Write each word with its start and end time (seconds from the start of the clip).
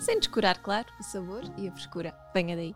sem 0.00 0.18
descurar, 0.18 0.58
claro, 0.62 0.86
o 0.98 1.02
sabor 1.02 1.42
e 1.58 1.68
a 1.68 1.72
frescura. 1.72 2.14
Venha 2.34 2.56
daí! 2.56 2.74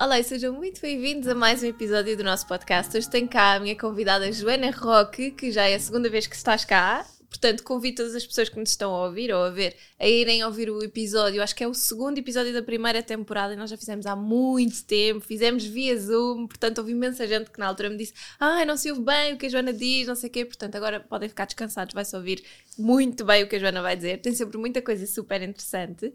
Olá 0.00 0.18
e 0.18 0.24
sejam 0.24 0.54
muito 0.54 0.80
bem-vindos 0.80 1.28
a 1.28 1.34
mais 1.34 1.62
um 1.62 1.66
episódio 1.66 2.16
do 2.16 2.24
nosso 2.24 2.46
podcast. 2.46 2.96
Hoje 2.96 3.08
tenho 3.08 3.28
cá 3.28 3.54
a 3.54 3.60
minha 3.60 3.78
convidada 3.78 4.32
Joana 4.32 4.70
Roque, 4.70 5.30
que 5.30 5.52
já 5.52 5.68
é 5.68 5.74
a 5.74 5.80
segunda 5.80 6.08
vez 6.08 6.26
que 6.26 6.34
estás 6.34 6.64
cá. 6.64 7.06
Portanto, 7.32 7.62
convido 7.62 7.96
todas 7.96 8.14
as 8.14 8.26
pessoas 8.26 8.50
que 8.50 8.58
nos 8.60 8.68
estão 8.68 8.94
a 8.94 9.06
ouvir 9.06 9.32
ou 9.32 9.42
a 9.42 9.48
ver 9.48 9.74
a 9.98 10.06
irem 10.06 10.44
ouvir 10.44 10.68
o 10.68 10.84
episódio. 10.84 11.42
Acho 11.42 11.56
que 11.56 11.64
é 11.64 11.66
o 11.66 11.72
segundo 11.72 12.18
episódio 12.18 12.52
da 12.52 12.62
primeira 12.62 13.02
temporada 13.02 13.54
e 13.54 13.56
nós 13.56 13.70
já 13.70 13.76
fizemos 13.78 14.04
há 14.04 14.14
muito 14.14 14.84
tempo. 14.84 15.20
Fizemos 15.20 15.64
via 15.64 15.98
Zoom, 15.98 16.46
portanto, 16.46 16.78
houve 16.78 16.92
imensa 16.92 17.26
gente 17.26 17.50
que 17.50 17.58
na 17.58 17.66
altura 17.66 17.88
me 17.88 17.96
disse: 17.96 18.12
Ah, 18.38 18.66
não 18.66 18.76
se 18.76 18.90
ouve 18.90 19.02
bem 19.02 19.32
o 19.32 19.38
que 19.38 19.46
a 19.46 19.48
Joana 19.48 19.72
diz, 19.72 20.06
não 20.06 20.14
sei 20.14 20.28
o 20.28 20.32
quê. 20.32 20.44
Portanto, 20.44 20.76
agora 20.76 21.00
podem 21.00 21.26
ficar 21.26 21.46
descansados, 21.46 21.94
vai-se 21.94 22.14
ouvir 22.14 22.44
muito 22.78 23.24
bem 23.24 23.42
o 23.42 23.48
que 23.48 23.56
a 23.56 23.58
Joana 23.58 23.80
vai 23.80 23.96
dizer. 23.96 24.20
Tem 24.20 24.34
sempre 24.34 24.58
muita 24.58 24.82
coisa 24.82 25.06
super 25.06 25.40
interessante. 25.40 26.12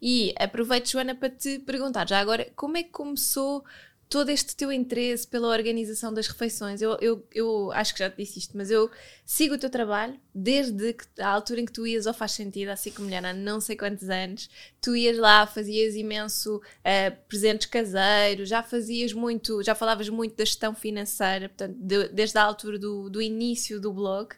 E 0.00 0.32
aproveito, 0.38 0.88
Joana, 0.88 1.16
para 1.16 1.30
te 1.30 1.58
perguntar 1.58 2.08
já 2.08 2.20
agora 2.20 2.46
como 2.54 2.76
é 2.76 2.84
que 2.84 2.90
começou 2.90 3.64
todo 4.10 4.28
este 4.28 4.56
teu 4.56 4.72
interesse 4.72 5.24
pela 5.24 5.46
organização 5.46 6.12
das 6.12 6.26
refeições. 6.26 6.82
Eu, 6.82 6.98
eu, 7.00 7.24
eu 7.32 7.70
acho 7.70 7.92
que 7.94 8.00
já 8.00 8.10
te 8.10 8.16
disse 8.16 8.40
isto, 8.40 8.56
mas 8.56 8.68
eu 8.68 8.90
sigo 9.24 9.54
o 9.54 9.58
teu 9.58 9.70
trabalho 9.70 10.18
desde 10.34 10.92
que, 10.94 11.04
a 11.22 11.28
altura 11.28 11.60
em 11.60 11.64
que 11.64 11.70
tu 11.70 11.86
ias 11.86 12.08
ao 12.08 12.12
Faz 12.12 12.32
Sentido, 12.32 12.70
assim 12.70 12.90
como 12.90 13.04
mulher 13.04 13.24
há 13.24 13.32
não 13.32 13.60
sei 13.60 13.76
quantos 13.76 14.10
anos. 14.10 14.50
Tu 14.80 14.96
ias 14.96 15.16
lá, 15.16 15.46
fazias 15.46 15.94
imenso 15.94 16.56
uh, 16.56 17.16
presentes 17.28 17.68
caseiros, 17.68 18.48
já 18.48 18.64
fazias 18.64 19.12
muito, 19.12 19.62
já 19.62 19.76
falavas 19.76 20.08
muito 20.08 20.34
da 20.34 20.44
gestão 20.44 20.74
financeira, 20.74 21.48
portanto, 21.48 21.76
de, 21.78 22.08
desde 22.08 22.36
a 22.36 22.42
altura 22.42 22.80
do, 22.80 23.08
do 23.08 23.22
início 23.22 23.80
do 23.80 23.92
blog. 23.92 24.34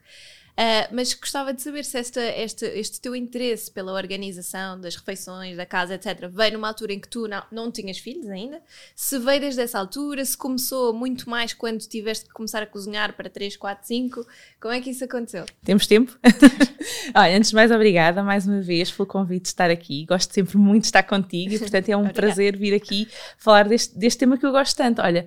Uh, 0.53 0.85
mas 0.95 1.15
gostava 1.15 1.55
de 1.55 1.63
saber 1.63 1.83
se 1.83 1.99
esta, 1.99 2.21
este, 2.21 2.67
este 2.67 3.01
teu 3.01 3.17
interesse 3.17 3.71
pela 3.71 3.93
organização 3.95 4.79
das 4.79 4.95
refeições, 4.97 5.57
da 5.57 5.65
casa, 5.65 5.95
etc., 5.95 6.29
veio 6.31 6.53
numa 6.53 6.69
altura 6.69 6.93
em 6.93 7.01
que 7.01 7.09
tu 7.09 7.27
não, 7.27 7.43
não 7.51 7.73
tinhas 7.73 7.97
filhos 7.97 8.29
ainda, 8.29 8.61
se 8.95 9.19
veio 9.19 9.41
desde 9.41 9.63
essa 9.63 9.79
altura, 9.79 10.23
se 10.23 10.37
começou 10.37 10.93
muito 10.93 11.29
mais 11.29 11.55
quando 11.55 11.81
tiveste 11.81 12.27
que 12.27 12.35
começar 12.35 12.63
a 12.63 12.67
cozinhar 12.67 13.15
para 13.15 13.31
3, 13.31 13.57
4, 13.57 13.87
5, 13.87 14.27
como 14.61 14.75
é 14.75 14.81
que 14.81 14.91
isso 14.91 15.05
aconteceu? 15.05 15.47
Temos 15.65 15.87
tempo? 15.87 16.19
Olha, 17.17 17.37
antes 17.37 17.49
de 17.49 17.57
mais, 17.57 17.71
obrigada 17.71 18.23
mais 18.23 18.47
uma 18.47 18.61
vez 18.61 18.91
pelo 18.91 19.07
convite 19.07 19.45
de 19.45 19.49
estar 19.49 19.71
aqui. 19.71 20.05
Gosto 20.05 20.35
sempre 20.35 20.59
muito 20.59 20.83
de 20.83 20.89
estar 20.89 21.03
contigo 21.03 21.55
e, 21.55 21.59
portanto, 21.59 21.89
é 21.89 21.97
um 21.97 22.11
prazer 22.11 22.59
vir 22.59 22.75
aqui 22.75 23.09
falar 23.39 23.67
deste, 23.67 23.99
deste 23.99 24.19
tema 24.19 24.37
que 24.37 24.45
eu 24.45 24.53
gosto 24.53 24.77
tanto. 24.77 25.01
Olha. 25.01 25.27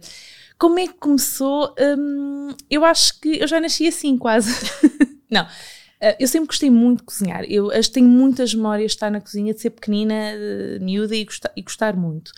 Como 0.58 0.80
é 0.80 0.88
que 0.88 0.94
começou? 0.94 1.76
Hum, 1.78 2.56
eu 2.70 2.86
acho 2.86 3.20
que 3.20 3.42
eu 3.42 3.48
já 3.48 3.60
nasci 3.60 3.88
assim, 3.88 4.18
quase. 4.18 4.54
Não. 5.36 5.46
Uh, 5.46 6.16
eu 6.20 6.28
sempre 6.28 6.48
gostei 6.48 6.70
muito 6.70 7.00
de 7.00 7.06
cozinhar. 7.06 7.44
Eu 7.46 7.70
tenho 7.92 8.08
muitas 8.08 8.54
memórias 8.54 8.92
de 8.92 8.96
estar 8.96 9.10
na 9.10 9.22
cozinha, 9.22 9.54
de 9.54 9.62
ser 9.62 9.70
pequenina, 9.70 10.34
miúda 10.82 11.16
e 11.16 11.24
gostar, 11.24 11.52
e 11.56 11.62
gostar 11.62 11.96
muito. 11.96 12.32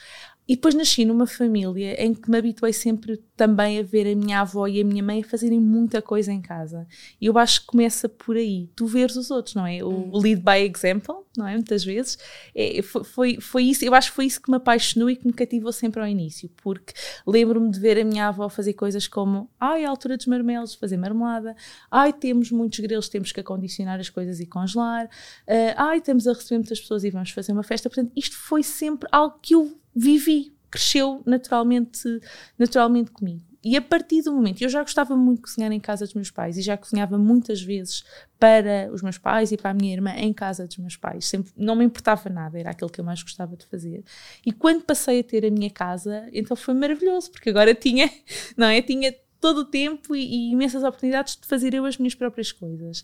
E 0.47 0.55
depois 0.55 0.73
nasci 0.73 1.03
numa 1.03 1.27
família 1.27 2.01
em 2.01 2.13
que 2.13 2.29
me 2.29 2.37
habituei 2.37 2.71
sempre 2.71 3.17
também 3.35 3.79
a 3.79 3.83
ver 3.83 4.11
a 4.11 4.15
minha 4.15 4.39
avó 4.41 4.65
e 4.67 4.79
a 4.79 4.83
minha 4.83 5.03
mãe 5.03 5.21
a 5.21 5.23
fazerem 5.23 5.59
muita 5.59 6.01
coisa 6.01 6.31
em 6.31 6.41
casa. 6.41 6.87
E 7.19 7.25
eu 7.25 7.37
acho 7.37 7.61
que 7.61 7.67
começa 7.67 8.07
por 8.07 8.37
aí. 8.37 8.69
Tu 8.75 8.85
veres 8.87 9.15
os 9.17 9.29
outros, 9.29 9.55
não 9.55 9.67
é? 9.67 9.83
O 9.83 9.89
hum. 9.89 10.11
lead 10.13 10.41
by 10.41 10.59
example, 10.59 11.17
não 11.37 11.45
é? 11.45 11.53
Muitas 11.53 11.83
vezes. 11.83 12.17
É, 12.55 12.81
foi, 12.81 13.39
foi, 13.41 13.63
isso, 13.63 13.83
eu 13.83 13.93
acho 13.93 14.09
que 14.09 14.15
foi 14.15 14.25
isso 14.25 14.41
que 14.41 14.49
me 14.49 14.55
apaixonou 14.55 15.09
e 15.09 15.17
que 15.17 15.27
me 15.27 15.33
cativou 15.33 15.71
sempre 15.71 16.01
ao 16.01 16.07
início. 16.07 16.49
Porque 16.63 16.93
lembro-me 17.25 17.69
de 17.69 17.79
ver 17.79 17.99
a 17.99 18.05
minha 18.05 18.29
avó 18.29 18.47
fazer 18.47 18.73
coisas 18.73 19.07
como 19.07 19.49
ai, 19.59 19.83
a 19.83 19.89
altura 19.89 20.15
dos 20.15 20.25
marmelos, 20.27 20.75
fazer 20.75 20.97
marmelada. 20.97 21.55
Ai, 21.91 22.13
temos 22.13 22.51
muitos 22.51 22.79
grelos, 22.79 23.09
temos 23.09 23.33
que 23.33 23.39
acondicionar 23.41 23.99
as 23.99 24.09
coisas 24.09 24.39
e 24.39 24.45
congelar. 24.45 25.05
Uh, 25.45 25.75
ai, 25.75 25.97
estamos 25.97 26.25
a 26.25 26.33
receber 26.33 26.59
muitas 26.59 26.79
pessoas 26.79 27.03
e 27.03 27.09
vamos 27.09 27.31
fazer 27.31 27.51
uma 27.51 27.63
festa. 27.63 27.89
Portanto, 27.89 28.13
isto 28.15 28.35
foi 28.37 28.63
sempre 28.63 29.09
algo 29.11 29.37
que 29.41 29.53
eu 29.53 29.77
vivi, 29.97 30.53
cresceu 30.69 31.23
naturalmente, 31.25 32.21
naturalmente 32.57 33.11
comigo. 33.11 33.47
E 33.63 33.75
a 33.75 33.81
partir 33.81 34.21
do 34.21 34.31
momento, 34.31 34.61
eu 34.61 34.69
já 34.69 34.81
gostava 34.81 35.15
muito 35.17 35.37
de 35.37 35.41
cozinhar 35.43 35.71
em 35.71 35.79
casa 35.79 36.05
dos 36.05 36.13
meus 36.13 36.31
pais 36.31 36.57
e 36.57 36.61
já 36.61 36.77
cozinhava 36.77 37.17
muitas 37.17 37.61
vezes 37.61 38.03
para 38.39 38.89
os 38.93 39.01
meus 39.01 39.17
pais 39.17 39.51
e 39.51 39.57
para 39.57 39.71
a 39.71 39.73
minha 39.73 39.91
irmã 39.91 40.11
em 40.11 40.31
casa 40.31 40.65
dos 40.65 40.77
meus 40.77 40.95
pais. 40.95 41.25
Sempre, 41.25 41.51
não 41.57 41.75
me 41.75 41.83
importava 41.83 42.29
nada, 42.29 42.57
era 42.57 42.69
aquilo 42.69 42.89
que 42.89 43.01
eu 43.01 43.03
mais 43.03 43.21
gostava 43.21 43.57
de 43.57 43.65
fazer. 43.65 44.05
E 44.45 44.51
quando 44.51 44.83
passei 44.83 45.19
a 45.19 45.23
ter 45.23 45.45
a 45.45 45.51
minha 45.51 45.69
casa, 45.69 46.29
então 46.31 46.55
foi 46.55 46.75
maravilhoso, 46.75 47.31
porque 47.31 47.49
agora 47.49 47.73
tinha, 47.73 48.09
não 48.55 48.67
é? 48.67 48.81
Tinha 48.81 49.13
todo 49.41 49.59
o 49.59 49.65
tempo 49.65 50.15
e, 50.15 50.21
e 50.21 50.51
imensas 50.51 50.83
oportunidades 50.83 51.35
de 51.35 51.47
fazer 51.47 51.73
eu 51.73 51.85
as 51.85 51.97
minhas 51.97 52.15
próprias 52.15 52.51
coisas. 52.51 53.03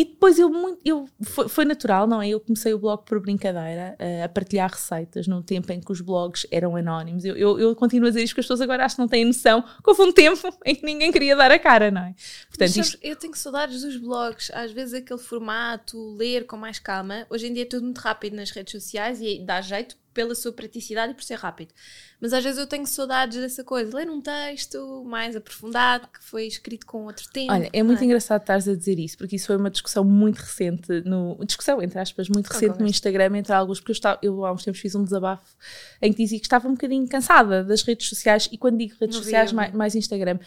E 0.00 0.04
depois 0.06 0.38
eu, 0.38 0.48
muito, 0.48 0.80
eu 0.82 1.06
foi, 1.20 1.46
foi, 1.46 1.64
natural, 1.66 2.06
não 2.06 2.22
é? 2.22 2.30
Eu 2.30 2.40
comecei 2.40 2.72
o 2.72 2.78
blog 2.78 3.04
por 3.04 3.20
brincadeira, 3.20 3.94
uh, 4.00 4.24
a 4.24 4.28
partilhar 4.30 4.70
receitas 4.70 5.28
no 5.28 5.42
tempo 5.42 5.70
em 5.70 5.78
que 5.78 5.92
os 5.92 6.00
blogs 6.00 6.46
eram 6.50 6.74
anónimos. 6.74 7.22
Eu, 7.22 7.36
eu, 7.36 7.60
eu, 7.60 7.76
continuo 7.76 8.06
a 8.06 8.08
dizer 8.08 8.22
isto 8.22 8.32
porque 8.32 8.40
as 8.40 8.46
pessoas 8.46 8.62
agora 8.62 8.86
acho 8.86 8.96
que 8.96 9.02
não 9.02 9.08
têm 9.08 9.26
noção 9.26 9.60
que 9.60 9.90
houve 9.90 10.00
um 10.00 10.10
tempo 10.10 10.40
em 10.64 10.74
que 10.74 10.86
ninguém 10.86 11.12
queria 11.12 11.36
dar 11.36 11.50
a 11.50 11.58
cara, 11.58 11.90
não 11.90 12.00
é? 12.00 12.14
Portanto, 12.48 12.76
isto... 12.78 12.98
Eu 13.02 13.14
tenho 13.14 13.36
saudades 13.36 13.82
dos 13.82 13.98
blogs, 13.98 14.50
às 14.54 14.72
vezes 14.72 14.94
aquele 14.94 15.20
formato, 15.20 16.14
ler 16.14 16.46
com 16.46 16.56
mais 16.56 16.78
calma. 16.78 17.26
Hoje 17.28 17.48
em 17.48 17.52
dia 17.52 17.64
é 17.64 17.66
tudo 17.66 17.84
muito 17.84 17.98
rápido 17.98 18.36
nas 18.36 18.50
redes 18.52 18.72
sociais 18.72 19.20
e 19.20 19.38
dá 19.44 19.60
jeito 19.60 19.98
pela 20.12 20.34
sua 20.34 20.52
praticidade 20.52 21.12
e 21.12 21.14
por 21.14 21.22
ser 21.22 21.36
rápido. 21.36 21.72
Mas 22.20 22.32
às 22.32 22.44
vezes 22.44 22.58
eu 22.58 22.66
tenho 22.66 22.86
saudades 22.86 23.38
dessa 23.38 23.64
coisa, 23.64 23.96
ler 23.96 24.10
um 24.10 24.20
texto 24.20 25.04
mais 25.06 25.34
aprofundado, 25.34 26.08
que 26.08 26.22
foi 26.22 26.46
escrito 26.46 26.84
com 26.84 27.04
outro 27.04 27.28
tempo. 27.32 27.52
Olha, 27.52 27.70
é 27.72 27.82
muito 27.82 28.02
é? 28.02 28.04
engraçado 28.04 28.40
estares 28.40 28.68
a 28.68 28.74
dizer 28.74 28.98
isso, 28.98 29.16
porque 29.16 29.36
isso 29.36 29.46
foi 29.46 29.56
uma 29.56 29.70
discussão 29.70 30.04
muito 30.04 30.38
recente, 30.38 31.00
no, 31.04 31.38
discussão, 31.44 31.82
entre 31.82 31.98
aspas, 31.98 32.28
muito 32.28 32.48
recente 32.48 32.78
no 32.78 32.86
Instagram 32.86 33.38
entre 33.38 33.52
alguns, 33.52 33.80
porque 33.80 33.92
eu, 33.92 33.94
estava, 33.94 34.18
eu 34.22 34.44
há 34.44 34.52
uns 34.52 34.64
tempos 34.64 34.80
fiz 34.80 34.94
um 34.94 35.04
desabafo 35.04 35.56
em 36.02 36.12
que 36.12 36.22
dizia 36.22 36.38
que 36.38 36.46
estava 36.46 36.68
um 36.68 36.72
bocadinho 36.72 37.08
cansada 37.08 37.64
das 37.64 37.82
redes 37.82 38.08
sociais, 38.08 38.48
e 38.52 38.58
quando 38.58 38.78
digo 38.78 38.94
redes 39.00 39.16
Não 39.16 39.22
sociais, 39.22 39.52
mais, 39.52 39.72
mais 39.72 39.94
Instagram, 39.94 40.38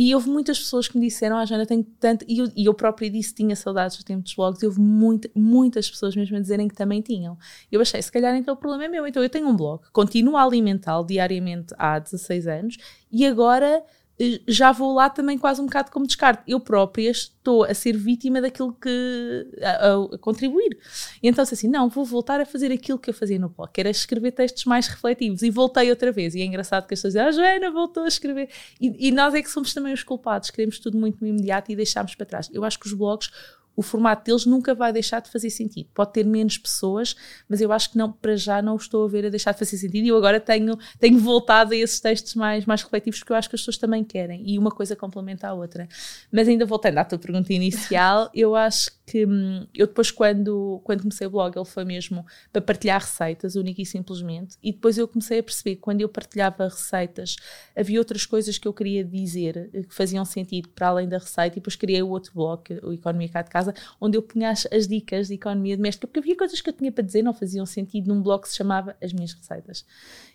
e 0.00 0.14
houve 0.14 0.30
muitas 0.30 0.56
pessoas 0.60 0.86
que 0.86 0.96
me 0.96 1.08
disseram, 1.08 1.36
ah, 1.36 1.44
Jana, 1.44 1.66
tenho 1.66 1.82
tanto. 1.98 2.24
E 2.28 2.38
eu, 2.38 2.48
e 2.54 2.66
eu 2.66 2.72
própria 2.72 3.10
disse 3.10 3.34
tinha 3.34 3.56
saudades 3.56 3.96
do 3.96 4.04
tempo 4.04 4.22
dos 4.22 4.32
blogs, 4.32 4.62
e 4.62 4.66
houve 4.66 4.80
muita, 4.80 5.28
muitas 5.34 5.90
pessoas 5.90 6.14
mesmo 6.14 6.36
a 6.36 6.40
dizerem 6.40 6.68
que 6.68 6.74
também 6.76 7.02
tinham. 7.02 7.36
Eu 7.70 7.80
achei, 7.80 8.00
se 8.00 8.12
calhar 8.12 8.36
então 8.36 8.54
o 8.54 8.56
problema 8.56 8.84
é 8.84 8.88
meu. 8.88 9.07
Então 9.08 9.22
eu 9.22 9.28
tenho 9.28 9.48
um 9.48 9.56
blog, 9.56 9.82
continuo 9.92 10.36
a 10.36 10.42
alimentá-lo 10.42 11.06
diariamente 11.06 11.74
há 11.78 11.98
16 11.98 12.46
anos, 12.46 12.76
e 13.10 13.26
agora 13.26 13.82
eh, 14.18 14.40
já 14.48 14.72
vou 14.72 14.94
lá 14.94 15.08
também 15.08 15.38
quase 15.38 15.60
um 15.60 15.66
bocado 15.66 15.90
como 15.90 16.06
descarte. 16.06 16.42
Eu 16.46 16.58
própria 16.58 17.10
estou 17.10 17.64
a 17.64 17.72
ser 17.72 17.96
vítima 17.96 18.40
daquilo 18.40 18.72
que. 18.72 19.46
a, 19.62 20.14
a 20.14 20.18
contribuir. 20.18 20.78
E 21.22 21.28
então, 21.28 21.42
assim, 21.42 21.68
não, 21.68 21.88
vou 21.88 22.04
voltar 22.04 22.40
a 22.40 22.46
fazer 22.46 22.72
aquilo 22.72 22.98
que 22.98 23.08
eu 23.10 23.14
fazia 23.14 23.38
no 23.38 23.48
blog, 23.48 23.70
que 23.72 23.80
era 23.80 23.90
escrever 23.90 24.32
textos 24.32 24.64
mais 24.64 24.88
refletivos. 24.88 25.42
E 25.42 25.50
voltei 25.50 25.88
outra 25.90 26.10
vez. 26.10 26.34
E 26.34 26.40
é 26.40 26.44
engraçado 26.44 26.86
que 26.86 26.94
as 26.94 27.00
pessoas 27.00 27.14
dizem, 27.14 27.28
ah, 27.28 27.58
Joana 27.58 27.70
voltou 27.70 28.02
a 28.04 28.08
escrever. 28.08 28.48
E, 28.80 29.08
e 29.08 29.12
nós 29.12 29.34
é 29.34 29.42
que 29.42 29.50
somos 29.50 29.72
também 29.72 29.92
os 29.92 30.02
culpados, 30.02 30.50
queremos 30.50 30.78
tudo 30.78 30.98
muito 30.98 31.20
no 31.20 31.28
imediato 31.28 31.70
e 31.70 31.76
deixamos 31.76 32.14
para 32.14 32.26
trás. 32.26 32.50
Eu 32.52 32.64
acho 32.64 32.78
que 32.78 32.86
os 32.86 32.92
blogs 32.92 33.30
o 33.78 33.82
formato 33.82 34.24
deles 34.24 34.44
nunca 34.44 34.74
vai 34.74 34.92
deixar 34.92 35.20
de 35.20 35.30
fazer 35.30 35.50
sentido. 35.50 35.88
Pode 35.94 36.12
ter 36.12 36.26
menos 36.26 36.58
pessoas, 36.58 37.14
mas 37.48 37.60
eu 37.60 37.70
acho 37.70 37.92
que 37.92 37.96
não, 37.96 38.10
para 38.10 38.34
já 38.34 38.60
não 38.60 38.74
estou 38.74 39.04
a 39.04 39.08
ver 39.08 39.26
a 39.26 39.28
deixar 39.28 39.52
de 39.52 39.58
fazer 39.60 39.76
sentido. 39.76 40.04
E 40.04 40.08
eu 40.08 40.16
agora 40.16 40.40
tenho, 40.40 40.76
tenho 40.98 41.20
voltado 41.20 41.72
a 41.72 41.76
esses 41.76 42.00
textos 42.00 42.34
mais, 42.34 42.66
mais 42.66 42.82
refletivos, 42.82 43.20
porque 43.20 43.32
eu 43.32 43.36
acho 43.36 43.48
que 43.48 43.54
as 43.54 43.60
pessoas 43.60 43.78
também 43.78 44.02
querem. 44.02 44.42
E 44.44 44.58
uma 44.58 44.72
coisa 44.72 44.96
complementa 44.96 45.46
a 45.46 45.54
outra. 45.54 45.88
Mas 46.32 46.48
ainda 46.48 46.66
voltando 46.66 46.98
à 46.98 47.04
tua 47.04 47.20
pergunta 47.20 47.52
inicial, 47.52 48.28
eu 48.34 48.56
acho 48.56 48.90
que 49.06 49.24
hum, 49.24 49.64
eu 49.72 49.86
depois, 49.86 50.10
quando, 50.10 50.80
quando 50.82 51.02
comecei 51.02 51.28
o 51.28 51.30
blog, 51.30 51.56
ele 51.56 51.64
foi 51.64 51.84
mesmo 51.84 52.26
para 52.52 52.60
partilhar 52.60 53.00
receitas, 53.00 53.54
única 53.54 53.80
e 53.80 53.86
simplesmente. 53.86 54.56
E 54.60 54.72
depois 54.72 54.98
eu 54.98 55.06
comecei 55.06 55.38
a 55.38 55.42
perceber 55.42 55.76
que 55.76 55.82
quando 55.82 56.00
eu 56.00 56.08
partilhava 56.08 56.64
receitas, 56.64 57.36
havia 57.76 58.00
outras 58.00 58.26
coisas 58.26 58.58
que 58.58 58.66
eu 58.66 58.72
queria 58.72 59.04
dizer 59.04 59.70
que 59.72 59.94
faziam 59.94 60.24
sentido 60.24 60.68
para 60.70 60.88
além 60.88 61.08
da 61.08 61.18
receita. 61.18 61.56
E 61.56 61.60
depois 61.60 61.76
criei 61.76 62.02
o 62.02 62.08
outro 62.08 62.32
blog, 62.34 62.60
o 62.82 62.92
Economia 62.92 63.28
Cá 63.28 63.42
de 63.42 63.50
Casa 63.50 63.67
casa, 63.72 63.94
onde 64.00 64.16
eu 64.16 64.22
punha 64.22 64.50
as, 64.50 64.66
as, 64.72 64.86
dicas 64.86 65.28
de 65.28 65.34
economia 65.34 65.76
doméstica, 65.76 66.06
porque 66.06 66.20
havia 66.20 66.36
coisas 66.36 66.60
que 66.60 66.68
eu 66.68 66.72
tinha 66.72 66.90
para 66.90 67.04
dizer, 67.04 67.22
não 67.22 67.34
faziam 67.34 67.64
sentido 67.66 68.12
num 68.12 68.22
blog 68.22 68.42
que 68.42 68.48
se 68.48 68.56
chamava 68.56 68.96
As 69.02 69.12
Minhas 69.12 69.32
Receitas. 69.32 69.84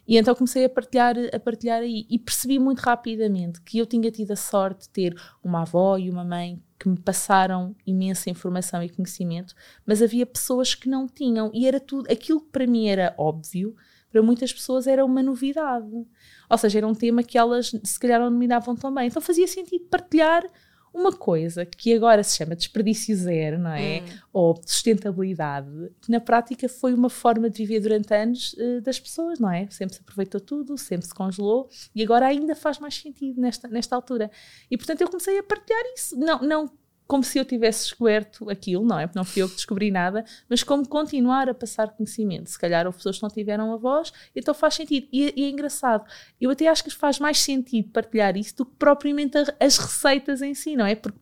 E 0.08 0.18
então 0.18 0.36
comecei 0.36 0.66
a 0.66 0.70
partilhar, 0.70 1.16
a 1.34 1.40
partilhar 1.40 1.82
aí 1.82 2.06
e 2.10 2.20
percebi 2.20 2.60
muito 2.60 2.80
rapidamente 2.80 3.62
que 3.62 3.78
eu 3.78 3.86
tinha 3.86 4.12
tido 4.12 4.32
a 4.32 4.36
sorte 4.36 4.82
de 4.82 4.90
ter 4.90 5.16
uma 5.44 5.62
avó 5.62 5.98
e 5.98 6.10
uma 6.10 6.24
mãe 6.24 6.62
que 6.78 6.90
me 6.90 6.98
passaram 6.98 7.74
imensa 7.88 8.30
informação 8.30 8.84
e 8.84 8.90
conhecimento, 8.90 9.56
mas 9.86 10.02
havia 10.02 10.26
pessoas 10.26 10.76
que 10.76 10.90
não 10.90 11.08
tinham 11.08 11.50
e 11.54 11.66
era 11.66 11.80
tudo 11.80 12.12
aquilo 12.12 12.42
que 12.42 12.50
para 12.52 12.68
mim 12.68 12.88
era 12.90 13.16
óbvio, 13.18 13.74
para 14.12 14.22
muitas 14.22 14.54
pessoas 14.54 14.86
era 14.86 15.04
uma 15.04 15.24
novidade. 15.24 16.06
Ou 16.50 16.58
seja, 16.58 16.80
era 16.80 16.88
um 16.88 16.94
tema 16.94 17.24
que 17.24 17.38
elas 17.38 17.74
se 17.84 18.00
calhar 18.00 18.20
não 18.20 18.30
dominavam 18.30 18.76
tão 18.76 18.94
bem. 18.94 19.08
Então 19.08 19.22
fazia 19.22 19.48
sentido 19.48 19.86
partilhar 19.86 20.44
uma 20.94 21.12
coisa 21.12 21.66
que 21.66 21.94
agora 21.94 22.24
se 22.24 22.38
chama 22.38 22.56
desperdício 22.56 23.16
zero, 23.16 23.58
não 23.58 23.72
é? 23.72 24.02
Hum. 24.02 24.18
Ou 24.32 24.62
sustentabilidade, 24.66 25.68
que 26.02 26.12
na 26.12 26.20
prática 26.20 26.70
foi 26.70 26.94
uma 26.94 27.10
forma 27.10 27.50
de 27.50 27.66
viver 27.66 27.80
durante 27.80 28.14
anos 28.14 28.54
uh, 28.54 28.82
das 28.82 29.00
pessoas, 29.00 29.40
não 29.40 29.50
é? 29.52 29.68
Sempre 29.70 29.96
se 29.96 30.02
aproveitou 30.02 30.40
tudo, 30.40 30.78
sempre 30.78 31.08
se 31.08 31.14
congelou 31.14 31.68
e 31.96 32.04
agora 32.04 32.28
ainda 32.28 32.56
faz 32.56 32.80
mais 32.80 32.96
sentido 32.96 33.42
nesta, 33.42 33.68
nesta 33.68 33.96
altura. 33.96 34.30
E 34.70 34.78
portanto 34.78 35.02
eu 35.02 35.08
comecei 35.08 35.38
a 35.40 35.44
partilhar 35.44 35.84
isso. 35.96 36.16
Não, 36.18 36.40
não 36.42 36.72
como 37.08 37.24
se 37.24 37.38
eu 37.38 37.46
tivesse 37.46 37.84
descoberto 37.86 38.50
aquilo, 38.50 38.86
não 38.86 38.98
é? 38.98 39.06
Porque 39.06 39.20
não 39.20 39.26
fui 39.26 39.42
eu 39.42 39.50
que 39.50 39.56
descobri 39.56 39.92
nada, 39.92 40.24
mas 40.50 40.64
como 40.64 40.88
continuar 40.88 41.50
a 41.50 41.54
passar 41.54 41.90
conhecimento. 41.92 42.50
Se 42.50 42.58
calhar 42.58 42.86
houve 42.86 42.98
pessoas 42.98 43.18
que 43.18 43.24
não 43.24 43.30
tiveram 43.30 43.74
a 43.74 43.78
voz, 43.78 44.12
então 44.36 44.54
faz 44.54 44.76
sentido. 44.76 45.08
E, 45.12 45.34
e, 45.36 45.44
é 45.46 45.50
engraçado. 45.50 46.06
Eu 46.40 46.52
até 46.52 46.68
acho 46.68 46.84
que 46.84 46.90
faz 46.92 47.20
mais 47.20 47.40
sentido 47.40 47.90
partilhar 47.92 48.38
isso 48.38 48.56
do 48.58 48.66
que 48.66 48.76
propriamente 48.78 49.38
as 49.60 49.78
receitas 49.78 50.42
em 50.42 50.54
si, 50.54 50.76
não 50.76 50.86
é? 50.86 50.96
Porque 50.96 51.20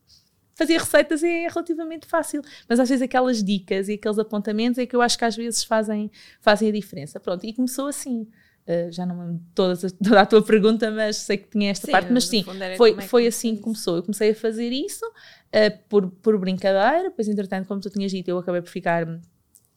fazer 0.54 0.78
receitas 0.78 1.22
é 1.22 1.48
relativamente 1.48 2.06
fácil, 2.06 2.42
mas 2.68 2.78
às 2.78 2.88
vezes 2.88 3.02
aquelas 3.02 3.42
dicas 3.42 3.88
e 3.88 3.94
aqueles 3.94 4.18
apontamentos 4.18 4.78
é 4.78 4.86
que 4.86 4.94
eu 4.94 5.02
acho 5.02 5.18
que 5.18 5.24
às 5.24 5.36
vezes 5.36 5.64
fazem, 5.64 6.10
fazem 6.40 6.68
a 6.68 6.72
diferença. 6.72 7.18
Pronto, 7.18 7.44
e 7.44 7.52
começou 7.52 7.86
assim. 7.86 8.28
Uh, 8.66 8.92
já 8.92 9.04
não 9.04 9.16
me 9.16 9.26
lembro 9.26 9.42
toda, 9.54 10.20
a 10.20 10.26
tua 10.26 10.42
pergunta, 10.42 10.90
mas 10.90 11.16
sei 11.16 11.36
que 11.36 11.48
tinha 11.48 11.70
esta 11.70 11.86
sim, 11.86 11.92
parte, 11.92 12.12
mas 12.12 12.24
sim, 12.26 12.44
foi, 12.76 12.92
é 12.92 13.02
foi 13.02 13.26
assim 13.26 13.56
que 13.56 13.62
começou. 13.62 13.96
Eu 13.96 14.02
comecei 14.02 14.30
a 14.30 14.34
fazer 14.34 14.70
isso 14.70 15.04
uh, 15.06 15.78
por, 15.88 16.10
por 16.10 16.38
brincadeira, 16.38 17.10
depois, 17.10 17.28
entretanto, 17.28 17.66
como 17.66 17.80
tu 17.80 17.90
tinhas 17.90 18.12
dito, 18.12 18.28
eu 18.28 18.38
acabei 18.38 18.62
por 18.62 18.70
ficar 18.70 19.06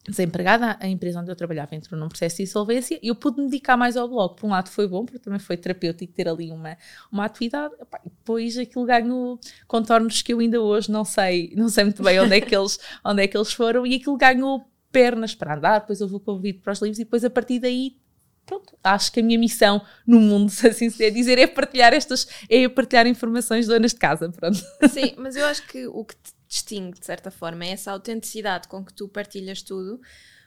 desempregada, 0.08 0.76
a 0.80 0.86
empresa 0.86 1.20
onde 1.20 1.30
eu 1.30 1.36
trabalhava 1.36 1.74
entrou 1.74 1.98
num 1.98 2.08
processo 2.08 2.36
de 2.36 2.44
insolvência 2.44 2.98
e 3.02 3.08
eu 3.08 3.14
pude 3.14 3.40
me 3.40 3.46
dedicar 3.46 3.76
mais 3.76 3.96
ao 3.96 4.08
blog. 4.08 4.36
Por 4.36 4.46
um 4.46 4.50
lado 4.50 4.68
foi 4.68 4.86
bom, 4.86 5.04
porque 5.04 5.18
também 5.18 5.38
foi 5.38 5.56
terapêutico 5.56 6.12
ter 6.12 6.28
ali 6.28 6.50
uma, 6.50 6.76
uma 7.10 7.24
atividade. 7.24 7.74
Epá, 7.80 8.00
depois 8.04 8.56
aquilo 8.56 8.84
ganhou 8.84 9.38
contornos 9.66 10.22
que 10.22 10.32
eu 10.32 10.38
ainda 10.38 10.60
hoje 10.60 10.90
não 10.90 11.04
sei, 11.04 11.52
não 11.56 11.68
sei 11.68 11.84
muito 11.84 12.02
bem 12.02 12.20
onde 12.20 12.34
é 12.34 12.40
que 12.40 12.54
eles, 12.54 12.78
onde 13.04 13.22
é 13.22 13.26
que 13.26 13.36
eles 13.36 13.52
foram 13.52 13.86
e 13.86 13.96
aquilo 13.96 14.16
ganhou 14.16 14.64
pernas 14.92 15.34
para 15.34 15.56
andar, 15.56 15.80
depois 15.80 16.00
houve 16.00 16.14
o 16.14 16.20
convite 16.20 16.60
para 16.60 16.72
os 16.72 16.80
livros 16.80 16.98
e 16.98 17.04
depois 17.04 17.24
a 17.24 17.30
partir 17.30 17.58
daí 17.58 17.96
pronto, 18.46 18.78
acho 18.82 19.12
que 19.12 19.20
a 19.20 19.22
minha 19.22 19.38
missão 19.38 19.84
no 20.06 20.20
mundo, 20.20 20.48
se 20.50 20.68
assim 20.68 20.88
se 20.88 21.10
dizer, 21.10 21.38
é 21.38 21.46
partilhar 21.46 21.92
estas, 21.92 22.26
é 22.48 22.66
partilhar 22.68 23.06
informações 23.06 23.66
donas 23.66 23.90
de 23.92 23.98
casa, 23.98 24.30
pronto. 24.30 24.58
Sim, 24.88 25.14
mas 25.18 25.36
eu 25.36 25.44
acho 25.44 25.66
que 25.66 25.86
o 25.86 26.04
que 26.04 26.14
te 26.14 26.32
distingue, 26.48 26.98
de 26.98 27.04
certa 27.04 27.30
forma, 27.30 27.64
é 27.64 27.70
essa 27.70 27.90
autenticidade 27.90 28.68
com 28.68 28.84
que 28.84 28.94
tu 28.94 29.08
partilhas 29.08 29.60
tudo, 29.62 30.00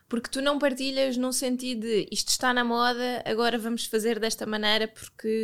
porque 0.08 0.30
tu 0.30 0.42
não 0.42 0.58
partilhas 0.58 1.18
no 1.18 1.32
sentido 1.32 1.82
de 1.82 2.08
isto 2.12 2.30
está 2.30 2.52
na 2.52 2.64
moda, 2.64 3.22
agora 3.26 3.60
vamos 3.60 3.86
fazer 3.86 4.20
desta 4.20 4.44
maneira 4.44 4.88
porque 4.88 5.44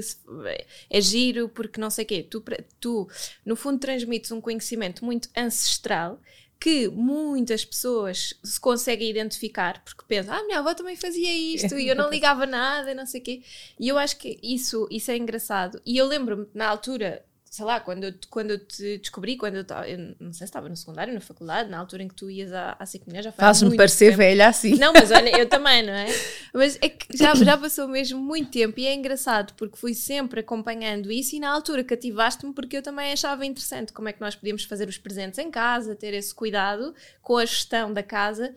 é 0.89 0.99
giro, 0.99 1.47
porque 1.47 1.79
não 1.79 1.91
sei 1.91 2.03
o 2.03 2.07
quê. 2.07 2.23
Tu, 2.23 2.43
tu, 2.79 3.07
no 3.45 3.55
fundo, 3.55 3.77
transmites 3.79 4.31
um 4.31 4.41
conhecimento 4.41 5.05
muito 5.05 5.29
ancestral 5.37 6.19
que 6.65 6.88
muitas 6.88 7.63
pessoas 7.63 8.33
se 8.44 8.59
conseguem 8.59 9.07
identificar 9.07 9.83
porque 9.83 10.03
pensam, 10.07 10.33
ah, 10.33 10.44
minha 10.45 10.57
avó 10.57 10.73
também 10.73 10.95
fazia 10.95 11.31
isto 11.31 11.77
e 11.77 11.88
eu 11.88 11.95
não 11.95 12.09
ligava 12.09 12.47
nada, 12.47 12.91
não 12.95 13.06
sei 13.06 13.21
o 13.21 13.23
quê. 13.23 13.44
E 13.79 13.88
eu 13.88 14.00
acho 14.00 14.17
que 14.17 14.39
isso, 14.41 14.88
isso 14.89 15.12
é 15.12 15.15
engraçado. 15.15 15.79
E 15.85 15.95
eu 15.95 16.07
lembro-me, 16.07 16.47
na 16.56 16.67
altura, 16.67 17.23
sei 17.55 17.63
lá, 17.63 17.79
quando 17.79 18.03
eu, 18.03 18.13
quando 18.29 18.51
eu 18.51 18.59
te 18.59 18.97
descobri, 18.97 19.37
quando 19.37 19.55
eu 19.55 19.61
estava, 19.61 19.85
não 20.19 20.33
sei 20.33 20.39
se 20.39 20.43
estava 20.43 20.67
no 20.67 20.75
secundário, 20.75 21.13
na 21.13 21.21
faculdade, 21.21 21.69
na 21.69 21.79
altura 21.79 22.03
em 22.03 22.07
que 22.09 22.13
tu 22.13 22.29
ias 22.29 22.51
à, 22.51 22.75
à 22.77 22.85
Cic 22.85 23.05
já 23.07 23.31
faz 23.31 23.59
Faz-me 23.59 23.77
parecer 23.77 24.07
tempo. 24.07 24.17
velha 24.17 24.49
assim. 24.49 24.75
Não, 24.75 24.91
mas 24.91 25.09
olha, 25.09 25.39
eu 25.39 25.47
também, 25.47 25.81
não 25.81 25.93
é? 25.93 26.05
Mas 26.53 26.77
é 26.81 26.89
que 26.89 27.17
já, 27.17 27.33
já 27.35 27.57
passou 27.57 27.87
mesmo 27.87 28.19
muito 28.19 28.49
tempo 28.49 28.79
e 28.79 28.85
é 28.85 28.93
engraçado 28.93 29.53
porque 29.55 29.77
fui 29.77 29.93
sempre 29.93 30.39
acompanhando 30.39 31.11
isso 31.11 31.35
e 31.35 31.39
na 31.39 31.49
altura 31.49 31.83
cativaste-me 31.83 32.53
porque 32.53 32.77
eu 32.77 32.81
também 32.81 33.11
achava 33.11 33.45
interessante 33.45 33.91
como 33.91 34.07
é 34.07 34.13
que 34.13 34.21
nós 34.21 34.35
podíamos 34.35 34.63
fazer 34.63 34.87
os 34.87 34.97
presentes 34.97 35.37
em 35.37 35.51
casa, 35.51 35.95
ter 35.95 36.13
esse 36.13 36.33
cuidado 36.33 36.93
com 37.21 37.37
a 37.37 37.45
gestão 37.45 37.93
da 37.93 38.03
casa 38.03 38.53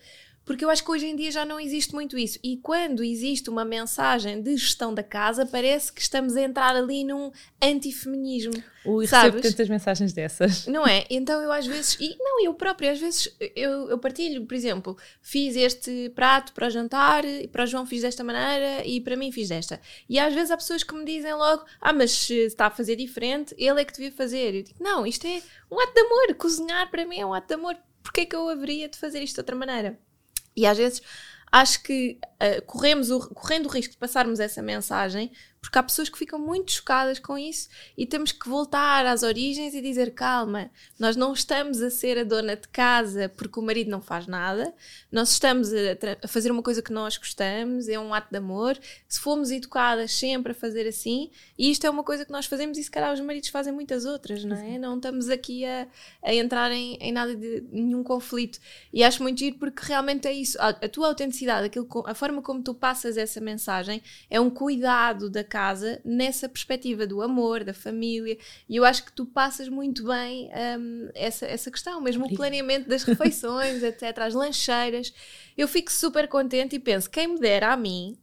porque 0.48 0.64
eu 0.64 0.70
acho 0.70 0.82
que 0.82 0.90
hoje 0.90 1.06
em 1.06 1.14
dia 1.14 1.30
já 1.30 1.44
não 1.44 1.60
existe 1.60 1.94
muito 1.94 2.16
isso. 2.16 2.38
E 2.42 2.56
quando 2.56 3.04
existe 3.04 3.50
uma 3.50 3.66
mensagem 3.66 4.40
de 4.40 4.56
gestão 4.56 4.94
da 4.94 5.02
casa, 5.02 5.44
parece 5.44 5.92
que 5.92 6.00
estamos 6.00 6.34
a 6.36 6.40
entrar 6.40 6.74
ali 6.74 7.04
num 7.04 7.30
antifeminismo. 7.62 8.54
Ui, 8.86 9.06
sabes? 9.06 9.42
tantas 9.42 9.68
mensagens 9.68 10.14
dessas. 10.14 10.66
Não 10.66 10.86
é? 10.86 11.04
Então 11.10 11.42
eu 11.42 11.52
às 11.52 11.66
vezes, 11.66 11.98
e 12.00 12.16
não, 12.18 12.42
eu 12.42 12.54
própria, 12.54 12.92
às 12.92 12.98
vezes 12.98 13.30
eu, 13.54 13.90
eu 13.90 13.98
partilho, 13.98 14.46
por 14.46 14.54
exemplo, 14.54 14.96
fiz 15.20 15.54
este 15.54 16.10
prato 16.14 16.54
para 16.54 16.70
jantar, 16.70 17.24
para 17.52 17.64
o 17.64 17.66
João 17.66 17.84
fiz 17.84 18.00
desta 18.00 18.24
maneira 18.24 18.86
e 18.86 19.02
para 19.02 19.16
mim 19.16 19.30
fiz 19.30 19.50
desta. 19.50 19.78
E 20.08 20.18
às 20.18 20.32
vezes 20.32 20.50
há 20.50 20.56
pessoas 20.56 20.82
que 20.82 20.94
me 20.94 21.04
dizem 21.04 21.34
logo, 21.34 21.62
ah, 21.78 21.92
mas 21.92 22.10
se 22.10 22.34
está 22.46 22.68
a 22.68 22.70
fazer 22.70 22.96
diferente, 22.96 23.54
ele 23.58 23.82
é 23.82 23.84
que 23.84 23.92
devia 23.92 24.12
fazer. 24.12 24.54
Eu 24.54 24.62
digo, 24.62 24.82
não, 24.82 25.06
isto 25.06 25.26
é 25.26 25.42
um 25.70 25.78
ato 25.78 25.92
de 25.92 26.00
amor, 26.00 26.34
cozinhar 26.36 26.90
para 26.90 27.04
mim 27.04 27.18
é 27.18 27.26
um 27.26 27.34
ato 27.34 27.48
de 27.48 27.54
amor, 27.54 27.76
porquê 28.02 28.22
é 28.22 28.24
que 28.24 28.34
eu 28.34 28.48
haveria 28.48 28.88
de 28.88 28.96
fazer 28.96 29.22
isto 29.22 29.34
de 29.34 29.40
outra 29.40 29.54
maneira? 29.54 30.07
E 30.56 30.66
às 30.66 30.78
vezes 30.78 31.02
acho 31.50 31.82
que 31.82 32.18
uh, 32.22 32.62
corremos 32.66 33.10
o, 33.10 33.20
correndo 33.34 33.66
o 33.66 33.68
risco 33.70 33.92
de 33.92 33.98
passarmos 33.98 34.40
essa 34.40 34.62
mensagem 34.62 35.32
porque 35.60 35.78
há 35.78 35.82
pessoas 35.82 36.08
que 36.08 36.18
ficam 36.18 36.38
muito 36.38 36.72
chocadas 36.72 37.18
com 37.18 37.36
isso 37.36 37.68
e 37.96 38.06
temos 38.06 38.32
que 38.32 38.48
voltar 38.48 39.04
às 39.06 39.22
origens 39.22 39.74
e 39.74 39.80
dizer: 39.80 40.14
calma, 40.14 40.70
nós 40.98 41.16
não 41.16 41.32
estamos 41.32 41.82
a 41.82 41.90
ser 41.90 42.18
a 42.18 42.24
dona 42.24 42.56
de 42.56 42.68
casa 42.68 43.28
porque 43.28 43.58
o 43.58 43.62
marido 43.62 43.90
não 43.90 44.00
faz 44.00 44.26
nada, 44.26 44.72
nós 45.10 45.30
estamos 45.30 45.72
a, 45.72 45.76
a 46.22 46.28
fazer 46.28 46.50
uma 46.50 46.62
coisa 46.62 46.80
que 46.80 46.92
nós 46.92 47.16
gostamos, 47.16 47.88
é 47.88 47.98
um 47.98 48.14
ato 48.14 48.30
de 48.30 48.38
amor. 48.38 48.78
Se 49.08 49.20
fomos 49.20 49.50
educadas 49.50 50.12
sempre 50.12 50.52
a 50.52 50.54
fazer 50.54 50.86
assim, 50.86 51.30
e 51.58 51.70
isto 51.70 51.86
é 51.86 51.90
uma 51.90 52.04
coisa 52.04 52.24
que 52.24 52.32
nós 52.32 52.46
fazemos 52.46 52.78
e 52.78 52.84
se 52.84 52.90
calhar 52.90 53.12
os 53.12 53.20
maridos 53.20 53.48
fazem 53.48 53.72
muitas 53.72 54.04
outras, 54.04 54.44
não 54.44 54.56
é? 54.56 54.78
Não 54.78 54.96
estamos 54.96 55.28
aqui 55.28 55.64
a, 55.64 55.86
a 56.22 56.34
entrar 56.34 56.70
em, 56.70 56.96
em 57.00 57.12
nada 57.12 57.34
de 57.34 57.64
nenhum 57.72 58.02
conflito. 58.02 58.58
E 58.92 59.02
acho 59.02 59.22
muito 59.22 59.38
giro 59.38 59.56
porque 59.58 59.82
realmente 59.84 60.28
é 60.28 60.32
isso, 60.32 60.60
a, 60.60 60.68
a 60.68 60.88
tua 60.88 61.08
autenticidade, 61.08 61.66
aquilo, 61.66 61.88
a 62.06 62.14
forma 62.14 62.40
como 62.42 62.62
tu 62.62 62.74
passas 62.74 63.16
essa 63.16 63.40
mensagem 63.40 64.02
é 64.30 64.40
um 64.40 64.50
cuidado 64.50 65.28
da 65.28 65.44
casa 65.48 66.00
nessa 66.04 66.48
perspectiva 66.48 67.06
do 67.06 67.20
amor, 67.20 67.64
da 67.64 67.74
família, 67.74 68.38
e 68.68 68.76
eu 68.76 68.84
acho 68.84 69.04
que 69.04 69.12
tu 69.12 69.26
passas 69.26 69.68
muito 69.68 70.04
bem 70.04 70.50
um, 70.78 71.08
essa, 71.14 71.46
essa 71.46 71.70
questão, 71.70 72.00
mesmo 72.00 72.26
o 72.26 72.34
planeamento 72.36 72.88
das 72.88 73.02
refeições, 73.02 73.82
etc., 73.82 74.18
as 74.18 74.34
lancheiras. 74.34 75.12
Eu 75.56 75.66
fico 75.66 75.90
super 75.90 76.28
contente 76.28 76.76
e 76.76 76.78
penso, 76.78 77.10
quem 77.10 77.26
me 77.26 77.40
dera 77.40 77.72
a 77.72 77.76
mim 77.76 78.16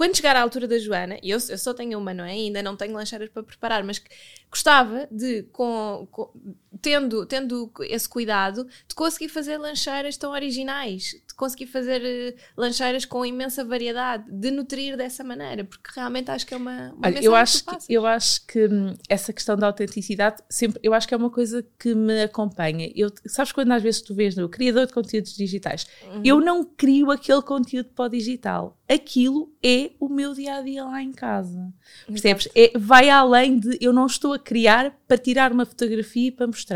quando 0.00 0.16
chegar 0.16 0.34
à 0.34 0.40
altura 0.40 0.66
da 0.66 0.78
Joana, 0.78 1.18
e 1.22 1.30
eu, 1.30 1.38
eu 1.50 1.58
só 1.58 1.74
tenho 1.74 1.98
uma, 1.98 2.14
não 2.14 2.24
é? 2.24 2.30
Ainda 2.30 2.62
não 2.62 2.74
tenho 2.74 2.94
lancheiras 2.94 3.28
para 3.28 3.42
preparar, 3.42 3.84
mas 3.84 4.02
gostava 4.50 5.06
de, 5.10 5.42
com, 5.52 6.08
com, 6.10 6.32
tendo, 6.80 7.26
tendo 7.26 7.70
esse 7.82 8.08
cuidado, 8.08 8.66
de 8.88 8.94
conseguir 8.94 9.28
fazer 9.28 9.58
lancheiras 9.58 10.16
tão 10.16 10.32
originais, 10.32 11.14
de 11.26 11.34
conseguir 11.34 11.66
fazer 11.66 12.00
uh, 12.02 12.40
lancheiras 12.56 13.04
com 13.04 13.24
imensa 13.24 13.64
variedade, 13.64 14.24
de 14.30 14.50
nutrir 14.50 14.96
dessa 14.96 15.22
maneira, 15.22 15.64
porque 15.64 15.90
realmente 15.94 16.30
acho 16.30 16.46
que 16.46 16.54
é 16.54 16.56
uma, 16.56 16.92
uma 16.92 17.06
Olha, 17.06 17.22
eu 17.22 17.34
acho 17.34 17.64
que, 17.64 17.76
que 17.86 17.92
eu 17.92 18.06
acho 18.06 18.46
que 18.46 18.68
essa 19.08 19.32
questão 19.32 19.56
da 19.56 19.66
autenticidade 19.66 20.42
sempre, 20.48 20.80
eu 20.82 20.94
acho 20.94 21.06
que 21.06 21.14
é 21.14 21.16
uma 21.16 21.30
coisa 21.30 21.64
que 21.78 21.94
me 21.94 22.22
acompanha. 22.22 22.90
Eu, 22.94 23.10
sabes 23.26 23.52
quando 23.52 23.72
às 23.72 23.82
vezes 23.82 24.00
tu 24.00 24.14
vês 24.14 24.34
no 24.36 24.48
criador 24.48 24.86
de 24.86 24.92
conteúdos 24.92 25.34
digitais, 25.34 25.86
uhum. 26.02 26.22
eu 26.24 26.40
não 26.40 26.64
crio 26.64 27.10
aquele 27.10 27.42
conteúdo 27.42 27.90
para 27.94 28.06
o 28.06 28.08
digital. 28.08 28.76
Aquilo 28.88 29.52
é 29.62 29.92
o 30.00 30.08
meu 30.08 30.34
dia 30.34 30.56
a 30.56 30.62
dia 30.62 30.84
lá 30.84 31.00
em 31.00 31.12
casa. 31.12 31.72
Percebes? 32.08 32.48
É, 32.56 32.72
vai 32.76 33.08
além 33.08 33.58
de 33.58 33.78
eu 33.80 33.92
não 33.92 34.06
estou 34.06 34.32
a 34.32 34.38
criar 34.38 34.98
para 35.06 35.16
tirar 35.16 35.52
uma 35.52 35.64
fotografia 35.64 36.28
e 36.28 36.32
para 36.32 36.46
mostrar. 36.48 36.69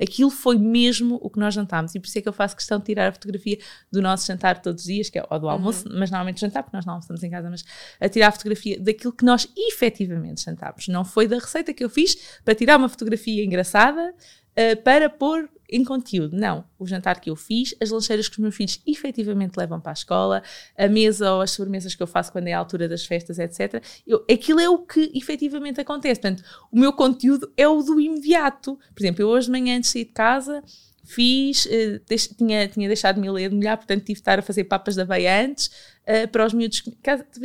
Aquilo 0.00 0.30
foi 0.30 0.58
mesmo 0.58 1.18
o 1.22 1.30
que 1.30 1.38
nós 1.38 1.54
jantámos 1.54 1.94
e 1.94 2.00
por 2.00 2.06
isso 2.06 2.18
é 2.18 2.22
que 2.22 2.28
eu 2.28 2.32
faço 2.32 2.56
questão 2.56 2.78
de 2.78 2.84
tirar 2.84 3.08
a 3.08 3.12
fotografia 3.12 3.58
do 3.90 4.02
nosso 4.02 4.26
jantar 4.26 4.60
todos 4.60 4.82
os 4.82 4.86
dias, 4.86 5.10
que 5.10 5.18
é 5.18 5.24
ou 5.28 5.38
do 5.38 5.48
almoço, 5.48 5.88
uhum. 5.88 5.98
mas 5.98 6.10
normalmente 6.10 6.40
jantar, 6.40 6.62
porque 6.62 6.76
nós 6.76 6.86
não 6.86 6.94
almoçamos 6.94 7.22
em 7.22 7.30
casa, 7.30 7.48
mas 7.50 7.64
a 8.00 8.08
tirar 8.08 8.28
a 8.28 8.32
fotografia 8.32 8.78
daquilo 8.80 9.12
que 9.12 9.24
nós 9.24 9.48
efetivamente 9.56 10.44
jantámos. 10.44 10.88
Não 10.88 11.04
foi 11.04 11.26
da 11.26 11.38
receita 11.38 11.72
que 11.72 11.84
eu 11.84 11.90
fiz 11.90 12.40
para 12.44 12.54
tirar 12.54 12.76
uma 12.76 12.88
fotografia 12.88 13.44
engraçada 13.44 14.12
uh, 14.12 14.82
para 14.82 15.08
pôr 15.08 15.48
em 15.68 15.84
conteúdo. 15.84 16.36
Não. 16.36 16.64
O 16.78 16.86
jantar 16.86 17.20
que 17.20 17.30
eu 17.30 17.36
fiz, 17.36 17.74
as 17.80 17.90
lancheiras 17.90 18.28
que 18.28 18.34
os 18.34 18.38
meus 18.38 18.54
filhos 18.54 18.80
efetivamente 18.86 19.56
levam 19.56 19.80
para 19.80 19.92
a 19.92 19.94
escola, 19.94 20.42
a 20.76 20.88
mesa 20.88 21.32
ou 21.32 21.40
as 21.40 21.50
sobremesas 21.50 21.94
que 21.94 22.02
eu 22.02 22.06
faço 22.06 22.32
quando 22.32 22.46
é 22.46 22.52
a 22.52 22.58
altura 22.58 22.88
das 22.88 23.04
festas, 23.04 23.38
etc. 23.38 23.82
Eu, 24.06 24.24
aquilo 24.30 24.60
é 24.60 24.68
o 24.68 24.78
que 24.78 25.10
efetivamente 25.14 25.80
acontece. 25.80 26.20
Portanto, 26.20 26.42
o 26.72 26.78
meu 26.78 26.92
conteúdo 26.92 27.52
é 27.56 27.68
o 27.68 27.82
do 27.82 28.00
imediato. 28.00 28.78
Por 28.94 29.02
exemplo, 29.02 29.22
eu 29.22 29.28
hoje 29.28 29.46
de 29.46 29.52
manhã 29.52 29.76
antes 29.76 29.90
de 29.90 29.92
sair 29.92 30.04
de 30.04 30.12
casa 30.12 30.62
fiz, 31.08 31.64
uh, 31.64 32.00
deix, 32.06 32.28
tinha, 32.28 32.68
tinha 32.68 32.86
deixado 32.86 33.14
de 33.14 33.22
me 33.22 33.48
molhar, 33.48 33.78
portanto 33.78 34.00
tive 34.00 34.14
de 34.14 34.20
estar 34.20 34.38
a 34.38 34.42
fazer 34.42 34.64
papas 34.64 34.94
da 34.94 35.02
aveia 35.04 35.42
antes 35.42 35.68
uh, 36.02 36.28
para 36.30 36.44
os 36.44 36.52
miúdos. 36.52 36.82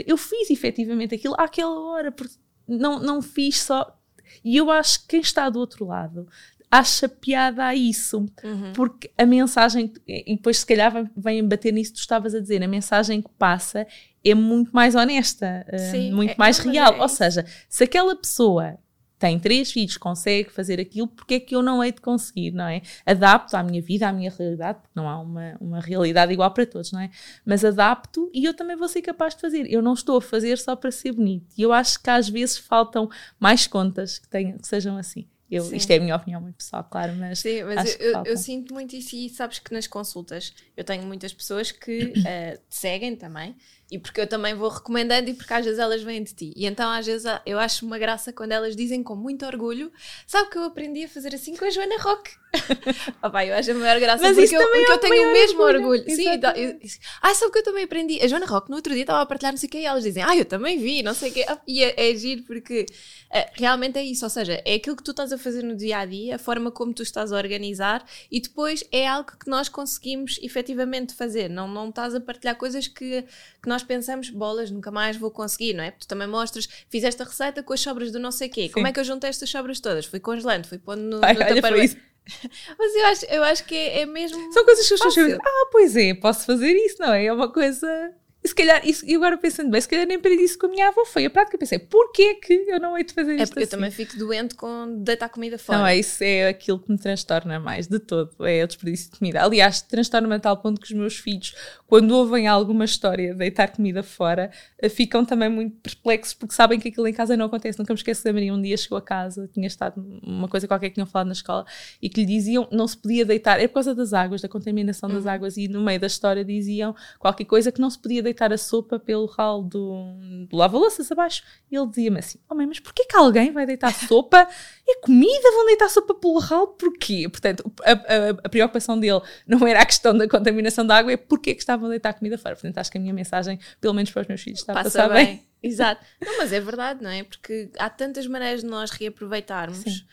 Eu 0.06 0.18
fiz 0.18 0.50
efetivamente 0.50 1.16
aquilo 1.16 1.34
àquela 1.38 1.80
hora, 1.80 2.12
porque 2.12 2.34
não, 2.68 3.00
não 3.00 3.22
fiz 3.22 3.62
só. 3.62 3.98
E 4.44 4.58
eu 4.58 4.70
acho 4.70 5.02
que 5.02 5.08
quem 5.08 5.22
está 5.22 5.50
do 5.50 5.60
outro 5.60 5.86
lado 5.86 6.28
acha 6.74 7.08
piada 7.08 7.66
a 7.66 7.76
isso, 7.76 8.26
Uhum. 8.44 8.74
porque 8.74 9.12
a 9.18 9.26
mensagem, 9.26 9.94
e 10.08 10.36
depois 10.36 10.58
se 10.60 10.66
calhar 10.66 10.92
vem- 11.16 11.48
bater 11.48 11.72
nisso 11.72 11.92
que 11.92 11.98
tu 11.98 12.02
estavas 12.02 12.34
a 12.34 12.40
dizer, 12.40 12.64
a 12.64 12.68
mensagem 12.68 13.22
que 13.22 13.30
passa 13.38 13.86
é 14.26 14.34
muito 14.34 14.72
mais 14.72 14.96
honesta, 14.96 15.66
eh, 15.68 15.78
Sim, 15.78 16.12
muito 16.12 16.32
é- 16.32 16.36
mais 16.38 16.58
real. 16.58 16.94
é 16.96 17.02
Ou 17.02 17.08
seja, 17.10 17.46
se 17.70 17.84
aquela 17.84 18.16
pessoa 18.16 18.78
tem 19.20 19.40
três 19.40 19.72
filhos, 19.72 19.96
consegue 19.96 20.50
fazer 20.50 20.80
aquilo, 20.82 21.08
porque 21.08 21.36
é 21.36 21.40
que 21.40 21.56
eu 21.56 21.62
não 21.62 21.82
hei 21.82 21.92
de 21.94 22.02
conseguir, 22.02 22.52
não 22.52 22.66
é? 22.68 22.82
Adapto 23.06 23.56
à 23.56 23.64
minha 23.64 23.82
vida, 23.82 24.10
à 24.10 24.12
minha 24.12 24.30
realidade, 24.30 24.80
porque 24.80 24.92
não 24.96 25.08
há 25.08 25.18
uma, 25.22 25.56
uma 25.62 25.80
realidade 25.80 26.34
igual 26.34 26.52
para 26.52 26.66
todos, 26.66 26.92
não 26.92 27.00
é? 27.00 27.10
Mas 27.46 27.64
adapto 27.64 28.30
e 28.34 28.44
eu 28.44 28.54
também 28.54 28.76
vou 28.76 28.88
ser 28.90 29.02
capaz 29.02 29.34
de 29.36 29.40
fazer. 29.42 29.66
Eu 29.72 29.82
não 29.82 29.94
estou 29.94 30.18
a 30.18 30.22
fazer 30.22 30.58
só 30.58 30.76
para 30.76 30.92
ser 30.92 31.14
bonito. 31.14 31.46
E 31.58 31.62
eu 31.62 31.72
acho 31.72 32.02
que 32.04 32.10
às 32.10 32.28
vezes 32.28 32.58
faltam 32.58 33.10
mais 33.40 33.66
contas 33.66 34.18
que, 34.20 34.28
tenham, 34.28 34.58
que 34.58 34.68
sejam 34.68 34.98
assim. 34.98 35.26
Eu, 35.56 35.64
Sim. 35.64 35.76
isto 35.76 35.92
é 35.92 35.98
a 35.98 36.00
minha 36.00 36.16
opinião 36.16 36.42
muito 36.42 36.56
pessoal, 36.56 36.84
claro, 36.90 37.14
mas 37.16 37.40
Sim, 37.40 37.64
mas 37.64 38.00
eu, 38.00 38.12
eu- 38.14 38.24
eu 38.26 38.38
sinto 38.38 38.74
muito 38.74 38.96
isso 38.96 39.16
e 39.16 39.30
sabes 39.30 39.60
que 39.60 39.72
nas 39.74 39.86
consultas 39.88 40.54
eu 40.76 40.84
tenho 40.84 41.04
muitas 41.06 41.32
pessoas 41.34 41.72
que 41.72 42.14
eh, 42.26 42.58
te 42.58 42.76
seguem 42.76 43.16
também 43.16 43.56
e 43.92 44.00
porque 44.00 44.22
eu 44.22 44.28
também 44.28 44.56
vou 44.56 44.70
recomendando 44.70 45.30
e 45.30 45.34
porque 45.34 45.54
às 45.54 45.64
vezes 45.64 45.80
elas 45.80 46.02
vêm 46.02 46.24
de 46.24 46.34
ti. 46.34 46.54
E 46.56 46.66
então 46.66 46.90
às 46.90 47.06
vezes 47.06 47.26
eu 47.46 47.60
acho 47.60 47.86
uma 47.86 48.00
graça 48.00 48.34
quando 48.34 48.52
elas 48.52 48.76
dizem 48.76 49.04
com 49.04 49.16
muito 49.16 49.46
orgulho: 49.46 49.92
Sabe 50.26 50.50
que 50.50 50.58
eu 50.58 50.64
aprendi 50.64 51.04
a 51.04 51.10
fazer 51.10 51.36
assim 51.36 51.56
com 51.56 51.66
a 51.66 51.70
Joana 51.70 51.98
Roque? 52.02 52.32
Opa, 53.22 53.46
eu 53.46 53.56
acho 53.56 53.72
a 53.72 53.74
maior 53.74 54.00
graça 54.00 54.22
Mas 54.24 54.32
porque, 54.36 54.46
isso 54.46 54.56
eu, 54.56 54.62
porque 54.62 54.78
é 54.78 54.92
eu 54.92 54.96
o 54.96 54.98
tenho 55.00 55.30
o 55.30 55.34
mesmo 55.34 55.62
orgulho. 55.64 55.90
orgulho. 55.92 56.04
Sim, 56.16 56.30
Exatamente. 56.30 56.40
dá- 56.40 56.54
eu- 56.58 56.78
ah, 57.22 57.34
sabe 57.34 57.52
que 57.52 57.58
eu 57.60 57.64
também 57.64 57.84
aprendi. 57.84 58.20
A 58.22 58.28
Joana 58.28 58.46
Roque 58.46 58.70
no 58.70 58.76
outro 58.76 58.94
dia 58.94 59.04
estava 59.04 59.22
a 59.22 59.26
partilhar 59.26 59.52
não 59.54 59.58
sei 59.58 59.68
o 59.68 59.72
que 59.72 59.80
e 59.80 59.86
elas 59.86 60.04
dizem: 60.04 60.24
Ah, 60.24 60.36
eu 60.38 60.46
também 60.46 60.78
vi, 60.80 61.02
não 61.04 61.14
sei 61.14 61.32
o 61.32 61.34
quê. 61.34 61.46
Ah, 61.48 61.58
E 61.68 61.84
é, 61.84 62.12
é 62.12 62.16
giro 62.16 62.44
porque 62.44 62.86
eh, 63.32 63.50
realmente 63.54 63.98
é 63.98 64.04
isso, 64.04 64.24
ou 64.26 64.30
seja, 64.30 64.62
é 64.66 64.76
aquilo 64.76 64.96
que 64.96 65.04
tu 65.04 65.12
estás 65.12 65.32
a 65.32 65.38
fazer 65.38 65.64
no 65.64 65.76
dia 65.76 65.98
a 66.00 66.06
dia, 66.06 66.36
a 66.36 66.40
forma 66.40 66.70
como 66.72 66.94
tu 66.94 67.02
estás 67.04 67.32
a 67.32 67.38
organizar 67.38 68.06
e 68.32 68.40
depois 68.40 68.84
é 68.92 69.08
algo 69.08 69.32
que 69.38 69.50
nós 69.50 69.68
conseguimos 69.70 70.40
efetivamente 70.42 71.14
fazer. 71.16 71.50
Não, 71.50 71.68
não 71.68 71.90
estás 71.90 72.14
a 72.14 72.20
partilhar 72.22 72.56
coisas 72.56 72.88
que, 72.88 73.24
que 73.62 73.68
nós 73.68 73.84
pensamos, 73.84 74.30
bolas, 74.30 74.70
nunca 74.70 74.92
mais 74.92 75.18
vou 75.18 75.32
conseguir, 75.32 75.74
não 75.74 75.84
é? 75.84 75.92
Tu 75.92 76.08
também 76.08 76.28
mostras, 76.28 76.68
fizeste 76.90 77.22
a 77.22 77.26
receita 77.26 77.64
com 77.64 77.74
as 77.74 77.80
sobras 77.82 78.12
do 78.12 78.20
não 78.20 78.32
sei 78.32 78.48
quê. 78.50 78.70
Como 78.70 78.86
Sim. 78.86 78.90
é 78.90 78.94
que 78.94 79.00
eu 79.00 79.04
juntei 79.04 79.30
estas 79.30 79.50
sobras 79.50 79.80
todas? 79.80 80.06
Fui 80.06 80.20
congelando, 80.20 80.68
fui 80.68 80.78
pondo 80.78 81.02
no, 81.02 81.20
Ai, 81.26 81.34
no 81.34 81.42
olha. 81.42 82.13
Mas 82.78 82.96
eu 82.96 83.06
acho, 83.06 83.26
eu 83.26 83.44
acho 83.44 83.66
que 83.66 83.76
é, 83.76 84.02
é 84.02 84.06
mesmo. 84.06 84.52
São 84.54 84.64
coisas 84.64 84.88
que 84.88 84.94
as 84.94 85.00
pessoas 85.00 85.14
dizem, 85.14 85.40
ah, 85.44 85.68
pois 85.72 85.96
é, 85.96 86.14
posso 86.14 86.46
fazer 86.46 86.72
isso, 86.72 86.98
não 87.00 87.14
é? 87.14 87.26
É 87.26 87.34
uma 87.34 87.52
coisa. 87.52 88.14
E 88.44 88.48
se 88.48 88.56
calhar, 88.56 88.82
isso, 88.86 89.06
e 89.06 89.16
agora 89.16 89.38
pensando 89.38 89.70
bem, 89.72 89.80
se 89.80 89.88
calhar 89.88 90.06
nem 90.06 90.18
aprendi 90.18 90.44
isso 90.44 90.60
com 90.60 90.66
a 90.66 90.70
minha 90.70 90.90
avó, 90.90 91.06
foi 91.06 91.26
a 91.26 91.30
prática. 91.30 91.58
Pensei, 91.58 91.80
porquê 91.80 92.36
que 92.36 92.54
eu 92.68 92.80
não 92.80 92.98
hei 92.98 93.06
de 93.06 93.14
fazer 93.14 93.32
É 93.34 93.44
isto 93.44 93.52
porque 93.52 93.60
eu 93.60 93.64
assim? 93.64 93.72
também 93.72 93.92
fico 93.92 94.18
doente 94.18 94.56
com 94.56 95.02
deitar 95.02 95.30
comida 95.30 95.58
fora. 95.58 95.80
Não, 95.80 95.88
é 95.88 95.98
isso 95.98 96.24
é 96.24 96.50
aquilo 96.50 96.78
que 96.80 96.92
me 96.92 96.98
transtorna 96.98 97.60
mais 97.60 97.88
de 97.88 98.00
todo, 98.00 98.32
é 98.46 98.64
o 98.64 98.68
desperdício 98.68 99.12
de 99.12 99.18
comida. 99.18 99.42
Aliás, 99.42 99.82
transtorna-me 99.82 100.36
a 100.36 100.40
tal 100.40 100.58
ponto 100.58 100.82
que 100.82 100.88
os 100.88 100.92
meus 100.92 101.16
filhos, 101.18 101.56
quando 101.88 102.12
ouvem 102.12 102.48
alguma 102.48 102.84
história 102.84 103.32
de 103.32 103.38
deitar 103.40 103.70
comida 103.70 104.04
fora, 104.04 104.52
eh, 104.78 104.90
ficam 104.90 105.24
também 105.24 105.48
muito 105.48 105.78
perplexos 105.78 106.34
porque 106.34 106.54
sabem 106.54 106.80
que 106.80 106.90
aquilo 106.90 107.08
em 107.08 107.14
casa 107.14 107.38
não 107.38 107.46
acontece. 107.46 107.80
Nunca 107.80 107.94
me 107.94 107.98
esqueço 107.98 108.26
da 108.26 108.34
Maria, 108.34 108.54
um 108.54 108.62
dia 108.62 108.76
chegou 108.76 108.98
a 108.98 109.02
casa, 109.02 109.50
tinha 109.54 109.68
estado 109.68 110.04
uma 110.22 110.50
coisa 110.50 110.68
qualquer 110.68 110.90
que 110.90 110.96
tinham 110.96 111.08
falado 111.08 111.28
na 111.28 111.34
escola 111.34 111.66
e 112.02 112.10
que 112.10 112.22
lhe 112.22 112.28
diziam 112.28 112.68
não 112.72 112.88
se 112.88 112.98
podia 112.98 113.24
deitar, 113.24 113.60
é 113.62 113.68
por 113.68 113.76
causa 113.76 113.96
das 113.96 114.12
águas, 114.12 114.42
da 114.42 114.50
contaminação 114.50 115.10
das 115.10 115.26
águas, 115.26 115.56
e 115.56 115.70
no 115.70 115.82
meio 115.82 116.00
da 116.00 116.08
história 116.08 116.44
diziam 116.44 116.94
qualquer 117.20 117.46
coisa 117.46 117.72
que 117.72 117.80
não 117.80 117.90
se 117.90 117.98
podia 117.98 118.22
deitar 118.22 118.33
a 118.34 118.58
sopa 118.58 118.98
pelo 119.00 119.26
ralo 119.26 119.64
do, 119.64 120.48
do 120.50 120.56
lava-louças 120.58 121.12
abaixo. 121.12 121.44
E 121.72 121.76
ele 121.76 121.88
dizia-me 121.88 122.20
assim: 122.20 122.40
Oh, 122.50 122.56
mãe, 122.56 122.66
mas 122.66 122.80
porquê 122.80 123.06
que 123.06 123.16
alguém 123.16 123.52
vai 123.52 123.66
deitar 123.66 123.94
sopa? 123.94 124.48
É 124.88 124.96
comida, 125.02 125.52
vão 125.52 125.66
deitar 125.68 125.90
sopa 125.90 126.14
pelo 126.16 126.40
ralo, 126.40 126.68
porquê? 126.68 127.30
Portanto, 127.30 127.64
a, 127.84 127.92
a- 127.92 128.30
a 128.46 128.50
preocupação 128.50 129.00
dele 129.00 129.22
não 129.48 129.66
era 129.68 129.82
a 129.82 129.86
questão 129.86 130.18
da 130.18 130.28
contaminação 130.28 130.86
da 130.86 130.98
água, 130.98 131.12
é 131.12 131.18
porquê 131.18 131.54
que 131.54 131.62
estavam 131.62 131.86
a 131.88 131.90
deitar 131.90 132.14
comida 132.14 132.38
fora. 132.38 132.56
Portanto, 132.56 132.78
acho 132.80 132.92
que 132.92 132.98
a 132.98 133.02
minha 133.02 133.14
mensagem, 133.14 133.60
pelo 133.80 133.94
menos 133.94 134.12
para 134.12 134.24
os 134.24 134.28
meus 134.28 134.42
filhos, 134.42 134.60
está 134.60 134.74
a 134.74 134.76
Passa 134.76 134.90
passar 135.00 135.10
bem. 135.14 135.26
bem. 135.26 135.48
Exato. 135.64 136.04
Não, 136.22 136.38
mas 136.40 136.52
é 136.52 136.60
verdade, 136.60 137.02
não 137.02 137.10
é? 137.10 137.24
Porque 137.24 137.70
há 137.80 137.90
tantas 137.90 138.28
maneiras 138.28 138.62
de 138.62 138.68
nós 138.68 138.92
reaproveitarmos. 138.92 139.78
Sim. 139.80 140.04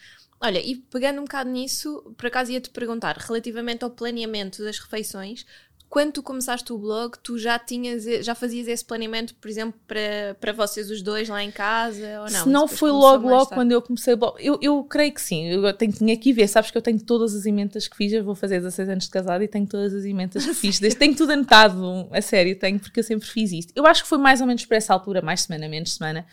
Olha, 0.43 0.59
e 0.59 0.77
pegando 0.77 1.19
um 1.21 1.25
bocado 1.25 1.50
nisso, 1.50 2.15
por 2.17 2.27
acaso 2.29 2.50
ia-te 2.53 2.71
perguntar, 2.71 3.17
relativamente 3.19 3.85
ao 3.85 3.91
planeamento 3.91 4.62
das 4.62 4.79
refeições, 4.79 5.45
quando 5.90 6.12
tu 6.12 6.23
começaste 6.23 6.73
o 6.73 6.78
blog, 6.78 7.18
tu 7.20 7.37
já 7.37 7.59
tinhas, 7.59 8.04
já 8.25 8.32
fazias 8.32 8.68
esse 8.68 8.85
planeamento, 8.85 9.35
por 9.35 9.50
exemplo, 9.50 9.78
para, 9.88 10.37
para 10.40 10.52
vocês 10.52 10.88
os 10.88 11.02
dois 11.02 11.28
lá 11.28 11.42
em 11.42 11.50
casa, 11.50 12.20
ou 12.20 12.30
não? 12.30 12.44
Se 12.44 12.49
não 12.49 12.68
foi 12.68 12.92
logo, 12.92 13.28
logo 13.28 13.47
tarde? 13.47 13.54
quando 13.54 13.73
eu 13.73 13.82
comecei 13.82 14.14
o 14.14 14.16
blog. 14.16 14.37
Eu, 14.38 14.56
eu 14.62 14.85
creio 14.85 15.12
que 15.12 15.20
sim. 15.20 15.49
Eu 15.49 15.75
tenho, 15.75 15.90
tinha 15.90 16.16
que 16.16 16.32
ver. 16.32 16.47
Sabes 16.47 16.70
que 16.70 16.78
eu 16.78 16.82
tenho 16.82 17.00
todas 17.00 17.35
as 17.35 17.44
emendas 17.44 17.88
que 17.88 17.97
fiz. 17.97 18.12
Eu 18.12 18.23
vou 18.23 18.37
fazer 18.37 18.61
16 18.61 18.88
anos 18.88 19.04
de 19.04 19.11
casado 19.11 19.42
e 19.42 19.49
tenho 19.49 19.66
todas 19.66 19.92
as 19.92 20.04
emendas 20.04 20.47
que 20.47 20.54
fiz. 20.54 20.78
Desde, 20.78 20.97
tenho 20.97 21.16
tudo 21.16 21.32
anotado. 21.32 22.06
A 22.12 22.23
sério, 22.23 22.56
tenho, 22.56 22.78
porque 22.78 23.00
eu 23.00 23.04
sempre 23.04 23.26
fiz 23.26 23.50
isto. 23.50 23.73
Eu 23.75 23.85
acho 23.85 24.04
que 24.04 24.09
foi 24.09 24.18
mais 24.18 24.40
ou 24.40 24.47
menos 24.47 24.64
por 24.64 24.75
essa 24.75 24.92
altura, 24.92 25.20
mais 25.20 25.40
semana, 25.40 25.68
menos 25.68 25.94
semana, 25.94 26.25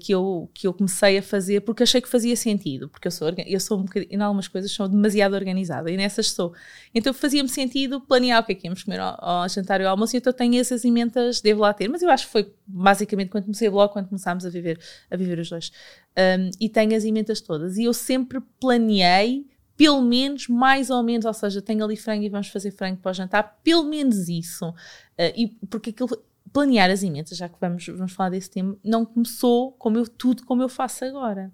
que, 0.00 0.12
eu, 0.12 0.48
que 0.54 0.66
eu 0.66 0.72
comecei 0.72 1.18
a 1.18 1.22
fazer, 1.22 1.60
porque 1.62 1.82
achei 1.82 2.00
que 2.00 2.08
fazia 2.08 2.36
sentido. 2.36 2.88
Porque 2.88 3.08
eu 3.08 3.10
sou, 3.10 3.28
eu 3.44 3.58
sou 3.58 3.78
um 3.78 3.82
bocadinho, 3.82 4.12
em 4.12 4.22
algumas 4.22 4.46
coisas, 4.46 4.70
sou 4.70 4.86
demasiado 4.86 5.34
organizada 5.34 5.90
e 5.90 5.96
nessas 5.96 6.30
sou. 6.30 6.54
Então 6.94 7.12
fazia-me 7.12 7.48
sentido 7.48 8.00
planear 8.00 8.40
o 8.40 8.46
que 8.46 8.52
é 8.52 8.54
que 8.54 8.66
íamos 8.66 8.84
comer 8.84 9.00
ao, 9.00 9.16
ao 9.18 9.48
jantar 9.48 9.80
e 9.80 9.84
ao 9.84 9.90
almoço. 9.90 10.16
Então 10.16 10.32
tenho 10.32 10.60
essas 10.60 10.84
emendas, 10.84 11.40
devo 11.40 11.62
lá 11.62 11.74
ter. 11.74 11.88
Mas 11.88 12.02
eu 12.02 12.10
acho 12.10 12.26
que 12.26 12.32
foi 12.32 12.54
basicamente 12.66 13.30
quando 13.30 13.44
comecei 13.44 13.68
o 13.68 13.72
blog, 13.72 13.92
quando 13.92 14.08
começámos 14.08 14.46
a 14.46 14.50
viver, 14.50 14.78
a 15.10 15.16
viver 15.16 15.40
os 15.40 15.50
dois. 15.50 15.72
Um, 16.16 16.50
e 16.60 16.68
tenho 16.68 16.96
as 16.96 17.04
emendas 17.04 17.40
todas. 17.40 17.76
E 17.76 17.84
eu 17.84 17.92
sempre 17.92 18.40
planeei, 18.60 19.44
pelo 19.76 20.00
menos, 20.02 20.46
mais 20.46 20.88
ou 20.88 21.02
menos, 21.02 21.26
ou 21.26 21.34
seja, 21.34 21.60
tenho 21.60 21.84
ali 21.84 21.96
frango 21.96 22.22
e 22.22 22.28
vamos 22.28 22.46
fazer 22.46 22.70
frango 22.70 22.98
para 22.98 23.10
o 23.10 23.14
jantar, 23.14 23.58
pelo 23.64 23.82
menos 23.82 24.28
isso. 24.28 24.68
Uh, 24.68 25.32
e 25.36 25.48
porque 25.68 25.90
aquilo. 25.90 26.10
Planear 26.54 26.88
as 26.88 27.02
emendas, 27.02 27.36
já 27.36 27.48
que 27.48 27.56
vamos, 27.60 27.84
vamos 27.84 28.12
falar 28.12 28.30
desse 28.30 28.48
tema, 28.48 28.76
não 28.84 29.04
começou 29.04 29.72
como 29.72 29.98
eu, 29.98 30.06
tudo 30.06 30.44
como 30.44 30.62
eu 30.62 30.68
faço 30.68 31.04
agora. 31.04 31.52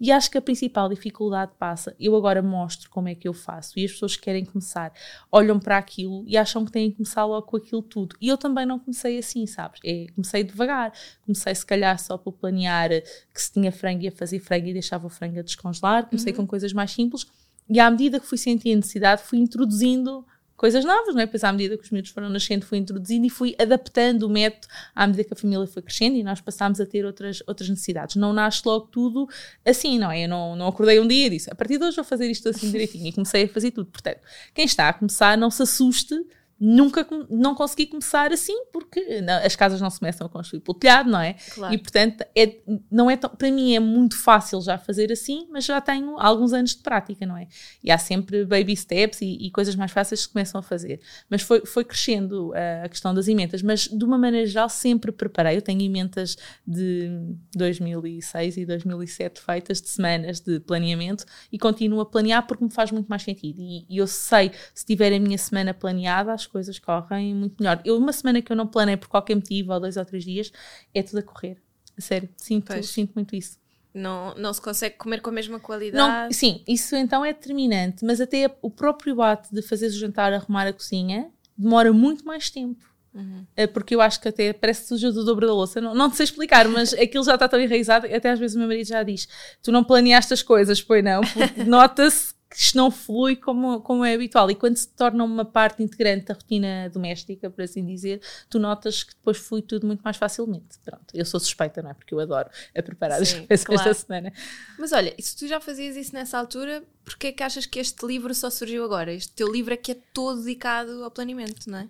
E 0.00 0.10
acho 0.10 0.28
que 0.28 0.36
a 0.36 0.42
principal 0.42 0.88
dificuldade 0.88 1.52
passa. 1.56 1.94
Eu 2.00 2.16
agora 2.16 2.42
mostro 2.42 2.90
como 2.90 3.06
é 3.06 3.14
que 3.14 3.28
eu 3.28 3.32
faço 3.32 3.78
e 3.78 3.84
as 3.84 3.92
pessoas 3.92 4.16
que 4.16 4.22
querem 4.22 4.44
começar 4.44 4.92
olham 5.30 5.60
para 5.60 5.78
aquilo 5.78 6.24
e 6.26 6.36
acham 6.36 6.64
que 6.64 6.72
têm 6.72 6.90
que 6.90 6.96
começar 6.96 7.24
logo 7.26 7.46
com 7.46 7.58
aquilo 7.58 7.80
tudo. 7.80 8.16
E 8.20 8.26
eu 8.26 8.36
também 8.36 8.66
não 8.66 8.80
comecei 8.80 9.18
assim, 9.18 9.46
sabes? 9.46 9.78
É, 9.84 10.06
comecei 10.16 10.42
devagar. 10.42 10.92
Comecei, 11.24 11.54
se 11.54 11.64
calhar, 11.64 11.96
só 12.00 12.18
por 12.18 12.32
planear 12.32 12.88
que 13.32 13.40
se 13.40 13.52
tinha 13.52 13.70
frango 13.70 14.02
ia 14.02 14.10
fazer 14.10 14.40
frango 14.40 14.66
e 14.66 14.72
deixava 14.72 15.06
o 15.06 15.10
frango 15.10 15.38
a 15.38 15.42
descongelar. 15.42 16.06
Comecei 16.06 16.32
com 16.32 16.44
coisas 16.44 16.72
mais 16.72 16.90
simples. 16.90 17.24
E 17.68 17.78
à 17.78 17.88
medida 17.88 18.18
que 18.18 18.26
fui 18.26 18.36
sentindo 18.36 18.78
necessidade, 18.78 19.22
fui 19.22 19.38
introduzindo 19.38 20.26
coisas 20.60 20.84
novas, 20.84 21.14
não 21.14 21.22
é? 21.22 21.24
Depois, 21.24 21.42
à 21.42 21.50
medida 21.50 21.74
que 21.78 21.84
os 21.84 21.90
miúdos 21.90 22.10
foram 22.10 22.28
nascendo, 22.28 22.66
fui 22.66 22.76
introduzindo 22.76 23.26
e 23.26 23.30
fui 23.30 23.56
adaptando 23.58 24.24
o 24.24 24.28
método 24.28 24.68
à 24.94 25.06
medida 25.06 25.24
que 25.24 25.32
a 25.32 25.36
família 25.36 25.66
foi 25.66 25.80
crescendo 25.80 26.16
e 26.16 26.22
nós 26.22 26.38
passámos 26.42 26.78
a 26.78 26.84
ter 26.84 27.06
outras, 27.06 27.42
outras 27.46 27.70
necessidades. 27.70 28.16
Não 28.16 28.30
nasce 28.34 28.60
logo 28.66 28.86
tudo 28.88 29.26
assim, 29.64 29.98
não 29.98 30.10
é? 30.10 30.26
Eu 30.26 30.28
não, 30.28 30.54
não 30.54 30.68
acordei 30.68 31.00
um 31.00 31.08
dia 31.08 31.28
e 31.28 31.30
disse, 31.30 31.50
a 31.50 31.54
partir 31.54 31.78
de 31.78 31.84
hoje 31.84 31.96
vou 31.96 32.04
fazer 32.04 32.30
isto 32.30 32.46
assim 32.50 32.70
direitinho 32.70 33.06
e 33.06 33.12
comecei 33.12 33.44
a 33.44 33.48
fazer 33.48 33.70
tudo. 33.70 33.90
Portanto, 33.90 34.20
quem 34.52 34.66
está 34.66 34.90
a 34.90 34.92
começar, 34.92 35.38
não 35.38 35.50
se 35.50 35.62
assuste 35.62 36.14
nunca 36.60 37.06
não 37.30 37.54
consegui 37.54 37.86
começar 37.86 38.30
assim 38.32 38.66
porque 38.70 39.22
não, 39.22 39.38
as 39.42 39.56
casas 39.56 39.80
não 39.80 39.88
se 39.88 39.98
começam 39.98 40.26
a 40.26 40.30
construir 40.30 40.60
pelo 40.60 40.78
telhado, 40.78 41.10
não 41.10 41.18
é? 41.18 41.34
Claro. 41.54 41.72
E 41.72 41.78
portanto, 41.78 42.22
é, 42.36 42.58
não 42.90 43.10
é 43.10 43.16
tão- 43.16 43.30
para 43.30 43.50
mim 43.50 43.74
é 43.74 43.80
muito 43.80 44.18
fácil 44.22 44.60
já 44.60 44.76
fazer 44.76 45.10
assim, 45.10 45.48
mas 45.50 45.64
já 45.64 45.80
tenho 45.80 46.18
alguns 46.18 46.52
anos 46.52 46.72
de 46.74 46.82
prática, 46.82 47.24
não 47.24 47.36
é? 47.36 47.48
E 47.82 47.90
há 47.90 47.96
sempre 47.96 48.44
baby 48.44 48.76
steps 48.76 49.22
e, 49.22 49.38
e 49.40 49.50
coisas 49.50 49.74
mais 49.74 49.90
fáceis 49.90 50.26
que 50.26 50.34
começam 50.34 50.58
a 50.58 50.62
fazer. 50.62 51.00
Mas 51.30 51.40
foi, 51.40 51.64
foi 51.64 51.82
crescendo 51.82 52.50
uh, 52.50 52.84
a 52.84 52.88
questão 52.90 53.14
das 53.14 53.26
emendas, 53.26 53.62
mas 53.62 53.84
de 53.84 54.04
uma 54.04 54.18
maneira 54.18 54.46
geral 54.46 54.68
sempre 54.68 55.10
preparei. 55.12 55.56
Eu 55.56 55.62
tenho 55.62 55.80
emendas 55.80 56.36
de 56.66 57.10
2006 57.54 58.58
e 58.58 58.66
2007 58.66 59.40
feitas 59.40 59.80
de 59.80 59.88
semanas 59.88 60.40
de 60.40 60.60
planeamento 60.60 61.24
e 61.50 61.58
continuo 61.58 62.00
a 62.00 62.06
planear 62.06 62.46
porque 62.46 62.64
me 62.64 62.70
faz 62.70 62.90
muito 62.90 63.06
mais 63.06 63.22
sentido. 63.22 63.62
E, 63.62 63.86
e 63.88 63.96
eu 63.96 64.06
sei, 64.06 64.52
se 64.74 64.84
tiver 64.84 65.14
a 65.14 65.18
minha 65.18 65.38
semana 65.38 65.72
planeada, 65.72 66.32
as 66.34 66.49
coisas 66.50 66.78
correm 66.78 67.34
muito 67.34 67.56
melhor. 67.58 67.80
Eu, 67.84 67.96
uma 67.96 68.12
semana 68.12 68.42
que 68.42 68.50
eu 68.52 68.56
não 68.56 68.66
planei 68.66 68.96
por 68.96 69.08
qualquer 69.08 69.34
motivo, 69.34 69.72
ou 69.72 69.80
dois 69.80 69.96
ou 69.96 70.04
três 70.04 70.24
dias, 70.24 70.52
é 70.94 71.02
tudo 71.02 71.18
a 71.18 71.22
correr. 71.22 71.56
A 71.96 72.00
sério, 72.00 72.28
sinto, 72.36 72.66
Pois. 72.72 72.88
sinto 72.88 73.12
muito 73.14 73.34
isso. 73.34 73.58
Não, 73.92 74.34
não 74.36 74.52
se 74.52 74.60
consegue 74.60 74.96
comer 74.96 75.20
com 75.20 75.30
a 75.30 75.32
mesma 75.32 75.54
Não, 75.54 75.60
qualidade. 75.60 76.34
sim, 76.34 76.62
isso 76.68 76.94
então 76.94 77.24
é 77.24 77.32
determinante, 77.32 78.04
mas 78.04 78.20
até 78.20 78.54
o 78.62 78.70
próprio 78.70 79.20
ato 79.20 79.52
de 79.52 79.62
fazeres 79.62 79.96
o 79.96 79.98
jantar, 79.98 80.32
arrumar 80.32 80.66
a 80.68 80.72
cozinha, 80.72 81.28
demora 81.58 81.92
muito 81.92 82.24
mais 82.24 82.48
tempo. 82.50 82.88
Uhum. 83.12 83.44
É 83.56 83.66
Porque 83.66 83.92
eu 83.92 84.00
acho 84.00 84.20
que 84.20 84.28
até 84.28 84.52
parece 84.52 84.82
que 84.82 84.88
suja 84.88 85.10
do 85.10 85.24
dobro 85.24 85.44
da 85.44 85.52
louça. 85.52 85.80
Não, 85.80 85.92
não 85.94 86.12
sei 86.12 86.22
explicar, 86.22 86.68
mas 86.68 86.94
aquilo 86.94 87.24
já 87.24 87.34
está 87.34 87.48
tão 87.48 87.60
enraizado. 87.60 88.06
Até 88.06 88.30
às 88.30 88.38
vezes 88.38 88.54
o 88.54 88.58
meu 88.60 88.68
marido 88.68 88.86
já 88.86 89.02
diz: 89.02 89.26
Tu 89.60 89.72
não 89.72 89.82
planeaste 89.82 90.32
as 90.32 90.42
coisas, 90.42 90.80
pois 90.80 91.02
não? 91.02 91.20
Porque 91.22 91.64
nota-se 91.66 92.32
isto 92.56 92.76
não 92.76 92.90
flui 92.90 93.36
como, 93.36 93.80
como 93.80 94.04
é 94.04 94.14
habitual. 94.14 94.50
E 94.50 94.54
quando 94.54 94.76
se 94.76 94.88
torna 94.88 95.22
uma 95.24 95.44
parte 95.44 95.82
integrante 95.82 96.26
da 96.26 96.34
rotina 96.34 96.88
doméstica, 96.88 97.48
por 97.48 97.62
assim 97.62 97.84
dizer, 97.84 98.20
tu 98.48 98.58
notas 98.58 99.02
que 99.02 99.14
depois 99.14 99.38
flui 99.38 99.62
tudo 99.62 99.86
muito 99.86 100.00
mais 100.02 100.16
facilmente. 100.16 100.78
Pronto, 100.84 101.04
eu 101.14 101.24
sou 101.24 101.38
suspeita, 101.38 101.82
não 101.82 101.90
é? 101.90 101.94
Porque 101.94 102.12
eu 102.12 102.20
adoro 102.20 102.48
a 102.76 102.82
preparar 102.82 103.18
Sim, 103.18 103.22
as 103.22 103.32
refeições 103.32 103.80
claro. 103.80 103.90
da 103.90 103.94
semana. 103.94 104.32
Mas 104.78 104.92
olha, 104.92 105.14
se 105.18 105.36
tu 105.36 105.46
já 105.46 105.60
fazias 105.60 105.96
isso 105.96 106.14
nessa 106.14 106.38
altura, 106.38 106.82
porquê 107.04 107.28
é 107.28 107.32
que 107.32 107.42
achas 107.42 107.66
que 107.66 107.78
este 107.78 108.04
livro 108.06 108.34
só 108.34 108.50
surgiu 108.50 108.84
agora? 108.84 109.12
Este 109.12 109.32
teu 109.32 109.50
livro 109.50 109.72
é 109.72 109.76
que 109.76 109.92
é 109.92 109.96
todo 110.12 110.40
dedicado 110.40 111.04
ao 111.04 111.10
planeamento, 111.10 111.70
não 111.70 111.78
é? 111.78 111.88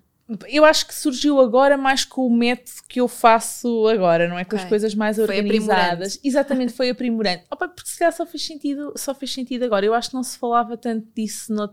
Eu 0.48 0.64
acho 0.64 0.86
que 0.86 0.94
surgiu 0.94 1.40
agora 1.40 1.76
mais 1.76 2.04
com 2.04 2.26
o 2.26 2.30
método 2.30 2.70
que 2.88 3.00
eu 3.00 3.08
faço 3.08 3.88
agora, 3.88 4.28
não 4.28 4.38
é? 4.38 4.44
Com 4.44 4.54
okay. 4.54 4.64
as 4.64 4.68
coisas 4.68 4.94
mais 4.94 5.18
organizadas. 5.18 6.16
Foi 6.16 6.28
Exatamente, 6.28 6.72
foi 6.72 6.90
aprimorante. 6.90 7.44
Opa, 7.50 7.68
porque 7.68 7.88
se 7.88 7.98
calhar 7.98 8.12
só 8.12 8.24
fez, 8.24 8.46
sentido, 8.46 8.92
só 8.96 9.14
fez 9.14 9.32
sentido 9.32 9.64
agora. 9.64 9.84
Eu 9.84 9.94
acho 9.94 10.10
que 10.10 10.14
não 10.14 10.22
se 10.22 10.38
falava 10.38 10.76
tanto 10.76 11.08
disso 11.14 11.52
no, 11.52 11.68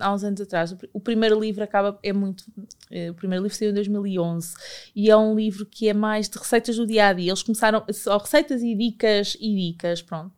há 0.00 0.12
uns 0.12 0.24
anos 0.24 0.40
atrás. 0.40 0.74
O 0.92 1.00
primeiro 1.00 1.38
livro 1.38 1.62
acaba, 1.62 1.98
é 2.02 2.12
muito. 2.12 2.44
Eh, 2.90 3.10
o 3.10 3.14
primeiro 3.14 3.44
livro 3.44 3.56
saiu 3.56 3.70
em 3.70 3.74
2011 3.74 4.54
e 4.94 5.08
é 5.08 5.16
um 5.16 5.34
livro 5.34 5.64
que 5.64 5.88
é 5.88 5.94
mais 5.94 6.28
de 6.28 6.38
receitas 6.38 6.76
do 6.76 6.86
dia 6.86 7.08
a 7.08 7.12
dia. 7.12 7.30
Eles 7.30 7.42
começaram 7.42 7.84
só 7.92 8.18
receitas 8.18 8.62
e 8.62 8.74
dicas 8.74 9.36
e 9.40 9.54
dicas, 9.54 10.02
pronto. 10.02 10.32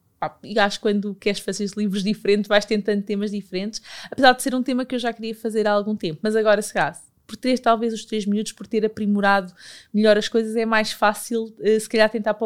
E 0.45 0.59
acho 0.59 0.79
que 0.79 0.83
quando 0.83 1.14
queres 1.14 1.41
fazer 1.41 1.69
livros 1.76 2.05
diferentes, 2.05 2.49
vais 2.49 2.64
tentando 2.64 3.02
temas 3.02 3.31
diferentes, 3.31 3.81
apesar 4.11 4.33
de 4.33 4.43
ser 4.43 4.55
um 4.55 4.62
tema 4.62 4.85
que 4.85 4.95
eu 4.95 4.99
já 4.99 5.12
queria 5.12 5.35
fazer 5.35 5.67
há 5.67 5.73
algum 5.73 5.97
tempo. 5.97 6.21
Mas 6.23 6.37
agora, 6.37 6.61
se 6.61 6.73
calhar, 6.73 7.00
por 7.26 7.37
ter 7.37 7.59
talvez 7.59 7.93
os 7.93 8.05
três 8.05 8.26
minutos, 8.26 8.52
por 8.52 8.67
ter 8.67 8.85
aprimorado 8.85 9.52
melhor 9.93 10.17
as 10.17 10.29
coisas, 10.29 10.57
é 10.57 10.67
mais 10.67 10.93
fácil, 10.93 11.55
eh, 11.61 11.79
se 11.79 11.88
calhar, 11.88 12.11
tentar 12.11 12.37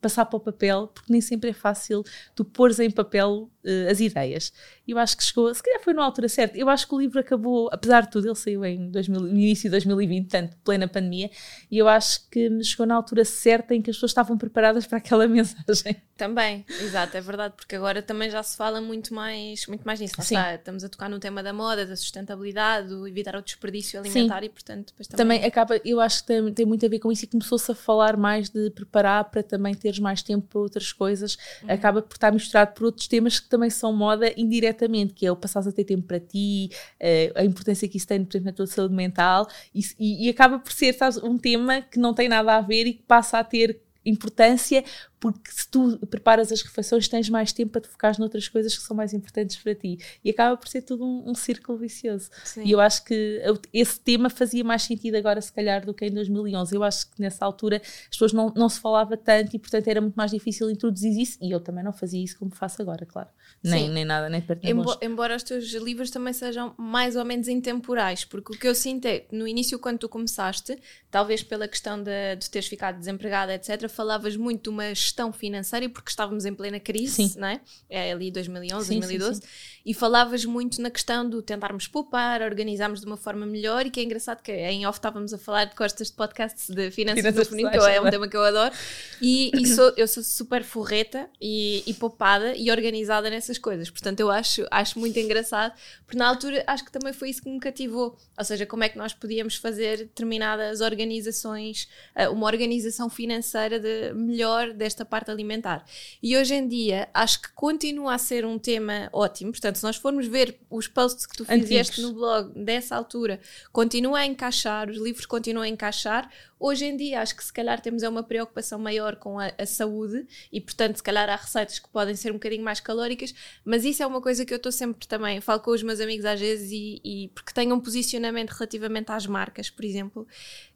passar 0.00 0.26
para 0.26 0.36
o 0.36 0.40
papel, 0.40 0.88
porque 0.88 1.12
nem 1.12 1.20
sempre 1.20 1.50
é 1.50 1.54
fácil 1.54 2.02
tu 2.34 2.44
pôres 2.44 2.78
em 2.78 2.90
papel 2.90 3.50
uh, 3.64 3.90
as 3.90 4.00
ideias. 4.00 4.52
Eu 4.86 4.98
acho 4.98 5.16
que 5.16 5.24
chegou, 5.24 5.52
se 5.54 5.62
calhar 5.62 5.80
foi 5.80 5.94
na 5.94 6.04
altura 6.04 6.28
certa. 6.28 6.58
Eu 6.58 6.68
acho 6.68 6.86
que 6.86 6.94
o 6.94 7.00
livro 7.00 7.18
acabou, 7.18 7.68
apesar 7.72 8.02
de 8.02 8.10
tudo, 8.10 8.28
ele 8.28 8.34
saiu 8.34 8.64
em 8.64 8.90
2000, 8.90 9.20
no 9.20 9.28
início 9.28 9.64
de 9.64 9.70
2020, 9.70 10.30
portanto, 10.30 10.56
plena 10.62 10.86
pandemia, 10.86 11.30
e 11.70 11.78
eu 11.78 11.88
acho 11.88 12.28
que 12.30 12.62
chegou 12.62 12.86
na 12.86 12.94
altura 12.94 13.24
certa 13.24 13.74
em 13.74 13.80
que 13.80 13.90
as 13.90 13.96
pessoas 13.96 14.10
estavam 14.10 14.36
preparadas 14.36 14.86
para 14.86 14.98
aquela 14.98 15.26
mensagem. 15.28 15.96
Também, 16.16 16.64
exato, 16.80 17.16
é 17.16 17.20
verdade, 17.20 17.54
porque 17.56 17.74
agora 17.74 18.00
também 18.00 18.30
já 18.30 18.42
se 18.42 18.56
fala 18.56 18.80
muito 18.80 19.12
mais, 19.12 19.66
muito 19.66 19.82
mais 19.82 19.98
nisso. 19.98 20.14
Sim. 20.20 20.36
Está, 20.36 20.54
estamos 20.54 20.84
a 20.84 20.88
tocar 20.88 21.08
no 21.08 21.18
tema 21.18 21.42
da 21.42 21.52
moda, 21.52 21.84
da 21.84 21.96
sustentabilidade, 21.96 22.88
do 22.88 23.08
evitar 23.08 23.34
o 23.34 23.42
desperdício 23.42 23.98
alimentar 23.98 24.40
Sim. 24.40 24.46
e, 24.46 24.48
portanto, 24.48 24.86
depois 24.88 25.08
também... 25.08 25.38
também 25.38 25.48
acaba, 25.48 25.80
eu 25.84 26.00
acho 26.00 26.20
que 26.20 26.28
tem, 26.28 26.54
tem, 26.54 26.66
muito 26.66 26.86
a 26.86 26.88
ver 26.88 27.00
com 27.00 27.10
isso 27.10 27.24
e 27.24 27.28
começou-se 27.28 27.70
a 27.70 27.74
falar 27.74 28.16
mais 28.16 28.48
de 28.48 28.70
preparar 28.70 29.24
para 29.24 29.42
também 29.42 29.74
teres 29.74 29.98
mais 29.98 30.22
tempo 30.22 30.46
para 30.46 30.60
outras 30.60 30.92
coisas, 30.92 31.36
uhum. 31.62 31.72
acaba 31.72 32.00
por 32.00 32.14
estar 32.14 32.32
misturado 32.32 32.74
por 32.74 32.84
outros 32.84 33.08
temas 33.08 33.40
que 33.40 33.48
também 33.54 33.70
são 33.70 33.92
moda 33.92 34.32
indiretamente, 34.36 35.14
que 35.14 35.24
é 35.24 35.30
o 35.30 35.36
passares 35.36 35.68
a 35.68 35.72
ter 35.72 35.84
tempo 35.84 36.02
para 36.02 36.18
ti, 36.18 36.70
uh, 37.00 37.38
a 37.38 37.44
importância 37.44 37.88
que 37.88 37.96
isso 37.96 38.06
tem, 38.06 38.24
por 38.24 38.36
exemplo, 38.36 38.46
na 38.46 38.52
tua 38.52 38.66
saúde 38.66 38.94
mental, 38.94 39.46
e, 39.72 39.80
e, 39.98 40.26
e 40.26 40.28
acaba 40.28 40.58
por 40.58 40.72
ser 40.72 40.92
sabes, 40.94 41.22
um 41.22 41.38
tema 41.38 41.80
que 41.80 41.98
não 41.98 42.12
tem 42.12 42.28
nada 42.28 42.56
a 42.56 42.60
ver 42.60 42.86
e 42.86 42.94
que 42.94 43.02
passa 43.04 43.38
a 43.38 43.44
ter 43.44 43.80
importância 44.04 44.84
porque 45.24 45.50
se 45.50 45.66
tu 45.66 45.98
preparas 46.06 46.52
as 46.52 46.60
refeições 46.60 47.08
tens 47.08 47.30
mais 47.30 47.50
tempo 47.50 47.72
para 47.72 47.80
te 47.80 47.88
focar 47.88 48.14
noutras 48.18 48.46
coisas 48.46 48.76
que 48.76 48.82
são 48.82 48.94
mais 48.94 49.14
importantes 49.14 49.56
para 49.56 49.74
ti. 49.74 49.98
E 50.22 50.28
acaba 50.28 50.54
por 50.54 50.68
ser 50.68 50.82
tudo 50.82 51.02
um, 51.02 51.30
um 51.30 51.34
círculo 51.34 51.78
vicioso. 51.78 52.28
Sim. 52.44 52.62
e 52.62 52.72
eu 52.72 52.78
acho 52.78 53.02
que 53.06 53.40
esse 53.72 53.98
tema 53.98 54.28
fazia 54.28 54.62
mais 54.62 54.82
sentido 54.82 55.14
agora 55.14 55.40
se 55.40 55.50
calhar 55.50 55.86
do 55.86 55.94
que 55.94 56.04
em 56.04 56.10
2011 56.10 56.76
eu 56.76 56.84
acho 56.84 57.10
que 57.10 57.22
nessa 57.22 57.42
altura 57.42 57.80
as 57.82 58.08
pessoas 58.08 58.34
não, 58.34 58.52
não 58.54 58.68
se 58.68 58.78
falava 58.78 59.16
tanto 59.16 59.56
e 59.56 59.58
portanto 59.58 59.88
era 59.88 59.98
muito 59.98 60.14
mais 60.14 60.30
difícil 60.30 60.70
introduzir 60.70 61.18
isso. 61.18 61.38
E 61.40 61.50
eu 61.50 61.58
também 61.58 61.82
não 61.82 61.92
fazia 61.94 62.22
isso 62.22 62.38
como 62.38 62.54
faço 62.54 62.82
agora, 62.82 63.06
claro. 63.06 63.30
Nem, 63.62 63.88
nem 63.88 64.04
nada, 64.04 64.28
nem 64.28 64.42
perto 64.42 64.62
Embo 64.62 64.94
embora 65.00 65.36
os 65.36 65.42
teus 65.42 65.72
livros 65.72 66.10
também 66.10 66.34
sejam 66.34 66.74
mais 66.76 67.16
ou 67.16 67.24
menos 67.24 67.48
intemporais 67.48 68.26
porque 68.26 68.54
o 68.54 68.58
que 68.58 68.68
eu 68.68 68.74
sinto 68.74 69.06
é 69.06 69.24
no 69.32 69.48
início 69.48 69.78
quando 69.78 70.00
tu 70.00 70.08
começaste 70.08 70.78
talvez 71.10 71.42
pela 71.42 71.66
questão 71.66 72.02
de, 72.02 72.36
de 72.36 72.50
teres 72.50 72.68
ficado 72.68 72.98
desempregada 72.98 73.54
etc, 73.54 73.88
falavas 73.88 74.36
muito 74.36 74.64
de 74.64 74.68
uma 74.68 74.92
gestão 75.14 75.32
financeira 75.32 75.88
porque 75.88 76.10
estávamos 76.10 76.44
em 76.44 76.52
plena 76.52 76.80
crise, 76.80 77.28
sim. 77.28 77.38
não 77.38 77.46
é? 77.46 77.60
É 77.88 78.12
ali 78.12 78.30
2011, 78.30 78.86
sim, 78.86 78.98
2012. 78.98 79.40
Sim. 79.40 79.46
E 79.86 79.94
falavas 79.94 80.44
muito 80.44 80.82
na 80.82 80.90
questão 80.90 81.28
do 81.28 81.40
tentarmos 81.40 81.86
poupar, 81.86 82.42
organizarmos 82.42 83.00
de 83.00 83.06
uma 83.06 83.16
forma 83.16 83.46
melhor 83.46 83.86
e 83.86 83.90
que 83.90 84.00
é 84.00 84.02
engraçado 84.02 84.42
que 84.42 84.52
em 84.52 84.86
off 84.86 84.98
estávamos 84.98 85.32
a 85.32 85.38
falar 85.38 85.66
de 85.66 85.74
costas 85.74 86.08
de 86.08 86.14
podcasts 86.14 86.68
de 86.68 86.90
finanças, 86.90 87.20
finanças 87.20 87.48
feminino, 87.48 87.70
que 87.70 87.76
é 87.76 88.00
um 88.00 88.10
tema 88.10 88.28
que 88.28 88.36
eu 88.36 88.42
adoro. 88.42 88.74
E, 89.20 89.50
e 89.54 89.66
sou, 89.74 89.92
eu 89.96 90.08
sou 90.08 90.22
super 90.22 90.64
forreta 90.64 91.28
e, 91.40 91.82
e 91.86 91.94
poupada 91.94 92.54
e 92.56 92.70
organizada 92.70 93.30
nessas 93.30 93.58
coisas. 93.58 93.90
Portanto, 93.90 94.20
eu 94.20 94.30
acho, 94.30 94.66
acho 94.70 94.98
muito 94.98 95.18
engraçado, 95.18 95.72
porque 96.04 96.18
na 96.18 96.28
altura 96.28 96.64
acho 96.66 96.84
que 96.84 96.90
também 96.90 97.12
foi 97.12 97.30
isso 97.30 97.42
que 97.42 97.50
me 97.50 97.60
cativou. 97.60 98.16
Ou 98.36 98.44
seja, 98.44 98.66
como 98.66 98.82
é 98.82 98.88
que 98.88 98.98
nós 98.98 99.12
podíamos 99.12 99.56
fazer 99.56 99.98
determinadas 99.98 100.80
organizações, 100.80 101.88
eh, 102.14 102.28
uma 102.28 102.46
organização 102.46 103.08
financeira 103.08 103.78
de, 103.78 104.12
melhor 104.14 104.72
desta 104.72 104.93
parte 105.02 105.30
alimentar. 105.30 105.82
E 106.22 106.36
hoje 106.36 106.54
em 106.54 106.68
dia 106.68 107.08
acho 107.14 107.40
que 107.40 107.52
continua 107.54 108.14
a 108.14 108.18
ser 108.18 108.44
um 108.44 108.58
tema 108.58 109.08
ótimo. 109.14 109.50
Portanto, 109.50 109.76
se 109.76 109.82
nós 109.82 109.96
formos 109.96 110.26
ver 110.26 110.60
os 110.68 110.86
posts 110.86 111.24
que 111.24 111.38
tu 111.38 111.46
fizeste 111.46 112.02
no 112.02 112.12
blog 112.12 112.52
dessa 112.54 112.94
altura, 112.94 113.40
continua 113.72 114.18
a 114.18 114.26
encaixar, 114.26 114.90
os 114.90 114.98
livros 114.98 115.24
continuam 115.24 115.64
a 115.64 115.68
encaixar. 115.68 116.30
Hoje 116.60 116.84
em 116.84 116.96
dia 116.96 117.22
acho 117.22 117.34
que 117.34 117.44
se 117.44 117.52
calhar 117.52 117.80
temos 117.80 118.02
é 118.02 118.08
uma 118.08 118.22
preocupação 118.22 118.78
maior 118.78 119.16
com 119.16 119.38
a, 119.38 119.52
a 119.56 119.64
saúde 119.64 120.26
e, 120.52 120.60
portanto, 120.60 120.96
se 120.96 121.02
calhar 121.02 121.28
há 121.28 121.36
receitas 121.36 121.78
que 121.78 121.88
podem 121.88 122.14
ser 122.14 122.30
um 122.30 122.34
bocadinho 122.34 122.64
mais 122.64 122.80
calóricas, 122.80 123.34
mas 123.64 123.84
isso 123.84 124.02
é 124.02 124.06
uma 124.06 124.20
coisa 124.20 124.44
que 124.44 124.52
eu 124.52 124.56
estou 124.56 124.72
sempre 124.72 125.06
também, 125.06 125.40
falo 125.40 125.60
com 125.60 125.70
os 125.70 125.82
meus 125.82 126.00
amigos 126.00 126.24
às 126.24 126.40
vezes 126.40 126.70
e, 126.70 127.00
e 127.04 127.28
porque 127.34 127.52
tenho 127.52 127.74
um 127.74 127.80
posicionamento 127.80 128.50
relativamente 128.50 129.10
às 129.10 129.26
marcas, 129.26 129.70
por 129.70 129.84
exemplo, 129.84 130.26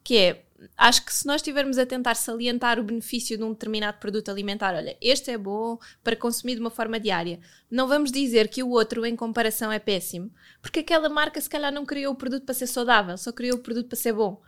que 0.03 0.17
é 0.17 0.43
acho 0.77 1.05
que 1.05 1.13
se 1.13 1.25
nós 1.25 1.37
estivermos 1.37 1.77
a 1.77 1.85
tentar 1.85 2.15
salientar 2.15 2.79
o 2.79 2.83
benefício 2.83 3.37
de 3.37 3.43
um 3.43 3.51
determinado 3.51 3.97
produto 3.99 4.29
alimentar, 4.29 4.75
olha, 4.75 4.97
este 5.01 5.31
é 5.31 5.37
bom 5.37 5.77
para 6.03 6.15
consumir 6.15 6.55
de 6.55 6.61
uma 6.61 6.69
forma 6.69 6.99
diária, 6.99 7.39
não 7.69 7.87
vamos 7.87 8.11
dizer 8.11 8.47
que 8.47 8.63
o 8.63 8.69
outro 8.69 9.05
em 9.05 9.15
comparação 9.15 9.71
é 9.71 9.79
péssimo, 9.79 10.31
porque 10.61 10.79
aquela 10.79 11.09
marca 11.09 11.39
se 11.39 11.49
calhar 11.49 11.71
não 11.71 11.85
criou 11.85 12.13
o 12.13 12.17
produto 12.17 12.45
para 12.45 12.55
ser 12.55 12.67
saudável, 12.67 13.17
só 13.17 13.31
criou 13.31 13.57
o 13.57 13.61
produto 13.61 13.87
para 13.87 13.97
ser 13.97 14.13
bom. 14.13 14.41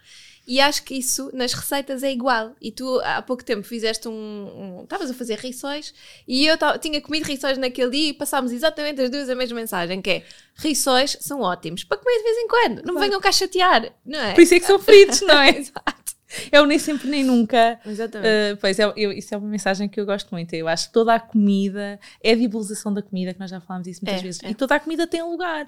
E 0.48 0.60
acho 0.60 0.84
que 0.84 0.96
isso 0.96 1.30
nas 1.34 1.54
receitas 1.54 2.02
é 2.02 2.12
igual. 2.12 2.56
E 2.60 2.72
tu 2.72 3.00
há 3.02 3.22
pouco 3.22 3.44
tempo 3.44 3.64
fizeste 3.64 4.08
um. 4.08 4.82
Estavas 4.84 5.10
um, 5.10 5.14
a 5.14 5.16
fazer 5.16 5.38
rissóis 5.38 5.94
e 6.28 6.48
eu 6.48 6.58
tinha 6.80 7.00
comido 7.00 7.26
rissóis 7.26 7.58
naquele 7.58 7.92
dia 7.92 8.10
e 8.10 8.14
passámos 8.14 8.52
exatamente 8.52 9.02
as 9.02 9.10
duas 9.10 9.30
a 9.30 9.36
mesma 9.36 9.60
mensagem: 9.60 10.02
que 10.02 10.10
é 10.10 10.26
rissóis 10.56 11.16
são 11.22 11.42
ótimos 11.42 11.84
para 11.84 11.98
comer 11.98 12.18
de 12.18 12.24
vez 12.24 12.38
em 12.38 12.48
quando. 12.48 12.84
Não 12.84 12.96
me 12.96 13.00
venham 13.00 13.22
cá 13.22 13.32
chatear, 13.32 13.94
não 14.06 14.20
é? 14.20 14.34
Por 14.34 14.42
isso 14.42 14.56
é 14.56 14.60
que 14.60 14.66
são 14.66 14.80
fritos, 14.80 15.22
não 15.22 15.40
é? 15.40 15.50
Exato. 15.58 16.01
É 16.52 16.62
o 16.62 16.66
nem 16.66 16.80
sempre 16.80 17.10
nem 17.10 17.24
nunca. 17.24 17.80
Exatamente. 17.86 18.28
Uh, 18.28 18.58
pois 18.60 18.80
é, 18.80 18.94
eu, 18.96 19.12
isso 19.12 19.34
é 19.34 19.38
uma 19.38 19.48
mensagem 19.48 19.88
que 19.88 20.00
eu 20.00 20.06
gosto 20.06 20.30
muito. 20.32 20.54
Eu 20.54 20.68
acho 20.68 20.88
que 20.88 20.94
toda 20.94 21.14
a 21.14 21.20
comida 21.20 22.00
é 22.24 22.32
a 22.32 22.36
divulgação 22.36 22.94
da 22.94 23.02
comida, 23.02 23.34
que 23.34 23.40
nós 23.40 23.50
já 23.50 23.60
falámos 23.60 23.88
isso 23.88 24.02
muitas 24.04 24.22
é, 24.22 24.24
vezes. 24.24 24.44
É. 24.44 24.50
E 24.50 24.56
toda 24.56 24.76
a 24.76 24.80
comida 24.80 25.08
tem 25.08 25.22
lugar. 25.24 25.66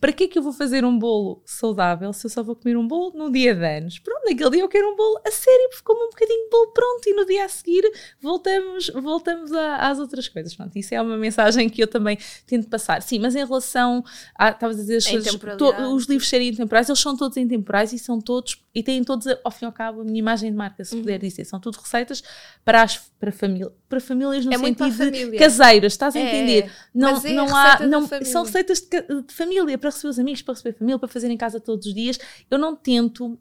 Para 0.00 0.12
que 0.12 0.24
é 0.24 0.28
que 0.28 0.38
eu 0.38 0.42
vou 0.42 0.52
fazer 0.52 0.84
um 0.84 0.98
bolo 0.98 1.42
saudável 1.44 2.12
se 2.12 2.26
eu 2.26 2.30
só 2.30 2.42
vou 2.42 2.56
comer 2.56 2.76
um 2.76 2.86
bolo 2.86 3.12
no 3.14 3.30
dia 3.30 3.54
de 3.54 3.64
anos? 3.64 3.98
Pronto, 3.98 4.24
naquele 4.24 4.50
dia 4.50 4.60
eu 4.60 4.68
quero 4.68 4.92
um 4.92 4.96
bolo 4.96 5.20
a 5.26 5.30
sério, 5.30 5.68
porque 5.70 5.84
como 5.84 6.06
um 6.06 6.10
bocadinho 6.10 6.44
de 6.44 6.50
bolo 6.50 6.72
pronto 6.72 7.08
e 7.08 7.14
no 7.14 7.26
dia 7.26 7.44
a 7.44 7.48
seguir 7.48 7.82
voltamos, 8.20 8.88
voltamos 8.88 9.52
a, 9.52 9.88
às 9.88 9.98
outras 9.98 10.28
coisas. 10.28 10.54
Pronto, 10.54 10.76
isso 10.76 10.94
é 10.94 11.00
uma 11.00 11.16
mensagem 11.16 11.68
que 11.68 11.82
eu 11.82 11.86
também 11.86 12.18
tento 12.46 12.68
passar. 12.68 13.02
Sim, 13.02 13.18
mas 13.18 13.34
em 13.34 13.44
relação 13.44 14.04
a, 14.36 14.50
estavas 14.50 14.76
a 14.78 14.80
dizer, 14.80 14.96
as 14.96 15.56
to, 15.56 15.70
os 15.94 16.06
livros 16.06 16.28
serem 16.28 16.48
intemporais, 16.48 16.88
eles 16.88 17.00
são 17.00 17.16
todos 17.16 17.36
intemporais 17.36 17.92
e 17.92 17.98
são 17.98 18.20
todos, 18.20 18.62
e 18.74 18.82
têm 18.82 19.02
todos, 19.04 19.26
ao 19.42 19.50
fim 19.50 19.64
e 19.64 19.66
ao 19.66 19.72
cabo, 19.72 19.93
a 20.00 20.04
minha 20.04 20.18
imagem 20.18 20.50
de 20.50 20.56
marca, 20.56 20.84
se 20.84 20.94
uhum. 20.94 21.02
puder 21.02 21.18
dizer. 21.18 21.44
São 21.44 21.60
tudo 21.60 21.78
receitas 21.78 22.22
para, 22.64 22.82
as, 22.82 22.98
para, 23.18 23.32
família, 23.32 23.70
para 23.88 24.00
famílias 24.00 24.44
no 24.44 24.52
é 24.52 24.58
sentido 24.58 25.10
de 25.10 25.36
caseiras, 25.36 25.92
estás 25.92 26.16
a 26.16 26.18
é, 26.18 26.22
entender? 26.22 26.70
Não, 26.94 27.16
é 27.16 27.32
não 27.32 27.56
há, 27.56 27.80
não, 27.80 28.08
são 28.24 28.44
receitas 28.44 28.80
de, 28.80 29.22
de, 29.22 29.34
família, 29.34 29.76
para 29.78 29.90
receber 29.90 30.08
os 30.08 30.18
amigos, 30.18 30.42
para 30.42 30.54
receber 30.54 30.70
a 30.74 30.78
família, 30.78 30.98
para 30.98 31.08
fazer 31.08 31.30
em 31.30 31.36
casa 31.36 31.60
todos 31.60 31.86
os 31.86 31.94
dias. 31.94 32.18
Eu 32.50 32.58
não 32.58 32.74
tento, 32.76 33.38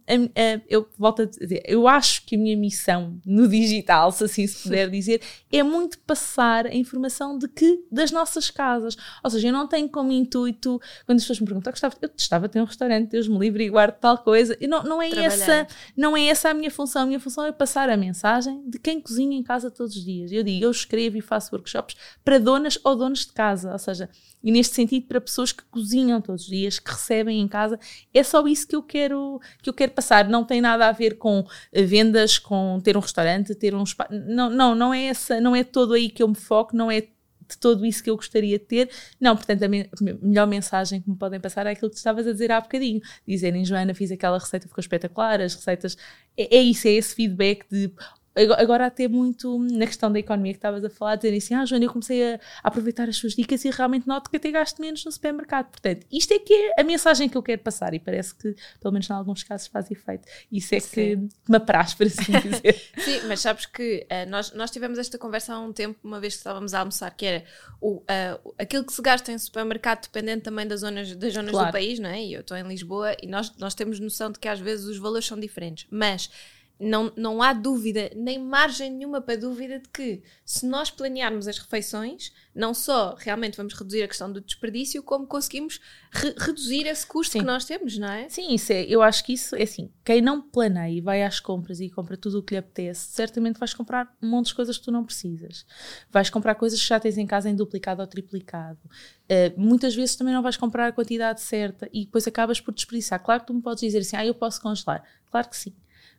eu 0.69 0.87
volto 0.97 1.23
a 1.23 1.25
dizer, 1.25 1.63
eu 1.65 1.87
acho 1.87 2.25
que 2.25 2.35
a 2.35 2.39
minha 2.39 2.57
missão 2.57 3.19
no 3.25 3.47
digital, 3.47 4.11
se 4.11 4.23
assim 4.23 4.47
se 4.47 4.63
puder 4.63 4.89
dizer, 4.91 5.21
é 5.51 5.63
muito 5.63 5.99
passar 5.99 6.67
a 6.67 6.75
informação 6.75 7.37
de 7.37 7.47
que, 7.47 7.85
das 7.91 8.11
nossas 8.11 8.49
casas. 8.49 8.95
Ou 9.23 9.29
seja, 9.29 9.47
eu 9.47 9.53
não 9.53 9.67
tenho 9.67 9.89
como 9.89 10.11
intuito, 10.11 10.79
quando 11.05 11.17
as 11.17 11.23
pessoas 11.23 11.39
me 11.39 11.45
perguntam, 11.45 11.71
eu 11.71 12.09
gostava 12.09 12.47
de 12.47 12.53
ter 12.53 12.61
um 12.61 12.65
restaurante, 12.65 13.09
Deus 13.09 13.27
me 13.27 13.37
livre 13.39 13.65
e 13.65 13.69
guardo 13.69 13.95
tal 13.95 14.17
coisa, 14.17 14.57
e 14.59 14.67
não, 14.67 14.83
não 14.83 15.01
é 15.01 15.09
essa, 15.09 15.67
não 15.95 16.15
é 16.15 16.25
essa 16.25 16.42
a 16.51 16.53
minha 16.53 16.71
função. 16.71 17.03
A 17.03 17.05
minha 17.05 17.19
função 17.19 17.45
é 17.45 17.51
passar 17.51 17.89
a 17.89 17.97
mensagem 17.97 18.63
de 18.69 18.79
quem 18.79 18.99
cozinha 18.99 19.37
em 19.37 19.43
casa 19.43 19.71
todos 19.71 19.95
os 19.95 20.03
dias. 20.03 20.31
Eu 20.31 20.43
digo, 20.43 20.65
eu 20.65 20.71
escrevo 20.71 21.17
e 21.17 21.21
faço 21.21 21.55
workshops 21.55 21.95
para 22.23 22.39
donas 22.39 22.77
ou 22.83 22.95
donos 22.95 23.25
de 23.25 23.33
casa, 23.33 23.71
ou 23.71 23.79
seja, 23.79 24.09
e 24.43 24.51
neste 24.51 24.75
sentido 24.75 25.07
para 25.07 25.21
pessoas 25.21 25.51
que 25.51 25.63
cozinham 25.65 26.21
todos 26.21 26.43
os 26.43 26.47
dias, 26.47 26.79
que 26.79 26.91
recebem 26.91 27.39
em 27.39 27.47
casa. 27.47 27.79
É 28.13 28.23
só 28.23 28.45
isso 28.47 28.67
que 28.67 28.75
eu 28.75 28.83
quero 28.83 29.39
que 29.61 29.69
eu 29.69 29.73
quero 29.73 29.91
passar. 29.91 30.27
Não 30.27 30.43
tem 30.43 30.59
nada 30.59 30.87
a 30.87 30.91
ver 30.91 31.17
com 31.17 31.45
eh, 31.71 31.83
vendas, 31.83 32.37
com 32.37 32.79
ter 32.83 32.97
um 32.97 32.99
restaurante, 32.99 33.55
ter 33.55 33.73
um 33.73 33.83
espaço. 33.83 34.11
Não, 34.11 34.49
não, 34.49 34.75
não 34.75 34.93
é 34.93 35.05
essa, 35.05 35.39
não 35.39 35.55
é 35.55 35.63
todo 35.63 35.93
aí 35.93 36.09
que 36.09 36.21
eu 36.21 36.27
me 36.27 36.35
foco, 36.35 36.75
não 36.75 36.91
é 36.91 37.07
de 37.47 37.57
todo 37.57 37.85
isso 37.85 38.03
que 38.03 38.09
eu 38.09 38.15
gostaria 38.15 38.57
de 38.57 38.65
ter. 38.65 38.89
Não, 39.19 39.35
portanto, 39.35 39.63
a, 39.63 39.67
me 39.67 39.89
melhor 40.21 40.47
mensagem 40.47 41.01
que 41.01 41.09
me 41.09 41.15
podem 41.15 41.39
passar 41.39 41.65
é 41.67 41.71
aquilo 41.71 41.89
que 41.89 41.95
tu 41.95 41.97
estavas 41.97 42.27
a 42.27 42.31
dizer 42.31 42.51
há 42.51 42.61
bocadinho. 42.61 43.01
Dizerem, 43.27 43.65
Joana, 43.65 43.93
fiz 43.93 44.11
aquela 44.11 44.37
receita, 44.37 44.67
ficou 44.67 44.81
espetacular, 44.81 45.41
as 45.41 45.55
receitas. 45.55 45.97
É, 46.37 46.57
é 46.57 46.61
isso, 46.61 46.87
é 46.87 46.91
esse 46.91 47.15
feedback 47.15 47.65
de 47.71 47.91
Agora, 48.35 48.87
até 48.87 49.07
muito 49.07 49.59
na 49.59 49.85
questão 49.85 50.11
da 50.11 50.17
economia 50.17 50.53
que 50.53 50.57
estavas 50.57 50.83
a 50.83 50.89
falar, 50.89 51.15
dizerem 51.15 51.37
assim: 51.37 51.53
Ah, 51.53 51.65
Joana, 51.65 51.85
eu 51.85 51.91
comecei 51.91 52.33
a, 52.33 52.39
aproveitar 52.63 53.07
as 53.07 53.15
suas 53.15 53.33
dicas 53.33 53.63
e 53.63 53.69
realmente 53.69 54.07
noto 54.07 54.29
que 54.29 54.37
até 54.37 54.49
gasto 54.49 54.81
menos 54.81 55.05
no 55.05 55.11
supermercado. 55.11 55.69
Portanto, 55.69 56.05
isto 56.11 56.33
é 56.33 56.39
que 56.39 56.51
é 56.51 56.81
a 56.81 56.83
mensagem 56.83 57.29
que 57.29 57.37
eu 57.37 57.43
quero 57.43 57.61
passar 57.61 57.93
e 57.93 57.99
parece 57.99 58.33
que, 58.33 58.55
pelo 58.81 58.91
menos 58.91 59.07
em 59.07 59.13
alguns 59.13 59.43
casos, 59.43 59.67
faz 59.67 59.91
efeito. 59.91 60.27
Isso 60.51 60.73
é 60.73 60.79
que, 60.79 60.89
que 60.89 61.17
me 61.47 61.57
apraz, 61.57 61.93
para 61.93 62.07
assim 62.07 62.31
dizer. 62.41 62.81
Sim, 62.97 63.27
mas 63.27 63.39
sabes 63.39 63.67
que 63.67 64.07
uh, 64.09 64.29
nós, 64.29 64.51
nós 64.53 64.71
tivemos 64.71 64.97
esta 64.97 65.17
conversa 65.17 65.53
há 65.53 65.59
um 65.59 65.71
tempo, 65.71 65.99
uma 66.03 66.19
vez 66.19 66.33
que 66.33 66.39
estávamos 66.39 66.73
a 66.73 66.79
almoçar, 66.79 67.11
que 67.11 67.25
era 67.25 67.43
o, 67.79 67.97
uh, 67.97 68.53
aquilo 68.57 68.83
que 68.83 68.93
se 68.93 69.01
gasta 69.01 69.31
em 69.31 69.37
supermercado, 69.37 70.03
dependendo 70.03 70.41
também 70.41 70.65
das 70.65 70.79
zonas, 70.79 71.15
das 71.15 71.33
zonas 71.33 71.51
claro. 71.51 71.67
do 71.67 71.71
país, 71.71 71.99
não 71.99 72.09
é? 72.09 72.23
E 72.23 72.33
eu 72.33 72.41
estou 72.41 72.57
em 72.57 72.63
Lisboa 72.63 73.15
e 73.21 73.27
nós, 73.27 73.55
nós 73.57 73.75
temos 73.75 73.99
noção 73.99 74.31
de 74.31 74.39
que 74.39 74.47
às 74.47 74.59
vezes 74.59 74.85
os 74.87 74.97
valores 74.97 75.27
são 75.27 75.39
diferentes. 75.39 75.85
Mas 75.91 76.31
não, 76.79 77.13
não 77.15 77.41
há 77.41 77.53
dúvida, 77.53 78.11
nem 78.15 78.39
margem 78.39 78.91
nenhuma 78.91 79.21
para 79.21 79.37
dúvida 79.37 79.79
de 79.79 79.87
que 79.89 80.21
se 80.45 80.65
nós 80.65 80.89
planearmos 80.89 81.47
as 81.47 81.57
refeições, 81.57 82.31
não 82.53 82.73
só 82.73 83.15
realmente 83.17 83.55
vamos 83.55 83.73
reduzir 83.73 84.03
a 84.03 84.07
questão 84.07 84.31
do 84.31 84.41
desperdício, 84.41 85.01
como 85.01 85.25
conseguimos 85.25 85.79
re 86.11 86.33
reduzir 86.37 86.85
esse 86.87 87.05
custo 87.05 87.33
Sim. 87.33 87.39
que 87.39 87.45
nós 87.45 87.65
temos, 87.65 87.97
não 87.97 88.11
é? 88.11 88.27
Sim, 88.27 88.53
isso 88.53 88.73
é, 88.73 88.83
eu 88.83 89.01
acho 89.01 89.23
que 89.23 89.33
isso 89.33 89.55
é 89.55 89.63
assim, 89.63 89.91
quem 90.03 90.21
não 90.21 90.41
planeia 90.41 90.97
e 90.97 91.01
vai 91.01 91.23
às 91.23 91.39
compras 91.39 91.79
e 91.79 91.89
compra 91.89 92.17
tudo 92.17 92.39
o 92.39 92.43
que 92.43 92.53
lhe 92.53 92.59
apetece, 92.59 93.07
certamente 93.13 93.59
vais 93.59 93.73
comprar 93.73 94.15
um 94.21 94.29
monte 94.29 94.47
de 94.47 94.55
coisas 94.55 94.77
que 94.77 94.83
tu 94.83 94.91
não 94.91 95.05
precisas. 95.05 95.65
Vais 96.11 96.29
comprar 96.29 96.55
coisas 96.55 96.79
que 96.81 96.87
já 96.87 96.99
tens 96.99 97.17
em 97.17 97.25
casa 97.25 97.49
em 97.49 97.55
duplicado 97.55 98.01
ou 98.01 98.07
triplicado. 98.07 98.79
Uh, 99.23 99.59
muitas 99.59 99.95
vezes 99.95 100.15
também 100.15 100.33
não 100.33 100.41
vais 100.41 100.57
comprar 100.57 100.87
a 100.87 100.91
quantidade 100.91 101.41
certa 101.41 101.89
e 101.93 102.05
depois 102.05 102.27
acabas 102.27 102.59
por 102.59 102.73
desperdiçar. 102.73 103.19
Claro 103.23 103.41
que 103.41 103.47
tu 103.47 103.53
me 103.53 103.61
podes 103.61 103.81
dizer 103.81 103.99
assim, 103.99 104.15
ah, 104.15 104.25
eu 104.25 104.33
posso 104.33 104.61
congelar. 104.61 105.03
Claro 105.31 105.49
que 105.49 105.55
sim. 105.55 105.73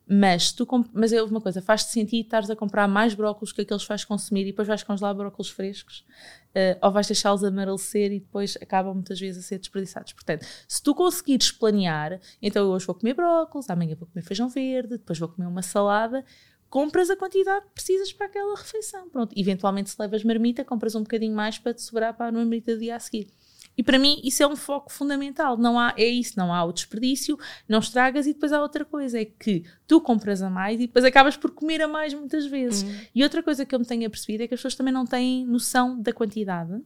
Mas, 0.06 0.52
tu 0.52 0.66
mas 0.92 1.14
é 1.14 1.22
uma 1.22 1.40
coisa, 1.40 1.62
faz-te 1.62 1.90
sentido 1.90 2.24
estares 2.24 2.50
a 2.50 2.56
comprar 2.56 2.86
mais 2.86 3.14
brócolos 3.14 3.52
que 3.52 3.62
aqueles 3.62 3.84
vais 3.86 4.04
consumir 4.04 4.42
e 4.42 4.46
depois 4.46 4.68
vais 4.68 4.82
congelar 4.82 5.14
brócolos 5.14 5.48
frescos 5.48 6.04
uh, 6.50 6.78
ou 6.82 6.92
vais 6.92 7.06
deixá-los 7.06 7.42
amarelecer 7.42 8.12
e 8.12 8.20
depois 8.20 8.58
acabam 8.60 8.92
muitas 8.92 9.18
vezes 9.18 9.42
a 9.42 9.48
ser 9.48 9.58
desperdiçados. 9.58 10.12
Portanto, 10.12 10.46
se 10.68 10.82
tu 10.82 10.94
conseguires 10.94 11.50
planear, 11.50 12.20
então 12.42 12.68
hoje 12.68 12.84
vou 12.84 12.94
comer 12.94 13.14
brócolos, 13.14 13.70
amanhã 13.70 13.96
vou 13.96 14.06
comer 14.06 14.22
feijão 14.22 14.48
verde, 14.50 14.98
depois 14.98 15.18
vou 15.18 15.28
comer 15.28 15.48
uma 15.48 15.62
salada, 15.62 16.22
compras 16.68 17.08
a 17.08 17.16
quantidade 17.16 17.64
que 17.66 17.72
precisas 17.72 18.12
para 18.12 18.26
aquela 18.26 18.56
refeição. 18.56 19.08
Pronto, 19.08 19.32
eventualmente 19.34 19.88
se 19.88 19.96
levas 19.98 20.22
marmita, 20.22 20.64
compras 20.64 20.94
um 20.94 21.02
bocadinho 21.02 21.34
mais 21.34 21.58
para 21.58 21.72
te 21.72 21.80
sobrar 21.80 22.12
para 22.14 22.26
a 22.26 22.32
marmita 22.32 22.74
do 22.74 22.80
dia 22.80 22.96
a 22.96 23.00
seguir. 23.00 23.28
E 23.76 23.82
para 23.82 23.98
mim 23.98 24.20
isso 24.22 24.42
é 24.42 24.46
um 24.46 24.56
foco 24.56 24.92
fundamental. 24.92 25.56
Não 25.56 25.78
há, 25.78 25.94
é 25.96 26.06
isso, 26.06 26.34
não 26.36 26.52
há 26.52 26.64
o 26.64 26.72
desperdício, 26.72 27.38
não 27.68 27.78
estragas 27.78 28.26
e 28.26 28.32
depois 28.32 28.52
há 28.52 28.60
outra 28.60 28.84
coisa, 28.84 29.20
é 29.20 29.24
que 29.24 29.64
tu 29.86 30.00
compras 30.00 30.42
a 30.42 30.50
mais 30.50 30.80
e 30.80 30.86
depois 30.86 31.04
acabas 31.04 31.36
por 31.36 31.50
comer 31.50 31.82
a 31.82 31.88
mais 31.88 32.14
muitas 32.14 32.46
vezes. 32.46 32.82
Uhum. 32.82 33.06
E 33.14 33.22
outra 33.22 33.42
coisa 33.42 33.64
que 33.64 33.74
eu 33.74 33.78
me 33.78 33.86
tenho 33.86 34.06
apercebido 34.06 34.44
é 34.44 34.48
que 34.48 34.54
as 34.54 34.60
pessoas 34.60 34.74
também 34.74 34.92
não 34.92 35.04
têm 35.04 35.44
noção 35.46 36.00
da 36.00 36.12
quantidade 36.12 36.82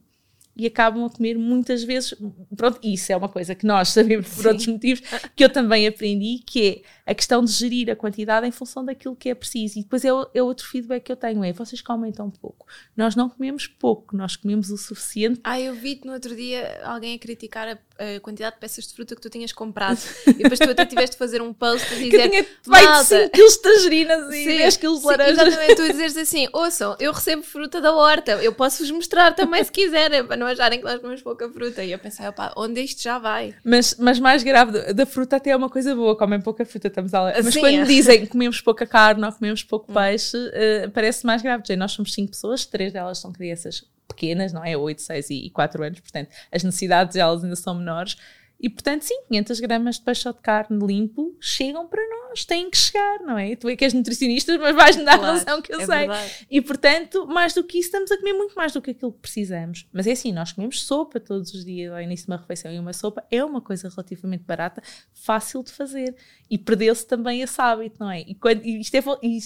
e 0.59 0.67
acabam 0.67 1.05
a 1.05 1.09
comer 1.09 1.37
muitas 1.37 1.83
vezes. 1.83 2.13
Pronto, 2.55 2.79
isso 2.83 3.11
é 3.11 3.17
uma 3.17 3.29
coisa 3.29 3.55
que 3.55 3.65
nós 3.65 3.89
sabemos 3.89 4.27
por 4.27 4.41
Sim. 4.43 4.47
outros 4.47 4.67
motivos, 4.67 5.01
que 5.35 5.43
eu 5.43 5.49
também 5.49 5.87
aprendi, 5.87 6.43
que 6.45 6.83
é 7.05 7.11
a 7.11 7.15
questão 7.15 7.43
de 7.43 7.51
gerir 7.51 7.89
a 7.89 7.95
quantidade 7.95 8.45
em 8.45 8.51
função 8.51 8.83
daquilo 8.83 9.15
que 9.15 9.29
é 9.29 9.35
preciso. 9.35 9.79
E 9.79 9.83
depois 9.83 10.03
é, 10.03 10.09
é 10.33 10.43
outro 10.43 10.67
feedback 10.67 11.03
que 11.03 11.11
eu 11.11 11.15
tenho: 11.15 11.43
é 11.43 11.53
vocês 11.53 11.81
comem 11.81 12.11
tão 12.11 12.29
pouco. 12.29 12.65
Nós 12.95 13.15
não 13.15 13.29
comemos 13.29 13.67
pouco, 13.67 14.15
nós 14.15 14.35
comemos 14.35 14.69
o 14.69 14.77
suficiente. 14.77 15.39
Ah, 15.43 15.59
eu 15.59 15.73
vi-te 15.73 16.05
no 16.05 16.13
outro 16.13 16.35
dia 16.35 16.81
alguém 16.83 17.15
a 17.15 17.19
criticar 17.19 17.67
a 17.67 17.77
a 17.99 18.19
quantidade 18.19 18.55
de 18.55 18.61
peças 18.61 18.87
de 18.87 18.93
fruta 18.93 19.15
que 19.15 19.21
tu 19.21 19.29
tinhas 19.29 19.51
comprado 19.51 19.99
e 20.27 20.33
depois 20.33 20.59
tu 20.59 20.69
até 20.69 20.85
tiveste 20.85 21.11
de 21.11 21.17
fazer 21.17 21.41
um 21.41 21.53
post 21.53 21.85
a 21.93 21.97
dizer 21.97 22.29
que 22.29 22.29
tinha 22.29 22.45
mais 22.67 23.07
de 23.07 23.15
5 23.17 23.29
kg 23.29 23.47
de 23.47 23.61
tangerinas 23.61 24.33
e 24.33 24.43
sim, 24.43 24.57
10 24.57 24.77
kg 24.77 24.99
de 24.99 25.05
laranjas. 25.05 25.47
Exatamente, 25.47 25.75
tu 25.75 25.81
a 25.81 25.87
dizeres 25.87 26.17
assim, 26.17 26.47
ouçam, 26.53 26.95
eu 26.99 27.11
recebo 27.11 27.43
fruta 27.43 27.81
da 27.81 27.93
horta, 27.93 28.31
eu 28.43 28.53
posso-vos 28.53 28.91
mostrar 28.91 29.33
também 29.35 29.63
se 29.63 29.71
quiserem, 29.71 30.25
para 30.25 30.37
não 30.37 30.47
acharem 30.47 30.79
que 30.79 30.85
nós 30.85 30.99
comemos 30.99 31.21
pouca 31.21 31.49
fruta. 31.49 31.83
E 31.83 31.91
eu 31.91 31.99
pensei, 31.99 32.27
opá, 32.27 32.53
onde 32.55 32.81
isto 32.81 33.01
já 33.01 33.19
vai? 33.19 33.55
Mas, 33.63 33.95
mas 33.99 34.19
mais 34.19 34.43
grave, 34.43 34.93
da 34.93 35.05
fruta 35.05 35.35
até 35.35 35.51
é 35.51 35.55
uma 35.55 35.69
coisa 35.69 35.95
boa, 35.95 36.17
comem 36.17 36.41
pouca 36.41 36.65
fruta, 36.65 36.87
estamos 36.87 37.13
a 37.13 37.33
Mas 37.43 37.53
sim, 37.53 37.59
quando 37.59 37.75
é. 37.75 37.83
dizem 37.83 38.25
comemos 38.25 38.61
pouca 38.61 38.85
carne 38.85 39.25
ou 39.25 39.31
comemos 39.31 39.63
pouco 39.63 39.91
hum. 39.91 39.95
peixe, 39.95 40.37
uh, 40.37 40.89
parece 40.91 41.25
mais 41.25 41.41
grave. 41.41 41.63
Nós 41.75 41.91
somos 41.91 42.13
5 42.13 42.31
pessoas, 42.31 42.65
3 42.65 42.93
delas 42.93 43.17
são 43.19 43.31
crianças 43.31 43.83
pequenas, 44.09 44.51
não 44.51 44.65
é? 44.65 44.75
8, 44.75 45.01
6 45.01 45.29
e 45.29 45.49
4 45.51 45.83
anos, 45.83 45.99
portanto, 46.01 46.29
as 46.51 46.63
necessidades 46.63 47.13
delas 47.13 47.43
ainda 47.43 47.55
são 47.55 47.73
menores. 47.73 48.17
E 48.61 48.69
portanto, 48.69 49.03
sim, 49.03 49.21
500 49.29 49.59
gramas 49.61 49.95
de 49.95 50.01
peixe 50.01 50.27
ou 50.27 50.33
de 50.33 50.41
carne 50.41 50.85
limpo 50.85 51.33
chegam 51.39 51.87
para 51.87 52.01
nós, 52.09 52.43
têm 52.43 52.69
que 52.69 52.77
chegar, 52.77 53.19
não 53.21 53.37
é? 53.37 53.55
Tu 53.55 53.69
é 53.69 53.75
que 53.75 53.85
és 53.85 53.93
nutricionista, 53.93 54.57
mas 54.57 54.75
vais-me 54.75 55.05
dar 55.05 55.17
claro, 55.17 55.37
razão 55.37 55.61
que 55.61 55.73
eu 55.73 55.79
é 55.79 55.85
sei. 55.85 55.97
Verdade. 55.99 56.45
E 56.51 56.61
portanto, 56.61 57.25
mais 57.25 57.53
do 57.53 57.63
que 57.63 57.79
isso, 57.79 57.87
estamos 57.87 58.11
a 58.11 58.17
comer 58.17 58.33
muito 58.33 58.53
mais 58.55 58.73
do 58.73 58.81
que 58.81 58.91
aquilo 58.91 59.13
que 59.13 59.19
precisamos. 59.19 59.87
Mas 59.93 60.07
é 60.07 60.11
assim, 60.11 60.33
nós 60.33 60.51
comemos 60.51 60.83
sopa 60.83 61.21
todos 61.21 61.53
os 61.53 61.63
dias 61.63 61.93
ao 61.93 62.01
início 62.01 62.25
de 62.25 62.31
uma 62.33 62.37
refeição 62.37 62.69
e 62.69 62.77
uma 62.77 62.91
sopa 62.91 63.25
é 63.31 63.41
uma 63.45 63.61
coisa 63.61 63.87
relativamente 63.87 64.43
barata, 64.43 64.83
fácil 65.13 65.63
de 65.63 65.71
fazer. 65.71 66.13
E 66.49 66.57
perdeu-se 66.57 67.07
também 67.07 67.41
esse 67.41 67.61
hábito, 67.61 67.95
não 67.97 68.11
é? 68.11 68.21
E, 68.21 68.35
quando, 68.35 68.61
e 68.65 68.81
isto 68.81 68.93
é, 68.95 69.03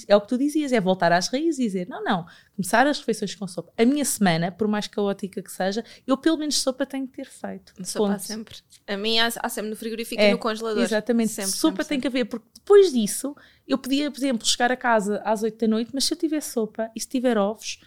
é 0.07 0.15
o 0.15 0.21
que 0.21 0.27
tu 0.27 0.39
dizias, 0.39 0.73
é 0.73 0.81
voltar 0.81 1.11
às 1.11 1.27
raízes 1.27 1.59
e 1.59 1.63
dizer: 1.65 1.87
não, 1.87 2.03
não, 2.03 2.25
começar 2.55 2.85
as 2.87 2.99
refeições 2.99 3.35
com 3.35 3.47
sopa. 3.47 3.71
A 3.77 3.85
minha 3.85 4.05
semana, 4.05 4.51
por 4.51 4.67
mais 4.67 4.87
caótica 4.87 5.41
que 5.41 5.51
seja, 5.51 5.83
eu 6.05 6.17
pelo 6.17 6.37
menos 6.37 6.55
sopa 6.61 6.85
tenho 6.85 7.07
que 7.07 7.13
ter 7.13 7.27
feito. 7.27 7.73
Sopa 7.83 8.19
sempre. 8.19 8.55
A 8.87 8.97
mim 8.97 9.19
há, 9.19 9.29
há 9.41 9.49
sempre 9.49 9.69
no 9.69 9.75
frigorífico 9.75 10.21
é, 10.21 10.29
e 10.29 10.31
no 10.31 10.37
congelador. 10.37 10.83
Exatamente. 10.83 11.31
Sempre, 11.31 11.51
sopa 11.51 11.57
sempre, 11.57 11.77
tem 11.77 11.95
sempre. 11.97 12.01
que 12.01 12.07
haver, 12.07 12.25
porque 12.25 12.47
depois 12.53 12.91
disso 12.93 13.35
eu 13.67 13.77
podia, 13.77 14.11
por 14.11 14.19
exemplo, 14.19 14.47
chegar 14.47 14.71
a 14.71 14.77
casa 14.77 15.21
às 15.25 15.43
8 15.43 15.57
da 15.57 15.67
noite, 15.67 15.91
mas 15.93 16.05
se 16.05 16.13
eu 16.13 16.17
tiver 16.17 16.41
sopa 16.41 16.91
e 16.95 16.99
se 16.99 17.07
tiver 17.07 17.37
ovos, 17.37 17.79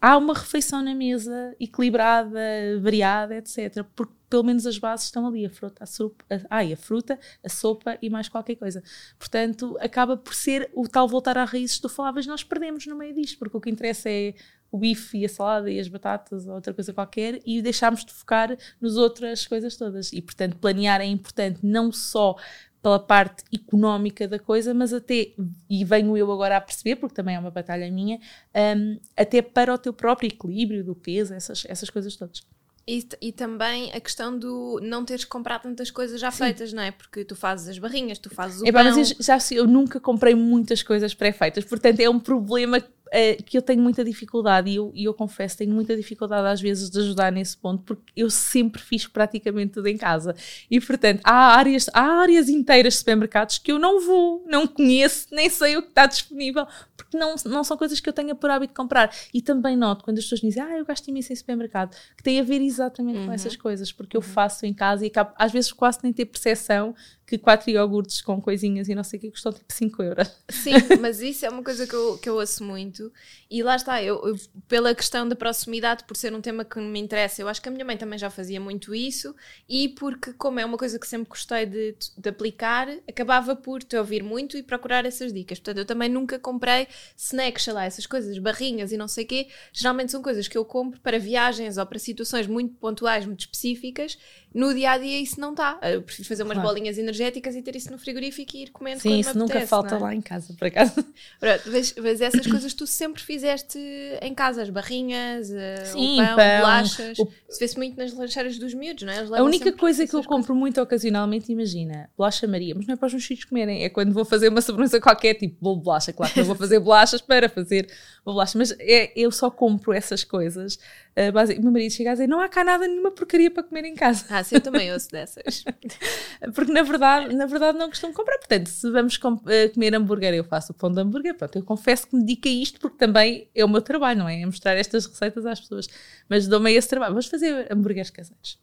há 0.00 0.16
uma 0.16 0.34
refeição 0.34 0.82
na 0.82 0.94
mesa 0.94 1.54
equilibrada, 1.60 2.40
variada, 2.80 3.36
etc. 3.36 3.84
Porque 3.94 4.14
pelo 4.30 4.44
menos 4.44 4.64
as 4.64 4.78
bases 4.78 5.06
estão 5.06 5.26
ali, 5.26 5.44
a 5.44 5.50
fruta, 5.50 5.82
a 5.82 5.86
sopa, 5.86 6.24
a, 6.30 6.40
ai, 6.48 6.72
a 6.72 6.76
fruta, 6.76 7.18
a 7.44 7.48
sopa 7.48 7.98
e 8.00 8.08
mais 8.08 8.28
qualquer 8.28 8.54
coisa. 8.54 8.82
Portanto, 9.18 9.76
acaba 9.80 10.16
por 10.16 10.34
ser 10.34 10.70
o 10.72 10.88
tal 10.88 11.08
voltar 11.08 11.36
à 11.36 11.44
raízes 11.44 11.76
que 11.76 11.82
tu 11.82 11.88
falavas, 11.88 12.26
nós 12.26 12.44
perdemos 12.44 12.86
no 12.86 12.96
meio 12.96 13.12
disto, 13.12 13.38
porque 13.38 13.56
o 13.56 13.60
que 13.60 13.68
interessa 13.68 14.08
é 14.08 14.34
o 14.70 14.78
bife 14.78 15.18
e 15.18 15.24
a 15.24 15.28
salada 15.28 15.70
e 15.70 15.78
as 15.78 15.88
batatas 15.88 16.46
ou 16.46 16.54
outra 16.54 16.72
coisa 16.72 16.92
qualquer 16.92 17.40
e 17.44 17.60
deixámos 17.60 18.04
de 18.04 18.12
focar 18.12 18.56
nas 18.80 18.96
outras 18.96 19.46
coisas 19.46 19.76
todas. 19.76 20.12
E, 20.12 20.22
portanto, 20.22 20.56
planear 20.56 21.00
é 21.00 21.06
importante 21.06 21.60
não 21.62 21.90
só 21.90 22.36
pela 22.82 22.98
parte 22.98 23.44
económica 23.52 24.26
da 24.26 24.38
coisa, 24.38 24.72
mas 24.72 24.92
até, 24.92 25.32
e 25.68 25.84
venho 25.84 26.16
eu 26.16 26.32
agora 26.32 26.56
a 26.56 26.60
perceber, 26.60 26.96
porque 26.96 27.14
também 27.14 27.34
é 27.36 27.38
uma 27.38 27.50
batalha 27.50 27.90
minha, 27.90 28.18
um, 28.54 28.98
até 29.16 29.42
para 29.42 29.74
o 29.74 29.78
teu 29.78 29.92
próprio 29.92 30.28
equilíbrio 30.28 30.82
do 30.82 30.94
peso, 30.94 31.34
essas, 31.34 31.64
essas 31.68 31.90
coisas 31.90 32.16
todas. 32.16 32.42
E, 32.88 33.06
e, 33.20 33.30
também 33.30 33.92
a 33.92 34.00
questão 34.00 34.36
do 34.36 34.80
não 34.82 35.04
teres 35.04 35.24
comprado 35.24 35.62
tantas 35.62 35.90
coisas 35.90 36.20
já 36.20 36.30
Sim. 36.30 36.44
feitas, 36.44 36.72
não 36.72 36.82
é? 36.82 36.90
Porque 36.90 37.24
tu 37.24 37.36
fazes 37.36 37.68
as 37.68 37.78
barrinhas, 37.78 38.18
tu 38.18 38.30
fazes 38.30 38.62
o 38.62 38.66
é, 38.66 38.72
pão. 38.72 38.82
Mas 38.82 39.10
eu, 39.10 39.16
já, 39.20 39.38
eu 39.52 39.66
nunca 39.66 40.00
comprei 40.00 40.34
muitas 40.34 40.82
coisas 40.82 41.14
pré-feitas, 41.14 41.64
portanto 41.64 42.00
é 42.00 42.08
um 42.08 42.18
problema 42.18 42.82
uh, 43.10 43.42
que 43.44 43.56
eu 43.56 43.62
tenho 43.62 43.82
muita 43.82 44.04
dificuldade 44.04 44.70
e 44.70 44.76
eu, 44.76 44.92
eu 44.94 45.14
confesso, 45.14 45.58
tenho 45.58 45.72
muita 45.72 45.96
dificuldade 45.96 46.46
às 46.46 46.60
vezes 46.60 46.90
de 46.90 46.98
ajudar 47.00 47.30
nesse 47.32 47.56
ponto, 47.56 47.82
porque 47.82 48.12
eu 48.16 48.30
sempre 48.30 48.80
fiz 48.80 49.06
praticamente 49.06 49.72
tudo 49.74 49.88
em 49.88 49.96
casa. 49.96 50.34
E 50.70 50.80
portanto, 50.80 51.20
há 51.24 51.56
áreas, 51.56 51.88
há 51.92 52.20
áreas 52.20 52.48
inteiras 52.48 52.94
de 52.94 52.98
supermercados 53.00 53.58
que 53.58 53.72
eu 53.72 53.78
não 53.78 54.00
vou, 54.00 54.44
não 54.46 54.66
conheço, 54.66 55.26
nem 55.32 55.48
sei 55.48 55.76
o 55.76 55.82
que 55.82 55.88
está 55.88 56.06
disponível, 56.06 56.66
porque 56.96 57.16
não, 57.16 57.34
não 57.46 57.64
são 57.64 57.76
coisas 57.76 58.00
que 58.00 58.08
eu 58.08 58.12
tenha 58.12 58.34
por 58.34 58.50
hábito 58.50 58.72
de 58.72 58.76
comprar. 58.76 59.14
E 59.34 59.42
também 59.42 59.76
noto 59.76 60.04
quando 60.04 60.18
as 60.18 60.24
pessoas 60.24 60.40
dizem, 60.40 60.62
ah, 60.62 60.78
eu 60.78 60.84
gasto 60.84 61.08
imenso 61.08 61.32
em 61.32 61.36
supermercado, 61.36 61.96
que 62.16 62.22
tem 62.22 62.38
a 62.40 62.42
ver 62.42 62.60
exatamente 62.60 63.18
uhum. 63.18 63.26
com 63.26 63.32
essas 63.32 63.56
coisas, 63.56 63.92
porque 63.92 64.16
eu 64.16 64.20
uhum. 64.20 64.26
faço 64.26 64.66
em 64.66 64.72
casa 64.72 65.04
e 65.04 65.08
acabo, 65.08 65.32
às 65.36 65.52
vezes 65.52 65.72
quase 65.72 65.98
nem 66.02 66.12
ter 66.12 66.26
percepção 66.26 66.94
que 67.30 67.38
quatro 67.38 67.70
iogurtes 67.70 68.20
com 68.20 68.40
coisinhas 68.42 68.88
e 68.88 68.94
não 68.94 69.04
sei 69.04 69.16
o 69.16 69.22
que 69.22 69.30
custam 69.30 69.52
tipo 69.52 69.72
5 69.72 70.02
euros. 70.02 70.28
Sim, 70.48 70.72
mas 71.00 71.20
isso 71.20 71.46
é 71.46 71.48
uma 71.48 71.62
coisa 71.62 71.86
que 71.86 71.94
eu, 71.94 72.18
que 72.18 72.28
eu 72.28 72.34
ouço 72.34 72.64
muito. 72.64 73.12
E 73.48 73.62
lá 73.62 73.76
está, 73.76 74.02
eu, 74.02 74.20
eu, 74.26 74.36
pela 74.66 74.92
questão 74.96 75.28
da 75.28 75.36
proximidade, 75.36 76.02
por 76.04 76.16
ser 76.16 76.34
um 76.34 76.40
tema 76.40 76.64
que 76.64 76.80
me 76.80 76.98
interessa, 76.98 77.40
eu 77.40 77.46
acho 77.46 77.62
que 77.62 77.68
a 77.68 77.72
minha 77.72 77.84
mãe 77.84 77.96
também 77.96 78.18
já 78.18 78.30
fazia 78.30 78.60
muito 78.60 78.92
isso. 78.92 79.32
E 79.68 79.90
porque, 79.90 80.32
como 80.32 80.58
é 80.58 80.64
uma 80.64 80.76
coisa 80.76 80.98
que 80.98 81.06
sempre 81.06 81.28
gostei 81.28 81.66
de, 81.66 81.94
de 82.18 82.28
aplicar, 82.28 82.88
acabava 83.08 83.54
por 83.54 83.80
te 83.80 83.96
ouvir 83.96 84.24
muito 84.24 84.56
e 84.56 84.62
procurar 84.64 85.06
essas 85.06 85.32
dicas. 85.32 85.60
Portanto, 85.60 85.78
eu 85.78 85.86
também 85.86 86.08
nunca 86.08 86.36
comprei 86.36 86.88
snacks, 87.16 87.62
sei 87.62 87.72
lá, 87.72 87.84
essas 87.84 88.06
coisas, 88.06 88.36
barrinhas 88.38 88.90
e 88.90 88.96
não 88.96 89.06
sei 89.06 89.24
o 89.24 89.28
quê. 89.28 89.46
Geralmente 89.72 90.10
são 90.10 90.20
coisas 90.20 90.48
que 90.48 90.58
eu 90.58 90.64
compro 90.64 90.98
para 90.98 91.16
viagens 91.16 91.78
ou 91.78 91.86
para 91.86 91.98
situações 92.00 92.48
muito 92.48 92.74
pontuais, 92.74 93.24
muito 93.24 93.40
específicas. 93.40 94.18
No 94.52 94.74
dia 94.74 94.90
a 94.90 94.98
dia, 94.98 95.20
isso 95.20 95.40
não 95.40 95.52
está. 95.52 95.78
Eu 95.80 96.02
prefiro 96.02 96.28
fazer 96.28 96.42
umas 96.42 96.54
claro. 96.54 96.68
bolinhas 96.68 96.98
energéticas 96.98 97.19
energéticas 97.20 97.54
e 97.54 97.62
ter 97.62 97.76
isso 97.76 97.90
no 97.90 97.98
frigorífico 97.98 98.56
e 98.56 98.62
ir 98.64 98.70
comendo 98.70 99.00
Sim, 99.00 99.20
isso 99.20 99.36
nunca 99.36 99.52
apetece, 99.52 99.68
falta 99.70 99.96
é? 99.96 99.98
lá 99.98 100.14
em 100.14 100.20
casa, 100.20 100.54
por 100.54 100.66
acaso. 100.66 100.92
Pronto, 101.38 101.62
mas, 101.66 101.94
mas 101.96 102.20
essas 102.20 102.46
coisas 102.46 102.72
tu 102.74 102.86
sempre 102.86 103.22
fizeste 103.22 103.78
em 104.22 104.34
casa, 104.34 104.62
as 104.62 104.70
barrinhas, 104.70 105.50
eh, 105.52 105.76
Sim, 105.84 106.14
o 106.14 106.26
pão, 106.26 106.36
pão, 106.36 106.56
bolachas. 106.60 107.18
o- 107.18 107.28
Isso 107.48 107.58
vê-se 107.58 107.76
muito 107.76 107.96
nas 107.96 108.12
lancheiras 108.12 108.58
dos 108.58 108.74
miúdos, 108.74 109.02
não 109.04 109.12
é? 109.12 109.18
A 109.38 109.42
única 109.42 109.72
coisa 109.72 110.06
que 110.06 110.14
eu 110.14 110.20
essas 110.20 110.26
coisas. 110.26 110.26
compro 110.26 110.54
muito 110.54 110.80
ocasionalmente, 110.80 111.52
imagina, 111.52 112.10
bolacha 112.16 112.46
Maria, 112.46 112.74
mas 112.74 112.86
não 112.86 112.94
é 112.94 112.96
para 112.96 113.06
os 113.06 113.12
meus 113.12 113.24
filhos 113.24 113.44
comerem, 113.44 113.84
é 113.84 113.88
quando 113.88 114.12
vou 114.12 114.24
fazer 114.24 114.48
uma 114.48 114.62
sobremesa 114.62 115.00
qualquer, 115.00 115.34
tipo 115.34 115.56
bolo 115.60 115.76
de 115.78 115.84
bolacha. 115.84 116.12
Claro 116.12 116.32
que 116.32 116.38
não 116.38 116.46
vou 116.46 116.56
fazer 116.56 116.78
bolachas 116.80 117.20
para 117.20 117.48
fazer 117.48 117.90
bolacha, 118.24 118.56
mas 118.56 118.72
é, 118.78 119.12
eu 119.16 119.30
só 119.30 119.50
compro 119.50 119.92
essas 119.92 120.24
coisas. 120.24 120.78
Uh, 121.16 121.32
base- 121.32 121.54
o 121.58 121.62
meu 121.62 121.72
marido 121.72 121.90
chega 121.92 122.10
a 122.10 122.14
dizer: 122.14 122.26
não 122.28 122.40
há 122.40 122.48
cá 122.48 122.62
nada, 122.62 122.86
nenhuma 122.86 123.10
porcaria 123.10 123.50
para 123.50 123.62
comer 123.64 123.84
em 123.84 123.94
casa. 123.94 124.24
Ah, 124.30 124.44
sim, 124.44 124.54
eu 124.54 124.60
também 124.60 124.92
ouço 124.92 125.10
dessas. 125.10 125.64
Porque 126.54 126.72
na 126.72 126.82
verdade, 126.82 127.34
na 127.34 127.46
verdade 127.46 127.76
não 127.78 127.88
costumo 127.88 128.12
comprar. 128.14 128.38
Portanto, 128.38 128.68
se 128.68 128.90
vamos 128.90 129.16
com- 129.16 129.40
eh, 129.48 129.68
comer 129.68 129.94
hambúrguer, 129.94 130.32
eu 130.34 130.44
faço 130.44 130.72
o 130.72 130.74
pão 130.74 130.90
de 130.90 131.00
hambúrguer. 131.00 131.34
Pronto, 131.36 131.56
eu 131.56 131.64
confesso 131.64 132.06
que 132.06 132.14
me 132.16 132.22
dedico 132.24 132.48
a 132.48 132.50
isto 132.50 132.80
porque 132.80 132.96
também 132.96 133.48
é 133.54 133.64
o 133.64 133.68
meu 133.68 133.82
trabalho, 133.82 134.20
não 134.20 134.28
é? 134.28 134.40
É 134.40 134.46
mostrar 134.46 134.74
estas 134.76 135.04
receitas 135.06 135.44
às 135.44 135.60
pessoas. 135.60 135.88
Mas 136.28 136.46
dou-me 136.46 136.72
esse 136.72 136.88
trabalho. 136.88 137.12
Vamos 137.12 137.26
fazer 137.26 137.66
hambúrgueres 137.72 138.10
caseiros. 138.10 138.58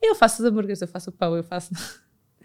Eu 0.00 0.14
faço 0.14 0.40
os 0.42 0.48
hambúrgueres, 0.48 0.80
eu 0.80 0.86
faço 0.88 1.10
o 1.10 1.12
pão, 1.12 1.36
eu 1.36 1.42
faço. 1.42 1.74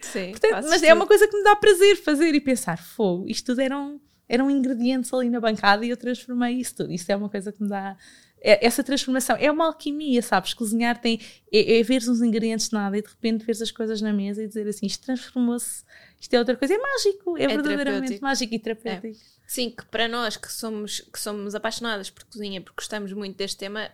Sim, 0.01 0.31
Portanto, 0.31 0.65
mas 0.67 0.83
é 0.83 0.87
tudo. 0.89 0.95
uma 0.97 1.07
coisa 1.07 1.27
que 1.27 1.37
me 1.37 1.43
dá 1.43 1.55
prazer 1.55 1.95
fazer 1.97 2.33
e 2.35 2.41
pensar: 2.41 2.77
fogo, 2.77 3.25
isto 3.29 3.45
tudo 3.45 3.61
eram, 3.61 4.01
eram 4.27 4.49
ingredientes 4.51 5.13
ali 5.13 5.29
na 5.29 5.39
bancada 5.39 5.85
e 5.85 5.89
eu 5.89 5.95
transformei 5.97 6.55
isso 6.55 6.75
tudo. 6.75 6.91
Isto 6.91 7.09
é 7.11 7.15
uma 7.15 7.29
coisa 7.29 7.51
que 7.51 7.61
me 7.61 7.69
dá. 7.69 7.95
É- 8.43 8.65
essa 8.65 8.83
transformação 8.83 9.35
é 9.39 9.49
uma 9.49 9.65
alquimia, 9.65 10.21
sabes? 10.21 10.53
Cozinhar 10.53 10.99
tem. 10.99 11.19
É, 11.51 11.79
é 11.79 11.83
ver 11.83 12.01
uns 12.01 12.21
ingredientes 12.21 12.67
de 12.69 12.73
nada 12.73 12.97
e 12.97 13.01
de 13.01 13.07
repente 13.07 13.45
ver 13.45 13.53
as 13.53 13.71
coisas 13.71 14.01
na 14.01 14.11
mesa 14.11 14.43
e 14.43 14.47
dizer 14.47 14.67
assim: 14.67 14.85
isto 14.85 15.03
transformou-se, 15.05 15.83
isto 16.19 16.33
é 16.33 16.39
outra 16.39 16.55
coisa. 16.55 16.73
É 16.73 16.77
mágico, 16.77 17.37
é, 17.37 17.43
É 17.43 17.47
verdadeiramente 17.47 18.21
mágico 18.21 18.53
e 18.53 18.59
terapêutico. 18.59 19.32
Sim, 19.45 19.69
que 19.69 19.85
para 19.85 20.07
nós 20.07 20.35
que 20.35 20.51
somos, 20.51 21.01
que 21.01 21.19
somos 21.19 21.53
apaixonadas 21.53 22.09
por 22.09 22.23
cozinha, 22.23 22.61
porque 22.61 22.77
gostamos 22.77 23.11
muito 23.13 23.37
deste 23.37 23.57
tema, 23.57 23.91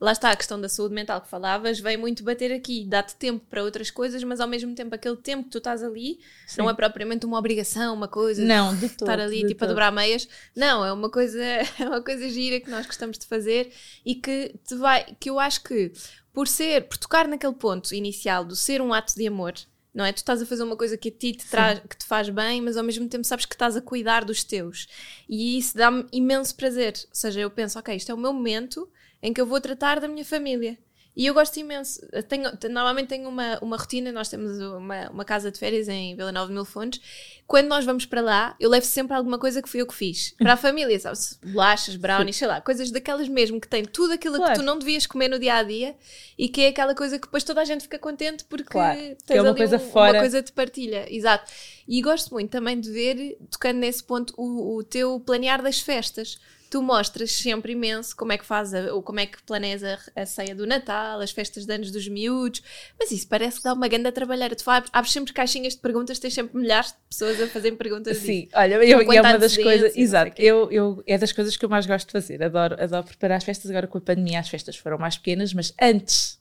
lá 0.00 0.12
está 0.12 0.30
a 0.30 0.36
questão 0.36 0.60
da 0.60 0.68
saúde 0.68 0.94
mental 0.94 1.20
que 1.20 1.28
falavas, 1.28 1.80
vem 1.80 1.96
muito 1.96 2.22
bater 2.22 2.52
aqui, 2.52 2.84
dá-te 2.86 3.16
tempo 3.16 3.44
para 3.48 3.64
outras 3.64 3.90
coisas, 3.90 4.22
mas 4.22 4.40
ao 4.40 4.46
mesmo 4.46 4.74
tempo 4.74 4.94
aquele 4.94 5.16
tempo 5.16 5.44
que 5.44 5.50
tu 5.50 5.58
estás 5.58 5.82
ali 5.82 6.20
Sim. 6.46 6.62
não 6.62 6.70
é 6.70 6.74
propriamente 6.74 7.26
uma 7.26 7.38
obrigação, 7.38 7.94
uma 7.94 8.08
coisa 8.08 8.44
Não, 8.44 8.74
de 8.74 8.88
todo. 8.90 9.10
estar 9.10 9.18
ali 9.18 9.42
de 9.42 9.48
tipo 9.48 9.64
a 9.64 9.66
todo. 9.66 9.70
dobrar 9.70 9.90
meias. 9.90 10.28
Não, 10.54 10.84
é 10.84 10.92
uma 10.92 11.10
coisa, 11.10 11.42
é 11.42 11.88
uma 11.88 12.02
coisa 12.02 12.28
gira 12.28 12.60
que 12.60 12.70
nós 12.70 12.86
gostamos 12.86 13.18
de 13.18 13.26
fazer 13.26 13.72
e 14.04 14.14
que 14.14 14.54
te 14.64 14.76
vai, 14.76 15.16
que 15.18 15.30
eu 15.30 15.40
acho 15.40 15.62
que 15.64 15.92
por 16.32 16.46
ser, 16.46 16.86
por 16.88 16.96
tocar 16.96 17.26
naquele 17.26 17.54
ponto 17.54 17.92
inicial 17.94 18.44
do 18.44 18.54
ser 18.54 18.80
um 18.80 18.92
ato 18.94 19.14
de 19.16 19.26
amor, 19.26 19.54
não 19.94 20.04
é? 20.04 20.12
Tu 20.12 20.18
estás 20.18 20.40
a 20.40 20.46
fazer 20.46 20.62
uma 20.62 20.76
coisa 20.76 20.96
que 20.96 21.08
a 21.08 21.12
ti 21.12 21.32
te 21.32 21.46
traz, 21.46 21.80
que 21.80 21.96
te 21.96 22.06
faz 22.06 22.28
bem, 22.28 22.60
mas 22.60 22.76
ao 22.76 22.84
mesmo 22.84 23.08
tempo 23.08 23.24
sabes 23.24 23.44
que 23.44 23.54
estás 23.54 23.76
a 23.76 23.82
cuidar 23.82 24.24
dos 24.24 24.44
teus. 24.44 24.88
E 25.28 25.58
isso 25.58 25.76
dá-me 25.76 26.06
imenso 26.12 26.54
prazer. 26.54 26.94
Ou 27.08 27.14
seja, 27.14 27.40
eu 27.40 27.50
penso, 27.50 27.78
ok, 27.78 27.94
isto 27.94 28.10
é 28.10 28.14
o 28.14 28.18
meu 28.18 28.32
momento 28.32 28.88
em 29.22 29.32
que 29.32 29.40
eu 29.40 29.46
vou 29.46 29.60
tratar 29.60 30.00
da 30.00 30.08
minha 30.08 30.24
família. 30.24 30.78
E 31.16 31.26
eu 31.26 31.34
gosto 31.34 31.58
imenso. 31.58 32.00
Tenho, 32.28 32.56
te- 32.56 32.68
normalmente 32.68 33.08
tenho 33.08 33.28
uma, 33.28 33.58
uma 33.60 33.76
rotina, 33.76 34.12
nós 34.12 34.28
temos 34.28 34.58
uma, 34.60 35.10
uma 35.10 35.24
casa 35.24 35.50
de 35.50 35.58
férias 35.58 35.88
em 35.88 36.14
Vila 36.14 36.30
Nova 36.30 36.46
de 36.46 36.54
Mil 36.54 36.64
Fontes. 36.64 37.00
Quando 37.48 37.66
nós 37.66 37.84
vamos 37.84 38.06
para 38.06 38.20
lá, 38.20 38.56
eu 38.60 38.70
levo 38.70 38.86
sempre 38.86 39.16
alguma 39.16 39.36
coisa 39.38 39.60
que 39.60 39.68
fui 39.68 39.80
eu 39.80 39.86
que 39.88 39.94
fiz. 39.94 40.34
Para 40.38 40.52
a 40.52 40.56
família, 40.56 40.98
sabes? 41.00 41.38
Bolachas, 41.44 41.96
brownies, 41.96 42.36
sei 42.36 42.46
lá, 42.46 42.60
coisas 42.60 42.90
daquelas 42.92 43.28
mesmo 43.28 43.60
que 43.60 43.66
têm 43.66 43.84
tudo 43.84 44.12
aquilo 44.14 44.36
Claro. 44.36 44.52
que 44.52 44.58
tu 44.60 44.64
não 44.64 44.78
devias 44.78 45.04
comer 45.04 45.28
no 45.28 45.38
dia 45.38 45.54
a 45.56 45.62
dia 45.64 45.96
e 46.38 46.48
que 46.48 46.60
é 46.62 46.68
aquela 46.68 46.94
coisa 46.94 47.18
que 47.18 47.26
depois 47.26 47.42
toda 47.42 47.60
a 47.60 47.64
gente 47.64 47.82
fica 47.82 47.98
contente 47.98 48.44
porque 48.44 48.64
Claro, 48.70 48.98
tens 49.00 49.16
que 49.26 49.32
é 49.32 49.42
uma 49.42 49.50
ali 49.50 49.58
coisa 49.58 49.76
um- 49.76 49.90
fora. 49.90 50.12
uma 50.12 50.20
coisa 50.20 50.40
de 50.40 50.52
partilha. 50.52 51.06
Exato. 51.12 51.50
E 51.88 52.00
gosto 52.00 52.30
muito 52.30 52.50
também 52.50 52.78
de 52.80 52.88
ver, 52.90 53.36
tocando 53.50 53.78
nesse 53.78 54.02
ponto, 54.04 54.32
o, 54.36 54.76
o 54.76 54.84
teu 54.84 55.18
planear 55.18 55.60
das 55.60 55.80
festas. 55.80 56.38
Tu 56.70 56.80
mostras 56.80 57.32
sempre 57.32 57.72
imenso 57.72 58.16
como 58.16 58.32
é 58.32 58.38
que 58.38 58.46
faz 58.46 58.72
a, 58.72 58.94
ou 58.94 59.02
como 59.02 59.20
é 59.20 59.26
que 59.26 59.42
planeias 59.42 59.82
a, 59.82 59.98
a 60.14 60.24
ceia 60.24 60.54
do 60.54 60.66
Natal, 60.66 61.20
as 61.20 61.32
festas 61.32 61.66
de 61.66 61.74
anos 61.74 61.90
dos 61.90 62.06
miúdos, 62.08 62.62
mas 62.98 63.10
isso 63.10 63.26
parece 63.28 63.58
que 63.58 63.64
dá 63.64 63.74
uma 63.74 63.88
grande 63.88 64.10
trabalheira. 64.12 64.54
Tu 64.54 64.70
abres, 64.70 64.90
abres 64.92 65.12
sempre 65.12 65.32
caixinhas 65.32 65.74
de 65.74 65.80
perguntas, 65.80 66.18
tens 66.18 66.32
sempre 66.32 66.56
milhares 66.56 66.92
de 66.92 66.98
pessoas 67.10 67.40
a 67.40 67.48
fazerem 67.48 67.76
perguntas 67.76 68.16
Sim, 68.18 68.44
disso. 68.44 68.52
olha, 68.54 68.74
eu, 68.76 69.12
é 69.12 69.20
uma 69.20 69.38
das 69.38 69.56
coisas, 69.56 69.96
exato, 69.96 70.40
eu, 70.40 70.70
eu, 70.70 71.02
é 71.06 71.18
das 71.18 71.32
coisas 71.32 71.56
que 71.56 71.64
eu 71.64 71.68
mais 71.68 71.86
gosto 71.86 72.06
de 72.06 72.12
fazer, 72.12 72.42
adoro, 72.42 72.76
adoro 72.80 73.04
preparar 73.04 73.38
as 73.38 73.44
festas, 73.44 73.70
agora 73.70 73.86
com 73.86 73.98
a 73.98 74.00
pandemia 74.00 74.38
as 74.38 74.48
festas 74.48 74.76
foram 74.76 74.96
mais 74.96 75.18
pequenas, 75.18 75.52
mas 75.52 75.74
antes 75.80 76.39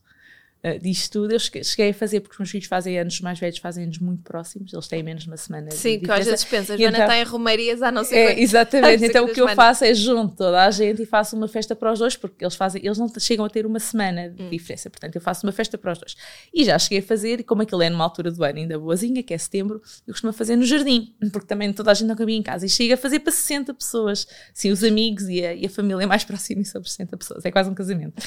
uh, 0.63 0.79
disto 0.79 1.11
tudo 1.13 1.33
eu 1.33 1.39
cheguei, 1.39 1.89
a 1.89 1.93
fazer, 1.93 2.19
porque 2.21 2.33
os 2.35 2.39
meus 2.39 2.49
filhos 2.49 2.67
fazem 2.67 2.99
anos, 2.99 3.13
os 3.15 3.21
mais 3.21 3.39
velhos 3.39 3.57
fazem 3.59 3.83
anos 3.85 3.99
muito 3.99 4.23
próximos, 4.23 4.73
eles 4.73 4.87
têm 4.87 5.01
menos 5.03 5.23
de 5.23 5.29
uma 5.29 5.37
semana 5.37 5.69
de 5.69 5.75
Sim, 5.75 5.99
que 5.99 6.11
às 6.11 6.25
vezes 6.25 6.43
pensas, 6.45 6.79
Joana 6.79 6.97
então- 6.97 7.01
está 7.07 7.17
em 7.19 7.23
Romarias 7.23 7.81
há 7.81 7.91
não 7.91 8.03
sei 8.03 8.17
É, 8.19 8.39
exatamente, 8.41 9.05
então 9.05 9.25
o 9.25 9.27
que 9.27 9.39
eu 9.41 9.47
semanas. 9.47 9.55
faço 9.55 9.85
é 9.85 9.93
junto 9.93 10.35
toda 10.35 10.63
a 10.65 10.71
gente 10.71 11.01
e 11.01 11.05
faço 11.05 11.35
uma 11.35 11.47
festa 11.47 11.75
para 11.75 11.91
os 11.91 11.99
dois, 11.99 12.15
porque 12.15 12.43
eles 12.43 12.55
fazem, 12.55 12.81
eles 12.85 12.97
não 12.97 13.07
chegam 13.19 13.45
a 13.45 13.49
ter 13.49 13.65
uma 13.65 13.79
semana 13.79 14.29
de 14.29 14.43
Hum. 14.43 14.49
diferença, 14.49 14.89
portanto 14.89 15.15
eu 15.15 15.21
faço 15.21 15.45
uma 15.45 15.51
festa 15.51 15.77
para 15.77 15.91
os 15.91 15.97
dois. 15.99 16.15
E 16.53 16.63
já 16.65 16.77
cheguei 16.79 16.99
a 16.99 17.03
fazer, 17.03 17.39
e 17.39 17.43
como 17.43 17.61
aquilo 17.61 17.81
é 17.81 17.89
numa 17.89 18.03
altura 18.03 18.31
do 18.31 18.43
ano 18.43 18.57
ainda 18.59 18.77
boazinha, 18.79 19.21
que 19.23 19.33
é 19.33 19.37
setembro, 19.37 19.81
eu 20.07 20.13
costumo 20.13 20.31
fazer 20.33 20.55
no 20.55 20.65
jardim, 20.65 21.13
porque 21.31 21.47
também 21.47 21.71
toda 21.73 21.91
a 21.91 21.93
gente 21.93 22.07
não 22.07 22.15
cabia 22.15 22.35
em 22.37 22.43
casa, 22.43 22.65
e 22.65 22.69
chega 22.69 22.93
a 22.95 22.97
fazer 22.97 23.19
para 23.19 23.31
60 23.31 23.73
pessoas, 23.73 24.27
sim, 24.53 24.71
os 24.71 24.83
amigos 24.83 25.27
e 25.29 25.45
a, 25.45 25.53
e 25.53 25.65
a 25.65 25.69
família 25.69 26.05
mais 26.07 26.23
próxima 26.25 26.61
e 26.61 26.65
sobre 26.65 26.89
60 26.89 27.15
pessoas, 27.17 27.45
é 27.45 27.51
quase 27.51 27.69
um 27.69 27.73
casamento. 27.73 28.21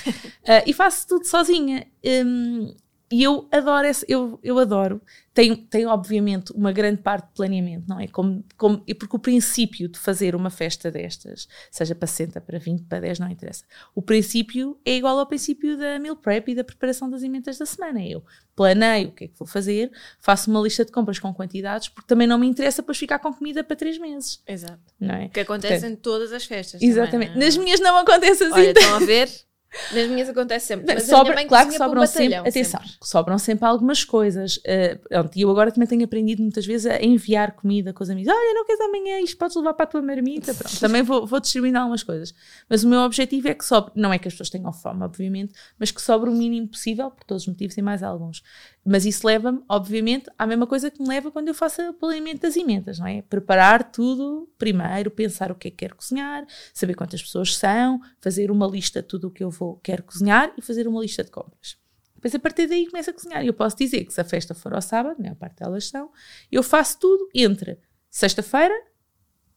Ah, 0.47 0.62
e 0.66 0.73
faço 0.73 1.07
tudo 1.07 1.27
sozinha. 1.27 1.87
Hum, 2.24 2.74
e 3.12 3.22
eu 3.22 3.46
adoro 3.52 3.87
esse, 3.87 4.06
eu, 4.08 4.40
eu 4.42 4.58
adoro. 4.58 4.98
Tem, 5.35 5.54
tem, 5.54 5.85
obviamente, 5.85 6.50
uma 6.52 6.72
grande 6.72 7.02
parte 7.02 7.26
de 7.26 7.35
planeamento, 7.35 7.85
não 7.87 8.00
é? 8.00 8.08
Como, 8.08 8.42
como, 8.56 8.78
porque 8.78 9.16
o 9.16 9.18
princípio 9.18 9.87
de 9.87 9.98
fazer 9.98 10.35
uma 10.35 10.48
festa 10.48 10.90
destas, 10.90 11.46
seja 11.70 11.94
para 11.94 12.06
60, 12.08 12.40
para 12.40 12.58
20, 12.58 12.85
para 12.85 13.00
10, 13.00 13.18
não 13.18 13.30
interessa. 13.30 13.64
O 13.94 14.00
princípio 14.00 14.80
é 14.82 14.96
igual 14.96 15.18
ao 15.18 15.26
princípio 15.26 15.76
da 15.76 15.98
meal 15.98 16.16
prep 16.16 16.52
e 16.52 16.54
da 16.54 16.64
preparação 16.64 17.11
das 17.11 17.22
emendas 17.22 17.58
da 17.58 17.66
semana. 17.66 18.02
Eu 18.02 18.24
planeio 18.56 19.08
o 19.08 19.12
que 19.12 19.24
é 19.24 19.28
que 19.28 19.38
vou 19.38 19.46
fazer, 19.46 19.92
faço 20.18 20.50
uma 20.50 20.61
lista 20.61 20.82
de 20.82 20.90
compras 20.90 21.18
com 21.18 21.35
quantidades, 21.35 21.90
porque 21.90 22.08
também 22.08 22.26
não 22.26 22.38
me 22.38 22.46
interessa 22.46 22.80
depois 22.80 22.96
ficar 22.96 23.18
com 23.18 23.30
comida 23.30 23.62
para 23.62 23.76
3 23.76 23.98
meses, 23.98 24.42
Exato. 24.48 24.80
não 24.98 25.14
é? 25.14 25.28
Que 25.28 25.40
acontece 25.40 25.80
Portanto, 25.80 25.92
em 25.92 25.96
todas 25.96 26.32
as 26.32 26.46
festas. 26.46 26.80
Exatamente. 26.80 27.32
Também, 27.32 27.42
é? 27.42 27.46
Nas 27.46 27.58
minhas 27.58 27.80
não 27.80 27.94
acontece 27.98 28.42
assim. 28.44 28.54
Olha, 28.54 28.70
estão 28.70 28.94
a 28.94 29.00
ver? 29.00 29.28
Nas 29.92 30.08
minhas 30.08 30.28
acontece 30.28 30.66
sempre. 30.66 30.87
Mas 30.87 31.04
a 31.04 31.06
minha 31.06 31.16
Sobra, 31.16 31.35
mãe 31.35 31.46
claro 31.46 31.68
que 31.68 31.76
sobram 31.76 32.06
sempre, 32.06 32.35
atenção, 32.37 32.80
sempre. 32.80 32.96
sobram 33.02 33.38
sempre 33.38 33.66
algumas 33.66 34.04
coisas. 34.04 34.61
Pronto, 35.08 35.37
e 35.37 35.42
eu 35.42 35.50
agora 35.50 35.72
também 35.72 35.88
tenho 35.88 36.04
aprendido 36.04 36.42
muitas 36.42 36.66
vezes 36.66 36.87
a 36.87 37.02
enviar 37.02 37.52
comida 37.52 37.92
com 37.92 38.02
os 38.02 38.11
amigos. 38.11 38.32
Olha, 38.32 38.54
não 38.54 38.64
queres 38.64 38.80
amanhã 38.80 39.20
isto? 39.20 39.37
Podes 39.37 39.56
levar 39.56 39.74
para 39.74 39.85
a 39.85 39.87
tua 39.87 40.02
marmita? 40.02 40.54
Pronto, 40.54 40.80
também 40.80 41.02
vou, 41.02 41.26
vou 41.26 41.40
distribuindo 41.40 41.78
algumas 41.78 42.02
coisas. 42.02 42.35
Mas 42.68 42.85
o 42.85 42.88
meu 42.88 43.00
objetivo 43.00 43.48
é 43.48 43.54
que 43.54 43.64
sobre, 43.64 43.92
não 43.94 44.12
é 44.12 44.18
que 44.18 44.28
as 44.28 44.35
pessoas 44.35 44.50
tenham 44.50 44.72
fome, 44.72 45.02
obviamente, 45.04 45.54
mas 45.78 45.90
que 45.90 46.02
sobre 46.02 46.28
o 46.28 46.32
mínimo 46.32 46.68
possível, 46.68 47.11
por 47.11 47.24
todos 47.24 47.44
os 47.44 47.48
motivos 47.48 47.76
e 47.76 47.82
mais 47.82 48.02
alguns. 48.02 48.42
Mas 48.85 49.07
isso 49.07 49.25
leva-me, 49.25 49.62
obviamente, 49.68 50.29
à 50.37 50.47
mesma 50.47 50.66
coisa 50.66 50.90
que 50.90 51.01
me 51.01 51.09
leva 51.09 51.31
quando 51.31 51.49
eu 51.49 51.55
faço 51.55 51.81
o 51.83 51.95
planeamento 51.95 52.42
das 52.42 52.57
emendas, 52.57 52.99
não 52.99 53.07
é? 53.07 53.23
Preparar 53.23 53.92
tudo 53.92 54.51
primeiro, 54.59 55.11
pensar 55.11 55.53
o 55.53 55.55
que 55.55 55.68
é 55.68 55.71
que 55.71 55.77
quero 55.79 55.95
cozinhar, 55.95 56.45
saber 56.75 56.95
quantas 56.95 57.23
pessoas 57.23 57.55
são, 57.55 58.01
fazer 58.21 58.51
uma 58.51 58.66
lista 58.66 59.01
de 59.01 59.07
tudo 59.07 59.29
o 59.29 59.31
que 59.31 59.45
eu 59.45 59.51
vou, 59.51 59.77
quero 59.85 60.03
cozinhar 60.03 60.53
e 60.59 60.62
fazer 60.62 60.88
uma 60.88 61.01
lista 61.01 61.23
de 61.23 61.31
compras. 61.31 61.77
Depois, 62.16 62.35
a 62.35 62.38
partir 62.38 62.66
daí, 62.66 62.88
começo 62.88 63.11
a 63.11 63.12
cozinhar. 63.12 63.45
E 63.45 63.49
eu 63.49 63.55
posso 63.55 63.77
dizer 63.77 64.05
que 64.05 64.12
se 64.12 64.21
a 64.21 64.25
festa 64.25 64.55
for 64.55 64.75
ao 64.75 64.83
sábado, 64.83 65.16
a 65.18 65.23
maior 65.23 65.35
parte 65.37 65.57
delas 65.57 65.88
são, 65.88 66.11
eu 66.51 66.62
faço 66.62 66.99
tudo 66.99 67.29
entre 67.35 67.79
sexta-feira 68.11 68.75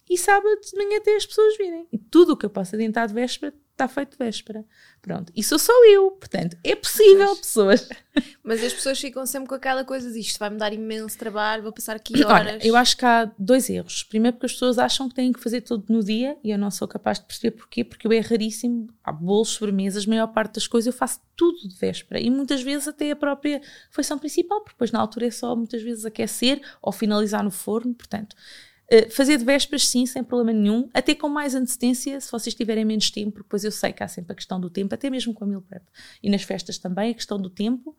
e 0.09 0.17
sábado 0.17 0.59
de 0.61 0.77
manhã 0.77 0.97
até 0.97 1.15
as 1.15 1.25
pessoas 1.25 1.57
virem. 1.57 1.87
E 1.91 1.97
tudo 1.97 2.33
o 2.33 2.37
que 2.37 2.45
eu 2.45 2.49
posso 2.49 2.75
adiantar 2.75 3.07
de 3.07 3.13
véspera 3.13 3.53
está 3.75 3.87
feito 3.87 4.17
véspera. 4.17 4.65
Pronto. 5.01 5.31
E 5.35 5.43
sou 5.43 5.59
só 5.59 5.73
eu. 5.85 6.11
Portanto, 6.11 6.57
é 6.63 6.75
possível, 6.75 7.35
pessoas. 7.35 7.87
Mas 8.43 8.63
as 8.63 8.73
pessoas 8.73 8.99
ficam 8.99 9.25
sempre 9.25 9.49
com 9.49 9.55
aquela 9.55 9.83
coisa 9.83 10.11
de 10.11 10.19
isto 10.19 10.39
vai-me 10.39 10.57
dar 10.57 10.73
imenso 10.73 11.17
trabalho, 11.17 11.61
vou 11.61 11.71
passar 11.71 11.97
aqui 11.97 12.23
horas. 12.23 12.53
Olha, 12.53 12.65
eu 12.65 12.75
acho 12.75 12.95
que 12.97 13.05
há 13.05 13.29
dois 13.37 13.69
erros. 13.69 14.03
Primeiro, 14.03 14.37
porque 14.37 14.47
as 14.47 14.53
pessoas 14.53 14.79
acham 14.79 15.09
que 15.09 15.15
têm 15.15 15.31
que 15.33 15.39
fazer 15.39 15.61
tudo 15.61 15.85
no 15.89 16.03
dia 16.03 16.37
e 16.43 16.51
eu 16.51 16.57
não 16.57 16.71
sou 16.71 16.87
capaz 16.87 17.19
de 17.19 17.25
perceber 17.25 17.51
porquê, 17.51 17.83
porque 17.83 18.07
eu 18.07 18.11
é 18.11 18.19
raríssimo. 18.19 18.87
Há 19.03 19.11
bolos, 19.11 19.49
sobremesas, 19.49 20.07
a 20.07 20.09
maior 20.09 20.27
parte 20.27 20.55
das 20.55 20.67
coisas 20.67 20.87
eu 20.87 20.97
faço 20.97 21.19
tudo 21.35 21.67
de 21.67 21.75
véspera 21.75 22.19
e 22.19 22.29
muitas 22.29 22.61
vezes 22.61 22.87
até 22.87 23.11
a 23.11 23.15
própria 23.15 23.61
refeição 23.89 24.17
principal, 24.17 24.61
porque 24.61 24.75
depois 24.75 24.91
na 24.91 24.99
altura 24.99 25.27
é 25.27 25.31
só 25.31 25.55
muitas 25.55 25.83
vezes 25.83 26.05
aquecer 26.05 26.61
ou 26.81 26.91
finalizar 26.93 27.43
no 27.43 27.51
forno. 27.51 27.93
Portanto, 27.93 28.35
Uh, 28.91 29.09
fazer 29.09 29.37
de 29.37 29.43
vésperas, 29.43 29.87
sim, 29.87 30.05
sem 30.05 30.23
problema 30.23 30.53
nenhum, 30.53 30.89
até 30.93 31.15
com 31.15 31.27
mais 31.27 31.55
antecedência, 31.55 32.21
se 32.21 32.31
vocês 32.31 32.53
tiverem 32.53 32.85
menos 32.85 33.09
tempo, 33.09 33.31
porque 33.31 33.43
depois 33.43 33.63
eu 33.63 33.71
sei 33.71 33.91
que 33.91 34.03
há 34.03 34.07
sempre 34.07 34.33
a 34.33 34.35
questão 34.35 34.59
do 34.59 34.69
tempo, 34.69 34.93
até 34.93 35.09
mesmo 35.09 35.33
com 35.33 35.43
a 35.43 35.47
meal 35.47 35.61
prep. 35.61 35.83
E 36.21 36.29
nas 36.29 36.43
festas 36.43 36.77
também, 36.77 37.11
a 37.11 37.13
questão 37.13 37.39
do 37.39 37.49
tempo. 37.49 37.95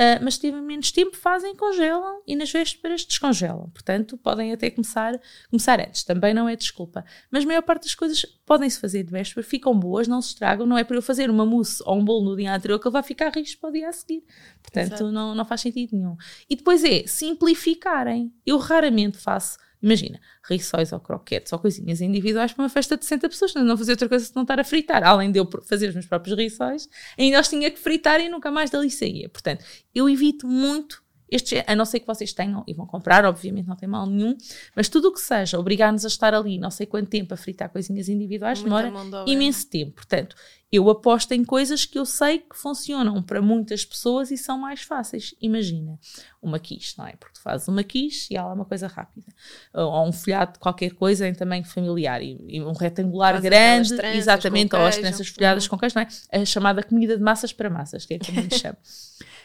Uh, 0.00 0.16
mas 0.22 0.34
se 0.34 0.40
tiverem 0.40 0.64
menos 0.64 0.90
tempo, 0.90 1.14
fazem, 1.14 1.54
congelam 1.54 2.22
e 2.26 2.34
nas 2.34 2.50
vésperas 2.50 3.04
descongelam. 3.04 3.68
Portanto, 3.68 4.16
podem 4.16 4.50
até 4.50 4.70
começar, 4.70 5.20
começar 5.50 5.78
antes. 5.78 6.04
Também 6.04 6.32
não 6.32 6.48
é 6.48 6.56
desculpa. 6.56 7.04
Mas 7.30 7.44
a 7.44 7.46
maior 7.46 7.60
parte 7.60 7.82
das 7.82 7.94
coisas 7.94 8.24
podem-se 8.46 8.80
fazer 8.80 9.02
de 9.02 9.10
véspera, 9.10 9.46
ficam 9.46 9.78
boas, 9.78 10.08
não 10.08 10.22
se 10.22 10.28
estragam. 10.28 10.64
Não 10.64 10.78
é 10.78 10.84
para 10.84 10.96
eu 10.96 11.02
fazer 11.02 11.28
uma 11.28 11.44
mousse 11.44 11.82
ou 11.84 11.98
um 11.98 12.04
bolo 12.04 12.30
no 12.30 12.36
dia 12.36 12.54
anterior 12.54 12.78
que 12.78 12.88
ele 12.88 12.92
vai 12.92 13.02
ficar 13.02 13.30
risco 13.30 13.60
para 13.60 13.68
o 13.68 13.72
dia 13.72 13.90
a 13.90 13.92
seguir. 13.92 14.24
Portanto, 14.62 15.12
não, 15.12 15.34
não 15.34 15.44
faz 15.44 15.60
sentido 15.60 15.94
nenhum. 15.94 16.16
E 16.48 16.56
depois 16.56 16.82
é 16.82 17.06
simplificarem. 17.06 18.32
Eu 18.46 18.56
raramente 18.56 19.18
faço 19.18 19.58
Imagina, 19.82 20.20
rissóis 20.48 20.92
ou 20.92 21.00
croquetes 21.00 21.52
ou 21.52 21.58
coisinhas 21.58 22.00
individuais 22.00 22.52
para 22.52 22.62
uma 22.62 22.68
festa 22.68 22.96
de 22.96 23.04
60 23.04 23.28
pessoas, 23.28 23.54
não 23.54 23.76
fazer 23.76 23.92
outra 23.92 24.08
coisa 24.08 24.24
se 24.24 24.34
não 24.34 24.42
estar 24.42 24.60
a 24.60 24.64
fritar. 24.64 25.02
Além 25.02 25.32
de 25.32 25.38
eu 25.38 25.48
fazer 25.62 25.88
os 25.88 25.94
meus 25.94 26.06
próprios 26.06 26.36
rissóis, 26.36 26.88
ainda 27.18 27.40
os 27.40 27.48
tinha 27.48 27.70
que 27.70 27.78
fritar 27.78 28.20
e 28.20 28.28
nunca 28.28 28.50
mais 28.50 28.70
dali 28.70 28.90
saía. 28.90 29.28
Portanto, 29.28 29.64
eu 29.94 30.08
evito 30.08 30.46
muito 30.46 31.02
estes, 31.30 31.62
a 31.66 31.76
não 31.76 31.84
ser 31.84 32.00
que 32.00 32.06
vocês 32.06 32.32
tenham 32.32 32.64
e 32.66 32.74
vão 32.74 32.86
comprar, 32.86 33.24
obviamente 33.24 33.66
não 33.66 33.76
tem 33.76 33.88
mal 33.88 34.04
nenhum, 34.06 34.36
mas 34.74 34.88
tudo 34.88 35.08
o 35.08 35.12
que 35.12 35.20
seja 35.20 35.58
obrigar-nos 35.58 36.04
a 36.04 36.08
estar 36.08 36.34
ali 36.34 36.58
não 36.58 36.70
sei 36.70 36.86
quanto 36.86 37.08
tempo 37.08 37.32
a 37.32 37.36
fritar 37.36 37.70
coisinhas 37.70 38.08
individuais 38.08 38.60
Muita 38.60 38.82
demora 38.82 39.24
imenso 39.26 39.68
tempo. 39.68 39.92
Portanto, 39.92 40.34
eu 40.72 40.88
aposto 40.88 41.32
em 41.32 41.44
coisas 41.44 41.84
que 41.84 41.98
eu 41.98 42.06
sei 42.06 42.38
que 42.38 42.56
funcionam 42.56 43.20
para 43.20 43.42
muitas 43.42 43.84
pessoas 43.84 44.30
e 44.30 44.38
são 44.38 44.56
mais 44.56 44.82
fáceis. 44.82 45.34
Imagina, 45.40 45.98
uma 46.40 46.60
quiche, 46.60 46.96
não 46.96 47.06
é? 47.06 47.16
Porque 47.16 47.34
tu 47.34 47.42
fazes 47.42 47.66
uma 47.66 47.82
quiche 47.82 48.32
e 48.32 48.36
ela 48.36 48.50
é 48.50 48.54
uma 48.54 48.64
coisa 48.64 48.86
rápida. 48.86 49.26
Ou 49.74 50.06
um 50.06 50.12
folhado 50.12 50.52
de 50.52 50.58
qualquer 50.60 50.92
coisa 50.92 51.26
em 51.26 51.34
tamanho 51.34 51.64
familiar. 51.64 52.22
E, 52.22 52.38
e 52.48 52.62
um 52.62 52.72
retangular 52.72 53.32
Faz 53.32 53.42
grande, 53.42 54.06
exatamente, 54.16 54.76
ou 54.76 54.82
as 54.82 54.96
tranças 54.96 55.26
folhadas 55.26 55.64
uhum. 55.64 55.70
com 55.70 55.78
queijo, 55.78 55.96
não 55.96 56.02
é? 56.02 56.08
A 56.40 56.44
chamada 56.44 56.84
comida 56.84 57.16
de 57.16 57.22
massas 57.22 57.52
para 57.52 57.68
massas, 57.68 58.06
que 58.06 58.14
é 58.14 58.18
como 58.20 58.40
lhe 58.40 58.56
chamo. 58.56 58.76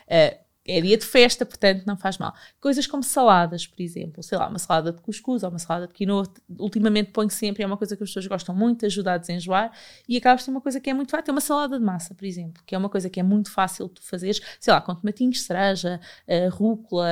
Uh, 0.05 0.44
é 0.67 0.81
dia 0.81 0.97
de 0.97 1.05
festa, 1.05 1.45
portanto 1.45 1.83
não 1.85 1.95
faz 1.95 2.17
mal. 2.17 2.33
Coisas 2.59 2.87
como 2.87 3.03
saladas, 3.03 3.67
por 3.67 3.81
exemplo, 3.81 4.23
sei 4.23 4.37
lá, 4.37 4.47
uma 4.47 4.57
salada 4.57 4.91
de 4.91 5.01
cuscuz 5.01 5.43
ou 5.43 5.49
uma 5.49 5.59
salada 5.59 5.87
de 5.87 5.93
quinoa, 5.93 6.23
ultimamente 6.59 7.11
ponho 7.11 7.29
sempre, 7.29 7.63
é 7.63 7.67
uma 7.67 7.77
coisa 7.77 7.95
que 7.95 8.03
as 8.03 8.09
pessoas 8.09 8.27
gostam 8.27 8.55
muito, 8.55 8.85
ajuda 8.85 9.13
a 9.13 9.17
desenjoar 9.17 9.71
e 10.09 10.17
acaba 10.17 10.37
por 10.37 10.43
ser 10.43 10.51
uma 10.51 10.61
coisa 10.61 10.79
que 10.79 10.89
é 10.89 10.93
muito 10.93 11.11
fácil. 11.11 11.31
Uma 11.31 11.41
salada 11.41 11.77
de 11.77 11.85
massa, 11.85 12.15
por 12.15 12.25
exemplo, 12.25 12.63
que 12.65 12.73
é 12.73 12.77
uma 12.77 12.89
coisa 12.89 13.09
que 13.09 13.19
é 13.19 13.23
muito 13.23 13.51
fácil 13.51 13.89
de 13.89 14.01
fazer, 14.01 14.33
sei 14.59 14.73
lá, 14.73 14.81
com 14.81 14.95
tomatinhos, 14.95 15.43
cereja, 15.43 15.99
uh, 16.27 16.49
rúcula, 16.55 17.07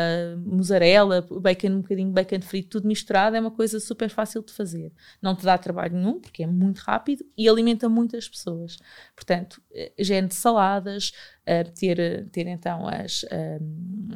mussarela, 0.46 1.22
bacon, 1.22 1.68
um 1.68 1.82
bocadinho 1.82 2.08
de 2.08 2.14
bacon 2.14 2.42
frito, 2.42 2.70
tudo 2.70 2.88
misturado, 2.88 3.36
é 3.36 3.40
uma 3.40 3.52
coisa 3.52 3.80
super 3.80 4.10
fácil 4.10 4.42
de 4.42 4.52
fazer. 4.52 4.92
Não 5.22 5.36
te 5.36 5.44
dá 5.44 5.58
trabalho 5.58 5.96
nenhum, 5.96 6.20
porque 6.20 6.44
é 6.44 6.48
muito 6.48 6.80
rápido 6.80 7.24
e 7.38 7.48
alimenta 7.48 7.88
muitas 7.88 8.28
pessoas. 8.28 8.78
Portanto, 9.16 9.62
eh, 9.72 9.92
género 10.00 10.30
de 10.30 10.36
saladas, 10.36 11.12
uh, 11.48 11.72
ter, 11.72 12.28
ter 12.30 12.48
então 12.48 12.88
as, 12.88 13.26
um, 13.62 14.16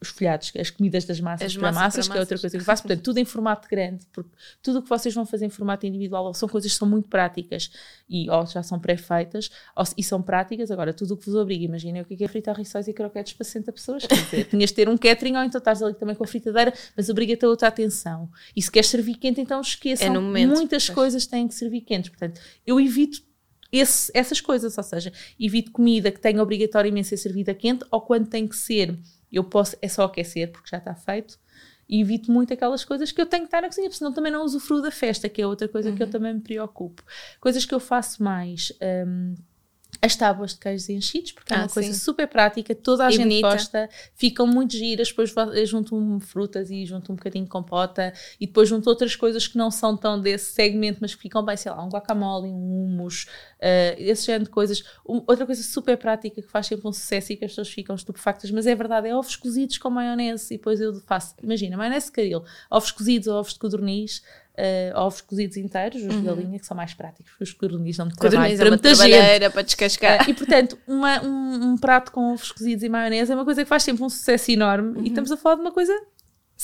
os 0.00 0.08
folhados, 0.10 0.52
as 0.58 0.70
comidas 0.70 1.04
das 1.04 1.20
massas, 1.20 1.56
para, 1.56 1.72
massas, 1.72 1.82
massas, 1.82 2.08
que 2.08 2.16
é 2.16 2.20
outra 2.20 2.38
coisa 2.38 2.56
que 2.56 2.60
eu 2.60 2.64
faço. 2.64 2.82
Portanto, 2.82 3.02
tudo 3.02 3.18
em 3.18 3.24
formato 3.24 3.68
grande, 3.68 4.06
porque 4.12 4.30
tudo 4.62 4.78
o 4.78 4.82
que 4.82 4.88
vocês 4.88 5.12
vão 5.12 5.26
fazer 5.26 5.46
em 5.46 5.50
formato 5.50 5.86
individual 5.86 6.32
são 6.34 6.48
coisas 6.48 6.70
que 6.70 6.78
são 6.78 6.88
muito 6.88 7.08
práticas 7.08 7.70
e 8.08 8.30
ou 8.30 8.46
já 8.46 8.62
são 8.62 8.78
pré-feitas 8.78 9.50
e 9.96 10.02
são 10.04 10.22
práticas. 10.22 10.70
Agora, 10.70 10.92
tudo 10.94 11.14
o 11.14 11.16
que 11.16 11.26
vos 11.26 11.34
obriga, 11.34 11.64
imaginem 11.64 12.02
o 12.02 12.04
que 12.04 12.22
é, 12.22 12.26
é 12.26 12.28
fritar 12.28 12.56
rissóis 12.56 12.86
e 12.86 12.92
croquetes 12.92 13.32
para 13.32 13.44
60 13.44 13.72
pessoas. 13.72 14.06
Quer 14.06 14.22
dizer, 14.22 14.44
tinhas 14.50 14.70
de 14.70 14.76
ter 14.76 14.88
um 14.88 14.96
catering 14.96 15.36
ou 15.36 15.42
então 15.42 15.58
estás 15.58 15.82
ali 15.82 15.94
também 15.94 16.14
com 16.14 16.22
a 16.22 16.26
fritadeira, 16.26 16.72
mas 16.96 17.08
obriga-te 17.08 17.44
a 17.44 17.48
outra 17.48 17.68
atenção. 17.68 18.30
E 18.54 18.62
se 18.62 18.70
queres 18.70 18.88
servir 18.88 19.16
quente, 19.16 19.40
então 19.40 19.60
esqueçam. 19.60 20.06
É 20.06 20.10
no 20.10 20.22
momento, 20.22 20.54
Muitas 20.54 20.86
pois. 20.86 20.94
coisas 20.94 21.26
têm 21.26 21.48
que 21.48 21.54
servir 21.54 21.80
quentes. 21.80 22.10
Portanto, 22.10 22.40
eu 22.64 22.80
evito 22.80 23.27
esse, 23.70 24.10
essas 24.14 24.40
coisas, 24.40 24.76
ou 24.76 24.84
seja, 24.84 25.12
evito 25.38 25.70
comida 25.70 26.10
que 26.10 26.20
tenha 26.20 26.42
obrigatoriamente 26.42 27.08
ser 27.08 27.16
servida 27.16 27.54
quente 27.54 27.84
ou 27.90 28.00
quando 28.00 28.28
tem 28.28 28.46
que 28.46 28.56
ser, 28.56 28.98
eu 29.30 29.44
posso, 29.44 29.76
é 29.82 29.88
só 29.88 30.04
aquecer 30.04 30.50
porque 30.50 30.70
já 30.70 30.78
está 30.78 30.94
feito 30.94 31.38
e 31.88 32.00
evito 32.00 32.30
muito 32.30 32.52
aquelas 32.52 32.84
coisas 32.84 33.10
que 33.10 33.20
eu 33.20 33.26
tenho 33.26 33.44
que 33.44 33.48
estar 33.48 33.62
na 33.62 33.68
cozinha, 33.68 33.88
porque 33.88 33.98
senão 33.98 34.12
também 34.12 34.30
não 34.30 34.44
usufruo 34.44 34.82
da 34.82 34.90
festa, 34.90 35.28
que 35.28 35.40
é 35.40 35.46
outra 35.46 35.66
coisa 35.66 35.88
uhum. 35.88 35.96
que 35.96 36.02
eu 36.02 36.06
uhum. 36.06 36.12
também 36.12 36.34
me 36.34 36.40
preocupo. 36.40 37.02
Coisas 37.40 37.64
que 37.64 37.74
eu 37.74 37.80
faço 37.80 38.22
mais, 38.22 38.72
um, 39.06 39.34
as 40.00 40.14
tábuas 40.14 40.52
de 40.52 40.60
queijos 40.60 40.88
enchidos, 40.88 41.32
porque 41.32 41.52
é 41.52 41.56
ah, 41.56 41.60
é 41.60 41.62
uma 41.62 41.68
sim. 41.68 41.74
coisa 41.74 41.92
super 41.94 42.28
prática, 42.28 42.74
toda 42.74 43.06
a 43.06 43.08
e 43.08 43.12
gente 43.12 43.22
bonita. 43.24 43.48
gosta, 43.48 43.90
ficam 44.14 44.46
muito 44.46 44.76
giras, 44.76 45.08
depois 45.08 45.34
junto 45.68 46.20
frutas 46.20 46.70
e 46.70 46.86
junto 46.86 47.12
um 47.12 47.16
bocadinho 47.16 47.44
de 47.44 47.50
compota 47.50 48.12
e 48.40 48.46
depois 48.46 48.68
junto 48.68 48.88
outras 48.88 49.16
coisas 49.16 49.48
que 49.48 49.58
não 49.58 49.70
são 49.70 49.96
tão 49.96 50.20
desse 50.20 50.52
segmento, 50.52 50.98
mas 51.00 51.14
que 51.14 51.22
ficam 51.22 51.44
bem, 51.44 51.56
sei 51.56 51.72
lá, 51.72 51.84
um 51.84 51.88
guacamole, 51.88 52.48
um 52.48 52.84
hummus, 52.84 53.24
uh, 53.58 53.96
esse 53.98 54.26
género 54.26 54.44
de 54.44 54.50
coisas. 54.50 54.84
Um, 55.06 55.16
outra 55.26 55.44
coisa 55.44 55.62
super 55.62 55.96
prática 55.96 56.40
que 56.40 56.48
faz 56.48 56.66
sempre 56.66 56.86
um 56.86 56.92
sucesso 56.92 57.32
e 57.32 57.36
que 57.36 57.44
as 57.44 57.50
pessoas 57.50 57.68
ficam 57.68 57.96
estupefactas, 57.96 58.50
mas 58.52 58.66
é 58.66 58.74
verdade, 58.74 59.08
é 59.08 59.16
ovos 59.16 59.34
cozidos 59.34 59.78
com 59.78 59.90
maionese 59.90 60.54
e 60.54 60.58
depois 60.58 60.80
eu 60.80 61.00
faço, 61.06 61.34
imagina, 61.42 61.76
maionese 61.76 62.12
caril, 62.12 62.44
ovos 62.70 62.92
cozidos 62.92 63.26
ou 63.26 63.36
ovos 63.36 63.54
de 63.54 63.58
codorniz, 63.58 64.22
uh, 64.58 64.98
ovos 64.98 65.20
cozidos 65.20 65.56
inteiros, 65.56 66.02
os 66.02 66.08
uhum. 66.08 66.20
de 66.20 66.26
galinha, 66.26 66.58
que 66.58 66.66
são 66.66 66.76
mais 66.76 66.92
práticos, 66.92 67.32
os 67.40 67.52
codorniz 67.52 67.96
não 67.96 68.06
me 68.06 68.14
trabalham 68.14 68.56
para 68.56 68.68
muita 68.70 68.94
gente. 68.94 69.50
para 69.50 69.62
descascar. 69.62 70.26
Uh, 70.26 70.30
e 70.30 70.34
portanto, 70.34 70.78
uma, 70.86 71.22
um, 71.22 71.72
um, 71.72 71.76
prato 71.78 72.10
com 72.10 72.32
ovos 72.32 72.50
cozidos 72.50 72.82
e 72.82 72.88
maionese 72.88 73.32
é 73.32 73.34
uma 73.34 73.44
coisa 73.44 73.62
que 73.62 73.68
faz 73.68 73.82
sempre 73.84 74.02
um 74.02 74.08
sucesso 74.08 74.50
enorme 74.50 74.98
uhum. 74.98 75.04
e 75.04 75.08
estamos 75.08 75.30
a 75.30 75.36
falar 75.36 75.54
de 75.56 75.60
uma 75.60 75.72
coisa 75.72 75.94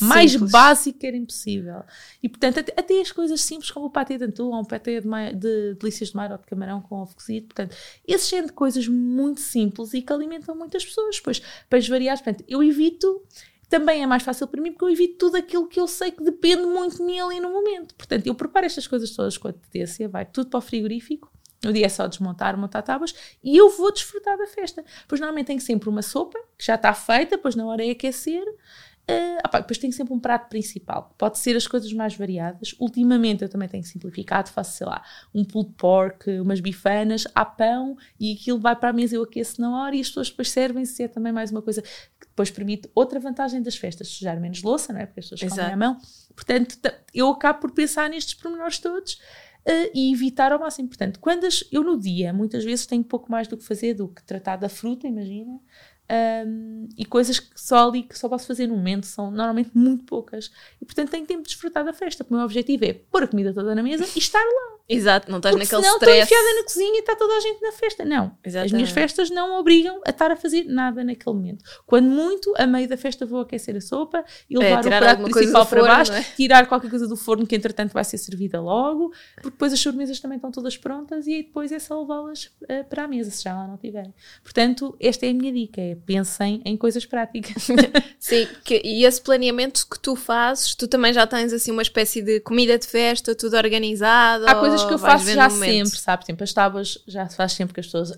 mais 0.01 0.33
simples. 0.33 0.51
básica 0.51 1.07
era 1.07 1.17
impossível. 1.17 1.83
E 2.23 2.29
portanto, 2.29 2.59
até, 2.59 2.73
até, 2.77 3.01
as 3.01 3.13
coisas 3.13 3.41
simples 3.41 3.71
como 3.71 3.87
o 3.87 3.91
patê 3.91 4.19
de 4.19 4.25
antu 4.25 4.47
ou 4.47 4.61
um 4.61 4.65
patê 4.65 5.01
de, 5.01 5.09
de 5.35 5.75
delícias 5.75 6.11
de 6.11 6.17
mar 6.17 6.33
ou 6.33 6.39
de 6.39 6.45
camarão 6.45 6.81
com 6.81 6.97
ovo 6.97 7.15
cozido, 7.15 7.47
portanto, 7.47 7.77
esse 8.07 8.31
género 8.31 8.49
de 8.49 8.55
coisas 8.55 8.89
muito 8.89 9.41
simples 9.41 9.95
e 9.95 10.03
que 10.03 10.13
alimentam 10.13 10.57
muitas 10.57 10.85
pessoas. 10.85 11.21
Pois, 11.21 11.41
peixes 11.71 11.89
variados, 11.89 12.23
portanto, 12.23 12.45
eu 12.49 12.63
evito 12.63 13.23
também 13.69 14.03
é 14.03 14.07
mais 14.07 14.23
fácil 14.23 14.47
para 14.47 14.61
mim 14.61 14.73
porque 14.73 14.85
eu 14.85 14.91
evito 14.91 15.19
tudo 15.19 15.37
aquilo 15.37 15.67
que 15.67 15.81
eu 15.81 15.87
sei 15.87 16.11
que 16.11 16.23
depende 16.23 16.67
muito 16.67 16.97
de 16.97 17.03
mim 17.03 17.19
ali 17.21 17.41
no 17.41 17.51
momento. 17.51 17.95
Portanto, 17.95 18.27
eu 18.27 18.35
preparo 18.35 18.67
estas 18.67 18.87
coisas 18.87 19.11
todas 19.11 19.37
com 19.37 19.49
antecedência, 19.49 20.09
vai 20.09 20.25
tudo 20.25 20.51
para 20.51 20.59
o 20.59 20.61
frigorífico. 20.61 21.31
No 21.65 21.73
dia 21.73 21.87
é 21.87 21.89
só 21.89 22.07
desmontar, 22.07 22.59
montar 22.59 22.83
tábuas 22.83 23.15
e 23.43 23.57
eu 23.57 23.71
vou 23.71 23.91
desfrutar 23.91 24.37
da 24.37 24.47
festa. 24.47 24.85
Pois 25.09 25.21
normalmente 25.21 25.47
tenho 25.47 25.61
sempre 25.61 25.89
uma 25.89 26.03
sopa 26.03 26.39
que 26.59 26.65
já 26.65 26.75
está 26.75 26.93
feita, 26.93 27.37
depois 27.37 27.55
na 27.55 27.67
hora 27.67 27.85
é 27.85 27.91
aquecer 27.91 28.45
Uh, 29.11 29.37
opa, 29.45 29.61
depois 29.61 29.77
tenho 29.77 29.93
sempre 29.93 30.15
um 30.15 30.19
prato 30.19 30.49
principal, 30.49 31.15
pode 31.19 31.39
ser 31.39 31.55
as 31.57 31.67
coisas 31.67 31.93
mais 31.93 32.17
variadas. 32.17 32.75
Ultimamente 32.81 33.43
eu 33.43 33.49
também 33.51 33.69
tenho 33.69 33.85
simplificado, 33.85 34.49
faço, 34.49 34.79
sei 34.79 34.87
lá, 34.87 35.03
um 35.35 35.45
pulled 35.45 35.75
pork, 35.77 36.31
umas 36.41 36.59
bifanas, 36.59 37.27
há 37.35 37.45
pão 37.45 37.99
e 38.19 38.33
aquilo 38.33 38.59
vai 38.59 38.75
para 38.75 38.89
a 38.89 38.93
mesa, 38.95 39.17
eu 39.17 39.23
aqueço 39.23 39.61
na 39.61 39.79
hora 39.79 39.95
e 39.95 40.01
as 40.01 40.09
pessoas 40.09 40.31
depois 40.31 40.51
servem-se. 40.51 41.03
É 41.03 41.09
também 41.09 41.33
mais 41.33 41.51
uma 41.51 41.61
coisa 41.61 41.83
que 41.83 42.27
depois 42.27 42.51
permite 42.51 42.91
outra 42.95 43.21
vantagem 43.21 43.61
das 43.61 43.77
festas, 43.77 44.09
sujar 44.09 44.41
menos 44.41 44.63
louça, 44.63 44.91
não 44.91 45.01
é? 45.01 45.07
Porque 45.07 45.21
as 45.21 45.27
pessoas 45.27 45.43
Exato. 45.43 45.61
comem 45.61 45.75
à 45.75 45.77
mão. 45.77 46.01
Portanto, 46.35 46.79
eu 47.13 47.29
acabo 47.29 47.61
por 47.61 47.73
pensar 47.73 48.09
nestes 48.09 48.35
pormenores 48.35 48.79
todos. 48.79 49.19
Uh, 49.67 49.89
e 49.95 50.13
evitar 50.13 50.53
ao 50.53 50.59
máximo. 50.61 50.89
Portanto, 50.89 51.19
quando 51.19 51.45
as, 51.45 51.65
eu 51.73 51.83
no 51.83 51.99
dia, 51.99 52.35
muitas 52.35 52.63
vezes 52.63 52.85
tenho 52.85 53.03
pouco 53.03 53.33
mais 53.33 53.49
do 53.49 53.57
que 53.57 53.65
fazer 53.65 53.95
do 53.95 54.09
que 54.09 54.23
tratar 54.23 54.57
da 54.57 54.69
fruta, 54.69 55.09
imagina, 55.09 55.59
um, 56.11 56.89
e 56.97 57.05
coisas 57.05 57.39
que 57.39 57.59
só 57.59 57.89
ali 57.89 58.03
que 58.03 58.19
só 58.19 58.29
posso 58.29 58.47
fazer 58.47 58.67
no 58.67 58.77
momento 58.77 59.07
são 59.07 59.31
normalmente 59.31 59.71
muito 59.75 60.05
poucas. 60.05 60.51
E 60.81 60.85
portanto 60.85 61.11
tenho 61.11 61.27
tempo 61.27 61.43
de 61.43 61.49
desfrutar 61.49 61.85
da 61.85 61.93
festa 61.93 62.23
porque 62.23 62.35
o 62.35 62.37
meu 62.37 62.45
objetivo 62.45 62.85
é 62.85 62.93
pôr 62.93 63.23
a 63.23 63.29
comida 63.29 63.55
toda 63.55 63.75
na 63.75 63.83
mesa 63.83 64.05
e 64.15 64.19
estar 64.19 64.43
lá 64.43 64.74
Exato, 64.89 65.31
não 65.31 65.39
estás 65.39 65.55
porque 65.55 65.65
naquele 65.65 65.83
senão 65.83 65.97
stress 65.97 66.23
estou 66.23 66.37
enfiada 66.37 66.59
na 66.59 66.65
cozinha 66.65 66.97
e 66.97 67.01
está 67.01 67.17
toda 67.17 67.35
a 67.35 67.41
gente 67.41 67.63
na 67.63 67.73
festa 67.73 68.05
não, 68.05 68.37
Exatamente. 68.45 68.67
as 68.67 68.73
minhas 68.73 68.91
festas 68.91 69.31
não 69.31 69.59
obrigam 69.59 70.01
a 70.07 70.11
estar 70.11 70.31
a 70.31 70.37
fazer 70.37 70.65
nada 70.65 71.03
naquele 71.03 71.35
momento 71.35 71.65
quando 71.87 72.07
muito, 72.07 72.53
a 72.57 72.67
meio 72.67 72.89
da 72.89 72.97
festa 72.97 73.25
vou 73.25 73.41
aquecer 73.41 73.77
a 73.77 73.81
sopa 73.81 74.25
e 74.49 74.57
é, 74.57 74.59
levar 74.59 74.85
é, 74.85 74.97
o 74.97 75.01
prato 75.01 75.23
principal 75.23 75.67
para 75.67 75.83
baixo 75.83 76.13
é? 76.13 76.23
tirar 76.23 76.67
qualquer 76.67 76.91
coisa 76.91 77.09
do 77.09 77.17
forno 77.17 77.47
que 77.47 77.57
entretanto 77.57 77.93
vai 77.93 78.05
ser 78.05 78.19
servida 78.19 78.61
logo 78.61 79.13
porque 79.37 79.51
depois 79.51 79.73
as 79.73 79.81
sobremesas 79.81 80.21
também 80.21 80.37
estão 80.37 80.51
todas 80.51 80.77
prontas 80.77 81.27
e 81.27 81.35
aí 81.35 81.43
depois 81.43 81.73
é 81.73 81.79
só 81.79 82.01
levá-las 82.01 82.45
uh, 82.45 82.85
para 82.89 83.05
a 83.05 83.09
mesa 83.09 83.31
se 83.31 83.43
já 83.43 83.55
lá 83.55 83.67
não 83.67 83.77
tiverem 83.79 84.13
portanto, 84.43 84.95
esta 85.01 85.27
é 85.27 85.31
a 85.31 85.35
minha 85.35 85.53
dica, 85.53 85.81
é 85.81 85.95
pensem 85.95 86.63
em 86.65 86.77
coisas 86.77 87.05
práticas. 87.05 87.67
Sim, 88.19 88.47
que, 88.65 88.81
e 88.85 89.05
esse 89.05 89.21
planeamento 89.21 89.87
que 89.89 89.99
tu 89.99 90.15
fazes, 90.15 90.75
tu 90.75 90.87
também 90.89 91.13
já 91.13 91.27
tens 91.27 91.53
assim 91.53 91.71
uma 91.71 91.83
espécie 91.83 92.23
de 92.23 92.41
comida 92.41 92.79
de 92.79 92.87
festa, 92.87 93.35
tudo 93.35 93.57
organizado? 93.57 94.47
Há 94.47 94.55
coisas 94.83 94.87
que 94.87 94.95
eu 94.95 94.99
faço 94.99 95.33
já 95.33 95.51
sempre, 95.51 95.99
sabe? 95.99 96.27
Sempre 96.27 96.45
as 96.45 96.53
tábuas 96.53 96.99
já 97.07 97.29
se 97.29 97.37
faz 97.37 97.53
sempre 97.53 97.75
que 97.75 97.81
as 97.81 97.87
pessoas. 97.87 98.13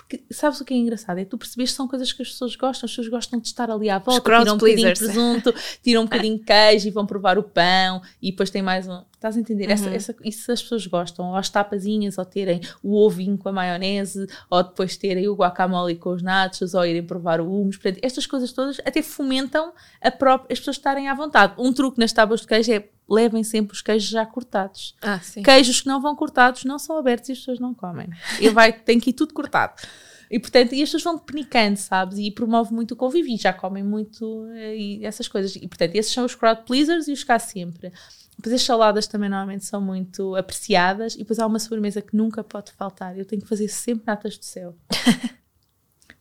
Porque 0.00 0.24
sabes 0.30 0.60
o 0.60 0.64
que 0.64 0.74
é 0.74 0.76
engraçado? 0.76 1.18
É 1.18 1.24
tu 1.24 1.36
percebes 1.38 1.70
que 1.70 1.76
são 1.76 1.86
coisas 1.86 2.12
que 2.12 2.22
as 2.22 2.30
pessoas 2.30 2.56
gostam, 2.56 2.86
as 2.86 2.90
pessoas 2.90 3.08
gostam 3.08 3.38
de 3.38 3.46
estar 3.46 3.70
ali 3.70 3.90
à 3.90 3.98
volta, 3.98 4.38
tiram 4.38 4.54
um 4.54 4.58
bocadinho 4.58 4.92
de 4.92 4.98
presunto, 4.98 5.54
tiram 5.82 6.02
um 6.02 6.04
bocadinho 6.04 6.38
de 6.38 6.44
queijo 6.44 6.88
e 6.88 6.90
vão 6.90 7.06
provar 7.06 7.38
o 7.38 7.42
pão 7.42 8.02
e 8.20 8.30
depois 8.30 8.50
tem 8.50 8.62
mais 8.62 8.88
um. 8.88 9.02
Estás 9.20 9.36
a 9.36 9.40
entender? 9.40 9.66
Uhum. 9.66 9.72
Essa, 9.72 9.90
essa, 9.90 10.16
isso 10.24 10.50
as 10.50 10.62
pessoas 10.62 10.86
gostam, 10.86 11.28
ou 11.28 11.36
as 11.36 11.50
tapazinhas, 11.50 12.16
ou 12.16 12.24
terem 12.24 12.58
o 12.82 12.96
ovinho 12.96 13.36
com 13.36 13.50
a 13.50 13.52
maionese, 13.52 14.26
ou 14.48 14.62
depois 14.62 14.96
terem 14.96 15.28
o 15.28 15.34
guacamole 15.34 15.94
com 15.96 16.08
os 16.10 16.22
nachos, 16.22 16.72
ou 16.72 16.86
irem 16.86 17.02
provar 17.02 17.38
o 17.38 17.44
hummus. 17.44 17.76
Portanto, 17.76 18.00
estas 18.02 18.26
coisas 18.26 18.50
todas 18.50 18.80
até 18.80 19.02
fomentam 19.02 19.74
a 20.00 20.10
própria, 20.10 20.50
as 20.50 20.58
pessoas 20.58 20.78
estarem 20.78 21.06
à 21.06 21.14
vontade. 21.14 21.52
Um 21.58 21.70
truque 21.70 21.98
nas 21.98 22.14
tábuas 22.14 22.40
de 22.40 22.46
queijo 22.46 22.72
é 22.72 22.88
levem 23.10 23.42
sempre 23.42 23.74
os 23.74 23.82
queijos 23.82 24.08
já 24.08 24.24
cortados. 24.24 24.94
Ah. 25.02 25.20
Queijos 25.44 25.80
que 25.80 25.88
não 25.88 26.00
vão 26.00 26.14
cortados 26.14 26.64
não 26.64 26.78
são 26.78 26.96
abertos 26.96 27.28
e 27.28 27.32
as 27.32 27.38
pessoas 27.38 27.58
não 27.58 27.74
comem. 27.74 28.08
E 28.40 28.48
vai, 28.48 28.72
tem 28.72 29.00
que 29.00 29.10
ir 29.10 29.14
tudo 29.14 29.34
cortado. 29.34 29.74
E 30.30 30.38
portanto, 30.38 30.72
e 30.74 30.82
as 30.82 30.88
pessoas 30.88 31.02
vão 31.02 31.18
penicando, 31.18 31.76
sabes? 31.76 32.18
E 32.18 32.30
promove 32.30 32.72
muito 32.72 32.92
o 32.92 32.96
convívio 32.96 33.34
e 33.34 33.36
já 33.36 33.52
comem 33.52 33.82
muito 33.82 34.46
eh, 34.54 34.76
e 34.76 35.04
essas 35.04 35.26
coisas. 35.26 35.56
E 35.56 35.66
portanto, 35.66 35.96
esses 35.96 36.12
são 36.12 36.24
os 36.24 36.36
crowd 36.36 36.62
pleasers 36.64 37.08
e 37.08 37.12
os 37.12 37.24
cá 37.24 37.38
sempre. 37.38 37.92
Depois 38.36 38.54
as 38.54 38.62
saladas 38.62 39.06
também 39.06 39.28
normalmente 39.28 39.64
são 39.64 39.80
muito 39.80 40.36
apreciadas 40.36 41.14
e 41.14 41.18
depois 41.18 41.38
há 41.38 41.46
uma 41.46 41.58
sobremesa 41.58 42.00
que 42.00 42.16
nunca 42.16 42.44
pode 42.44 42.70
faltar. 42.72 43.18
Eu 43.18 43.24
tenho 43.24 43.42
que 43.42 43.48
fazer 43.48 43.68
sempre 43.68 44.04
natas 44.06 44.38
do 44.38 44.44
céu. 44.44 44.76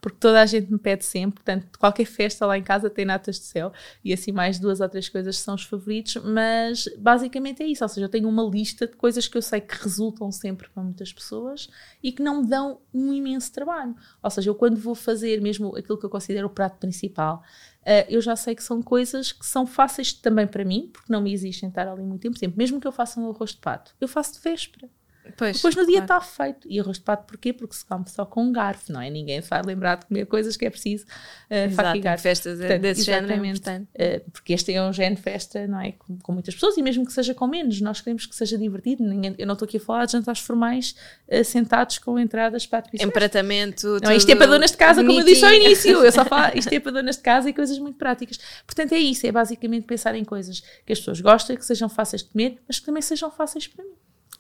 porque 0.02 0.18
toda 0.20 0.42
a 0.42 0.46
gente 0.46 0.72
me 0.72 0.78
pede 0.78 1.04
sempre, 1.06 1.44
portanto, 1.44 1.78
qualquer 1.78 2.06
festa 2.06 2.46
lá 2.46 2.58
em 2.58 2.64
casa 2.64 2.90
tem 2.90 3.06
natas 3.06 3.38
de 3.38 3.46
céu 3.46 3.72
e 4.04 4.14
assim 4.14 4.32
mais 4.32 4.60
duas 4.60 4.80
ou 4.80 4.90
três 4.90 5.10
coisas 5.10 5.38
são 5.38 5.56
os 5.56 5.64
favoritos, 5.64 6.16
mas 6.24 6.86
basicamente 6.98 7.64
é 7.64 7.66
isso, 7.66 7.84
ou 7.84 7.90
seja, 7.90 8.06
eu 8.06 8.10
tenho 8.10 8.30
uma 8.30 8.44
lista 8.44 8.88
de 8.88 8.96
coisas 8.96 9.28
que 9.28 9.38
eu 9.38 9.42
sei 9.42 9.62
que 9.62 9.76
resultam 9.84 10.32
sempre 10.32 10.70
para 10.70 10.84
muitas 10.84 11.12
pessoas 11.12 11.70
e 12.02 12.12
que 12.12 12.22
não 12.22 12.42
me 12.42 12.48
dão 12.48 12.80
um 12.94 13.14
imenso 13.14 13.52
trabalho. 13.52 13.96
Ou 14.22 14.30
seja, 14.30 14.50
eu 14.50 14.56
quando 14.56 14.78
vou 14.78 14.96
fazer 14.96 15.42
mesmo 15.42 15.76
aquilo 15.76 15.98
que 15.98 16.06
eu 16.06 16.10
considero 16.10 16.48
o 16.48 16.50
prato 16.50 16.78
principal, 16.78 17.44
Uh, 17.80 18.04
eu 18.10 18.22
já 18.22 18.36
sei 18.36 18.54
que 18.54 18.62
são 18.62 18.82
coisas 18.84 19.32
que 19.32 19.46
são 19.46 19.66
fáceis 19.66 20.12
também 20.14 20.46
para 20.46 20.66
mim, 20.66 20.90
porque 20.92 21.12
não 21.12 21.22
me 21.22 21.34
exigem 21.34 21.70
estar 21.70 21.88
ali 21.88 22.04
muito 22.04 22.22
tempo. 22.22 22.36
Por 22.36 22.40
exemplo, 22.40 22.58
mesmo 22.58 22.80
que 22.80 22.86
eu 22.86 22.92
faça 22.92 23.20
um 23.20 23.30
arroz 23.30 23.52
de 23.52 23.58
pato, 23.58 23.96
eu 24.00 24.08
faço 24.08 24.34
de 24.34 24.42
véspera. 24.42 24.90
Pois, 25.38 25.58
Depois 25.58 25.76
no 25.76 25.86
dia 25.86 26.00
está 26.00 26.20
claro. 26.20 26.26
feito. 26.26 26.68
E 26.70 26.80
arroz 26.80 26.98
de 26.98 27.04
pato 27.04 27.26
porquê? 27.26 27.54
Porque 27.54 27.76
se 27.76 27.86
come 27.86 28.06
só 28.08 28.26
com 28.26 28.44
um 28.44 28.52
garfo, 28.52 28.92
não 28.92 29.02
é? 29.02 29.10
Ninguém 29.10 29.42
se 29.42 29.50
vai 29.50 29.62
lembrar 29.62 29.96
de 29.96 30.06
comer 30.06 30.26
coisas 30.26 30.56
que 30.58 30.66
é 30.66 30.70
preciso 30.70 31.06
uh, 31.06 31.72
faca 31.72 31.98
e 31.98 32.02
garfo. 32.02 32.24
festas 32.24 32.60
Portanto, 32.60 32.82
desse 32.82 33.04
género 33.04 33.34
é 33.34 34.18
uh, 34.18 34.32
porque 34.32 34.54
este 34.54 34.74
é 34.74 34.84
um 34.84 34.94
género 34.94 35.16
de 35.16 35.22
festa, 35.22 35.68
não 35.68 35.80
é? 35.80 35.94
Com, 35.94 36.18
com, 36.20 36.32
muitas 36.32 36.54
pessoas 36.54 36.78
e 36.78 36.82
mesmo 36.82 37.06
que 37.06 37.14
seja 37.14 37.34
com 37.34 37.48
menos, 37.48 37.80
nós 37.82 38.02
queremos 38.02 38.26
que 38.26 38.36
seja 38.36 38.58
divertido. 38.58 39.04
Ninguém, 39.04 39.36
eu 39.38 39.48
não 39.48 39.54
estou 39.54 39.66
aqui 39.66 39.78
a 39.78 39.80
falar 39.80 40.06
de 40.06 40.14
jantares 40.14 40.42
formais 40.42 40.96
uh, 41.28 41.44
sentados 41.44 41.98
com 41.98 42.18
entradas 42.20 42.66
para 42.66 42.80
a 42.80 43.04
Empratamento. 43.04 44.00
Não, 44.04 44.12
isto 44.12 44.32
é 44.32 44.36
para 44.36 44.48
donas 44.48 44.72
de 44.72 44.78
casa, 44.78 45.04
como 45.04 45.20
eu 45.20 45.26
disse 45.26 45.46
ao 45.46 45.54
início. 45.54 46.04
Eu 46.04 46.12
só 46.12 46.26
falo, 46.26 46.52
isto 46.58 46.74
é 46.74 46.80
para 46.80 46.92
donas 46.92 47.18
de 47.18 47.22
casa 47.22 47.50
e 47.50 47.54
coisas 47.54 47.78
muito 47.80 47.98
práticas. 47.98 48.40
Portanto, 48.66 48.94
é 48.94 48.98
isso, 48.98 49.26
é 49.26 49.32
basicamente 49.32 49.86
pensar 49.86 50.16
em 50.16 50.24
coisas 50.24 50.62
que 50.86 50.94
as 50.94 51.00
pessoas 51.00 51.22
gostem, 51.22 51.56
que 51.56 51.66
sejam 51.66 51.90
fáceis 51.90 52.24
de 52.24 52.30
comer, 52.30 52.58
mas 52.68 52.80
que 52.80 52.86
também 52.86 53.02
sejam 53.02 53.32
fáceis 53.32 53.68
para 53.68 53.84
mim. 53.84 53.92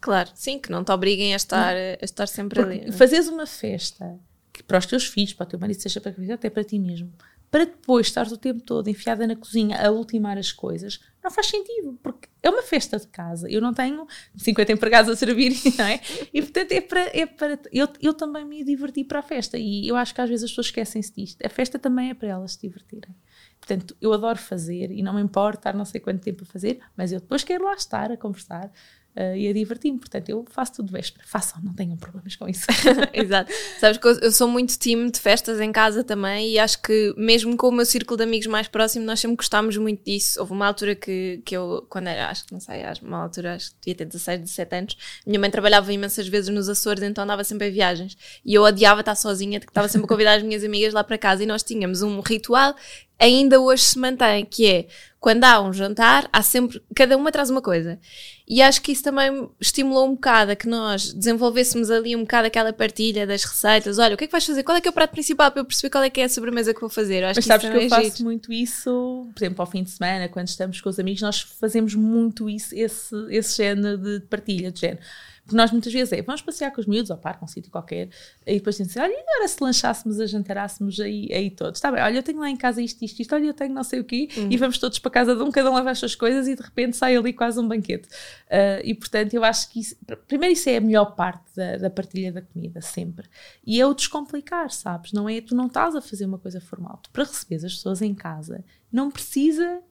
Claro, 0.01 0.29
sim, 0.33 0.59
que 0.59 0.71
não 0.71 0.83
te 0.83 0.91
obriguem 0.91 1.33
a 1.33 1.37
estar, 1.37 1.75
a 1.75 2.03
estar 2.03 2.27
sempre 2.27 2.61
Porque 2.61 2.79
ali. 2.79 2.89
É? 2.89 2.91
Fazes 2.91 3.27
uma 3.27 3.45
festa 3.45 4.19
que 4.51 4.63
para 4.63 4.77
os 4.77 4.85
teus 4.85 5.05
filhos, 5.05 5.33
para 5.33 5.45
o 5.45 5.47
teu 5.47 5.59
marido, 5.59 5.81
seja 5.81 5.99
para 5.99 6.11
a 6.11 6.33
até 6.33 6.49
para 6.49 6.63
ti 6.63 6.79
mesmo, 6.79 7.11
para 7.51 7.65
depois 7.65 8.07
estares 8.07 8.31
o 8.31 8.37
tempo 8.37 8.61
todo 8.61 8.87
enfiada 8.89 9.25
na 9.25 9.35
cozinha 9.35 9.83
a 9.83 9.91
ultimar 9.91 10.37
as 10.37 10.51
coisas, 10.51 10.99
não 11.23 11.31
faz 11.31 11.47
sentido, 11.47 11.97
porque 12.01 12.29
é 12.43 12.49
uma 12.49 12.61
festa 12.61 12.97
de 12.97 13.07
casa. 13.07 13.49
Eu 13.49 13.59
não 13.59 13.73
tenho 13.73 14.07
50 14.37 14.71
empregados 14.71 15.11
a 15.11 15.15
servir, 15.15 15.53
não 15.77 15.85
é? 15.85 15.99
E 16.33 16.41
portanto 16.41 16.71
é 16.71 16.81
para. 16.81 17.01
É 17.17 17.25
para 17.25 17.59
eu, 17.71 17.87
eu 18.01 18.13
também 18.13 18.45
me 18.45 18.63
diverti 18.63 19.03
para 19.03 19.19
a 19.19 19.23
festa 19.23 19.57
e 19.57 19.87
eu 19.87 19.95
acho 19.95 20.13
que 20.13 20.21
às 20.21 20.29
vezes 20.29 20.45
as 20.45 20.51
pessoas 20.51 20.67
esquecem-se 20.67 21.13
disto. 21.13 21.45
A 21.45 21.49
festa 21.49 21.79
também 21.79 22.11
é 22.11 22.13
para 22.13 22.29
elas 22.29 22.53
se 22.53 22.61
divertirem. 22.61 23.15
Portanto, 23.59 23.95
eu 23.99 24.13
adoro 24.13 24.37
fazer 24.37 24.91
e 24.91 25.01
não 25.01 25.13
me 25.13 25.21
importa 25.21 25.59
estar 25.59 25.73
não 25.73 25.85
sei 25.85 25.99
quanto 25.99 26.21
tempo 26.21 26.43
a 26.43 26.45
fazer, 26.45 26.79
mas 26.95 27.11
eu 27.11 27.19
depois 27.19 27.43
quero 27.43 27.65
lá 27.65 27.73
estar 27.73 28.11
a 28.11 28.17
conversar, 28.17 28.71
uh, 29.19 29.35
e 29.35 29.47
a 29.49 29.53
divertir-me. 29.53 29.99
Portanto, 29.99 30.29
eu 30.29 30.45
faço 30.49 30.75
tudo 30.75 30.91
véspera. 30.91 31.25
Façam, 31.27 31.61
não 31.61 31.73
tenham 31.73 31.97
problemas 31.97 32.35
com 32.37 32.47
isso. 32.47 32.65
Exato. 33.11 33.51
Sabes 33.79 33.97
que 33.97 34.07
eu, 34.07 34.31
sou 34.31 34.47
muito 34.47 34.77
time 34.77 35.11
de 35.11 35.19
festas 35.19 35.59
em 35.59 35.71
casa 35.71 36.03
também 36.03 36.51
e 36.51 36.59
acho 36.59 36.81
que 36.81 37.13
mesmo 37.17 37.55
com 37.57 37.67
o 37.67 37.71
meu 37.71 37.85
círculo 37.85 38.17
de 38.17 38.23
amigos 38.23 38.47
mais 38.47 38.67
próximo, 38.67 39.05
nós 39.05 39.19
sempre 39.19 39.35
gostámos 39.35 39.75
muito 39.75 40.03
disso. 40.05 40.39
Houve 40.39 40.53
uma 40.53 40.65
altura 40.65 40.95
que, 40.95 41.41
que 41.43 41.55
eu, 41.55 41.85
quando 41.89 42.07
era, 42.07 42.29
acho 42.29 42.45
que 42.45 42.53
não 42.53 42.61
sei, 42.61 42.83
uma 43.01 43.23
altura, 43.23 43.55
acho 43.55 43.71
que 43.71 43.77
devia 43.81 43.95
ter 43.95 44.05
16, 44.05 44.39
17 44.41 44.75
anos, 44.75 44.97
minha 45.25 45.39
mãe 45.39 45.51
trabalhava 45.51 45.91
imensas 45.91 46.27
vezes 46.27 46.49
nos 46.49 46.69
Açores, 46.69 47.03
então 47.03 47.23
andava 47.23 47.43
sempre 47.43 47.67
a 47.67 47.71
viagens. 47.71 48.17
E 48.45 48.53
eu 48.53 48.63
odiava 48.63 49.01
estar 49.01 49.15
sozinha, 49.15 49.59
porque 49.59 49.71
estava 49.71 49.87
sempre 49.87 50.05
a 50.05 50.07
convidar 50.07 50.35
as 50.35 50.43
minhas 50.43 50.63
amigas 50.63 50.93
lá 50.93 51.03
para 51.03 51.17
casa 51.17 51.43
e 51.43 51.45
nós 51.45 51.63
tínhamos 51.63 52.01
um 52.01 52.19
ritual 52.21 52.75
ainda 53.19 53.59
hoje 53.59 53.83
se 53.83 53.99
mantém, 53.99 54.45
que 54.45 54.65
é 54.65 54.87
quando 55.19 55.43
há 55.43 55.61
um 55.61 55.73
jantar, 55.73 56.29
há 56.31 56.41
sempre, 56.41 56.81
cada 56.95 57.17
uma 57.17 57.31
traz 57.31 57.49
uma 57.49 57.61
coisa. 57.61 57.99
E 58.47 58.61
acho 58.61 58.81
que 58.81 58.91
isso 58.93 59.03
também 59.03 59.49
estimulou 59.59 60.07
um 60.07 60.15
bocado 60.15 60.51
a 60.51 60.55
que 60.55 60.67
nós 60.67 61.13
desenvolvêssemos 61.13 61.91
ali 61.91 62.15
um 62.15 62.21
bocado 62.21 62.47
aquela 62.47 62.71
partilha 62.71 63.27
das 63.27 63.43
receitas. 63.43 63.99
Olha, 63.99 64.15
o 64.15 64.17
que 64.17 64.23
é 64.23 64.27
que 64.27 64.31
vais 64.31 64.45
fazer? 64.45 64.63
Qual 64.63 64.77
é 64.77 64.81
que 64.81 64.87
é 64.87 64.91
o 64.91 64.93
prato 64.93 65.11
principal 65.11 65.51
para 65.51 65.59
eu 65.61 65.65
perceber 65.65 65.89
qual 65.89 66.03
é 66.03 66.09
que 66.09 66.21
é 66.21 66.23
a 66.23 66.29
sobremesa 66.29 66.73
que 66.73 66.79
vou 66.79 66.89
fazer? 66.89 67.23
acho 67.25 67.37
Mas 67.37 67.45
que 67.45 67.47
sabes 67.47 67.69
que 67.69 67.75
eu 67.75 67.81
é 67.81 67.89
faço 67.89 68.17
giro. 68.17 68.23
muito 68.23 68.53
isso, 68.53 69.27
por 69.35 69.43
exemplo, 69.43 69.61
ao 69.61 69.69
fim 69.69 69.83
de 69.83 69.91
semana, 69.91 70.29
quando 70.29 70.47
estamos 70.47 70.79
com 70.79 70.89
os 70.89 70.97
amigos, 70.97 71.21
nós 71.21 71.41
fazemos 71.41 71.93
muito 71.93 72.49
isso, 72.49 72.73
esse, 72.73 73.13
esse 73.29 73.57
género 73.57 73.97
de 73.97 74.21
partilha, 74.21 74.71
de 74.71 74.79
género 74.79 75.01
porque 75.49 75.57
nós 75.57 75.71
muitas 75.71 75.91
vezes 75.91 76.13
é, 76.13 76.21
vamos 76.21 76.43
passear 76.43 76.69
com 76.71 76.79
os 76.79 76.85
miúdos, 76.85 77.09
ou 77.09 77.17
parque, 77.17 77.43
um 77.43 77.47
sítio 77.47 77.71
qualquer, 77.71 78.09
e 78.45 78.53
depois 78.53 78.77
tem 78.77 78.85
assim, 78.85 78.99
olha, 78.99 79.11
e 79.11 79.17
agora 79.17 79.47
se 79.47 79.57
lanchássemos, 79.59 80.19
a 80.19 80.27
jantarássemos 80.27 80.99
aí, 80.99 81.27
aí 81.33 81.49
todos? 81.49 81.79
Está 81.79 81.91
bem, 81.91 82.03
olha, 82.03 82.17
eu 82.17 82.21
tenho 82.21 82.37
lá 82.37 82.51
em 82.51 82.55
casa 82.55 82.79
isto, 82.79 83.03
isto, 83.03 83.19
isto, 83.19 83.33
olha, 83.33 83.45
eu 83.45 83.53
tenho 83.53 83.73
não 83.73 83.83
sei 83.83 83.99
o 83.99 84.03
quê, 84.03 84.29
uhum. 84.37 84.47
e 84.51 84.57
vamos 84.57 84.77
todos 84.77 84.99
para 84.99 85.09
casa 85.09 85.35
de 85.35 85.41
um, 85.41 85.49
cada 85.49 85.71
um 85.71 85.75
leva 85.75 85.89
as 85.89 85.97
suas 85.97 86.13
coisas 86.13 86.47
e 86.47 86.55
de 86.55 86.61
repente 86.61 86.95
sai 86.95 87.15
ali 87.15 87.33
quase 87.33 87.59
um 87.59 87.67
banquete. 87.67 88.07
Uh, 88.45 88.79
e 88.83 88.93
portanto, 88.93 89.33
eu 89.33 89.43
acho 89.43 89.71
que 89.71 89.79
isso, 89.79 89.95
primeiro 90.27 90.53
isso 90.53 90.69
é 90.69 90.77
a 90.77 90.81
melhor 90.81 91.15
parte 91.15 91.43
da, 91.55 91.77
da 91.77 91.89
partilha 91.89 92.31
da 92.31 92.43
comida, 92.43 92.79
sempre. 92.79 93.27
E 93.65 93.81
é 93.81 93.87
o 93.87 93.93
descomplicar, 93.95 94.69
sabes? 94.69 95.13
Não 95.13 95.27
é, 95.27 95.41
tu 95.41 95.55
não 95.55 95.65
estás 95.65 95.95
a 95.95 96.01
fazer 96.01 96.25
uma 96.25 96.37
coisa 96.37 96.61
formal. 96.61 96.99
Tu, 97.01 97.09
para 97.09 97.23
receber 97.23 97.55
as 97.55 97.73
pessoas 97.73 98.03
em 98.03 98.13
casa, 98.13 98.63
não 98.91 99.09
precisa 99.09 99.81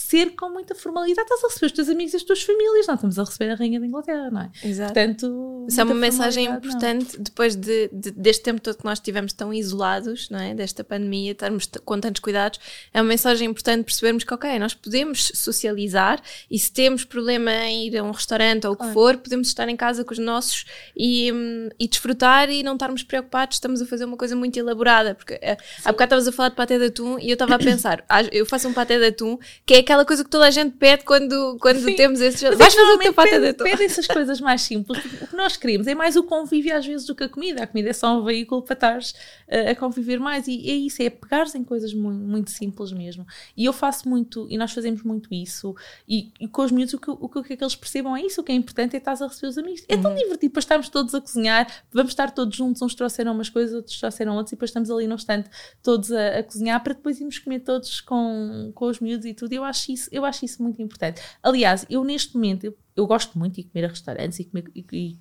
ser 0.00 0.30
com 0.34 0.48
muita 0.48 0.74
formalidade. 0.74 1.22
Estás 1.22 1.44
a 1.44 1.48
receber 1.48 1.66
os 1.66 1.72
teus 1.72 1.88
amigos 1.88 2.14
e 2.14 2.16
as 2.16 2.22
tuas 2.22 2.42
famílias, 2.42 2.86
não 2.86 2.94
estamos 2.94 3.18
a 3.18 3.24
receber 3.24 3.52
a 3.52 3.54
Rainha 3.54 3.78
da 3.78 3.86
Inglaterra, 3.86 4.30
não 4.30 4.40
é? 4.40 4.50
Exato. 4.64 4.94
Portanto, 4.94 5.66
isso 5.68 5.80
é 5.80 5.84
uma 5.84 5.94
mensagem 5.94 6.46
importante 6.46 7.16
não. 7.16 7.22
depois 7.22 7.54
de, 7.54 7.90
de, 7.92 8.10
deste 8.12 8.42
tempo 8.42 8.60
todo 8.62 8.78
que 8.78 8.84
nós 8.84 8.98
estivemos 8.98 9.32
tão 9.34 9.52
isolados, 9.52 10.30
não 10.30 10.40
é? 10.40 10.54
Desta 10.54 10.82
pandemia, 10.82 11.32
estarmos 11.32 11.68
com 11.84 12.00
tantos 12.00 12.20
cuidados. 12.20 12.58
É 12.94 13.00
uma 13.00 13.08
mensagem 13.08 13.48
importante 13.48 13.84
percebermos 13.84 14.24
que, 14.24 14.32
ok, 14.32 14.58
nós 14.58 14.72
podemos 14.72 15.32
socializar 15.34 16.20
e 16.50 16.58
se 16.58 16.72
temos 16.72 17.04
problema 17.04 17.52
em 17.52 17.88
ir 17.88 17.98
a 17.98 18.02
um 18.02 18.10
restaurante 18.10 18.66
ou 18.66 18.72
o 18.72 18.76
que 18.76 18.92
for, 18.92 19.18
podemos 19.18 19.48
estar 19.48 19.68
em 19.68 19.76
casa 19.76 20.02
com 20.02 20.12
os 20.12 20.18
nossos 20.18 20.64
e, 20.96 21.30
e 21.78 21.86
desfrutar 21.86 22.50
e 22.50 22.62
não 22.62 22.72
estarmos 22.72 23.02
preocupados, 23.02 23.56
estamos 23.56 23.82
a 23.82 23.86
fazer 23.86 24.06
uma 24.06 24.16
coisa 24.16 24.34
muito 24.34 24.58
elaborada. 24.58 25.14
Porque 25.14 25.34
eh, 25.42 25.58
há 25.84 25.92
bocado 25.92 26.14
estavas 26.14 26.28
a 26.28 26.32
falar 26.32 26.48
de 26.48 26.56
paté 26.56 26.78
de 26.78 26.86
atum 26.86 27.18
e 27.18 27.28
eu 27.28 27.34
estava 27.34 27.54
a 27.54 27.58
pensar, 27.58 28.02
eu 28.32 28.46
faço 28.46 28.66
um 28.66 28.72
paté 28.72 28.98
de 28.98 29.06
atum 29.06 29.38
que 29.66 29.74
é 29.74 29.89
aquela 29.90 30.04
coisa 30.04 30.22
que 30.22 30.30
toda 30.30 30.46
a 30.46 30.50
gente 30.50 30.76
pede 30.76 31.04
quando, 31.04 31.58
quando 31.60 31.84
temos 31.96 32.20
esses. 32.20 32.40
Mas 32.42 32.56
Vais 32.56 32.74
fazer 32.74 32.92
o 32.92 32.98
teu 32.98 33.12
pata 33.12 33.40
de 33.40 33.54
Pedem 33.54 33.86
essas 33.86 34.06
coisas 34.06 34.40
mais 34.40 34.62
simples. 34.62 35.04
O 35.04 35.26
que 35.26 35.36
nós 35.36 35.56
queremos 35.56 35.86
é 35.88 35.94
mais 35.96 36.14
o 36.14 36.22
convívio 36.22 36.76
às 36.76 36.86
vezes 36.86 37.06
do 37.06 37.14
que 37.14 37.24
a 37.24 37.28
comida. 37.28 37.64
A 37.64 37.66
comida 37.66 37.90
é 37.90 37.92
só 37.92 38.16
um 38.16 38.24
veículo 38.24 38.62
para 38.62 38.74
estares 38.74 39.10
uh, 39.10 39.70
a 39.70 39.74
conviver 39.74 40.20
mais. 40.20 40.46
E 40.46 40.70
é 40.70 40.74
isso, 40.74 41.02
é 41.02 41.10
pegares 41.10 41.54
em 41.56 41.64
coisas 41.64 41.92
muito, 41.92 42.20
muito, 42.20 42.50
simples 42.50 42.92
mesmo. 42.92 43.26
E 43.56 43.64
eu 43.64 43.72
faço 43.72 44.08
muito, 44.08 44.46
e 44.48 44.56
nós 44.56 44.72
fazemos 44.72 45.02
muito 45.02 45.34
isso. 45.34 45.74
E, 46.08 46.32
e 46.40 46.46
com 46.46 46.62
os 46.62 46.70
miúdos, 46.70 46.94
o 46.94 46.98
que, 46.98 47.10
o, 47.10 47.28
que, 47.28 47.56
que 47.56 47.64
eles 47.64 47.74
percebam 47.74 48.16
é 48.16 48.22
isso. 48.22 48.40
O 48.40 48.44
que 48.44 48.52
é 48.52 48.54
importante 48.54 48.94
é 48.94 48.98
estar 48.98 49.12
a 49.12 49.26
receber 49.26 49.48
os 49.48 49.58
amigos. 49.58 49.84
É 49.88 49.96
tão 49.96 50.12
uhum. 50.12 50.16
divertido. 50.16 50.50
Depois 50.50 50.64
estarmos 50.64 50.88
todos 50.88 51.14
a 51.14 51.20
cozinhar, 51.20 51.66
vamos 51.92 52.12
estar 52.12 52.30
todos 52.30 52.56
juntos. 52.56 52.80
Uns 52.80 52.94
trouxeram 52.94 53.32
umas 53.32 53.48
coisas, 53.48 53.74
outros 53.74 53.98
trouxeram 53.98 54.34
outras, 54.34 54.52
e 54.52 54.54
depois 54.54 54.70
estamos 54.70 54.90
ali 54.90 55.08
no 55.08 55.16
instante 55.16 55.50
todos 55.82 56.12
a, 56.12 56.38
a 56.38 56.42
cozinhar 56.44 56.82
para 56.82 56.94
depois 56.94 57.20
irmos 57.20 57.38
comer 57.38 57.60
todos 57.60 58.00
com, 58.00 58.70
com 58.72 58.86
os 58.86 59.00
miúdos 59.00 59.26
e 59.26 59.34
tudo. 59.34 59.52
Eu 59.52 59.64
acho 59.70 59.92
isso, 59.92 60.08
eu 60.12 60.24
acho 60.24 60.44
isso 60.44 60.62
muito 60.62 60.82
importante. 60.82 61.22
Aliás, 61.42 61.86
eu 61.88 62.04
neste 62.04 62.34
momento, 62.34 62.64
eu, 62.64 62.76
eu 62.94 63.06
gosto 63.06 63.38
muito 63.38 63.54
de 63.54 63.64
comer 63.64 63.86
a 63.86 63.88
restaurantes 63.88 64.38
e 64.38 64.44
comer, 64.44 64.70
e, 64.74 64.84
e, 64.92 65.18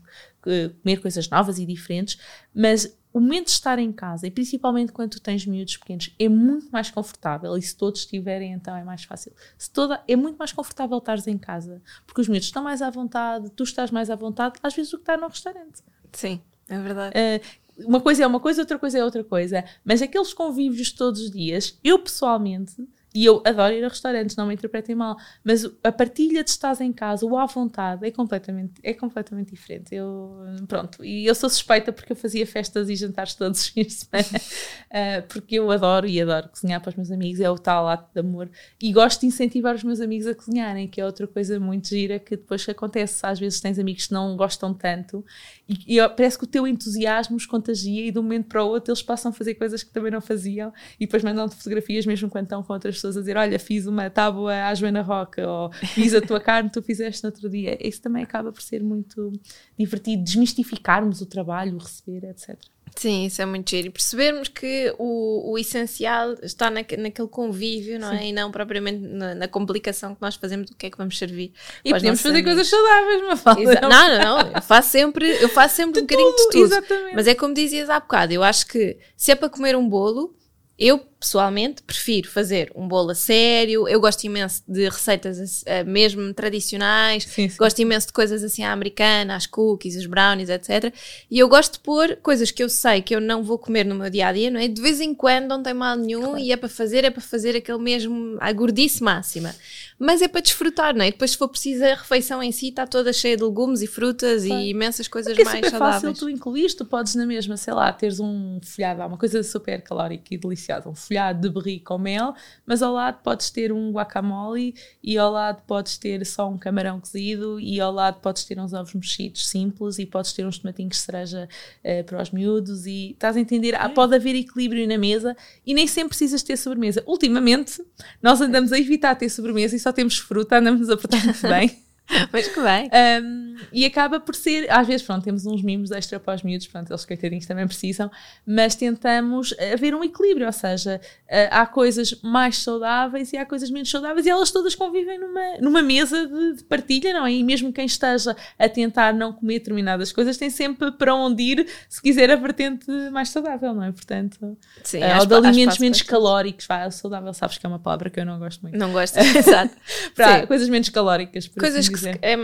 e 0.47 0.69
comer 0.81 1.01
coisas 1.01 1.29
novas 1.29 1.59
e 1.59 1.65
diferentes, 1.65 2.19
mas 2.53 2.97
o 3.11 3.19
momento 3.19 3.45
de 3.45 3.51
estar 3.51 3.79
em 3.79 3.91
casa, 3.91 4.27
e 4.27 4.31
principalmente 4.31 4.91
quando 4.91 5.11
tu 5.11 5.21
tens 5.21 5.45
miúdos 5.45 5.77
pequenos, 5.77 6.13
é 6.19 6.29
muito 6.29 6.69
mais 6.71 6.91
confortável. 6.91 7.57
E 7.57 7.61
se 7.61 7.75
todos 7.75 8.01
estiverem, 8.01 8.53
então 8.53 8.75
é 8.75 8.83
mais 8.83 9.03
fácil. 9.03 9.33
Se 9.57 9.69
toda, 9.71 10.03
é 10.07 10.15
muito 10.15 10.37
mais 10.37 10.51
confortável 10.51 10.97
estares 10.97 11.25
em 11.25 11.37
casa, 11.37 11.81
porque 12.05 12.21
os 12.21 12.27
miúdos 12.27 12.47
estão 12.47 12.63
mais 12.63 12.81
à 12.81 12.89
vontade, 12.89 13.49
tu 13.55 13.63
estás 13.63 13.89
mais 13.89 14.09
à 14.09 14.15
vontade, 14.15 14.59
às 14.61 14.75
vezes, 14.75 14.91
do 14.91 14.97
que 14.97 15.03
estar 15.03 15.17
no 15.17 15.27
restaurante. 15.27 15.81
Sim, 16.11 16.41
é 16.67 16.77
verdade. 16.77 17.15
Uh, 17.17 17.87
uma 17.87 18.01
coisa 18.01 18.23
é 18.23 18.27
uma 18.27 18.39
coisa, 18.39 18.61
outra 18.61 18.77
coisa 18.77 18.99
é 18.99 19.03
outra 19.03 19.23
coisa. 19.23 19.63
Mas 19.83 20.01
aqueles 20.01 20.33
convívios 20.33 20.91
todos 20.91 21.21
os 21.21 21.31
dias, 21.31 21.79
eu 21.83 21.97
pessoalmente 21.99 22.87
e 23.13 23.25
eu 23.25 23.41
adoro 23.45 23.73
ir 23.73 23.83
a 23.83 23.87
restaurantes, 23.87 24.35
não 24.35 24.45
me 24.45 24.53
interpretem 24.53 24.95
mal, 24.95 25.17
mas 25.43 25.65
a 25.83 25.91
partilha 25.91 26.43
de 26.43 26.49
estás 26.49 26.79
em 26.79 26.93
casa, 26.93 27.25
o 27.25 27.37
à 27.37 27.45
vontade, 27.45 28.05
é 28.05 28.11
completamente, 28.11 28.73
é 28.83 28.93
completamente 28.93 29.51
diferente. 29.51 29.95
Eu, 29.95 30.37
pronto, 30.67 31.03
e 31.03 31.25
eu 31.25 31.33
sou 31.33 31.49
suspeita 31.49 31.91
porque 31.91 32.11
eu 32.11 32.15
fazia 32.15 32.45
festas 32.45 32.89
e 32.89 32.95
jantares 32.95 33.33
todos 33.33 33.61
os 33.61 33.73
dias 33.73 33.87
de 33.87 33.93
semana, 33.93 34.27
uh, 34.37 35.27
porque 35.29 35.55
eu 35.55 35.71
adoro 35.71 36.07
e 36.07 36.21
adoro 36.21 36.49
cozinhar 36.49 36.81
para 36.81 36.89
os 36.89 36.95
meus 36.95 37.11
amigos, 37.11 37.39
é 37.39 37.49
o 37.49 37.57
tal 37.57 37.87
ato 37.87 38.13
de 38.13 38.19
amor. 38.19 38.49
E 38.81 38.91
gosto 38.93 39.21
de 39.21 39.27
incentivar 39.27 39.75
os 39.75 39.83
meus 39.83 39.99
amigos 39.99 40.27
a 40.27 40.35
cozinharem, 40.35 40.87
que 40.87 41.01
é 41.01 41.05
outra 41.05 41.25
coisa 41.25 41.59
muito 41.59 41.87
gira 41.87 42.19
que 42.19 42.37
depois 42.37 42.67
acontece. 42.69 43.25
Às 43.25 43.39
vezes 43.39 43.59
tens 43.59 43.79
amigos 43.79 44.07
que 44.07 44.13
não 44.13 44.35
gostam 44.35 44.73
tanto 44.73 45.25
e, 45.67 45.97
e 45.97 46.09
parece 46.09 46.37
que 46.37 46.43
o 46.43 46.47
teu 46.47 46.67
entusiasmo 46.67 47.37
os 47.37 47.45
contagia 47.45 48.07
e 48.07 48.11
de 48.11 48.19
um 48.19 48.23
momento 48.23 48.47
para 48.47 48.63
o 48.63 48.67
outro 48.67 48.91
eles 48.91 49.01
passam 49.01 49.31
a 49.31 49.33
fazer 49.33 49.55
coisas 49.55 49.83
que 49.83 49.91
também 49.91 50.11
não 50.11 50.21
faziam 50.21 50.73
e 50.99 51.05
depois 51.05 51.23
mandam-te 51.23 51.55
fotografias 51.55 52.05
mesmo 52.05 52.29
quando 52.29 52.45
estão 52.45 52.63
com 52.63 52.73
outras 52.73 52.98
pessoas 52.99 53.17
a 53.17 53.19
dizer: 53.21 53.37
Olha, 53.37 53.57
fiz 53.57 53.87
uma 53.87 54.09
tábua 54.09 54.65
à 54.65 54.75
Joana 54.75 55.01
Roca, 55.01 55.47
ou 55.47 55.71
fiz 55.71 56.13
a 56.13 56.21
tua 56.21 56.39
carne, 56.39 56.69
tu 56.69 56.81
fizeste 56.81 57.23
no 57.23 57.29
outro 57.29 57.49
dia. 57.49 57.77
Isso 57.85 58.01
também 58.01 58.23
acaba 58.23 58.51
por 58.51 58.61
ser 58.61 58.83
muito 58.83 59.33
divertido, 59.77 60.23
desmistificarmos 60.23 61.21
o 61.21 61.25
trabalho, 61.25 61.75
o 61.75 61.79
receber, 61.79 62.29
etc. 62.29 62.57
Sim, 62.95 63.25
isso 63.25 63.41
é 63.41 63.45
muito 63.45 63.69
giro. 63.69 63.87
E 63.87 63.89
percebermos 63.89 64.47
que 64.47 64.93
o, 64.97 65.51
o 65.51 65.57
essencial 65.57 66.33
está 66.41 66.69
na, 66.69 66.81
naquele 66.97 67.27
convívio, 67.27 67.99
não 67.99 68.11
é? 68.11 68.27
E 68.27 68.33
não 68.33 68.51
propriamente 68.51 68.99
na, 68.99 69.35
na, 69.35 69.47
complicação 69.47 70.15
que 70.15 70.21
nós 70.21 70.35
fazemos 70.35 70.69
do 70.69 70.75
que 70.75 70.87
é 70.87 70.89
que 70.89 70.97
vamos 70.97 71.17
servir. 71.17 71.53
E 71.83 71.91
podemos 71.91 72.21
fazer 72.21 72.35
amigos. 72.35 72.53
coisas 72.53 72.67
saudáveis, 72.67 73.21
mas 73.27 73.41
fala. 73.41 73.79
Não, 73.81 73.89
não, 73.89 74.19
não. 74.19 74.51
Eu 74.51 74.61
faço 74.61 74.89
sempre, 74.89 75.29
eu 75.41 75.49
faço 75.49 75.75
sempre 75.75 75.93
de 75.93 75.99
um 75.99 76.03
bocadinho 76.03 76.35
de 76.35 76.49
tudo. 76.49 76.65
Exatamente. 76.65 77.15
Mas 77.15 77.27
é 77.27 77.35
como 77.35 77.53
dizias 77.53 77.89
há 77.89 77.99
bocado, 77.99 78.33
eu 78.33 78.43
acho 78.43 78.67
que 78.67 78.97
se 79.15 79.31
é 79.31 79.35
para 79.35 79.49
comer 79.49 79.75
um 79.75 79.87
bolo, 79.87 80.35
eu 80.77 81.05
pessoalmente 81.19 81.83
prefiro 81.83 82.29
fazer 82.29 82.71
um 82.73 82.87
bolo 82.87 83.11
a 83.11 83.15
sério. 83.15 83.87
Eu 83.87 83.99
gosto 83.99 84.23
imenso 84.23 84.63
de 84.67 84.87
receitas 84.87 85.63
uh, 85.63 85.85
mesmo 85.85 86.33
tradicionais, 86.33 87.25
sim, 87.25 87.49
sim. 87.49 87.57
gosto 87.57 87.79
imenso 87.79 88.07
de 88.07 88.13
coisas 88.13 88.41
assim 88.41 88.63
à 88.63 88.71
americana, 88.71 89.35
as 89.35 89.45
cookies, 89.45 89.97
os 89.97 90.05
brownies, 90.05 90.49
etc. 90.49 90.93
E 91.29 91.37
eu 91.37 91.49
gosto 91.49 91.73
de 91.73 91.79
pôr 91.79 92.15
coisas 92.17 92.51
que 92.51 92.63
eu 92.63 92.69
sei 92.69 93.01
que 93.01 93.13
eu 93.13 93.19
não 93.19 93.43
vou 93.43 93.57
comer 93.57 93.85
no 93.85 93.95
meu 93.95 94.09
dia 94.09 94.27
a 94.27 94.33
dia, 94.33 94.49
não 94.49 94.59
é? 94.59 94.67
De 94.67 94.81
vez 94.81 95.01
em 95.01 95.13
quando 95.13 95.49
não 95.49 95.61
tem 95.61 95.73
mal 95.73 95.97
nenhum 95.97 96.21
claro. 96.21 96.39
e 96.39 96.51
é 96.53 96.57
para 96.57 96.69
fazer, 96.69 97.03
é 97.03 97.09
para 97.09 97.21
fazer 97.21 97.55
aquele 97.55 97.79
mesmo, 97.79 98.37
a 98.39 98.51
gordice 98.53 99.03
máxima. 99.03 99.53
Mas 99.99 100.21
é 100.21 100.29
para 100.29 100.39
desfrutar, 100.39 100.95
não 100.95 101.03
é? 101.03 101.09
E 101.09 101.11
depois, 101.11 101.31
se 101.31 101.37
for 101.37 101.49
preciso, 101.49 101.83
a 101.83 101.95
refeição 101.95 102.41
em 102.41 102.53
si 102.53 102.69
está 102.69 102.87
toda 102.87 103.11
cheia 103.11 103.35
de 103.35 103.43
legumes 103.43 103.81
e 103.81 103.87
frutas 103.87 104.45
claro. 104.45 104.61
e 104.61 104.69
imensas 104.69 105.09
coisas 105.09 105.33
Porque 105.33 105.43
mais 105.43 105.65
é 105.65 105.69
saudáveis. 105.69 105.95
fácil 105.95 106.13
tu 106.13 106.29
incluís, 106.29 106.73
tu 106.73 106.85
podes 106.85 107.15
na 107.15 107.25
mesma, 107.25 107.57
sei 107.57 107.73
lá, 107.73 107.91
teres 107.91 108.21
um 108.21 108.61
folhado, 108.63 109.01
uma 109.01 109.17
coisa 109.17 109.43
super 109.43 109.81
calórica 109.81 110.33
e 110.33 110.37
deliciosa, 110.37 110.87
um 110.87 110.95
folhado 110.95 111.08
de 111.39 111.49
berri 111.49 111.79
com 111.79 111.97
mel, 111.97 112.33
mas 112.65 112.81
ao 112.81 112.93
lado 112.93 113.19
podes 113.23 113.49
ter 113.49 113.71
um 113.71 113.91
guacamole 113.91 114.75
e 115.03 115.17
ao 115.17 115.31
lado 115.31 115.61
podes 115.65 115.97
ter 115.97 116.25
só 116.25 116.49
um 116.49 116.57
camarão 116.57 116.99
cozido 116.99 117.59
e 117.59 117.79
ao 117.79 117.91
lado 117.91 118.21
podes 118.21 118.43
ter 118.43 118.59
uns 118.59 118.73
ovos 118.73 118.93
mexidos 118.93 119.47
simples 119.47 119.97
e 119.99 120.05
podes 120.05 120.33
ter 120.33 120.45
uns 120.45 120.59
tomatinhos 120.59 120.97
de 120.97 121.01
cereja 121.01 121.49
uh, 121.83 122.03
para 122.03 122.21
os 122.21 122.31
miúdos 122.31 122.85
e 122.85 123.11
estás 123.11 123.35
a 123.35 123.39
entender? 123.39 123.75
Ah, 123.75 123.89
pode 123.89 124.15
haver 124.15 124.35
equilíbrio 124.35 124.87
na 124.87 124.97
mesa 124.97 125.35
e 125.65 125.73
nem 125.73 125.87
sempre 125.87 126.09
precisas 126.09 126.43
ter 126.43 126.57
sobremesa. 126.57 127.03
Ultimamente, 127.07 127.83
nós 128.21 128.39
andamos 128.41 128.71
a 128.71 128.79
evitar 128.79 129.15
ter 129.15 129.29
sobremesa 129.29 129.75
e 129.75 129.79
só 129.79 129.91
temos 129.91 130.17
fruta, 130.17 130.57
andamos 130.57 130.89
a 130.89 130.93
apertar 130.93 131.23
muito 131.23 131.41
bem. 131.47 131.88
Mas 132.31 132.47
que 132.47 132.61
bem. 132.61 132.89
Um, 133.23 133.55
e 133.71 133.85
acaba 133.85 134.19
por 134.19 134.35
ser, 134.35 134.69
às 134.71 134.87
vezes, 134.87 135.05
pronto, 135.05 135.23
temos 135.23 135.45
uns 135.45 135.61
mimos 135.61 135.91
extra 135.91 136.19
para 136.19 136.35
os 136.35 136.43
miúdos, 136.43 136.67
pronto, 136.67 136.91
eles 136.91 137.05
coitadinhos 137.05 137.45
também 137.45 137.67
precisam, 137.67 138.09
mas 138.45 138.75
tentamos 138.75 139.53
haver 139.73 139.93
um 139.93 140.03
equilíbrio, 140.03 140.47
ou 140.47 140.51
seja, 140.51 140.99
uh, 141.25 141.33
há 141.51 141.65
coisas 141.65 142.19
mais 142.23 142.57
saudáveis 142.57 143.31
e 143.33 143.37
há 143.37 143.45
coisas 143.45 143.69
menos 143.69 143.89
saudáveis 143.89 144.25
e 144.25 144.29
elas 144.29 144.51
todas 144.51 144.75
convivem 144.75 145.19
numa, 145.19 145.57
numa 145.59 145.81
mesa 145.81 146.25
de, 146.25 146.57
de 146.57 146.63
partilha, 146.63 147.13
não 147.13 147.25
é? 147.25 147.33
E 147.33 147.43
mesmo 147.43 147.71
quem 147.71 147.85
esteja 147.85 148.35
a 148.57 148.67
tentar 148.67 149.13
não 149.13 149.31
comer 149.31 149.59
determinadas 149.59 150.11
coisas 150.11 150.37
tem 150.37 150.49
sempre 150.49 150.91
para 150.91 151.13
onde 151.13 151.43
ir 151.43 151.67
se 151.87 152.01
quiser 152.01 152.31
a 152.31 152.35
vertente 152.35 152.89
mais 153.11 153.29
saudável, 153.29 153.73
não 153.73 153.83
é? 153.83 153.91
Portanto, 153.91 154.57
Sim, 154.83 155.03
uh, 155.03 155.19
ou 155.19 155.25
de 155.25 155.35
alimentos 155.35 155.77
menos 155.77 156.01
calóricos, 156.01 156.65
vá, 156.65 156.89
saudável, 156.89 157.33
sabes 157.33 157.57
que 157.57 157.65
é 157.65 157.69
uma 157.69 157.79
palavra 157.79 158.09
que 158.09 158.19
eu 158.19 158.25
não 158.25 158.39
gosto 158.39 158.61
muito. 158.61 158.77
Não 158.77 158.91
gosto, 158.91 159.17
exato. 159.19 159.75
para 160.15 160.41
Sim. 160.41 160.47
coisas 160.47 160.69
menos 160.69 160.89
calóricas, 160.89 161.47
coisas 161.47 161.89
assim 162.07 162.13
que 162.13 162.19
é, 162.21 162.35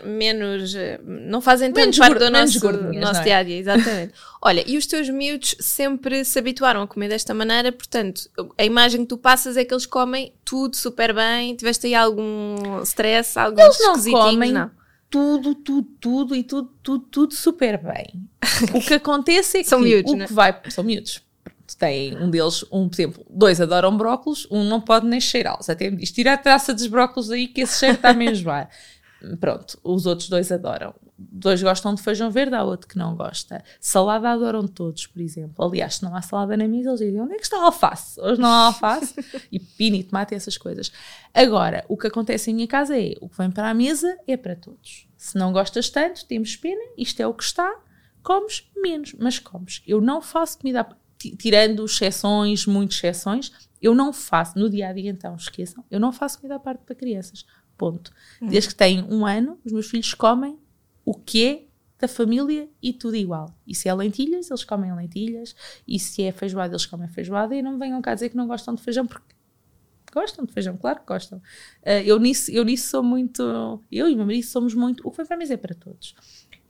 menos. 0.00 0.74
Eh, 0.74 1.00
não 1.04 1.40
fazem 1.40 1.72
tanto 1.72 1.98
parte 1.98 2.18
do 2.18 2.30
nosso, 2.30 2.72
nosso 2.94 3.20
é? 3.20 3.24
dia 3.24 3.36
a 3.36 3.42
dia, 3.42 3.56
exatamente. 3.58 4.12
Olha, 4.42 4.64
e 4.66 4.76
os 4.76 4.86
teus 4.86 5.08
miúdos 5.08 5.54
sempre 5.60 6.24
se 6.24 6.38
habituaram 6.38 6.82
a 6.82 6.86
comer 6.86 7.08
desta 7.08 7.34
maneira, 7.34 7.70
portanto, 7.72 8.28
a 8.56 8.64
imagem 8.64 9.02
que 9.02 9.08
tu 9.08 9.18
passas 9.18 9.56
é 9.56 9.64
que 9.64 9.72
eles 9.74 9.86
comem 9.86 10.32
tudo 10.44 10.76
super 10.76 11.14
bem. 11.14 11.54
Tiveste 11.54 11.86
aí 11.86 11.94
algum 11.94 12.82
stress, 12.82 13.38
alguns 13.38 13.78
eles 13.80 14.06
não 14.06 14.12
comem 14.12 14.52
não? 14.52 14.70
tudo, 15.08 15.54
tudo, 15.54 15.88
tudo 16.00 16.36
e 16.36 16.42
tudo, 16.42 16.70
tudo, 16.82 17.04
tudo 17.10 17.34
super 17.34 17.78
bem. 17.78 18.28
O 18.74 18.80
que 18.80 18.94
acontece 18.94 19.58
é 19.58 19.62
que 19.62 19.68
são 19.68 19.80
miúdos, 19.80 20.12
o 20.12 20.16
né? 20.16 20.26
que 20.26 20.32
vai. 20.34 20.58
São 20.68 20.84
miúdos 20.84 21.22
tem 21.80 22.16
um 22.16 22.30
deles, 22.30 22.64
um, 22.70 22.88
por 22.88 22.94
exemplo, 22.94 23.26
dois 23.28 23.60
adoram 23.60 23.96
brócolos, 23.96 24.46
um 24.50 24.64
não 24.64 24.80
pode 24.80 25.06
nem 25.06 25.20
cheirá-los. 25.20 25.68
Até 25.68 25.90
me 25.90 25.96
diz: 25.96 26.12
tira 26.12 26.34
a 26.34 26.38
traça 26.38 26.74
dos 26.74 26.86
brócolos 26.86 27.30
aí 27.30 27.48
que 27.48 27.62
esse 27.62 27.78
cheiro 27.78 27.94
está 27.94 28.10
a 28.10 28.14
me 28.14 28.30
enjoar. 28.30 28.68
Pronto, 29.38 29.78
os 29.84 30.06
outros 30.06 30.28
dois 30.28 30.50
adoram. 30.50 30.94
Dois 31.18 31.62
gostam 31.62 31.94
de 31.94 32.02
feijão 32.02 32.30
verde, 32.30 32.54
há 32.54 32.64
outro 32.64 32.88
que 32.88 32.96
não 32.96 33.14
gosta. 33.14 33.62
Salada 33.78 34.30
adoram 34.30 34.66
todos, 34.66 35.06
por 35.06 35.20
exemplo. 35.20 35.62
Aliás, 35.64 35.96
se 35.96 36.02
não 36.02 36.16
há 36.16 36.22
salada 36.22 36.56
na 36.56 36.66
mesa, 36.66 36.90
eles 36.90 37.00
dizem: 37.00 37.20
onde 37.20 37.34
é 37.34 37.36
que 37.36 37.42
está 37.42 37.58
a 37.58 37.64
alface? 37.64 38.18
Hoje 38.20 38.40
não 38.40 38.48
há 38.48 38.66
alface. 38.66 39.14
e 39.52 39.60
pepino 39.60 39.96
e 39.96 40.04
tomate 40.04 40.34
e 40.34 40.36
essas 40.36 40.56
coisas. 40.56 40.90
Agora, 41.34 41.84
o 41.88 41.96
que 41.96 42.06
acontece 42.06 42.50
em 42.50 42.54
minha 42.54 42.66
casa 42.66 42.98
é: 42.98 43.14
o 43.20 43.28
que 43.28 43.36
vem 43.36 43.50
para 43.50 43.68
a 43.68 43.74
mesa 43.74 44.16
é 44.26 44.36
para 44.36 44.56
todos. 44.56 45.06
Se 45.16 45.36
não 45.36 45.52
gostas 45.52 45.90
tanto, 45.90 46.24
temos 46.24 46.56
pena, 46.56 46.80
isto 46.96 47.20
é 47.20 47.26
o 47.26 47.34
que 47.34 47.44
está, 47.44 47.70
comes 48.22 48.70
menos, 48.74 49.14
mas 49.18 49.38
comes. 49.38 49.82
Eu 49.86 50.00
não 50.00 50.22
faço 50.22 50.58
comida, 50.58 50.88
tirando 51.18 51.84
exceções, 51.84 52.64
muitas 52.64 52.96
exceções, 52.96 53.52
eu 53.80 53.94
não 53.94 54.12
faço, 54.12 54.58
no 54.58 54.68
dia 54.68 54.88
a 54.88 54.92
dia 54.92 55.10
então, 55.10 55.34
esqueçam, 55.34 55.84
eu 55.90 55.98
não 55.98 56.12
faço 56.12 56.38
comida 56.38 56.56
à 56.56 56.58
parte 56.58 56.84
para 56.84 56.94
crianças. 56.94 57.44
Ponto. 57.80 58.12
Hum. 58.42 58.48
Desde 58.48 58.68
que 58.68 58.74
têm 58.74 59.02
um 59.04 59.24
ano, 59.24 59.58
os 59.64 59.72
meus 59.72 59.88
filhos 59.88 60.12
comem 60.12 60.58
o 61.02 61.14
que 61.14 61.46
é 61.46 61.64
da 61.98 62.06
família 62.06 62.68
e 62.82 62.92
tudo 62.92 63.16
igual. 63.16 63.54
E 63.66 63.74
se 63.74 63.88
é 63.88 63.94
lentilhas, 63.94 64.50
eles 64.50 64.64
comem 64.64 64.94
lentilhas. 64.94 65.56
E 65.88 65.98
se 65.98 66.22
é 66.22 66.30
feijoada, 66.30 66.74
eles 66.74 66.84
comem 66.84 67.08
feijoada. 67.08 67.54
E 67.54 67.62
não 67.62 67.72
me 67.72 67.78
venham 67.78 68.02
cá 68.02 68.12
dizer 68.12 68.28
que 68.28 68.36
não 68.36 68.46
gostam 68.46 68.74
de 68.74 68.82
feijão, 68.82 69.06
porque 69.06 69.34
gostam 70.12 70.44
de 70.44 70.52
feijão, 70.52 70.76
claro 70.76 71.00
que 71.00 71.06
gostam. 71.06 71.38
Uh, 71.38 72.04
eu, 72.04 72.18
nisso, 72.18 72.50
eu 72.50 72.64
nisso 72.64 72.90
sou 72.90 73.02
muito. 73.02 73.42
Eu 73.90 74.10
e 74.10 74.12
o 74.12 74.16
meu 74.16 74.26
marido 74.26 74.46
somos 74.46 74.74
muito. 74.74 75.00
O 75.06 75.10
que 75.10 75.16
foi 75.16 75.24
para 75.24 75.42
é 75.42 75.56
para 75.56 75.74
todos. 75.74 76.14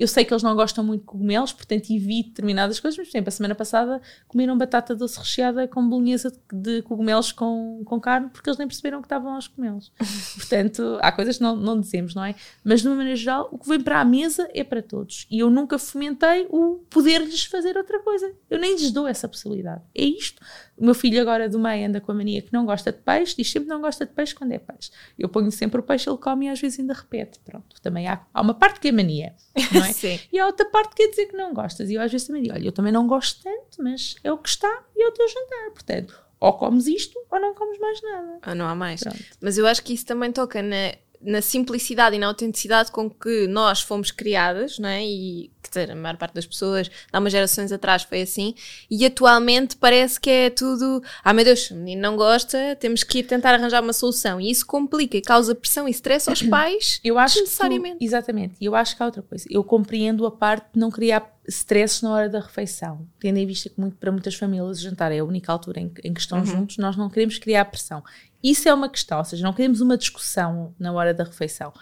Eu 0.01 0.09
sei 0.09 0.25
que 0.25 0.33
eles 0.33 0.43
não 0.43 0.57
gostam 0.57 0.83
muito 0.83 1.03
de 1.03 1.07
cogumelos, 1.07 1.53
portanto 1.53 1.91
evito 1.91 2.31
determinadas 2.31 2.81
coisas, 2.81 2.97
mas, 2.97 3.07
por 3.07 3.13
exemplo, 3.13 3.29
a 3.29 3.33
semana 3.33 3.55
passada 3.55 4.01
comeram 4.27 4.57
batata 4.57 4.97
doce 4.97 5.19
recheada 5.19 5.69
com 5.69 5.87
bolonhesa 5.87 6.33
de 6.51 6.81
cogumelos 6.81 7.33
com, 7.33 7.83
com 7.85 8.01
carne, 8.01 8.31
porque 8.33 8.49
eles 8.49 8.57
nem 8.57 8.67
perceberam 8.67 9.03
que 9.03 9.07
estavam 9.07 9.35
aos 9.35 9.47
cogumelos. 9.47 9.93
portanto, 10.37 10.99
há 11.03 11.13
coisas 11.13 11.37
que 11.37 11.43
não, 11.43 11.55
não 11.55 11.79
dizemos, 11.79 12.15
não 12.15 12.25
é? 12.25 12.35
Mas, 12.65 12.81
de 12.81 12.89
uma 12.89 12.97
maneira 12.97 13.15
geral, 13.15 13.51
o 13.53 13.59
que 13.59 13.69
vem 13.69 13.79
para 13.79 14.01
a 14.01 14.05
mesa 14.05 14.49
é 14.55 14.65
para 14.65 14.83
todos. 14.83 15.27
E 15.31 15.41
eu 15.41 15.51
nunca 15.51 15.79
fomentei 15.79 16.47
o 16.49 16.81
poder-lhes 16.89 17.45
fazer 17.45 17.77
outra 17.77 18.01
coisa. 18.01 18.33
Eu 18.49 18.59
nem 18.59 18.73
lhes 18.73 18.91
dou 18.91 19.07
essa 19.07 19.29
possibilidade. 19.29 19.83
É 19.95 20.03
isto. 20.03 20.41
O 20.81 20.85
meu 20.87 20.95
filho 20.95 21.21
agora 21.21 21.47
do 21.47 21.59
meio 21.59 21.87
anda 21.87 22.01
com 22.01 22.11
a 22.11 22.15
mania 22.15 22.41
que 22.41 22.55
não 22.55 22.65
gosta 22.65 22.91
de 22.91 22.99
peixe, 22.99 23.37
diz 23.37 23.51
sempre 23.51 23.69
não 23.69 23.83
gosta 23.83 24.07
de 24.07 24.13
peixe 24.13 24.35
quando 24.35 24.53
é 24.53 24.59
peixe. 24.59 24.91
Eu 25.19 25.29
ponho 25.29 25.53
sempre 25.53 25.79
o 25.79 25.83
peixe, 25.83 26.09
ele 26.09 26.17
come 26.17 26.47
e 26.47 26.49
às 26.49 26.59
vezes 26.59 26.81
ainda 26.81 26.95
repete. 26.95 27.39
Pronto, 27.45 27.77
também 27.83 28.09
há, 28.09 28.25
há 28.33 28.41
uma 28.41 28.55
parte 28.55 28.81
que 28.81 28.89
é 28.89 28.93
mania, 28.93 29.35
não 29.75 29.85
é? 29.85 29.90
Sim. 29.93 30.21
E 30.33 30.39
há 30.39 30.47
outra 30.47 30.67
parte 30.67 30.91
que 30.91 31.03
quer 31.03 31.11
dizer 31.11 31.27
que 31.27 31.37
não 31.37 31.53
gostas. 31.55 31.91
E 31.91 31.95
eu 31.95 32.03
às 32.03 32.11
vezes 32.11 32.27
também 32.27 32.43
digo, 32.43 32.55
olha, 32.55 32.67
eu 32.67 32.73
também 32.73 32.93
não 32.93 33.07
gosto 33.07 33.43
tanto, 33.43 33.83
mas 33.83 34.17
é 34.23 34.33
o 34.33 34.39
que 34.39 34.49
está 34.49 34.85
e 34.97 35.03
é 35.03 35.09
o 35.09 35.13
teu 35.13 35.29
jantar. 35.29 35.71
Portanto, 35.73 36.21
ou 36.39 36.53
comes 36.55 36.87
isto 36.87 37.19
ou 37.31 37.41
não 37.41 37.55
comes 37.55 37.79
mais 37.79 38.03
nada. 38.03 38.39
Ou 38.47 38.55
não 38.55 38.67
há 38.67 38.75
mais. 38.75 39.01
Pronto. 39.01 39.19
Mas 39.41 39.59
eu 39.59 39.67
acho 39.67 39.83
que 39.83 39.93
isso 39.93 40.07
também 40.07 40.33
toca 40.33 40.63
na 40.63 40.95
na 41.23 41.43
simplicidade 41.43 42.17
e 42.17 42.19
na 42.19 42.27
autenticidade 42.27 42.91
com 42.91 43.11
que 43.11 43.47
nós 43.47 43.83
fomos 43.83 44.11
criadas, 44.11 44.79
não 44.79 44.89
é? 44.89 45.05
E 45.05 45.51
dizer, 45.69 45.91
a 45.91 45.95
maior 45.95 46.17
parte 46.17 46.35
das 46.35 46.47
pessoas, 46.47 46.91
há 47.13 47.19
umas 47.19 47.33
gerações 47.33 47.73
atrás 47.73 48.03
foi 48.03 48.23
assim, 48.23 48.55
e 48.91 49.07
atualmente 49.07 49.77
parece 49.77 50.21
que 50.21 50.29
é 50.29 50.51
tudo, 50.51 51.03
ah 51.23 51.33
meu 51.33 51.45
Deus, 51.45 51.71
o 51.71 51.75
menino 51.75 52.03
não 52.03 52.17
gosta, 52.17 52.77
temos 52.81 53.03
que 53.05 53.19
ir 53.19 53.23
tentar 53.25 53.55
arranjar 53.55 53.83
uma 53.83 53.93
solução, 53.93 54.41
e 54.41 54.51
isso 54.51 54.67
complica 54.67 55.17
e 55.17 55.23
causa 55.23 55.55
pressão 55.55 55.87
e 55.87 55.91
stress 55.93 56.29
aos 56.29 56.43
pais, 56.49 57.01
eu 57.05 57.19
acho 57.19 57.41
necessariamente. 57.41 57.99
Tu, 57.99 58.05
exatamente, 58.05 58.55
e 58.61 58.65
eu 58.65 58.75
acho 58.75 58.97
que 58.97 59.03
há 59.03 59.07
outra 59.07 59.23
coisa, 59.23 59.47
eu 59.51 59.63
compreendo 59.63 60.27
a 60.27 60.31
parte 60.31 60.67
de 60.75 60.81
não 60.81 60.91
criar 60.91 61.40
stress 61.51 62.03
na 62.03 62.13
hora 62.13 62.29
da 62.29 62.41
refeição, 62.41 63.07
tendo 63.19 63.39
em 63.39 63.47
vista 63.47 63.69
que 63.69 63.81
muito, 63.81 63.97
para 63.97 64.11
muitas 64.13 64.35
famílias 64.35 64.79
o 64.79 64.83
jantar 64.83 65.13
é 65.13 65.19
a 65.19 65.25
única 65.25 65.53
altura 65.53 65.81
em, 65.81 65.93
em 66.05 66.15
que 66.15 66.21
estão 66.21 66.39
uhum. 66.39 66.47
juntos, 66.47 66.79
nós 66.79 66.97
não 66.97 67.11
queremos 67.11 67.39
criar 67.39 67.65
pressão. 67.67 68.03
Isso 68.43 68.69
é 68.69 68.73
uma 68.73 68.89
questão, 68.89 69.19
ou 69.19 69.25
seja, 69.25 69.45
não 69.45 69.53
queremos 69.53 69.81
uma 69.81 69.99
discussão 69.99 70.75
na 70.79 70.93
hora 70.93 71.13
da 71.13 71.25
refeição. 71.25 71.73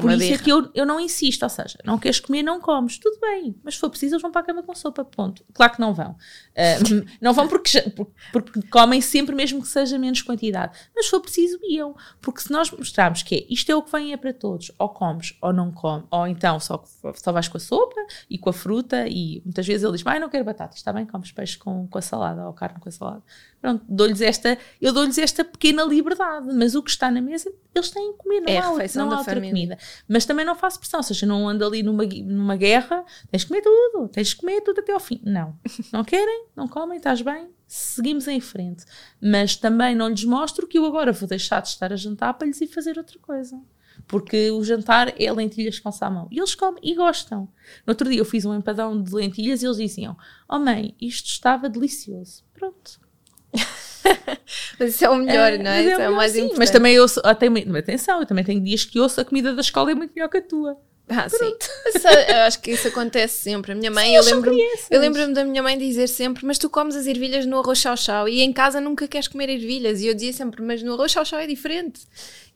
Por 0.00 0.12
isso 0.12 0.34
é 0.34 0.38
que 0.38 0.50
eu, 0.50 0.70
eu 0.74 0.86
não 0.86 1.00
insisto, 1.00 1.42
ou 1.42 1.48
seja, 1.48 1.78
não 1.84 1.98
queres 1.98 2.20
comer, 2.20 2.42
não 2.42 2.60
comes, 2.60 2.98
tudo 2.98 3.18
bem, 3.20 3.54
mas 3.62 3.74
se 3.74 3.80
for 3.80 3.90
preciso 3.90 4.14
eles 4.14 4.22
vão 4.22 4.30
para 4.30 4.42
a 4.42 4.44
cama 4.44 4.62
com 4.62 4.74
sopa, 4.74 5.04
ponto. 5.04 5.44
Claro 5.52 5.72
que 5.72 5.80
não 5.80 5.94
vão. 5.94 6.16
Uh, 6.56 7.04
não 7.20 7.34
vão 7.34 7.46
porque, 7.46 7.82
porque 8.32 8.62
comem 8.70 9.02
sempre, 9.02 9.36
mesmo 9.36 9.60
que 9.60 9.68
seja 9.68 9.98
menos 9.98 10.22
quantidade, 10.22 10.74
mas 10.94 11.04
se 11.04 11.10
for 11.10 11.20
preciso, 11.20 11.58
iam. 11.62 11.94
Porque 12.18 12.40
se 12.40 12.50
nós 12.50 12.70
mostrarmos 12.70 13.22
que 13.22 13.34
é, 13.34 13.46
isto 13.50 13.70
é 13.70 13.76
o 13.76 13.82
que 13.82 13.92
vem 13.92 14.14
é 14.14 14.16
para 14.16 14.32
todos, 14.32 14.72
ou 14.78 14.88
comes 14.88 15.36
ou 15.42 15.52
não 15.52 15.70
comes, 15.70 16.06
ou 16.10 16.26
então 16.26 16.58
só, 16.58 16.82
só 17.14 17.30
vais 17.30 17.46
com 17.46 17.58
a 17.58 17.60
sopa 17.60 18.00
e 18.30 18.38
com 18.38 18.48
a 18.48 18.54
fruta, 18.54 19.06
e 19.06 19.42
muitas 19.44 19.66
vezes 19.66 19.84
ele 19.84 19.98
diz, 19.98 20.06
ai, 20.06 20.18
não 20.18 20.30
quero 20.30 20.46
batata, 20.46 20.76
está 20.76 20.94
bem, 20.94 21.04
comes 21.04 21.30
peixe 21.30 21.58
com, 21.58 21.86
com 21.88 21.98
a 21.98 22.02
salada 22.02 22.46
ou 22.46 22.54
carne 22.54 22.80
com 22.80 22.88
a 22.88 22.92
salada. 22.92 23.22
Pronto, 23.66 23.84
dou-lhes 23.88 24.20
esta, 24.20 24.56
eu 24.80 24.92
dou-lhes 24.92 25.18
esta 25.18 25.44
pequena 25.44 25.82
liberdade, 25.82 26.46
mas 26.54 26.76
o 26.76 26.82
que 26.84 26.90
está 26.90 27.10
na 27.10 27.20
mesa, 27.20 27.52
eles 27.74 27.90
têm 27.90 28.12
que 28.12 28.18
comer, 28.18 28.40
não 28.40 28.48
é 28.48 28.58
há, 28.58 28.70
outra, 28.70 28.86
não 28.94 29.10
há 29.10 29.18
outra 29.18 29.40
comida. 29.40 29.76
Mas 30.06 30.24
também 30.24 30.46
não 30.46 30.54
faço 30.54 30.78
pressão, 30.78 31.00
ou 31.00 31.02
seja, 31.02 31.26
não 31.26 31.48
ando 31.48 31.66
ali 31.66 31.82
numa, 31.82 32.04
numa 32.04 32.54
guerra, 32.54 33.04
tens 33.28 33.40
de 33.40 33.48
comer 33.48 33.62
tudo, 33.62 34.06
tens 34.06 34.28
de 34.28 34.36
comer 34.36 34.60
tudo 34.60 34.78
até 34.78 34.92
ao 34.92 35.00
fim. 35.00 35.20
Não, 35.24 35.58
não 35.92 36.04
querem, 36.04 36.46
não 36.54 36.68
comem, 36.68 36.98
estás 36.98 37.20
bem, 37.22 37.48
seguimos 37.66 38.28
em 38.28 38.40
frente. 38.40 38.84
Mas 39.20 39.56
também 39.56 39.96
não 39.96 40.10
lhes 40.10 40.22
mostro 40.22 40.68
que 40.68 40.78
eu 40.78 40.86
agora 40.86 41.10
vou 41.10 41.28
deixar 41.28 41.60
de 41.60 41.66
estar 41.66 41.92
a 41.92 41.96
jantar 41.96 42.34
para 42.34 42.46
lhes 42.46 42.60
ir 42.60 42.68
fazer 42.68 42.96
outra 42.96 43.18
coisa. 43.18 43.60
porque 44.06 44.48
o 44.52 44.62
jantar 44.62 45.12
é 45.20 45.32
lentilhas 45.32 45.80
com 45.80 45.90
salmão. 45.90 46.28
E 46.30 46.38
eles 46.38 46.54
comem 46.54 46.80
e 46.84 46.94
gostam. 46.94 47.48
No 47.84 47.90
outro 47.90 48.08
dia 48.08 48.20
eu 48.20 48.24
fiz 48.24 48.44
um 48.44 48.54
empadão 48.54 49.02
de 49.02 49.12
lentilhas 49.12 49.60
e 49.60 49.66
eles 49.66 49.78
diziam: 49.78 50.16
Oh 50.48 50.60
mãe, 50.60 50.94
isto 51.00 51.26
estava 51.26 51.68
delicioso. 51.68 52.44
Pronto. 52.54 53.04
mas 54.78 54.94
isso 54.94 55.04
é 55.04 55.10
o 55.10 55.16
melhor, 55.16 55.52
é, 55.52 55.58
não 55.58 55.70
é? 55.70 55.82
Mas, 55.82 55.98
é, 55.98 56.02
é 56.02 56.08
o 56.08 56.16
mais 56.16 56.32
sim, 56.32 56.38
importante. 56.38 56.58
mas 56.58 56.70
também 56.70 56.94
eu 56.94 57.08
sou, 57.08 57.22
tenho, 57.34 57.76
atenção, 57.76 58.20
eu 58.20 58.26
também 58.26 58.44
tenho 58.44 58.60
dias 58.62 58.84
que 58.84 58.98
ouço 58.98 59.20
a 59.20 59.24
comida 59.24 59.54
da 59.54 59.60
escola 59.60 59.90
é 59.90 59.94
muito 59.94 60.12
melhor 60.14 60.28
que 60.28 60.38
a 60.38 60.42
tua. 60.42 60.76
Ah, 61.08 61.28
sim. 61.28 61.54
eu 62.28 62.36
acho 62.40 62.60
que 62.60 62.72
isso 62.72 62.88
acontece 62.88 63.38
sempre. 63.44 63.72
A 63.72 63.74
minha 63.76 63.90
mãe, 63.90 64.08
sim, 64.08 64.16
eu 64.16 64.24
lembro-me 64.24 64.62
lembro 64.90 65.32
da 65.32 65.44
minha 65.44 65.62
mãe 65.62 65.78
dizer 65.78 66.08
sempre: 66.08 66.44
Mas 66.44 66.58
tu 66.58 66.68
comes 66.68 66.96
as 66.96 67.06
ervilhas 67.06 67.46
no 67.46 67.58
arroz 67.58 67.78
chau-chau 67.78 68.28
e 68.28 68.42
em 68.42 68.52
casa 68.52 68.80
nunca 68.80 69.06
queres 69.06 69.28
comer 69.28 69.48
ervilhas. 69.48 70.00
E 70.00 70.08
eu 70.08 70.14
dizia 70.14 70.32
sempre: 70.32 70.62
Mas 70.62 70.82
no 70.82 70.94
arroz 70.94 71.12
chau-chau 71.12 71.38
é 71.38 71.46
diferente. 71.46 72.00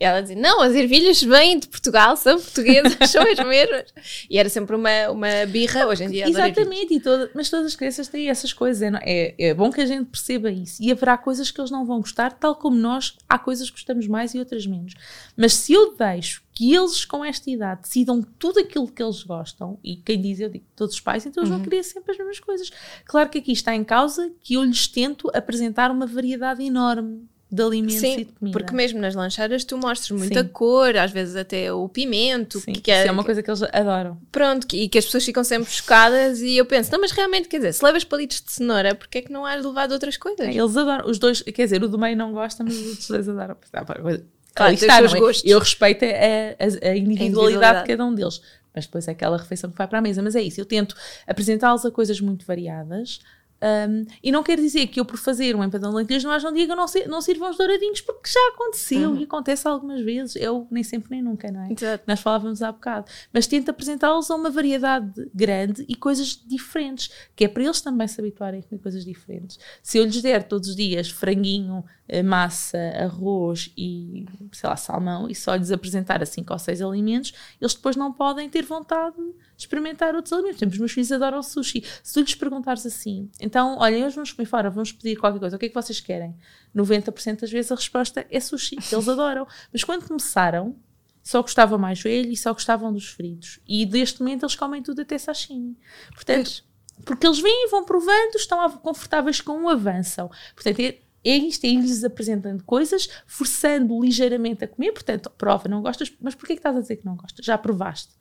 E 0.01 0.05
ela 0.05 0.21
dizia: 0.21 0.37
Não, 0.37 0.61
as 0.63 0.75
ervilhas 0.75 1.23
vêm 1.23 1.61
de 1.61 1.69
Portugal, 1.69 2.17
são 2.17 2.41
portuguesas, 2.41 2.97
são 3.09 3.23
as 3.23 3.39
mesmas. 3.39 3.85
E 4.29 4.37
era 4.37 4.49
sempre 4.49 4.75
uma, 4.75 5.11
uma 5.11 5.47
birra. 5.47 5.87
Hoje 5.87 6.05
em 6.05 6.11
dia 6.11 6.29
Exatamente, 6.29 6.95
e 6.95 7.01
toda, 7.01 7.31
mas 7.35 7.49
todas 7.49 7.67
as 7.67 7.77
crianças 7.77 8.09
têm 8.09 8.29
essas 8.29 8.53
coisas. 8.53 8.83
É, 8.83 8.91
é, 9.05 9.35
é 9.51 9.55
bom 9.55 9.71
que 9.71 9.81
a 9.81 9.87
gente 9.87 10.07
perceba 10.07 10.51
isso. 10.51 10.83
E 10.83 10.91
haverá 10.91 11.17
coisas 11.17 11.53
que 11.53 11.61
eles 11.61 11.71
não 11.71 11.87
vão 11.87 12.01
gostar, 12.01 12.33
tal 12.33 12.57
como 12.57 12.77
nós, 12.77 13.17
há 13.29 13.39
coisas 13.39 13.71
que 13.71 13.77
gostamos 13.77 14.09
mais 14.09 14.35
e 14.35 14.41
outras 14.41 14.67
menos. 14.67 14.95
Mas 15.37 15.55
se 15.55 15.73
eu 15.73 15.95
deixo 15.97 16.43
que 16.61 16.75
eles 16.75 17.07
com 17.07 17.25
esta 17.25 17.51
idade 17.51 17.81
decidam 17.81 18.21
tudo 18.39 18.61
aquilo 18.61 18.87
que 18.87 19.03
eles 19.03 19.23
gostam, 19.23 19.79
e 19.83 19.97
quem 19.97 20.21
diz, 20.21 20.41
eu 20.41 20.51
digo 20.51 20.67
todos 20.77 20.95
os 20.95 21.01
pais, 21.01 21.25
então 21.25 21.43
eles 21.43 21.51
uhum. 21.51 21.57
vão 21.57 21.65
querer 21.65 21.83
sempre 21.83 22.13
as 22.13 22.19
mesmas 22.19 22.39
coisas. 22.39 22.71
Claro 23.07 23.31
que 23.31 23.39
aqui 23.39 23.53
está 23.53 23.75
em 23.75 23.83
causa 23.83 24.31
que 24.43 24.55
eu 24.55 24.63
lhes 24.63 24.87
tento 24.87 25.31
apresentar 25.33 25.91
uma 25.91 26.07
variedade 26.07 26.63
enorme 26.63 27.27
de 27.51 27.63
alimentos 27.63 27.97
Sim, 27.97 28.13
e 28.13 28.25
de 28.27 28.33
comida. 28.33 28.59
porque 28.59 28.75
mesmo 28.75 29.01
nas 29.01 29.15
lancheiras 29.15 29.65
tu 29.65 29.79
mostras 29.79 30.11
muita 30.11 30.43
Sim. 30.43 30.49
cor, 30.49 30.99
às 30.99 31.11
vezes 31.11 31.35
até 31.35 31.73
o 31.73 31.89
pimento. 31.89 32.61
Sim, 32.61 32.75
que 32.75 32.91
é, 32.91 33.07
é 33.07 33.11
uma 33.11 33.25
coisa 33.25 33.43
que 33.43 33.51
eles 33.51 33.63
adoram. 33.63 34.21
Pronto, 34.31 34.67
e 34.77 34.87
que 34.87 34.99
as 34.99 35.07
pessoas 35.07 35.25
ficam 35.25 35.43
sempre 35.43 35.73
chocadas 35.73 36.43
e 36.43 36.59
eu 36.59 36.67
penso, 36.67 36.93
não, 36.93 37.01
mas 37.01 37.11
realmente, 37.11 37.49
quer 37.49 37.57
dizer, 37.57 37.73
se 37.73 37.83
levas 37.83 38.05
palitos 38.05 38.43
de 38.43 38.53
cenoura, 38.53 38.95
porque 38.95 39.17
é 39.17 39.23
que 39.23 39.33
não 39.33 39.47
has 39.47 39.65
levado 39.65 39.93
outras 39.93 40.19
coisas? 40.19 40.47
É, 40.47 40.53
eles 40.53 40.77
adoram, 40.77 41.09
os 41.09 41.19
dois, 41.19 41.41
quer 41.41 41.65
dizer, 41.65 41.83
o 41.83 41.89
do 41.89 41.99
meio 41.99 42.19
não 42.19 42.35
gosta, 42.35 42.63
mas 42.63 42.77
os 42.77 42.87
outros 42.87 43.09
dois 43.09 43.29
adoram. 43.31 43.57
Claro, 44.55 44.75
está, 44.75 45.01
não 45.01 45.15
é? 45.15 45.33
Eu 45.45 45.59
respeito 45.59 46.05
a, 46.05 46.09
a, 46.09 46.11
a, 46.11 46.17
individualidade, 46.17 46.89
a, 46.89 46.97
individualidade 46.97 47.83
de 47.83 47.89
cada 47.89 48.05
um 48.05 48.15
deles. 48.15 48.41
Mas 48.75 48.87
depois 48.87 49.09
é 49.09 49.11
aquela 49.13 49.37
refeição 49.37 49.71
que 49.71 49.77
vai 49.77 49.89
para 49.89 49.99
a 49.99 50.03
mesa. 50.03 50.23
Mas 50.23 50.37
é 50.37 50.43
isso, 50.43 50.61
eu 50.61 50.65
tento 50.65 50.95
apresentá-los 51.27 51.85
a 51.85 51.91
coisas 51.91 52.21
muito 52.21 52.47
variadas 52.47 53.21
um, 53.63 54.05
e 54.23 54.33
não 54.33 54.43
quer 54.43 54.59
dizer 54.59 54.87
que 54.87 54.99
eu, 54.99 55.05
por 55.05 55.19
fazer 55.19 55.55
um 55.55 55.63
empadão 55.63 55.91
de 55.91 55.97
lentilhas, 55.97 56.25
não 56.25 56.31
haja 56.31 56.49
um 56.49 56.53
dia 56.53 56.65
que 56.65 56.73
eu 56.73 56.77
não, 56.77 56.87
não 57.09 57.21
sirva 57.21 57.51
os 57.51 57.59
douradinhos, 57.59 58.01
porque 58.01 58.31
já 58.31 58.41
aconteceu 58.55 59.11
uhum. 59.11 59.17
e 59.19 59.25
acontece 59.25 59.69
algumas 59.69 60.01
vezes. 60.01 60.37
Eu 60.37 60.67
nem 60.71 60.83
sempre 60.83 61.11
nem 61.11 61.23
nunca, 61.23 61.51
não 61.51 61.63
é? 61.63 61.73
Exato. 61.73 62.05
Nós 62.07 62.21
falávamos 62.21 62.63
há 62.63 62.73
bocado. 62.73 63.11
Mas 63.33 63.47
tento 63.47 63.69
apresentá-los 63.69 64.31
a 64.31 64.35
uma 64.35 64.51
variedade 64.51 65.31
grande 65.35 65.85
e 65.89 65.95
coisas 65.95 66.43
diferentes, 66.47 67.11
que 67.37 67.45
é 67.45 67.49
para 67.49 67.63
eles 67.63 67.81
também 67.81 68.09
se 68.09 68.21
habituarem 68.21 68.61
a 68.61 68.63
comer 68.63 68.81
coisas 68.81 69.05
diferentes. 69.05 69.59
Se 69.83 69.99
eu 69.99 70.05
lhes 70.05 70.23
der 70.23 70.45
todos 70.45 70.71
os 70.71 70.77
dias 70.77 71.11
franguinho, 71.11 71.85
eh, 72.09 72.23
massa, 72.23 72.79
arroz 72.99 73.73
e, 73.77 74.27
sei 74.53 74.69
lá, 74.69 74.77
salmão, 74.77 75.29
e 75.29 75.35
só 75.35 75.55
lhes 75.55 75.71
apresentar 75.71 76.23
a 76.23 76.27
cinco 76.27 76.53
ou 76.53 76.59
seis 76.59 76.81
alimentos, 76.83 77.33
eles 77.61 77.75
depois 77.75 77.95
não 77.95 78.13
podem 78.13 78.49
ter 78.49 78.65
vontade 78.65 79.17
experimentar 79.63 80.15
outros 80.15 80.33
alimentos. 80.33 80.59
Por 80.59 80.65
exemplo, 80.65 80.75
os 80.75 80.79
meus 80.79 80.93
filhos 80.93 81.13
adoram 81.13 81.43
sushi. 81.43 81.85
Se 82.03 82.15
tu 82.15 82.21
lhes 82.21 82.35
perguntares 82.35 82.85
assim, 82.87 83.31
então, 83.41 83.77
olha, 83.79 84.07
hoje 84.07 84.15
vamos 84.15 84.33
comer 84.33 84.47
fora, 84.47 84.71
vamos 84.71 84.93
pedir 84.93 85.17
qualquer 85.17 85.39
coisa, 85.39 85.57
o 85.57 85.59
que 85.59 85.67
é 85.67 85.69
que 85.69 85.75
vocês 85.75 86.01
querem? 86.01 86.37
90% 86.75 87.41
das 87.41 87.51
vezes 87.51 87.73
a 87.73 87.75
resposta 87.75 88.27
é 88.31 88.41
sushi, 88.41 88.77
que 88.77 88.95
eles 88.95 89.09
adoram. 89.09 89.47
Mas 89.73 89.85
quando 89.85 90.07
começaram, 90.07 90.77
só 91.23 91.43
gostava 91.43 91.77
mais 91.77 92.01
velho 92.01 92.31
e 92.31 92.37
só 92.37 92.53
gostavam 92.53 92.93
dos 92.93 93.09
fritos. 93.09 93.61
E 93.67 93.85
deste 93.85 94.21
momento 94.21 94.45
eles 94.45 94.57
comem 94.57 94.83
tudo 94.83 95.03
até 95.03 95.19
sashimi. 95.19 95.77
Portanto, 96.15 96.65
porque 97.05 97.27
eles 97.27 97.41
vêm, 97.41 97.69
vão 97.71 97.85
provando, 97.85 98.37
estão 98.37 98.71
confortáveis 98.79 99.41
com 99.41 99.53
um 99.53 99.69
avançam. 99.69 100.31
Portanto, 100.55 100.81
é, 100.81 100.99
é 101.25 101.37
isto, 101.37 101.65
é 101.65 101.69
ir-lhes 101.69 102.05
apresentando 102.05 102.65
coisas, 102.65 103.09
forçando 103.27 104.01
ligeiramente 104.03 104.65
a 104.65 104.69
comer. 104.69 104.93
Portanto, 104.93 105.31
prova, 105.31 105.69
não 105.69 105.83
gostas, 105.83 106.13
mas 106.21 106.35
porquê 106.35 106.55
que 106.55 106.61
estás 106.61 106.77
a 106.77 106.81
dizer 106.81 106.97
que 106.97 107.05
não 107.05 107.17
gostas? 107.17 107.45
Já 107.45 107.59
provaste 107.59 108.21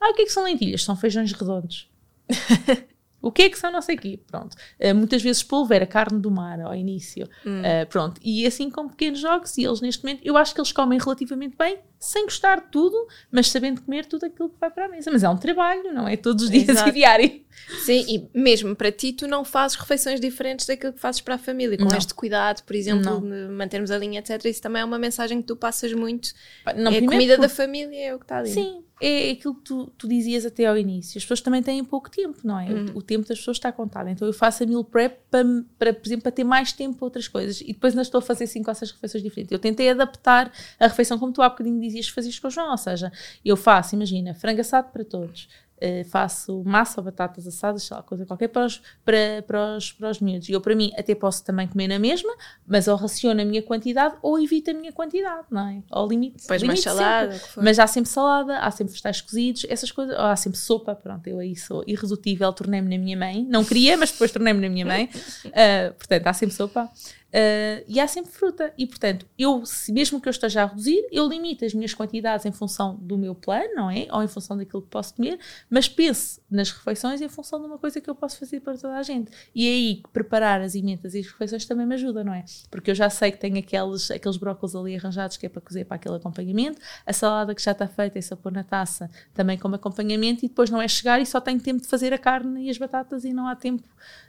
Ah, 0.00 0.10
o 0.10 0.14
que 0.14 0.22
é 0.22 0.24
que 0.24 0.32
são 0.32 0.44
lentilhas? 0.44 0.82
São 0.82 0.96
feijões 0.96 1.32
redondos. 1.32 1.90
o 3.24 3.32
que 3.32 3.42
é 3.42 3.48
que 3.48 3.58
são 3.58 3.72
não 3.72 3.80
sei 3.80 3.96
o 3.96 3.98
quê? 3.98 4.20
Pronto. 4.26 4.54
Uh, 4.78 4.94
muitas 4.94 5.22
vezes 5.22 5.42
polvera, 5.42 5.86
carne 5.86 6.20
do 6.20 6.30
mar 6.30 6.60
ao 6.60 6.74
início. 6.74 7.26
Hum. 7.44 7.60
Uh, 7.60 7.86
pronto. 7.86 8.20
E 8.22 8.46
assim 8.46 8.68
com 8.68 8.86
pequenos 8.86 9.18
jogos, 9.18 9.56
e 9.56 9.64
eles 9.64 9.80
neste 9.80 10.04
momento, 10.04 10.20
eu 10.24 10.36
acho 10.36 10.54
que 10.54 10.60
eles 10.60 10.72
comem 10.72 10.98
relativamente 10.98 11.56
bem, 11.56 11.78
sem 11.98 12.24
gostar 12.24 12.60
de 12.60 12.66
tudo, 12.70 12.94
mas 13.32 13.48
sabendo 13.48 13.80
comer 13.80 14.04
tudo 14.04 14.26
aquilo 14.26 14.50
que 14.50 14.60
vai 14.60 14.70
para 14.70 14.84
a 14.84 14.88
mesa. 14.88 15.10
Mas 15.10 15.24
é 15.24 15.28
um 15.28 15.38
trabalho, 15.38 15.90
não 15.94 16.06
é 16.06 16.18
todos 16.18 16.44
os 16.44 16.50
dias 16.50 16.68
Exato. 16.68 16.88
e 16.90 16.92
diário. 16.92 17.44
Sim, 17.84 18.04
e 18.06 18.38
mesmo 18.38 18.76
para 18.76 18.92
ti, 18.92 19.14
tu 19.14 19.26
não 19.26 19.42
fazes 19.42 19.76
refeições 19.78 20.20
diferentes 20.20 20.66
daquilo 20.66 20.92
que 20.92 21.00
fazes 21.00 21.22
para 21.22 21.36
a 21.36 21.38
família, 21.38 21.78
com 21.78 21.84
não. 21.84 21.96
este 21.96 22.12
cuidado, 22.12 22.62
por 22.62 22.76
exemplo, 22.76 23.22
de 23.22 23.48
mantermos 23.48 23.90
a 23.90 23.96
linha, 23.96 24.18
etc. 24.18 24.44
Isso 24.44 24.60
também 24.60 24.82
é 24.82 24.84
uma 24.84 24.98
mensagem 24.98 25.40
que 25.40 25.46
tu 25.46 25.56
passas 25.56 25.94
muito. 25.94 26.28
Não, 26.76 26.92
é 26.92 26.98
a 26.98 27.00
comida 27.00 27.38
da 27.38 27.48
família, 27.48 28.08
é 28.08 28.14
o 28.14 28.18
que 28.18 28.24
está 28.24 28.38
ali. 28.38 28.50
Sim, 28.50 28.84
é 29.00 29.30
aquilo 29.32 29.54
que 29.56 29.62
tu, 29.62 29.92
tu, 29.98 30.08
dizias 30.08 30.46
até 30.46 30.66
ao 30.66 30.78
início. 30.78 31.18
As 31.18 31.24
pessoas 31.24 31.40
também 31.40 31.62
têm 31.62 31.84
pouco 31.84 32.10
tempo, 32.10 32.38
não 32.44 32.58
é? 32.58 32.70
Uhum. 32.70 32.86
O, 32.94 32.98
o, 32.98 33.02
tempo 33.02 33.26
das 33.26 33.38
pessoas 33.38 33.56
está 33.56 33.72
contado. 33.72 34.08
Então 34.08 34.26
eu 34.26 34.32
faço 34.32 34.62
a 34.62 34.66
meal 34.66 34.84
prep 34.84 35.18
para, 35.30 35.44
para, 35.78 35.92
por 35.92 36.06
exemplo, 36.06 36.22
para 36.22 36.32
ter 36.32 36.44
mais 36.44 36.72
tempo 36.72 36.96
para 36.96 37.06
outras 37.06 37.26
coisas. 37.26 37.60
E 37.60 37.68
depois 37.72 37.92
ainda 37.92 38.02
estou 38.02 38.18
a 38.18 38.22
fazer 38.22 38.46
cinco 38.46 38.70
ou 38.70 38.74
seis 38.74 38.92
refeições 38.92 39.22
diferentes. 39.22 39.52
Eu 39.52 39.58
tentei 39.58 39.90
adaptar 39.90 40.52
a 40.78 40.86
refeição 40.86 41.18
como 41.18 41.32
tu 41.32 41.42
há 41.42 41.48
bocadinho 41.48 41.80
dizias 41.80 42.06
que 42.06 42.12
fazias 42.12 42.38
com 42.38 42.48
o 42.48 42.50
João. 42.50 42.70
Ou 42.70 42.78
seja, 42.78 43.12
eu 43.44 43.56
faço, 43.56 43.94
imagina, 43.94 44.32
frango 44.34 44.60
assado 44.60 44.90
para 44.92 45.04
todos. 45.04 45.48
Uh, 45.76 46.08
faço 46.08 46.62
massa 46.64 47.00
ou 47.00 47.04
batatas 47.04 47.46
assadas, 47.46 47.82
sei 47.82 47.96
lá, 47.96 48.02
coisa 48.02 48.24
qualquer 48.24 48.48
para 48.48 48.64
os, 48.64 48.80
para, 49.04 49.42
para, 49.46 49.76
os, 49.76 49.92
para 49.92 50.10
os 50.10 50.20
miúdos. 50.20 50.48
E 50.48 50.52
eu, 50.52 50.60
para 50.60 50.74
mim, 50.74 50.92
até 50.96 51.14
posso 51.14 51.44
também 51.44 51.66
comer 51.66 51.88
na 51.88 51.98
mesma, 51.98 52.32
mas 52.66 52.86
ou 52.86 52.96
raciono 52.96 53.40
a 53.40 53.44
minha 53.44 53.60
quantidade 53.62 54.14
ou 54.22 54.38
evito 54.38 54.70
a 54.70 54.74
minha 54.74 54.92
quantidade, 54.92 55.46
não 55.50 55.68
é? 55.68 55.82
Ao 55.90 56.06
limite. 56.06 56.42
Depois 56.42 56.62
limite 56.62 56.86
mais 56.86 56.96
salada. 56.96 57.40
Mas 57.56 57.78
há 57.78 57.86
sempre 57.86 58.10
salada, 58.10 58.58
há 58.58 58.70
sempre 58.70 58.92
vegetais 58.92 59.20
cozidos, 59.20 59.66
essas 59.68 59.90
coisas, 59.90 60.16
ou 60.16 60.24
há 60.24 60.36
sempre 60.36 60.58
sopa. 60.58 60.94
Pronto, 60.94 61.26
eu 61.26 61.38
aí 61.38 61.56
sou 61.56 61.82
irredutível, 61.86 62.52
tornei-me 62.52 62.96
na 62.96 63.02
minha 63.02 63.16
mãe. 63.16 63.44
Não 63.48 63.64
queria, 63.64 63.96
mas 63.96 64.12
depois 64.12 64.30
tornei-me 64.30 64.60
na 64.60 64.68
minha 64.68 64.86
mãe. 64.86 65.10
Uh, 65.46 65.92
portanto, 65.98 66.26
há 66.26 66.32
sempre 66.32 66.54
sopa. 66.54 66.90
Uh, 67.34 67.82
e 67.88 67.98
há 67.98 68.06
sempre 68.06 68.30
fruta. 68.30 68.72
E, 68.78 68.86
portanto, 68.86 69.26
eu, 69.36 69.66
se, 69.66 69.92
mesmo 69.92 70.20
que 70.20 70.28
eu 70.28 70.30
esteja 70.30 70.62
a 70.62 70.66
reduzir, 70.66 71.04
eu 71.10 71.26
limito 71.26 71.64
as 71.64 71.74
minhas 71.74 71.92
quantidades 71.92 72.46
em 72.46 72.52
função 72.52 72.94
do 72.94 73.18
meu 73.18 73.34
plano, 73.34 73.74
não 73.74 73.90
é? 73.90 74.06
Ou 74.12 74.22
em 74.22 74.28
função 74.28 74.56
daquilo 74.56 74.82
que 74.82 74.88
posso 74.88 75.16
comer, 75.16 75.40
mas 75.68 75.88
penso 75.88 76.40
nas 76.48 76.70
refeições 76.70 77.20
em 77.20 77.28
função 77.28 77.58
de 77.58 77.66
uma 77.66 77.76
coisa 77.76 78.00
que 78.00 78.08
eu 78.08 78.14
posso 78.14 78.38
fazer 78.38 78.60
para 78.60 78.78
toda 78.78 78.96
a 78.96 79.02
gente. 79.02 79.32
E 79.52 79.66
é 79.66 79.70
aí 79.70 79.96
que 79.96 80.08
preparar 80.10 80.60
as 80.60 80.76
emendas 80.76 81.12
e 81.14 81.18
as 81.18 81.26
refeições 81.26 81.64
também 81.64 81.84
me 81.84 81.96
ajuda, 81.96 82.22
não 82.22 82.32
é? 82.32 82.44
Porque 82.70 82.92
eu 82.92 82.94
já 82.94 83.10
sei 83.10 83.32
que 83.32 83.38
tenho 83.38 83.58
aqueles, 83.58 84.12
aqueles 84.12 84.36
brócolis 84.36 84.76
ali 84.76 84.94
arranjados 84.94 85.36
que 85.36 85.46
é 85.46 85.48
para 85.48 85.60
cozer 85.60 85.86
para 85.86 85.96
aquele 85.96 86.14
acompanhamento, 86.14 86.80
a 87.04 87.12
salada 87.12 87.52
que 87.52 87.62
já 87.62 87.72
está 87.72 87.88
feita 87.88 88.16
é 88.16 88.22
só 88.22 88.36
pôr 88.36 88.52
na 88.52 88.62
taça 88.62 89.10
também 89.32 89.58
como 89.58 89.74
acompanhamento, 89.74 90.44
e 90.44 90.48
depois 90.48 90.70
não 90.70 90.80
é 90.80 90.86
chegar 90.86 91.20
e 91.20 91.26
só 91.26 91.40
tenho 91.40 91.60
tempo 91.60 91.82
de 91.82 91.88
fazer 91.88 92.12
a 92.12 92.18
carne 92.18 92.66
e 92.66 92.70
as 92.70 92.78
batatas 92.78 93.24
e 93.24 93.32
não 93.32 93.48
há 93.48 93.56
tempo 93.56 93.82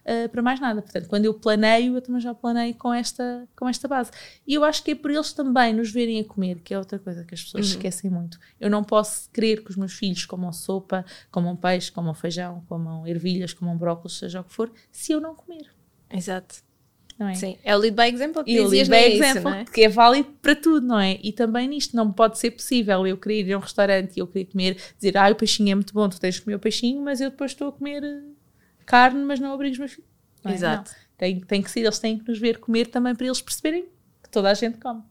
uh, 0.06 0.30
para 0.30 0.42
mais 0.42 0.60
nada. 0.60 0.82
Portanto, 0.82 1.08
quando 1.08 1.26
eu 1.26 1.34
planeio, 1.36 1.96
eu 1.96 2.02
também 2.02 2.20
já 2.20 2.34
planeio 2.34 2.74
com 2.74 2.95
esta, 2.96 3.48
com 3.56 3.68
esta 3.70 3.88
base. 3.88 4.12
E 4.48 4.54
eu 4.54 4.64
acho 4.64 4.84
que 4.84 4.92
é 4.92 4.96
por 4.96 5.12
eles 5.12 5.34
também 5.34 5.74
nos 5.74 5.92
verem 5.92 6.20
a 6.20 6.24
comer, 6.24 6.60
que 6.62 6.74
é 6.74 6.80
outra 6.80 6.98
coisa 6.98 7.24
que 7.24 7.34
as 7.34 7.44
pessoas 7.44 7.68
uhum. 7.68 7.72
esquecem 7.74 8.10
muito. 8.10 8.40
Eu 8.60 8.70
não 8.70 8.84
posso 8.84 9.30
querer 9.32 9.64
que 9.64 9.70
os 9.70 9.76
meus 9.76 9.94
filhos 9.94 10.26
comam 10.26 10.52
sopa, 10.52 11.06
comam 11.32 11.56
peixe, 11.56 11.92
comam 11.92 12.14
feijão, 12.14 12.64
comam 12.68 13.06
ervilhas, 13.06 13.54
comam 13.54 13.78
brócolis, 13.78 14.18
seja 14.18 14.42
o 14.42 14.44
que 14.44 14.54
for, 14.54 14.72
se 14.92 15.12
eu 15.12 15.22
não 15.22 15.36
comer. 15.36 15.70
Exato. 16.10 16.66
É? 17.18 17.34
Sim, 17.34 17.58
é 17.64 17.74
o 17.74 17.80
lead 17.80 17.96
by 17.96 18.14
example 18.14 18.44
que 18.44 18.52
e 18.52 18.60
o 18.60 18.68
lead 18.68 18.90
by 18.90 18.96
é 18.96 19.16
example, 19.16 19.54
é? 19.54 19.64
que 19.64 19.84
é 19.84 19.88
válido 19.88 20.30
para 20.42 20.54
tudo, 20.54 20.86
não 20.86 21.00
é? 21.00 21.18
E 21.24 21.32
também 21.32 21.66
nisto 21.66 21.96
não 21.96 22.12
pode 22.12 22.38
ser 22.38 22.52
possível 22.52 23.08
eu 23.08 23.18
querer 23.18 23.48
ir 23.48 23.54
a 23.54 23.58
um 23.58 23.62
restaurante 23.62 24.18
e 24.18 24.20
eu 24.20 24.28
querer 24.28 24.46
comer, 24.46 24.78
dizer, 24.98 25.18
ah, 25.18 25.30
o 25.32 25.36
peixinho 25.36 25.72
é 25.72 25.76
muito 25.76 25.94
bom, 25.94 26.10
tu 26.10 26.20
tens 26.20 26.36
de 26.36 26.42
comer 26.42 26.56
o 26.56 26.60
peixinho, 26.60 27.02
mas 27.02 27.22
eu 27.22 27.30
depois 27.30 27.52
estou 27.52 27.70
a 27.70 27.72
comer 27.72 28.04
eh, 28.04 28.22
carne, 28.86 29.24
mas 29.24 29.40
não 29.40 29.54
abrigo 29.54 29.72
os 29.72 29.80
meus 29.80 29.92
filhos. 29.94 30.10
É? 30.44 30.52
Exato. 30.52 30.92
Não. 30.92 31.05
Tem, 31.18 31.40
tem 31.40 31.62
que 31.62 31.72
ser, 31.72 31.82
eles 31.82 32.00
têm 32.00 32.20
que 32.20 32.28
nos 32.28 32.40
ver 32.40 32.60
comer 32.60 32.88
também 32.88 33.16
para 33.16 33.26
eles 33.26 33.42
perceberem 33.42 33.86
que 34.24 34.30
toda 34.30 34.50
a 34.50 34.54
gente 34.54 34.78
come. 34.78 35.02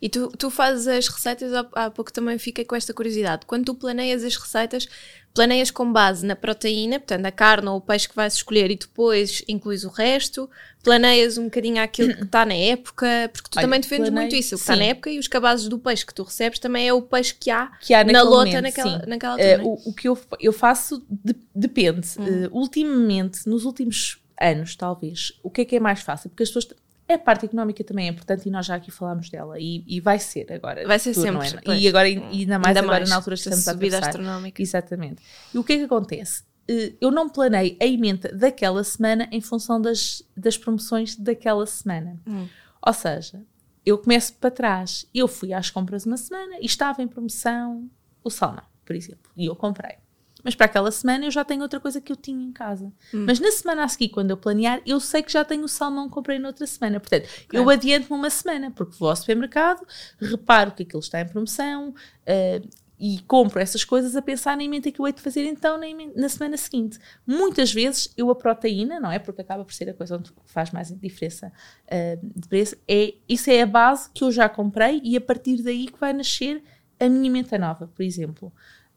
E 0.00 0.08
tu, 0.08 0.28
tu 0.38 0.50
fazes 0.50 0.86
as 0.86 1.08
receitas, 1.08 1.52
há, 1.72 1.90
pouco 1.90 2.12
também 2.12 2.38
fiquei 2.38 2.64
com 2.64 2.76
esta 2.76 2.94
curiosidade. 2.94 3.46
Quando 3.46 3.66
tu 3.66 3.74
planeias 3.74 4.22
as 4.22 4.36
receitas, 4.36 4.88
planeias 5.34 5.70
com 5.70 5.90
base 5.92 6.24
na 6.24 6.36
proteína, 6.36 6.98
portanto, 6.98 7.26
a 7.26 7.32
carne 7.32 7.68
ou 7.68 7.76
o 7.76 7.80
peixe 7.80 8.08
que 8.08 8.14
vais 8.14 8.34
escolher 8.34 8.70
e 8.70 8.76
depois 8.76 9.42
incluís 9.48 9.84
o 9.84 9.88
resto, 9.88 10.48
planeias 10.82 11.38
um 11.38 11.44
bocadinho 11.44 11.82
aquilo 11.82 12.14
que 12.14 12.22
está 12.24 12.44
na 12.44 12.54
época, 12.54 13.30
porque 13.32 13.50
tu 13.50 13.58
Olha, 13.58 13.66
também 13.66 13.80
defendes 13.80 14.10
planeio, 14.10 14.30
muito 14.30 14.36
isso, 14.36 14.54
o 14.54 14.58
que 14.58 14.62
está 14.62 14.76
na 14.76 14.84
época 14.84 15.10
e 15.10 15.18
os 15.18 15.28
cabazes 15.28 15.68
do 15.68 15.78
peixe 15.78 16.04
que 16.04 16.14
tu 16.14 16.22
recebes 16.22 16.58
também 16.58 16.86
é 16.86 16.92
o 16.92 17.02
peixe 17.02 17.34
que 17.34 17.50
há, 17.50 17.68
que 17.80 17.94
há 17.94 18.04
na 18.04 18.22
lota 18.22 18.46
momento, 18.46 18.62
naquela, 18.62 18.98
naquela 19.06 19.32
altura. 19.32 19.62
Uh, 19.62 19.68
o, 19.68 19.90
o, 19.90 19.94
que 19.94 20.08
eu, 20.08 20.18
eu 20.38 20.52
faço 20.52 21.04
de, 21.08 21.34
depende. 21.54 22.08
Hum. 22.18 22.46
Uh, 22.46 22.58
ultimamente, 22.58 23.48
nos 23.48 23.64
últimos 23.64 24.21
anos, 24.42 24.74
talvez, 24.76 25.32
o 25.42 25.50
que 25.50 25.60
é 25.62 25.64
que 25.64 25.76
é 25.76 25.80
mais 25.80 26.00
fácil? 26.00 26.28
Porque 26.30 26.42
as 26.42 26.48
pessoas 26.50 26.74
A 27.08 27.18
parte 27.18 27.44
económica 27.46 27.82
também 27.84 28.06
é 28.06 28.10
importante 28.10 28.48
e 28.48 28.50
nós 28.50 28.64
já 28.66 28.76
aqui 28.76 28.90
falámos 28.90 29.28
dela 29.28 29.58
e, 29.58 29.84
e 29.86 30.00
vai 30.00 30.18
ser 30.18 30.50
agora. 30.52 30.86
Vai 30.86 30.98
ser 30.98 31.12
sempre. 31.14 31.48
É? 31.66 31.78
E 31.78 31.88
agora, 31.88 32.08
e 32.08 32.16
ainda 32.16 32.58
mais 32.58 32.68
ainda 32.68 32.80
agora 32.80 32.98
mais, 33.00 33.10
na 33.10 33.16
altura 33.16 33.36
que 33.36 33.40
estamos 33.40 33.68
a 33.68 33.72
subida 33.72 33.96
atravessar. 33.98 34.20
astronómica. 34.20 34.62
Exatamente. 34.62 35.22
E 35.52 35.58
o 35.58 35.64
que 35.64 35.74
é 35.74 35.76
que 35.78 35.84
acontece? 35.84 36.44
Eh, 36.68 36.94
Eu 37.00 37.10
não 37.10 37.28
planei 37.28 37.76
a 37.80 37.86
emenda 37.86 38.30
daquela 38.32 38.82
semana 38.84 39.28
em 39.30 39.40
função 39.40 39.80
das, 39.80 40.22
das 40.36 40.56
promoções 40.56 41.16
daquela 41.16 41.66
semana. 41.66 42.18
Hum. 42.26 42.46
Ou 42.86 42.92
seja, 42.92 43.42
eu 43.84 43.98
começo 43.98 44.34
para 44.34 44.50
trás. 44.50 45.04
Eu 45.12 45.26
fui 45.28 45.52
às 45.52 45.70
compras 45.70 46.06
uma 46.06 46.16
semana 46.16 46.56
e 46.60 46.66
estava 46.66 47.02
em 47.02 47.08
promoção 47.08 47.90
o 48.24 48.30
salmão, 48.30 48.64
por 48.86 48.94
exemplo. 48.96 49.30
E 49.36 49.46
eu 49.46 49.56
comprei. 49.56 49.96
Mas 50.44 50.54
para 50.54 50.66
aquela 50.66 50.90
semana 50.90 51.24
eu 51.24 51.30
já 51.30 51.44
tenho 51.44 51.62
outra 51.62 51.78
coisa 51.78 52.00
que 52.00 52.10
eu 52.10 52.16
tinha 52.16 52.44
em 52.44 52.52
casa. 52.52 52.92
Mas 53.12 53.38
na 53.38 53.50
semana 53.50 53.84
a 53.84 53.88
seguir, 53.88 54.08
quando 54.08 54.30
eu 54.30 54.36
planear, 54.36 54.80
eu 54.84 54.98
sei 55.00 55.22
que 55.22 55.32
já 55.32 55.44
tenho 55.44 55.64
o 55.64 55.68
salmão 55.68 56.08
que 56.08 56.14
comprei 56.14 56.38
noutra 56.38 56.66
semana. 56.66 56.98
Portanto, 56.98 57.28
eu 57.52 57.68
adianto-me 57.68 58.18
uma 58.18 58.30
semana, 58.30 58.70
porque 58.70 58.96
vou 58.98 59.10
ao 59.10 59.16
supermercado, 59.16 59.86
reparo 60.20 60.72
que 60.72 60.82
aquilo 60.82 61.00
está 61.00 61.20
em 61.20 61.28
promoção 61.28 61.94
eh, 62.26 62.60
e 63.04 63.18
compro 63.26 63.58
essas 63.58 63.84
coisas 63.84 64.14
a 64.14 64.22
pensar 64.22 64.56
na 64.56 64.62
emenda 64.62 64.88
que 64.92 65.00
eu 65.00 65.06
hei 65.06 65.12
de 65.12 65.20
fazer 65.20 65.44
então 65.44 65.76
na, 65.76 65.86
na 66.14 66.28
semana 66.28 66.56
seguinte. 66.56 67.00
Muitas 67.26 67.72
vezes 67.72 68.12
eu 68.16 68.30
a 68.30 68.34
proteína, 68.34 69.00
não 69.00 69.10
é? 69.10 69.18
Porque 69.18 69.40
acaba 69.40 69.64
por 69.64 69.74
ser 69.74 69.90
a 69.90 69.94
coisa 69.94 70.16
onde 70.16 70.32
faz 70.46 70.70
mais 70.70 70.96
diferença 71.00 71.52
eh, 71.88 72.16
de 72.22 72.46
preço. 72.46 72.76
É, 72.86 73.14
isso 73.28 73.50
é 73.50 73.62
a 73.62 73.66
base 73.66 74.08
que 74.14 74.22
eu 74.22 74.30
já 74.30 74.48
comprei 74.48 75.00
e 75.02 75.16
a 75.16 75.20
partir 75.20 75.62
daí 75.62 75.86
que 75.86 75.98
vai 75.98 76.12
nascer 76.12 76.62
a 77.00 77.08
minha 77.08 77.28
menta 77.28 77.58
nova, 77.58 77.88
por 77.88 78.04
exemplo. 78.04 78.52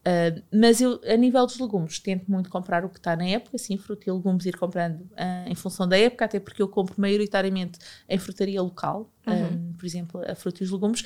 Uh, 0.07 0.39
mas 0.53 0.81
eu, 0.81 1.01
a 1.03 1.17
nível 1.17 1.43
dos 1.47 1.57
legumes, 1.57 1.97
tento 1.97 2.29
muito 2.29 2.47
comprar 2.47 2.85
o 2.85 2.89
que 2.89 2.99
está 2.99 3.15
na 3.15 3.25
época, 3.25 3.57
sim, 3.57 3.75
fruta 3.75 4.07
e 4.07 4.13
legumes, 4.13 4.45
ir 4.45 4.55
comprando 4.55 5.01
uh, 5.01 5.47
em 5.47 5.55
função 5.55 5.87
da 5.87 5.97
época, 5.97 6.25
até 6.25 6.39
porque 6.39 6.61
eu 6.61 6.67
compro 6.67 6.93
maioritariamente 6.97 7.79
em 8.07 8.19
frutaria 8.19 8.61
local, 8.61 9.09
um, 9.27 9.73
por 9.73 9.83
exemplo, 9.83 10.21
a 10.29 10.35
fruta 10.35 10.61
e 10.61 10.65
os 10.65 10.71
legumes, 10.71 11.03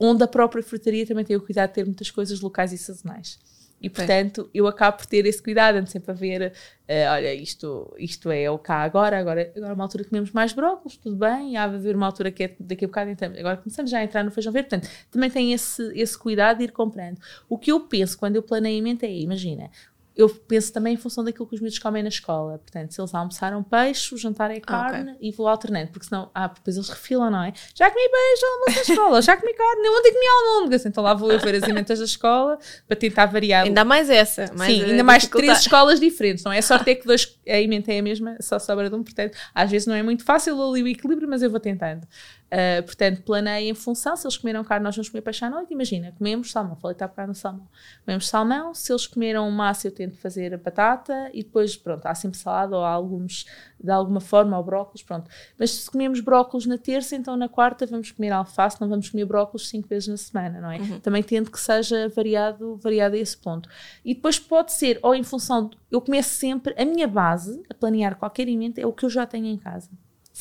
onde 0.00 0.24
a 0.24 0.26
própria 0.26 0.64
frutaria 0.64 1.06
também 1.06 1.24
tem 1.24 1.36
o 1.36 1.40
cuidado 1.40 1.68
de 1.68 1.74
ter 1.74 1.84
muitas 1.84 2.10
coisas 2.10 2.40
locais 2.40 2.72
e 2.72 2.78
sazonais. 2.78 3.38
E, 3.80 3.88
portanto, 3.88 4.50
eu 4.52 4.66
acabo 4.66 4.98
por 4.98 5.06
ter 5.06 5.24
esse 5.24 5.42
cuidado, 5.42 5.76
ando 5.76 5.88
sempre 5.88 6.10
a 6.10 6.14
ver, 6.14 6.52
eh, 6.86 7.08
olha, 7.08 7.32
isto, 7.32 7.94
isto 7.98 8.30
é 8.30 8.50
o 8.50 8.58
cá 8.58 8.82
agora, 8.82 9.18
agora, 9.18 9.50
agora 9.56 9.72
é 9.72 9.74
uma 9.74 9.84
altura 9.84 10.04
que 10.04 10.10
comemos 10.10 10.32
mais 10.32 10.52
brócolis, 10.52 10.98
tudo 10.98 11.16
bem, 11.16 11.56
há 11.56 11.66
de 11.66 11.76
haver 11.76 11.96
uma 11.96 12.06
altura 12.06 12.30
que 12.30 12.42
é 12.42 12.56
daqui 12.60 12.84
a 12.84 12.88
bocado, 12.88 13.10
então, 13.10 13.32
agora 13.38 13.56
começamos 13.56 13.90
já 13.90 13.98
a 13.98 14.04
entrar 14.04 14.22
no 14.22 14.30
feijão 14.30 14.52
verde, 14.52 14.68
portanto, 14.68 14.90
também 15.10 15.30
tem 15.30 15.52
esse, 15.52 15.82
esse 15.94 16.18
cuidado 16.18 16.58
de 16.58 16.64
ir 16.64 16.72
comprando. 16.72 17.18
O 17.48 17.56
que 17.56 17.72
eu 17.72 17.80
penso 17.80 18.18
quando 18.18 18.36
eu 18.36 18.42
planeio 18.42 18.84
é, 19.02 19.12
imagina, 19.12 19.70
eu 20.16 20.28
penso 20.28 20.72
também 20.72 20.94
em 20.94 20.96
função 20.96 21.24
daquilo 21.24 21.46
que 21.46 21.54
os 21.54 21.60
miúdos 21.60 21.78
comem 21.78 22.02
na 22.02 22.08
escola. 22.08 22.58
Portanto, 22.58 22.92
se 22.92 23.00
eles 23.00 23.14
almoçaram 23.14 23.62
peixe, 23.62 24.14
o 24.14 24.18
jantar 24.18 24.50
é 24.50 24.58
Ah, 24.58 24.60
carne 24.60 25.16
e 25.20 25.30
vou 25.30 25.48
alternando, 25.48 25.90
porque 25.90 26.06
senão, 26.06 26.30
ah, 26.34 26.48
depois 26.48 26.76
eles 26.76 26.88
refilam, 26.88 27.30
não 27.30 27.42
é? 27.42 27.52
Já 27.74 27.90
comi 27.90 28.02
peixe 28.08 28.44
almoço 28.44 28.76
na 28.76 28.94
escola, 28.94 29.22
já 29.22 29.36
comi 29.36 29.54
carne, 29.54 29.88
ontem 29.88 30.12
comi 30.12 30.26
almôndegas, 30.26 30.86
então 30.86 31.02
lá 31.02 31.14
vou 31.14 31.30
eu 31.32 31.38
ver 31.38 31.54
as 31.54 31.62
emendas 31.62 31.98
da 31.98 32.04
escola 32.04 32.58
para 32.86 32.96
tentar 32.96 33.26
variar. 33.26 33.64
Ainda 33.64 33.84
mais 33.84 34.10
essa. 34.10 34.52
Mais 34.56 34.74
Sim, 34.74 34.82
a 34.82 34.86
ainda 34.86 35.04
mais 35.04 35.26
três 35.26 35.60
escolas 35.60 36.00
diferentes, 36.00 36.44
não 36.44 36.52
é? 36.52 36.60
Só 36.60 36.78
ter 36.78 36.96
que 36.96 37.06
dois, 37.06 37.38
a 37.48 37.58
emenda 37.58 37.92
é 37.92 37.98
a 37.98 38.02
mesma, 38.02 38.36
só 38.40 38.58
sobra 38.58 38.90
de 38.90 38.96
um, 38.96 39.02
portanto, 39.02 39.36
às 39.54 39.70
vezes 39.70 39.86
não 39.86 39.94
é 39.94 40.02
muito 40.02 40.24
fácil 40.24 40.60
ali 40.60 40.82
o 40.82 40.88
equilíbrio, 40.88 41.28
mas 41.28 41.42
eu 41.42 41.50
vou 41.50 41.60
tentando. 41.60 42.06
Uh, 42.50 42.82
portanto, 42.82 43.22
planeio 43.22 43.70
em 43.70 43.74
função, 43.74 44.16
se 44.16 44.26
eles 44.26 44.36
comeram 44.36 44.64
carne, 44.64 44.82
nós 44.82 44.96
vamos 44.96 45.08
comer 45.08 45.22
peixe 45.22 45.44
à 45.44 45.50
noite, 45.50 45.72
imagina, 45.72 46.12
comemos 46.18 46.50
salmão, 46.50 46.74
falei 46.74 46.94
está 46.94 47.06
bocado 47.06 47.28
no 47.28 47.34
salmão. 47.34 47.68
Comemos 48.04 48.28
salmão, 48.28 48.74
se 48.74 48.90
eles 48.90 49.06
comeram 49.06 49.48
massa, 49.52 49.86
eu 49.86 49.92
tento 50.00 50.16
fazer 50.16 50.54
a 50.54 50.56
batata 50.56 51.30
e 51.34 51.42
depois, 51.42 51.76
pronto, 51.76 52.06
há 52.06 52.14
sempre 52.14 52.38
salada 52.38 52.74
ou 52.74 52.82
há 52.82 52.90
alguns, 52.90 53.44
de 53.78 53.90
alguma 53.90 54.20
forma, 54.20 54.56
ou 54.56 54.64
brócolis, 54.64 55.02
pronto. 55.02 55.30
Mas 55.58 55.72
se 55.72 55.90
comemos 55.90 56.20
brócolis 56.20 56.64
na 56.64 56.78
terça, 56.78 57.14
então 57.14 57.36
na 57.36 57.50
quarta 57.50 57.84
vamos 57.84 58.10
comer 58.10 58.30
alface, 58.30 58.80
não 58.80 58.88
vamos 58.88 59.10
comer 59.10 59.26
brócolis 59.26 59.68
cinco 59.68 59.86
vezes 59.88 60.08
na 60.08 60.16
semana, 60.16 60.58
não 60.58 60.70
é? 60.70 60.78
Também 61.02 61.22
tento 61.22 61.50
que 61.50 61.60
seja 61.60 62.08
variado, 62.08 62.76
variado 62.76 63.14
a 63.14 63.18
esse 63.18 63.36
ponto. 63.36 63.68
E 64.02 64.14
depois 64.14 64.38
pode 64.38 64.72
ser, 64.72 64.98
ou 65.02 65.14
em 65.14 65.22
função, 65.22 65.68
de, 65.68 65.76
eu 65.90 66.00
começo 66.00 66.30
sempre, 66.30 66.74
a 66.80 66.84
minha 66.86 67.06
base, 67.06 67.62
a 67.68 67.74
planear 67.74 68.16
qualquer 68.16 68.44
alimento, 68.44 68.78
é 68.78 68.86
o 68.86 68.92
que 68.92 69.04
eu 69.04 69.10
já 69.10 69.26
tenho 69.26 69.46
em 69.46 69.58
casa. 69.58 69.90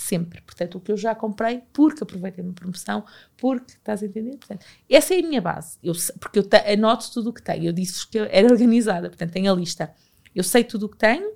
Sempre. 0.02 0.40
Portanto, 0.42 0.76
o 0.76 0.80
que 0.80 0.94
eu 0.94 0.98
já 0.98 1.14
comprei, 1.14 1.62
porque 1.74 2.04
aproveitei 2.04 2.42
uma 2.42 2.54
promoção, 2.54 3.04
porque, 3.38 3.74
estás 3.74 4.02
a 4.02 4.06
entender? 4.06 4.38
Portanto, 4.38 4.66
essa 4.90 5.14
é 5.14 5.20
a 5.20 5.22
minha 5.22 5.42
base. 5.42 5.78
Eu, 5.84 5.92
porque 6.22 6.40
eu 6.40 6.44
te- 6.44 6.56
anoto 6.72 7.12
tudo 7.12 7.32
o 7.32 7.34
que 7.34 7.44
tenho. 7.44 7.66
Eu 7.66 7.74
disse 7.74 8.08
que 8.08 8.18
era 8.18 8.48
organizada, 8.50 9.10
portanto, 9.10 9.32
tenho 9.34 9.52
a 9.52 9.56
lista. 9.56 9.94
Eu 10.34 10.42
sei 10.44 10.64
tudo 10.64 10.86
o 10.86 10.90
que 10.90 10.98
tenho 10.98 11.34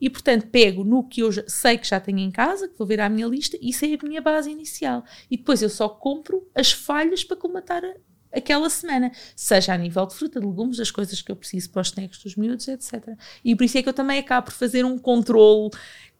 e, 0.00 0.08
portanto, 0.08 0.46
pego 0.48 0.82
no 0.82 1.06
que 1.06 1.20
eu 1.20 1.30
já- 1.30 1.44
sei 1.46 1.76
que 1.76 1.86
já 1.86 2.00
tenho 2.00 2.18
em 2.18 2.30
casa, 2.30 2.68
que 2.68 2.78
vou 2.78 2.86
ver 2.86 3.00
à 3.00 3.08
minha 3.10 3.26
lista, 3.26 3.58
e 3.60 3.68
isso 3.68 3.84
é 3.84 3.88
a 3.94 4.06
minha 4.08 4.22
base 4.22 4.50
inicial. 4.50 5.04
E 5.30 5.36
depois 5.36 5.60
eu 5.60 5.68
só 5.68 5.86
compro 5.86 6.48
as 6.54 6.72
falhas 6.72 7.22
para 7.22 7.36
colmatar 7.36 7.84
a- 7.84 7.94
aquela 8.32 8.68
semana, 8.70 9.12
seja 9.34 9.74
a 9.74 9.78
nível 9.78 10.06
de 10.06 10.14
fruta, 10.14 10.40
de 10.40 10.46
legumes, 10.46 10.78
das 10.78 10.90
coisas 10.90 11.20
que 11.20 11.30
eu 11.30 11.36
preciso 11.36 11.68
para 11.70 11.82
os 11.82 11.88
snacks 11.88 12.18
dos 12.22 12.34
miúdos, 12.34 12.66
etc. 12.66 13.10
E 13.44 13.54
por 13.54 13.64
isso 13.64 13.76
é 13.76 13.82
que 13.82 13.88
eu 13.90 13.94
também 13.94 14.18
acabo 14.18 14.46
por 14.46 14.52
fazer 14.54 14.84
um 14.86 14.98
controle 14.98 15.70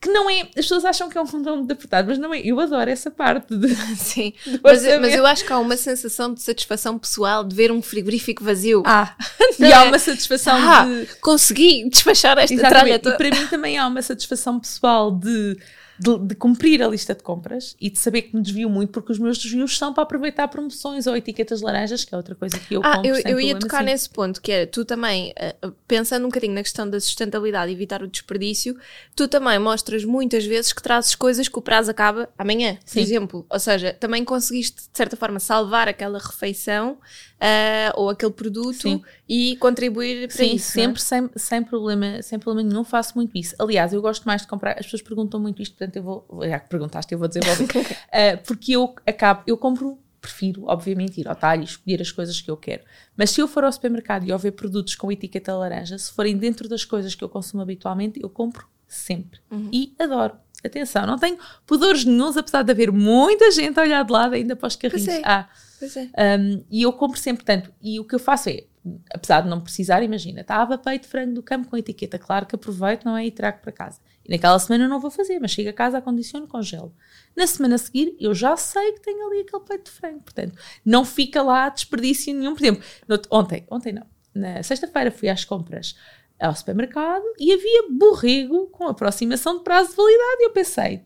que 0.00 0.08
não 0.10 0.28
é. 0.28 0.42
As 0.42 0.54
pessoas 0.54 0.84
acham 0.84 1.08
que 1.08 1.16
é 1.16 1.20
um 1.20 1.26
controle 1.26 1.58
muito 1.58 1.72
apertado, 1.72 2.08
mas 2.08 2.18
não 2.18 2.32
é. 2.32 2.40
Eu 2.40 2.60
adoro 2.60 2.88
essa 2.90 3.10
parte 3.10 3.56
de. 3.56 3.74
Sim, 3.96 4.32
mas, 4.62 4.82
mas 5.00 5.14
eu 5.14 5.26
acho 5.26 5.44
que 5.44 5.52
há 5.52 5.58
uma 5.58 5.76
sensação 5.76 6.32
de 6.32 6.42
satisfação 6.42 6.98
pessoal 6.98 7.42
de 7.42 7.54
ver 7.54 7.72
um 7.72 7.80
frigorífico 7.82 8.44
vazio. 8.44 8.82
Ah, 8.84 9.14
e 9.58 9.64
há 9.72 9.84
é? 9.84 9.88
uma 9.88 9.98
satisfação 9.98 10.54
Ah, 10.56 10.84
de. 10.84 11.06
consegui 11.20 11.88
despachar 11.88 12.38
esta 12.38 12.54
tralha 12.56 12.68
Exatamente. 12.68 12.96
E 12.96 13.02
toda. 13.02 13.16
para 13.16 13.30
mim 13.30 13.46
também 13.48 13.78
há 13.78 13.86
uma 13.86 14.02
satisfação 14.02 14.60
pessoal 14.60 15.10
de, 15.10 15.56
de, 15.98 16.18
de 16.18 16.34
cumprir 16.34 16.82
a 16.82 16.88
lista 16.88 17.14
de 17.14 17.22
compras 17.22 17.76
e 17.80 17.90
de 17.90 17.98
saber 17.98 18.22
que 18.22 18.36
me 18.36 18.42
desvio 18.42 18.68
muito, 18.68 18.90
porque 18.90 19.12
os 19.12 19.18
meus 19.18 19.38
desvios 19.38 19.76
são 19.76 19.94
para 19.94 20.02
aproveitar 20.02 20.48
promoções 20.48 21.06
ou 21.06 21.16
etiquetas 21.16 21.60
laranjas, 21.62 22.04
que 22.04 22.14
é 22.14 22.16
outra 22.16 22.34
coisa 22.34 22.58
que 22.58 22.74
eu 22.74 22.82
Ah, 22.84 22.96
compro 22.96 23.10
eu, 23.10 23.16
eu 23.26 23.40
ia 23.40 23.58
tocar 23.58 23.78
sim. 23.80 23.86
nesse 23.86 24.08
ponto, 24.10 24.40
que 24.40 24.52
era 24.52 24.66
tu 24.66 24.84
também, 24.84 25.32
eh, 25.36 25.54
pensando 25.88 26.24
um 26.24 26.28
bocadinho 26.28 26.54
na 26.54 26.62
questão 26.62 26.88
da 26.88 27.00
sustentabilidade 27.00 27.70
e 27.70 27.74
evitar 27.74 28.02
o 28.02 28.06
desperdício, 28.06 28.76
tu 29.14 29.26
também 29.26 29.58
mostras 29.58 30.04
muitas 30.04 30.44
vezes 30.44 30.72
que 30.72 30.82
trazes 30.82 31.14
coisas 31.14 31.48
que 31.48 31.58
o 31.58 31.62
prazo 31.62 31.90
acaba 31.90 32.28
amanhã, 32.36 32.74
por 32.76 32.90
Sim. 32.90 33.00
exemplo. 33.00 33.46
Ou 33.48 33.58
seja, 33.58 33.92
também 33.94 34.24
conseguiste, 34.24 34.82
de 34.82 34.96
certa 34.96 35.16
forma, 35.16 35.38
salvar 35.40 35.88
aquela 35.88 36.18
refeição 36.18 36.98
ah, 37.40 37.92
ou 37.96 38.08
aquele 38.08 38.32
produto 38.32 38.80
Sim. 38.82 39.02
e 39.28 39.56
contribuir 39.56 40.28
para 40.28 40.36
Sim, 40.36 40.54
isso. 40.54 40.76
não 40.76 40.82
é? 40.82 40.86
sempre 40.86 41.02
sem, 41.02 41.30
sem, 41.36 41.62
problema, 41.62 42.22
sem 42.22 42.38
problema 42.38 42.68
nenhum, 42.68 42.84
faço 42.84 43.12
muito 43.14 43.36
isso. 43.36 43.54
Aliás, 43.58 43.92
eu 43.92 44.00
gosto 44.00 44.24
mais 44.24 44.42
de 44.42 44.48
comprar, 44.48 44.72
as 44.72 44.84
pessoas 44.86 45.02
perguntam 45.02 45.38
muito 45.40 45.60
isto, 45.62 45.76
portanto 45.86 45.96
eu 45.96 46.02
vou, 46.02 46.26
já 46.42 46.58
que 46.58 46.68
perguntaste, 46.68 47.12
eu 47.12 47.18
vou 47.18 47.28
desenvolver. 47.28 47.66
Ah, 48.12 48.36
porque 48.46 48.72
eu 48.72 48.94
acabo, 49.06 49.42
eu 49.46 49.56
compro, 49.56 49.98
prefiro, 50.20 50.64
obviamente, 50.66 51.20
ir 51.20 51.28
ao 51.28 51.36
talho 51.36 51.62
e 51.62 51.64
escolher 51.64 52.00
as 52.00 52.10
coisas 52.10 52.40
que 52.40 52.50
eu 52.50 52.56
quero. 52.56 52.82
Mas 53.16 53.30
se 53.30 53.40
eu 53.40 53.46
for 53.48 53.64
ao 53.64 53.72
supermercado 53.72 54.24
e 54.24 54.32
houver 54.32 54.52
produtos 54.52 54.94
com 54.94 55.10
etiqueta 55.12 55.54
laranja, 55.54 55.98
se 55.98 56.10
forem 56.12 56.36
dentro 56.36 56.68
das 56.68 56.84
coisas 56.84 57.14
que 57.14 57.22
eu 57.22 57.28
consumo 57.28 57.62
habitualmente, 57.62 58.20
eu 58.20 58.28
compro 58.28 58.66
sempre. 58.88 59.40
Uhum. 59.50 59.68
E 59.72 59.94
adoro. 59.98 60.34
Atenção, 60.64 61.06
não 61.06 61.18
tenho 61.18 61.38
pudores 61.66 62.04
nenhums, 62.04 62.36
apesar 62.36 62.62
de 62.62 62.72
haver 62.72 62.90
muita 62.90 63.50
gente 63.52 63.78
a 63.78 63.82
olhar 63.82 64.04
de 64.04 64.10
lado 64.12 64.34
ainda 64.34 64.56
para 64.56 64.66
os 64.66 64.74
carrinhos. 64.76 65.06
é. 65.06 65.22
Ah, 65.24 65.48
Pois 65.78 65.94
é. 65.96 66.08
um, 66.40 66.64
e 66.70 66.82
eu 66.82 66.92
compro 66.92 67.20
sempre 67.20 67.44
tanto. 67.44 67.70
E 67.82 68.00
o 68.00 68.04
que 68.04 68.14
eu 68.14 68.18
faço 68.18 68.48
é, 68.48 68.64
apesar 69.12 69.40
de 69.42 69.48
não 69.48 69.60
precisar, 69.60 70.02
imagina, 70.02 70.40
estava 70.42 70.76
peito 70.78 71.02
de 71.02 71.08
frango 71.08 71.34
do 71.34 71.42
campo 71.42 71.68
com 71.68 71.76
etiqueta, 71.76 72.18
claro 72.18 72.46
que 72.46 72.54
aproveito, 72.54 73.04
não 73.04 73.16
é? 73.16 73.26
E 73.26 73.30
trago 73.30 73.60
para 73.60 73.72
casa. 73.72 74.00
E 74.24 74.30
naquela 74.30 74.58
semana 74.58 74.84
eu 74.84 74.88
não 74.88 75.00
vou 75.00 75.10
fazer, 75.10 75.38
mas 75.40 75.50
chego 75.50 75.70
a 75.70 75.72
casa, 75.72 75.98
acondiciono, 75.98 76.46
congelo. 76.46 76.94
Na 77.36 77.46
semana 77.46 77.76
a 77.76 77.78
seguir, 77.78 78.16
eu 78.18 78.34
já 78.34 78.56
sei 78.56 78.92
que 78.92 79.00
tenho 79.02 79.26
ali 79.26 79.40
aquele 79.40 79.62
peito 79.64 79.84
de 79.84 79.90
frango. 79.90 80.20
Portanto, 80.22 80.54
não 80.84 81.04
fica 81.04 81.42
lá 81.42 81.68
desperdício 81.68 82.34
nenhum. 82.34 82.54
Por 82.54 82.62
exemplo, 82.62 82.82
no- 83.08 83.20
ontem, 83.30 83.66
ontem 83.70 83.92
não, 83.92 84.06
na 84.34 84.62
sexta-feira 84.62 85.10
fui 85.10 85.28
às 85.28 85.44
compras 85.44 85.96
ao 86.38 86.54
supermercado 86.54 87.24
e 87.38 87.52
havia 87.52 87.84
borrego 87.90 88.66
com 88.68 88.86
aproximação 88.88 89.58
de 89.58 89.64
prazo 89.64 89.90
de 89.90 89.96
validade. 89.96 90.42
E 90.42 90.44
eu 90.46 90.50
pensei, 90.52 91.02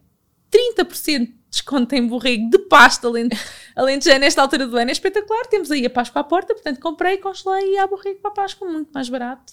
30% 0.51 1.27
de 1.27 1.40
desconto 1.51 1.95
em 1.95 2.07
borrego 2.07 2.49
de 2.49 2.59
pasta, 2.61 3.09
além, 3.09 3.29
além 3.75 3.99
de 3.99 4.05
já 4.05 4.19
nesta 4.19 4.41
altura 4.41 4.67
do 4.67 4.77
ano, 4.77 4.91
é 4.91 4.93
espetacular. 4.93 5.47
Temos 5.47 5.71
aí 5.71 5.85
a 5.85 5.91
Páscoa 5.91 6.21
à 6.21 6.25
porta, 6.25 6.55
portanto 6.55 6.81
comprei, 6.81 7.19
congelei 7.19 7.75
e 7.75 7.79
há 7.79 7.87
borrego 7.87 8.21
para 8.21 8.31
a 8.31 8.35
Páscoa 8.35 8.69
muito 8.69 8.91
mais 8.93 9.09
barato 9.09 9.53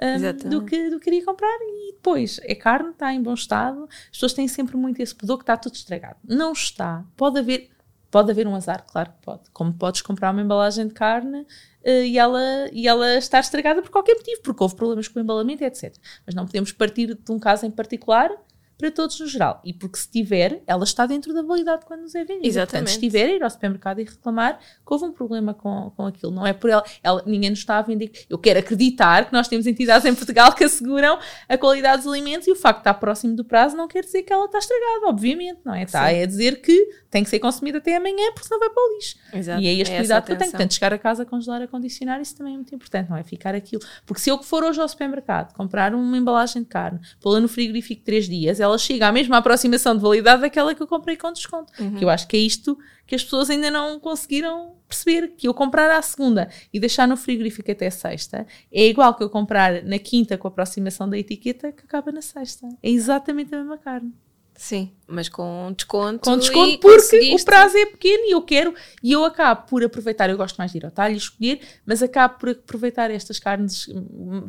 um, 0.00 0.50
do, 0.50 0.64
que, 0.64 0.90
do 0.90 0.98
que 0.98 1.04
queria 1.04 1.24
comprar. 1.24 1.58
E 1.60 1.92
depois, 1.92 2.40
é 2.42 2.54
carne, 2.54 2.90
está 2.90 3.12
em 3.12 3.22
bom 3.22 3.34
estado. 3.34 3.88
As 3.90 4.10
pessoas 4.10 4.32
têm 4.32 4.48
sempre 4.48 4.76
muito 4.76 5.00
esse 5.00 5.14
pudor 5.14 5.38
que 5.38 5.42
está 5.42 5.56
tudo 5.56 5.74
estragado. 5.74 6.16
Não 6.24 6.52
está. 6.52 7.04
Pode 7.16 7.38
haver, 7.38 7.70
pode 8.10 8.30
haver 8.30 8.46
um 8.46 8.54
azar, 8.54 8.84
claro 8.86 9.10
que 9.10 9.24
pode. 9.24 9.50
Como 9.52 9.72
podes 9.72 10.02
comprar 10.02 10.32
uma 10.32 10.42
embalagem 10.42 10.86
de 10.86 10.94
carne 10.94 11.46
eh, 11.82 12.06
e, 12.06 12.18
ela, 12.18 12.68
e 12.72 12.86
ela 12.86 13.16
estar 13.16 13.40
estragada 13.40 13.82
por 13.82 13.90
qualquer 13.90 14.14
motivo, 14.14 14.42
porque 14.42 14.62
houve 14.62 14.76
problemas 14.76 15.08
com 15.08 15.18
o 15.18 15.22
embalamento, 15.22 15.64
etc. 15.64 15.94
Mas 16.24 16.34
não 16.34 16.46
podemos 16.46 16.72
partir 16.72 17.14
de 17.14 17.32
um 17.32 17.38
caso 17.38 17.66
em 17.66 17.70
particular 17.70 18.30
para 18.78 18.92
todos 18.92 19.18
no 19.18 19.26
geral. 19.26 19.60
E 19.64 19.72
porque 19.72 19.98
se 19.98 20.08
tiver, 20.08 20.62
ela 20.66 20.84
está 20.84 21.04
dentro 21.04 21.34
da 21.34 21.42
validade 21.42 21.84
quando 21.84 22.02
nos 22.02 22.14
é 22.14 22.24
vendida. 22.24 22.46
Exatamente. 22.46 22.70
Portanto, 22.70 22.94
se 22.94 23.00
tiver, 23.00 23.28
ir 23.28 23.42
ao 23.42 23.50
supermercado 23.50 24.00
e 24.00 24.04
reclamar 24.04 24.58
que 24.58 24.92
houve 24.94 25.04
um 25.04 25.12
problema 25.12 25.52
com, 25.52 25.90
com 25.96 26.06
aquilo. 26.06 26.30
Não 26.30 26.46
é 26.46 26.52
por 26.52 26.70
ela, 26.70 26.84
ela, 27.02 27.22
ninguém 27.26 27.50
nos 27.50 27.58
está 27.58 27.78
a 27.78 27.82
vender. 27.82 28.12
Eu 28.30 28.38
quero 28.38 28.60
acreditar 28.60 29.26
que 29.26 29.32
nós 29.32 29.48
temos 29.48 29.66
entidades 29.66 30.06
em 30.06 30.14
Portugal 30.14 30.52
que 30.52 30.62
asseguram 30.62 31.18
a 31.48 31.58
qualidade 31.58 32.04
dos 32.04 32.12
alimentos 32.12 32.46
e 32.46 32.52
o 32.52 32.56
facto 32.56 32.78
de 32.78 32.80
estar 32.82 32.94
próximo 32.94 33.34
do 33.34 33.44
prazo 33.44 33.76
não 33.76 33.88
quer 33.88 34.04
dizer 34.04 34.22
que 34.22 34.32
ela 34.32 34.44
está 34.44 34.58
estragada, 34.58 35.08
obviamente, 35.08 35.58
não 35.64 35.74
é? 35.74 35.82
Está 35.82 36.06
a 36.06 36.24
dizer 36.24 36.60
que 36.60 36.88
tem 37.10 37.24
que 37.24 37.30
ser 37.30 37.40
consumida 37.40 37.78
até 37.78 37.96
amanhã 37.96 38.30
porque 38.32 38.46
senão 38.46 38.60
vai 38.60 38.70
para 38.70 38.82
o 38.82 38.94
lixo. 38.94 39.16
Exato. 39.32 39.60
E 39.60 39.66
é 39.66 39.74
este 39.74 39.92
É 39.92 39.98
cuidado 39.98 40.24
que 40.24 40.32
eu 40.32 40.38
tenho. 40.38 40.50
Portanto, 40.50 40.74
chegar 40.74 40.92
a 40.92 40.98
casa, 40.98 41.24
congelar, 41.24 41.62
acondicionar, 41.62 42.20
isso 42.20 42.36
também 42.36 42.54
é 42.54 42.56
muito 42.56 42.74
importante, 42.74 43.10
não 43.10 43.16
é? 43.16 43.24
Ficar 43.24 43.54
aquilo. 43.54 43.82
Porque 44.06 44.22
se 44.22 44.30
eu 44.30 44.40
for 44.42 44.62
hoje 44.62 44.80
ao 44.80 44.88
supermercado 44.88 45.52
comprar 45.54 45.94
uma 45.94 46.16
embalagem 46.16 46.62
de 46.62 46.68
carne, 46.68 47.00
pô-la 47.20 47.40
no 47.40 47.48
frigorífico 47.48 48.02
três 48.04 48.28
dias, 48.28 48.60
ela 48.60 48.67
chega 48.76 49.08
à 49.08 49.12
mesma 49.12 49.38
aproximação 49.38 49.96
de 49.96 50.02
validade 50.02 50.42
daquela 50.42 50.74
que 50.74 50.82
eu 50.82 50.86
comprei 50.86 51.16
com 51.16 51.32
desconto. 51.32 51.72
Uhum. 51.80 51.94
Que 51.94 52.04
eu 52.04 52.10
acho 52.10 52.26
que 52.26 52.36
é 52.36 52.40
isto 52.40 52.78
que 53.06 53.14
as 53.14 53.24
pessoas 53.24 53.48
ainda 53.48 53.70
não 53.70 53.98
conseguiram 53.98 54.74
perceber. 54.86 55.34
Que 55.36 55.48
eu 55.48 55.54
comprar 55.54 55.90
à 55.90 56.02
segunda 56.02 56.50
e 56.72 56.80
deixar 56.80 57.06
no 57.06 57.16
frigorífico 57.16 57.70
até 57.70 57.88
sexta 57.88 58.46
é 58.72 58.86
igual 58.86 59.14
que 59.14 59.22
eu 59.22 59.30
comprar 59.30 59.82
na 59.82 59.98
quinta 59.98 60.36
com 60.36 60.48
a 60.48 60.50
aproximação 60.50 61.08
da 61.08 61.16
etiqueta 61.16 61.72
que 61.72 61.84
acaba 61.84 62.12
na 62.12 62.20
sexta. 62.20 62.68
É 62.82 62.90
exatamente 62.90 63.54
a 63.54 63.58
mesma 63.58 63.78
carne. 63.78 64.12
Sim, 64.58 64.90
mas 65.06 65.28
com 65.28 65.72
desconto. 65.72 66.18
Com 66.18 66.36
desconto 66.36 66.80
porque 66.80 67.32
o 67.32 67.44
prazo 67.44 67.78
é 67.78 67.86
pequeno 67.86 68.24
e 68.24 68.32
eu 68.32 68.42
quero, 68.42 68.74
e 69.00 69.12
eu 69.12 69.24
acabo 69.24 69.68
por 69.68 69.84
aproveitar, 69.84 70.28
eu 70.28 70.36
gosto 70.36 70.56
mais 70.56 70.72
de 70.72 70.78
ir 70.78 70.84
ao 70.84 70.90
talho 70.90 71.14
e 71.14 71.16
escolher, 71.16 71.60
mas 71.86 72.02
acabo 72.02 72.40
por 72.40 72.48
aproveitar 72.48 73.08
estas 73.08 73.38
carnes, 73.38 73.86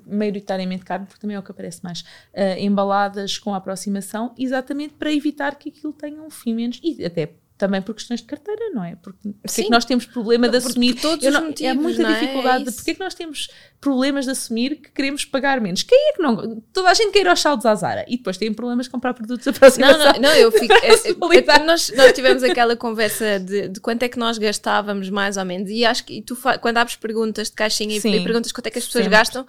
maioritariamente 0.07 0.83
carne, 0.83 1.05
porque 1.05 1.21
também 1.21 1.35
é 1.35 1.39
o 1.39 1.43
que 1.43 1.51
aparece 1.51 1.83
mais, 1.83 2.03
ah, 2.33 2.57
embaladas 2.57 3.37
com 3.37 3.53
aproximação, 3.53 4.33
exatamente 4.35 4.95
para 4.95 5.13
evitar 5.13 5.53
que 5.59 5.69
aquilo 5.69 5.93
tenha 5.93 6.19
um 6.23 6.31
fim 6.31 6.55
menos, 6.55 6.81
e 6.83 7.05
até 7.05 7.29
também 7.59 7.81
por 7.81 7.93
questões 7.93 8.21
de 8.21 8.25
carteira, 8.25 8.71
não 8.73 8.83
é? 8.83 8.95
Porque, 8.95 9.19
porque 9.43 9.61
é 9.61 9.63
que 9.65 9.69
nós 9.69 9.83
temos 9.85 10.05
problema 10.05 10.47
de 10.47 10.57
assumir. 10.57 10.93
por 10.95 11.01
todos 11.01 11.25
não- 11.25 11.41
é 11.41 11.43
motivos, 11.47 11.83
muita 11.83 12.01
não 12.03 12.09
é? 12.09 12.19
dificuldade. 12.19 12.61
É 12.63 12.65
de 12.65 12.71
porque 12.71 12.91
é 12.91 12.93
que 12.95 12.99
nós 13.01 13.13
temos 13.13 13.49
problemas 13.81 14.25
de 14.25 14.31
assumir 14.31 14.77
que 14.77 14.89
queremos 14.91 15.25
pagar 15.25 15.59
menos? 15.59 15.83
Quem 15.83 16.09
é 16.09 16.13
que 16.13 16.21
não. 16.21 16.61
Toda 16.73 16.89
a 16.89 16.93
gente 16.93 17.11
quer 17.11 17.19
ir 17.19 17.27
aos 17.27 17.39
saldos 17.41 17.65
à 17.65 17.75
Zara 17.75 18.05
e 18.07 18.15
depois 18.17 18.37
tem 18.37 18.51
problemas 18.53 18.85
de 18.85 18.89
comprar 18.91 19.13
produtos 19.13 19.43
de 19.43 19.51
Não, 19.51 19.55
aproximação. 19.57 20.13
não, 20.13 20.21
não, 20.21 20.33
eu 20.35 20.51
fico. 20.51 20.73
é- 20.73 20.87
é- 20.87 21.55
é- 21.55 21.63
nós, 21.65 21.91
nós 21.95 22.11
tivemos 22.13 22.41
aquela 22.43 22.75
conversa 22.77 23.39
de, 23.39 23.67
de 23.67 23.79
quanto 23.81 24.03
é 24.03 24.09
que 24.09 24.17
nós 24.17 24.37
gastávamos, 24.37 25.09
mais 25.09 25.35
ou 25.35 25.43
menos, 25.43 25.69
e 25.69 25.83
acho 25.83 26.05
que 26.05 26.13
e 26.19 26.21
tu, 26.21 26.37
quando 26.61 26.77
abres 26.77 26.95
perguntas 26.95 27.49
de 27.49 27.55
caixinha 27.55 27.97
e- 27.97 27.99
Sim. 28.01 28.15
e 28.15 28.23
perguntas 28.23 28.51
quanto 28.53 28.67
é 28.67 28.71
que 28.71 28.79
as 28.79 28.85
pessoas 28.85 29.03
Sempre. 29.03 29.17
gastam, 29.17 29.45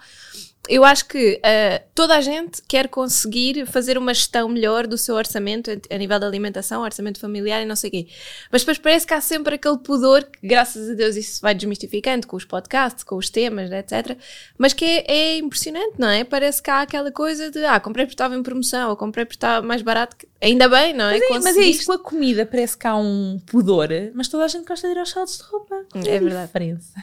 eu 0.69 0.83
acho 0.85 1.05
que 1.07 1.39
ah, 1.43 1.81
toda 1.95 2.15
a 2.15 2.21
gente 2.21 2.61
quer 2.67 2.87
conseguir 2.87 3.65
fazer 3.65 3.97
uma 3.97 4.13
gestão 4.13 4.47
melhor 4.47 4.85
do 4.87 4.97
seu 4.97 5.15
orçamento 5.15 5.71
a, 5.89 5.97
nível 5.97 6.19
da 6.19 6.27
alimentação, 6.27 6.81
orçamento 6.83 7.19
familiar 7.19 7.61
e 7.61 7.65
não 7.65 7.75
sei 7.75 7.87
o 7.89 7.91
quê. 7.91 8.07
Mas 8.51 8.61
depois 8.61 8.77
parece 8.77 9.05
que 9.07 9.13
há 9.13 9.21
sempre 9.21 9.55
aquele 9.55 9.77
pudor, 9.79 10.23
que 10.23 10.47
graças 10.47 10.89
a 10.89 10.93
Deus 10.93 11.15
isso 11.15 11.41
vai 11.41 11.55
desmistificando 11.55 12.27
com 12.27 12.35
os 12.37 12.45
podcasts, 12.45 13.03
com 13.03 13.15
os 13.15 13.29
temas, 13.29 13.71
etc. 13.71 14.17
Mas 14.57 14.73
que 14.73 14.85
é, 14.85 15.05
é 15.11 15.37
impressionante, 15.37 15.95
não 15.97 16.09
é? 16.09 16.23
Parece 16.23 16.61
que 16.61 16.69
há 16.69 16.81
aquela 16.81 17.11
coisa 17.11 17.49
de 17.49 17.63
ah, 17.65 17.79
comprei 17.79 18.05
porque 18.05 18.13
estava 18.13 18.35
em 18.35 18.43
promoção, 18.43 18.89
ou 18.89 18.95
comprei 18.95 19.25
porque 19.25 19.37
estava 19.37 19.65
mais 19.65 19.81
barato. 19.81 20.15
que- 20.15 20.27
Ainda 20.41 20.67
bem, 20.69 20.93
não 20.93 21.05
é? 21.05 21.19
Mas 21.19 21.21
é, 21.21 21.39
mas 21.39 21.57
é 21.57 21.61
isso, 21.61 21.85
com 21.85 21.91
a 21.93 21.99
comida 21.99 22.45
parece 22.45 22.77
que 22.77 22.87
há 22.87 22.95
um 22.95 23.39
pudor, 23.45 23.89
mas 24.13 24.27
toda 24.27 24.45
a 24.45 24.47
gente 24.47 24.65
gosta 24.65 24.87
de 24.87 24.93
ir 24.95 24.99
aos 24.99 25.09
saldos 25.09 25.37
de 25.37 25.43
roupa. 25.43 25.75
É 25.95 26.17
a 26.17 26.19
verdade. 26.19 26.45
diferença. 26.47 26.93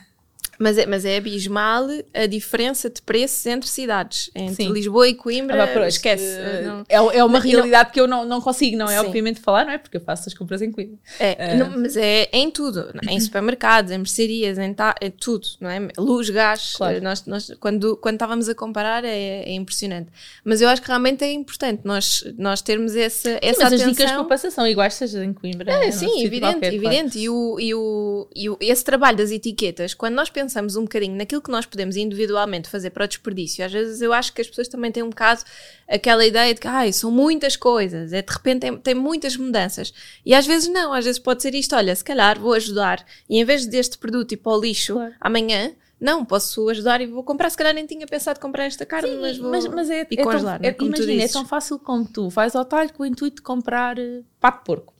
Mas 0.58 0.76
é, 0.76 0.86
mas 0.86 1.04
é 1.04 1.16
abismal 1.18 1.86
a 2.12 2.26
diferença 2.26 2.90
de 2.90 3.00
preços 3.00 3.46
entre 3.46 3.68
cidades. 3.68 4.30
Entre 4.34 4.54
Sim. 4.64 4.72
Lisboa 4.72 5.08
e 5.08 5.14
Coimbra, 5.14 5.64
Ah, 5.64 5.68
pá, 5.68 5.86
esquece. 5.86 6.24
eh, 6.24 6.62
não- 6.66 6.84
é, 6.88 7.18
é 7.18 7.24
uma 7.24 7.38
não- 7.38 7.46
realidade 7.46 7.92
que 7.92 8.00
eu 8.00 8.08
não, 8.08 8.24
não 8.24 8.40
consigo, 8.40 8.76
não 8.76 8.90
é 8.90 8.98
Sim. 8.98 9.06
obviamente 9.06 9.38
falar, 9.40 9.64
não 9.64 9.72
é? 9.72 9.78
Porque 9.78 9.96
eu 9.96 10.00
faço 10.00 10.28
as 10.28 10.34
compras 10.34 10.60
em 10.60 10.72
Coimbra. 10.72 10.96
É, 11.20 11.54
não, 11.56 11.70
mas 11.78 11.96
é 11.96 12.28
em 12.32 12.50
tudo, 12.50 12.90
em 13.08 13.20
supermercados, 13.20 13.92
em 13.92 13.98
mercearias, 13.98 14.58
em, 14.58 14.74
ta, 14.74 14.94
em 15.00 15.10
tudo, 15.12 15.46
não 15.60 15.70
é? 15.70 15.88
Luz, 15.96 16.28
gás, 16.28 16.72
Claro. 16.76 16.96
eh, 16.96 17.00
nós, 17.00 17.24
nós, 17.24 17.52
quando, 17.60 17.96
quando 17.96 18.14
estávamos 18.16 18.48
a 18.48 18.54
comparar 18.54 19.04
é, 19.04 19.44
é 19.44 19.52
impressionante. 19.52 20.08
Mas 20.44 20.60
eu 20.60 20.68
acho 20.68 20.82
que 20.82 20.88
realmente 20.88 21.22
é 21.22 21.32
importante 21.32 21.82
nós, 21.84 22.24
nós 22.36 22.60
termos 22.62 22.96
essa, 22.96 23.30
Sim, 23.30 23.38
essa 23.40 23.62
mas 23.62 23.72
atenção. 23.74 23.88
as 23.90 23.96
dicas 23.96 24.10
de 24.10 24.16
poupança 24.16 24.50
são 24.50 24.66
iguais, 24.66 24.94
seja 24.94 25.24
em 25.24 25.32
Coimbra. 25.32 25.70
É, 25.72 25.90
sim, 25.92 26.24
evidente, 26.24 26.40
qualquer, 26.54 26.70
claro. 26.80 26.86
evidente. 26.96 27.18
E, 27.18 27.28
o, 27.30 27.60
e, 27.60 27.74
o, 27.74 28.28
e 28.34 28.50
o- 28.50 28.58
esse 28.60 28.84
trabalho 28.84 29.16
das 29.18 29.30
etiquetas, 29.30 29.94
quando 29.94 30.14
nós 30.14 30.28
pensamos 30.28 30.47
um 30.76 30.82
bocadinho 30.82 31.16
naquilo 31.16 31.40
que 31.42 31.50
nós 31.50 31.66
podemos 31.66 31.96
individualmente 31.96 32.68
fazer 32.68 32.90
para 32.90 33.04
o 33.04 33.08
desperdício, 33.08 33.64
às 33.64 33.72
vezes 33.72 34.00
eu 34.00 34.12
acho 34.12 34.32
que 34.32 34.40
as 34.40 34.48
pessoas 34.48 34.68
também 34.68 34.90
têm 34.92 35.02
um 35.02 35.10
bocado 35.10 35.42
aquela 35.88 36.24
ideia 36.26 36.54
de 36.54 36.60
que 36.60 36.68
ai, 36.68 36.92
são 36.92 37.10
muitas 37.10 37.56
coisas, 37.56 38.12
é 38.12 38.22
de 38.22 38.32
repente 38.32 38.60
tem, 38.60 38.76
tem 38.78 38.94
muitas 38.94 39.36
mudanças. 39.36 39.92
E 40.24 40.34
às 40.34 40.46
vezes 40.46 40.68
não, 40.68 40.92
às 40.92 41.04
vezes 41.04 41.18
pode 41.18 41.42
ser 41.42 41.54
isto, 41.54 41.74
olha, 41.76 41.94
se 41.94 42.04
calhar 42.04 42.38
vou 42.38 42.52
ajudar 42.54 43.04
e 43.28 43.38
em 43.40 43.44
vez 43.44 43.66
deste 43.66 43.98
produto 43.98 44.32
ir 44.32 44.36
para 44.38 44.52
o 44.52 44.60
lixo 44.60 44.94
Claro. 44.94 45.14
amanhã, 45.20 45.72
não, 46.00 46.24
posso 46.24 46.68
ajudar 46.68 47.00
e 47.00 47.06
vou 47.06 47.24
comprar. 47.24 47.50
Se 47.50 47.56
calhar 47.56 47.74
nem 47.74 47.84
tinha 47.84 48.06
pensado 48.06 48.38
comprar 48.38 48.66
esta 48.66 48.86
carne, 48.86 49.08
Sim, 49.10 49.20
mas 49.20 49.36
vou. 49.36 49.50
mas, 49.50 49.66
mas 49.66 49.90
é, 49.90 50.06
e 50.08 50.14
é 50.14 50.16
tão- 50.16 50.24
congelar, 50.24 50.60
não 50.60 50.66
é? 50.66 50.70
é- 50.70 50.72
Como 50.72 50.94
imagina, 50.94 51.22
é 51.24 51.26
tão 51.28 51.44
fácil 51.44 51.76
como 51.78 52.06
tu 52.06 52.28
vais 52.28 52.54
ao 52.54 52.64
talho 52.64 52.92
com 52.92 53.02
o 53.02 53.06
intuito 53.06 53.36
de 53.36 53.42
comprar 53.42 53.98
eh, 53.98 54.22
pato 54.38 54.58
de 54.58 54.64
porco 54.64 54.94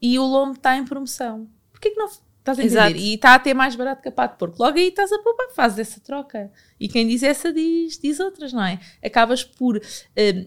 e 0.00 0.16
o 0.16 0.22
lombo 0.24 0.52
está 0.56 0.76
em 0.76 0.84
promoção. 0.84 1.48
Porquê 1.72 1.90
que 1.90 1.96
não 1.98 2.08
estás 2.50 2.58
a 2.58 2.62
entender? 2.62 2.80
Exato. 2.80 2.96
E 2.96 3.14
está 3.14 3.34
até 3.34 3.54
mais 3.54 3.74
barato 3.76 4.02
que 4.02 4.08
a 4.08 4.12
pato 4.12 4.34
de 4.34 4.38
porco. 4.38 4.62
Logo 4.62 4.76
aí 4.76 4.88
estás 4.88 5.12
a 5.12 5.18
poupar, 5.18 5.50
fazes 5.54 5.78
essa 5.78 6.00
troca. 6.00 6.50
E 6.78 6.88
quem 6.88 7.06
diz 7.06 7.22
essa 7.22 7.52
diz, 7.52 7.98
diz 7.98 8.20
outras, 8.20 8.52
não 8.52 8.64
é? 8.64 8.78
Acabas 9.02 9.44
por. 9.44 9.80
eh, 10.16 10.46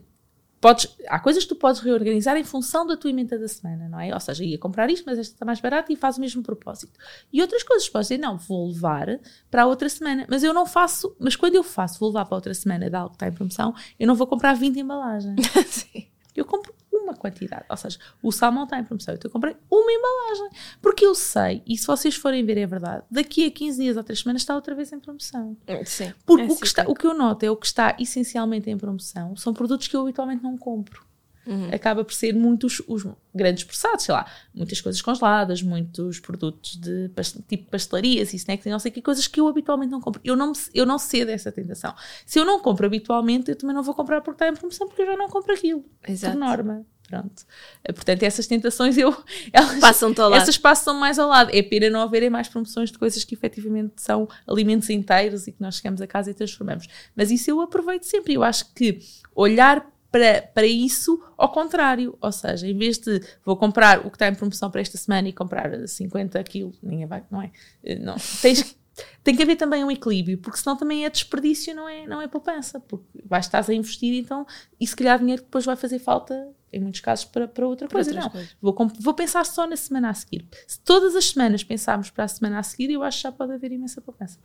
Podes, 0.62 0.95
há 1.08 1.20
coisas 1.20 1.41
que 1.43 1.49
tu 1.49 1.56
podes 1.56 1.82
reorganizar 1.82 2.38
em 2.38 2.43
função 2.43 2.86
da 2.86 2.95
tua 2.95 3.10
emenda 3.10 3.36
da 3.36 3.47
semana, 3.47 3.89
não 3.89 3.99
é? 3.99 4.14
Ou 4.14 4.20
seja, 4.20 4.43
ia 4.43 4.60
comprar 4.60 4.91
isto, 4.91 5.04
mas 5.08 5.18
esta 5.18 5.34
está 5.34 5.43
mais 5.43 5.60
barata 5.60 5.91
e 5.91 5.95
faz 5.95 6.20
o 6.20 6.22
mesmo 6.22 6.43
propósito. 6.43 6.99
E 7.34 7.41
outras 7.41 7.64
coisas, 7.64 7.89
podes 7.89 8.10
dizer, 8.10 8.20
não, 8.22 8.38
vou 8.38 8.68
levar 8.68 9.20
para 9.49 9.64
a 9.64 9.66
outra 9.66 9.89
semana. 9.89 10.24
Mas 10.30 10.43
eu 10.43 10.54
não 10.54 10.68
faço, 10.68 11.16
mas 11.20 11.36
quando 11.36 11.56
eu 11.56 11.64
faço, 11.64 11.99
vou 11.99 12.10
levar 12.10 12.26
para 12.26 12.36
a 12.36 12.38
outra 12.38 12.54
semana 12.54 12.91
de 12.91 12.95
algo 12.95 13.10
que 13.10 13.16
está 13.16 13.28
em 13.28 13.32
promoção, 13.32 13.74
eu 13.99 14.06
não 14.06 14.14
vou 14.14 14.28
comprar 14.28 14.54
20 14.54 14.80
embalagens. 14.80 15.36
Sim. 15.66 16.06
Eu 16.36 16.45
compro 16.45 16.72
uma 16.94 17.14
quantidade. 17.14 17.66
Ou 17.70 17.78
seja, 17.78 17.98
o 18.22 18.32
salmão 18.32 18.64
está 18.66 18.80
em 18.80 18.84
promoção, 18.84 19.14
então 19.14 19.30
eu 19.30 19.32
comprei 19.32 19.56
uma 19.70 19.92
embalagem. 19.92 20.58
Porque 20.82 21.06
eu 21.06 21.16
sei, 21.16 21.62
e 21.66 21.78
se 21.78 21.88
vocês 21.88 22.16
forem 22.16 22.46
ver 22.46 22.58
é 22.58 22.68
verdade, 22.68 23.04
daqui 23.10 23.46
a 23.46 23.52
15 23.52 23.82
dias 23.82 23.98
ou 23.98 24.04
3 24.04 24.20
semanas 24.20 24.42
está 24.42 24.56
outra 24.56 24.76
vez 24.76 24.92
em 24.92 25.00
promoção. 25.00 25.58
Sim. 25.86 26.14
Porque 26.26 26.44
É 26.44 26.48
o, 26.48 26.56
que 26.58 26.68
está, 26.68 26.84
o 26.88 26.94
que 26.94 27.06
eu 27.08 27.14
noto 27.14 27.46
é 27.46 27.50
o 27.52 27.56
que 27.56 27.66
está 27.66 27.96
essencialmente 28.00 28.70
em 28.70 28.78
promoção 28.78 29.36
são 29.36 29.54
produtos 29.54 29.88
que 29.88 29.96
eu 29.96 30.02
habitualmente 30.02 30.44
não 30.44 30.58
compro. 30.58 31.06
Uhum. 31.46 31.70
Acaba 31.74 32.04
por 32.04 32.14
ser 32.14 32.34
muitos 32.34 32.82
os 32.88 33.06
grandes 33.34 33.64
processados, 33.64 34.06
sei 34.06 34.14
lá, 34.14 34.26
muitas 34.54 34.80
coisas 34.80 35.02
congeladas, 35.02 35.62
muitos 35.62 36.20
produtos 36.20 36.76
de 36.78 37.10
tipo 37.48 37.70
pastelarias 37.70 38.34
e 38.34 38.36
snacks 38.36 38.66
e 38.66 38.70
não 38.70 38.80
sei 38.80 38.92
que 38.92 39.02
coisas 39.02 39.28
que 39.28 39.39
eu 39.39 39.48
habitualmente 39.48 39.92
não 39.92 40.00
compro. 40.02 40.22
Eu 40.24 40.36
não, 40.36 40.54
eu 40.74 40.86
não 40.86 41.00
cedo 41.00 41.30
a 41.30 41.32
essa 41.32 41.52
tentação. 41.52 41.96
Se 42.26 42.39
eu 42.39 42.46
não 42.46 42.60
compro 42.60 42.86
habitualmente, 42.86 43.50
eu 43.50 43.56
também 43.56 43.76
não 43.76 43.84
vou 43.84 43.96
comprar 43.96 44.22
porque 44.22 44.36
está 44.36 44.48
em 44.48 44.54
promoção, 44.54 44.88
porque 44.88 45.02
eu 45.02 45.08
já 45.08 45.18
não 45.18 45.30
compro 45.30 45.54
aquilo. 45.54 45.84
Exato. 46.08 46.34
Por 46.34 46.39
norma. 46.39 46.86
Pronto. 47.08 47.44
Eh, 47.84 47.92
Portanto, 47.92 48.24
essas 48.24 48.48
tentações 48.48 48.98
eu. 48.98 49.14
Elas, 49.52 49.80
Passam-te 49.80 50.22
ao 50.22 50.30
lado. 50.30 50.42
essas 50.42 50.58
passam 50.58 50.94
mais 50.96 51.20
ao 51.20 51.28
lado. 51.28 51.52
É 51.54 51.62
pena 51.62 51.89
não 51.89 52.02
haverem 52.02 52.30
mais 52.30 52.48
promoções 52.48 52.89
de 52.89 52.98
coisas 52.98 53.24
que 53.26 53.36
efetivamente 53.36 53.94
são 53.98 54.30
alimentos 54.48 54.89
inteiros 54.89 55.46
e 55.46 55.52
que 55.52 55.62
nós 55.62 55.76
chegamos 55.76 56.02
a 56.02 56.08
casa 56.08 56.32
e 56.32 56.34
transformamos. 56.34 56.88
Mas 57.14 57.30
isso 57.30 57.50
eu 57.52 57.60
aproveito 57.60 58.04
sempre. 58.04 58.34
Eu 58.34 58.44
acho 58.44 58.74
que 58.74 59.00
olhar 59.36 59.86
para, 60.12 60.41
para 60.41 60.66
isso 60.66 61.24
ao 61.38 61.51
contrário. 61.51 62.18
Ou 62.22 62.32
seja, 62.32 62.68
em 62.68 62.78
vez 62.78 62.97
de 62.97 63.22
vou 63.45 63.55
comprar 63.55 64.05
o 64.05 64.09
que 64.09 64.16
está 64.16 64.28
em 64.28 64.36
promoção 64.36 64.70
para 64.70 64.82
esta 64.82 64.97
semana 64.97 65.30
e 65.30 65.34
comprar 65.34 65.88
50 65.88 66.43
quilos, 66.43 66.78
ninguém 66.84 67.05
vai, 67.05 67.24
não 67.32 67.41
é? 67.41 67.51
Eh, 67.84 67.97
Não. 67.97 68.16
Tens 68.41 68.76
tem 69.24 69.36
que 69.36 69.41
haver 69.41 69.55
também 69.55 69.84
um 69.84 69.91
equilíbrio, 69.91 70.38
porque 70.38 70.59
senão 70.59 70.76
também 70.76 71.05
é 71.05 71.09
desperdício, 71.09 71.74
não 71.74 71.88
é, 71.88 72.05
não 72.05 72.22
é 72.22 72.28
poupança, 72.28 72.80
porque 72.80 73.05
vais 73.26 73.45
estás 73.45 73.70
a 73.70 73.74
investir 73.74 74.14
então, 74.14 74.45
e 74.80 74.86
se 74.86 74.95
calhar 74.95 75.18
dinheiro 75.18 75.41
que 75.41 75.47
depois 75.47 75.66
vai 75.66 75.76
fazer 75.76 75.99
falta, 75.99 76.49
em 76.74 76.80
muitos 76.80 77.02
casos, 77.02 77.26
para, 77.26 77.48
para 77.48 77.68
outra 77.68 77.88
Para 77.88 77.96
coisa. 77.98 78.14
não, 78.14 78.30
coisas. 78.30 78.56
Vou, 78.62 78.76
vou 79.00 79.14
pensar 79.14 79.46
só 79.46 79.68
na 79.68 79.76
semana 79.76 80.10
a 80.10 80.14
seguir. 80.14 80.46
Se 80.68 80.80
todas 80.80 81.16
as 81.16 81.26
semanas 81.26 81.64
pensarmos 81.64 82.10
para 82.10 82.24
a 82.24 82.28
semana 82.28 82.60
a 82.60 82.64
seguir, 82.64 82.92
eu 82.92 83.04
acho 83.04 83.18
que 83.18 83.24
já 83.24 83.32
pode 83.32 83.54
haver 83.54 83.72
imensa 83.72 84.00
poupança. 84.02 84.38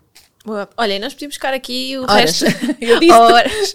Boa. 0.45 0.69
Olha, 0.77 0.99
nós 0.99 1.13
podíamos 1.13 1.35
ficar 1.35 1.53
aqui 1.55 1.99
o 1.99 2.03
Horas. 2.03 2.41
resto. 2.41 2.45
Eu 2.81 3.01
disse. 3.01 3.13
Horas. 3.13 3.73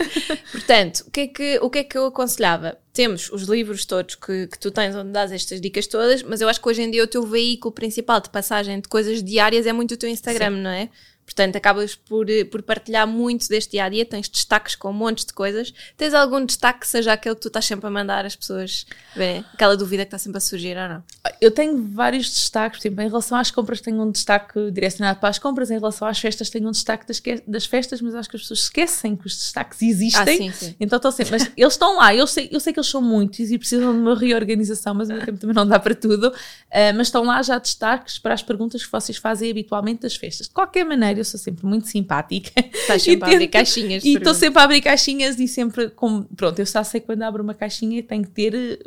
Portanto, 0.52 1.04
o 1.08 1.12
que, 1.12 1.22
é 1.22 1.28
que, 1.28 1.60
o 1.62 1.70
que 1.70 1.80
é 1.80 1.84
que 1.84 1.98
eu 1.98 2.06
aconselhava? 2.06 2.78
Temos 2.94 3.30
os 3.30 3.44
livros 3.44 3.86
todos 3.86 4.16
que, 4.16 4.48
que 4.48 4.58
tu 4.58 4.72
tens 4.72 4.96
onde 4.96 5.12
dás 5.12 5.32
estas 5.32 5.60
dicas 5.60 5.86
todas, 5.88 6.24
mas 6.24 6.40
eu 6.40 6.48
acho 6.48 6.62
que 6.62 6.68
hoje 6.70 6.82
em 6.82 6.90
dia 6.92 7.04
o 7.04 7.08
teu 7.08 7.24
veículo 7.26 7.74
principal 7.74 8.22
de 8.22 8.30
passagem 8.30 8.80
de 8.80 8.88
coisas 8.88 9.22
diárias 9.22 9.66
é 9.66 9.74
muito 9.74 9.94
o 9.94 9.98
teu 9.98 10.10
Instagram, 10.10 10.52
não 10.52 10.70
é? 10.70 10.90
Portanto, 11.26 11.56
acabas 11.56 11.96
por, 11.96 12.30
eh, 12.30 12.44
por 12.44 12.62
partilhar 12.62 13.08
muito 13.08 13.48
deste 13.48 13.72
dia 13.72 13.86
a 13.86 13.90
dia, 13.90 14.06
tens 14.06 14.28
destaques 14.28 14.76
com 14.76 14.92
montes 14.92 15.26
de 15.26 15.34
coisas. 15.34 15.74
Tens 15.96 16.14
algum 16.14 16.46
destaque 16.46 16.82
que 16.82 16.88
seja 16.88 17.14
aquele 17.14 17.36
que 17.36 17.42
tu 17.42 17.48
estás 17.48 17.66
sempre 17.66 17.88
a 17.88 17.90
mandar 17.90 18.26
as 18.26 18.36
pessoas 18.36 18.86
verem? 19.16 19.46
Aquela 19.54 19.78
dúvida 19.78 20.04
que 20.04 20.08
está 20.08 20.18
sempre 20.18 20.38
a 20.38 20.42
surgir 20.42 20.78
ou 20.78 20.90
não? 20.90 21.04
Eu 21.40 21.52
tenho 21.52 21.82
vários 21.94 22.30
destaques, 22.30 22.80
por 22.80 22.88
exemplo, 22.88 23.04
em 23.04 23.08
relação 23.08 23.38
às 23.38 23.50
compras 23.50 23.82
tenho 23.82 24.02
um 24.02 24.12
destaque 24.12 24.72
direcionado 24.72 25.20
para 25.20 25.30
as 25.30 25.40
compras, 25.40 25.72
em 25.72 25.76
relação 25.76 26.08
às 26.08 26.20
festas 26.20 26.50
tenho 26.50 26.68
um 26.68 26.72
destaque 26.72 27.08
das, 27.08 27.22
das 27.48 27.66
festas, 27.66 28.02
mas 28.02 28.16
acho 28.16 28.30
que 28.30 28.36
as 28.36 28.42
pessoas 28.42 28.60
esquecem 28.62 29.16
que 29.16 29.28
os 29.28 29.36
destaques 29.38 29.82
existem. 29.82 30.22
Ah, 30.22 30.26
sim, 30.26 30.52
sim. 30.52 30.76
Então 30.80 30.98
estão 30.98 31.12
sempre, 31.12 31.32
mas 31.32 31.52
eles 31.56 31.74
estão 31.74 31.98
lá, 31.98 32.14
eu 32.14 32.28
sei, 32.28 32.50
eu 32.52 32.60
sei 32.60 32.74
que 32.74 32.80
eles 32.80 32.90
são 32.90 33.02
muitos 33.02 33.52
e 33.52 33.58
precisam 33.58 33.94
de 33.94 34.00
uma 34.00 34.16
reorganização, 34.18 34.94
mas 34.94 35.10
o 35.10 35.14
meu 35.14 35.26
tempo 35.26 35.38
também 35.38 35.56
não 35.56 35.68
dá 35.68 35.80
para 35.80 35.96
tudo. 35.96 36.28
Uh, 36.28 36.94
mas 36.96 37.08
estão 37.08 37.24
lá 37.24 37.42
já 37.42 37.58
destaques 37.58 38.20
para 38.20 38.34
as 38.34 38.44
perguntas 38.44 38.84
que 38.84 38.92
vocês 38.92 39.18
fazem 39.18 39.50
habitualmente 39.52 40.02
das 40.02 40.16
festas. 40.16 40.48
De 40.48 40.54
qualquer 40.54 40.86
maneira, 40.86 41.11
eu 41.18 41.26
sou 41.26 41.40
sempre 41.40 41.66
muito 41.66 41.88
simpática. 41.88 42.52
Estás 42.74 43.02
sempre 43.04 43.30
a 43.30 43.34
abrir 43.34 43.48
caixinhas. 43.48 44.04
E 44.04 44.16
estou 44.16 44.34
sempre 44.34 44.60
a 44.60 44.64
abrir 44.64 44.82
caixinhas 44.82 45.40
e 45.40 45.48
sempre 45.48 45.90
com. 45.90 46.24
Pronto, 46.36 46.60
eu 46.60 46.66
só 46.66 46.84
sei 46.84 47.02
quando 47.02 47.24
abro 47.24 47.44
uma 47.44 47.54
caixinha 47.54 48.02
tenho 48.04 48.24
que 48.24 48.32
ter. 48.32 48.80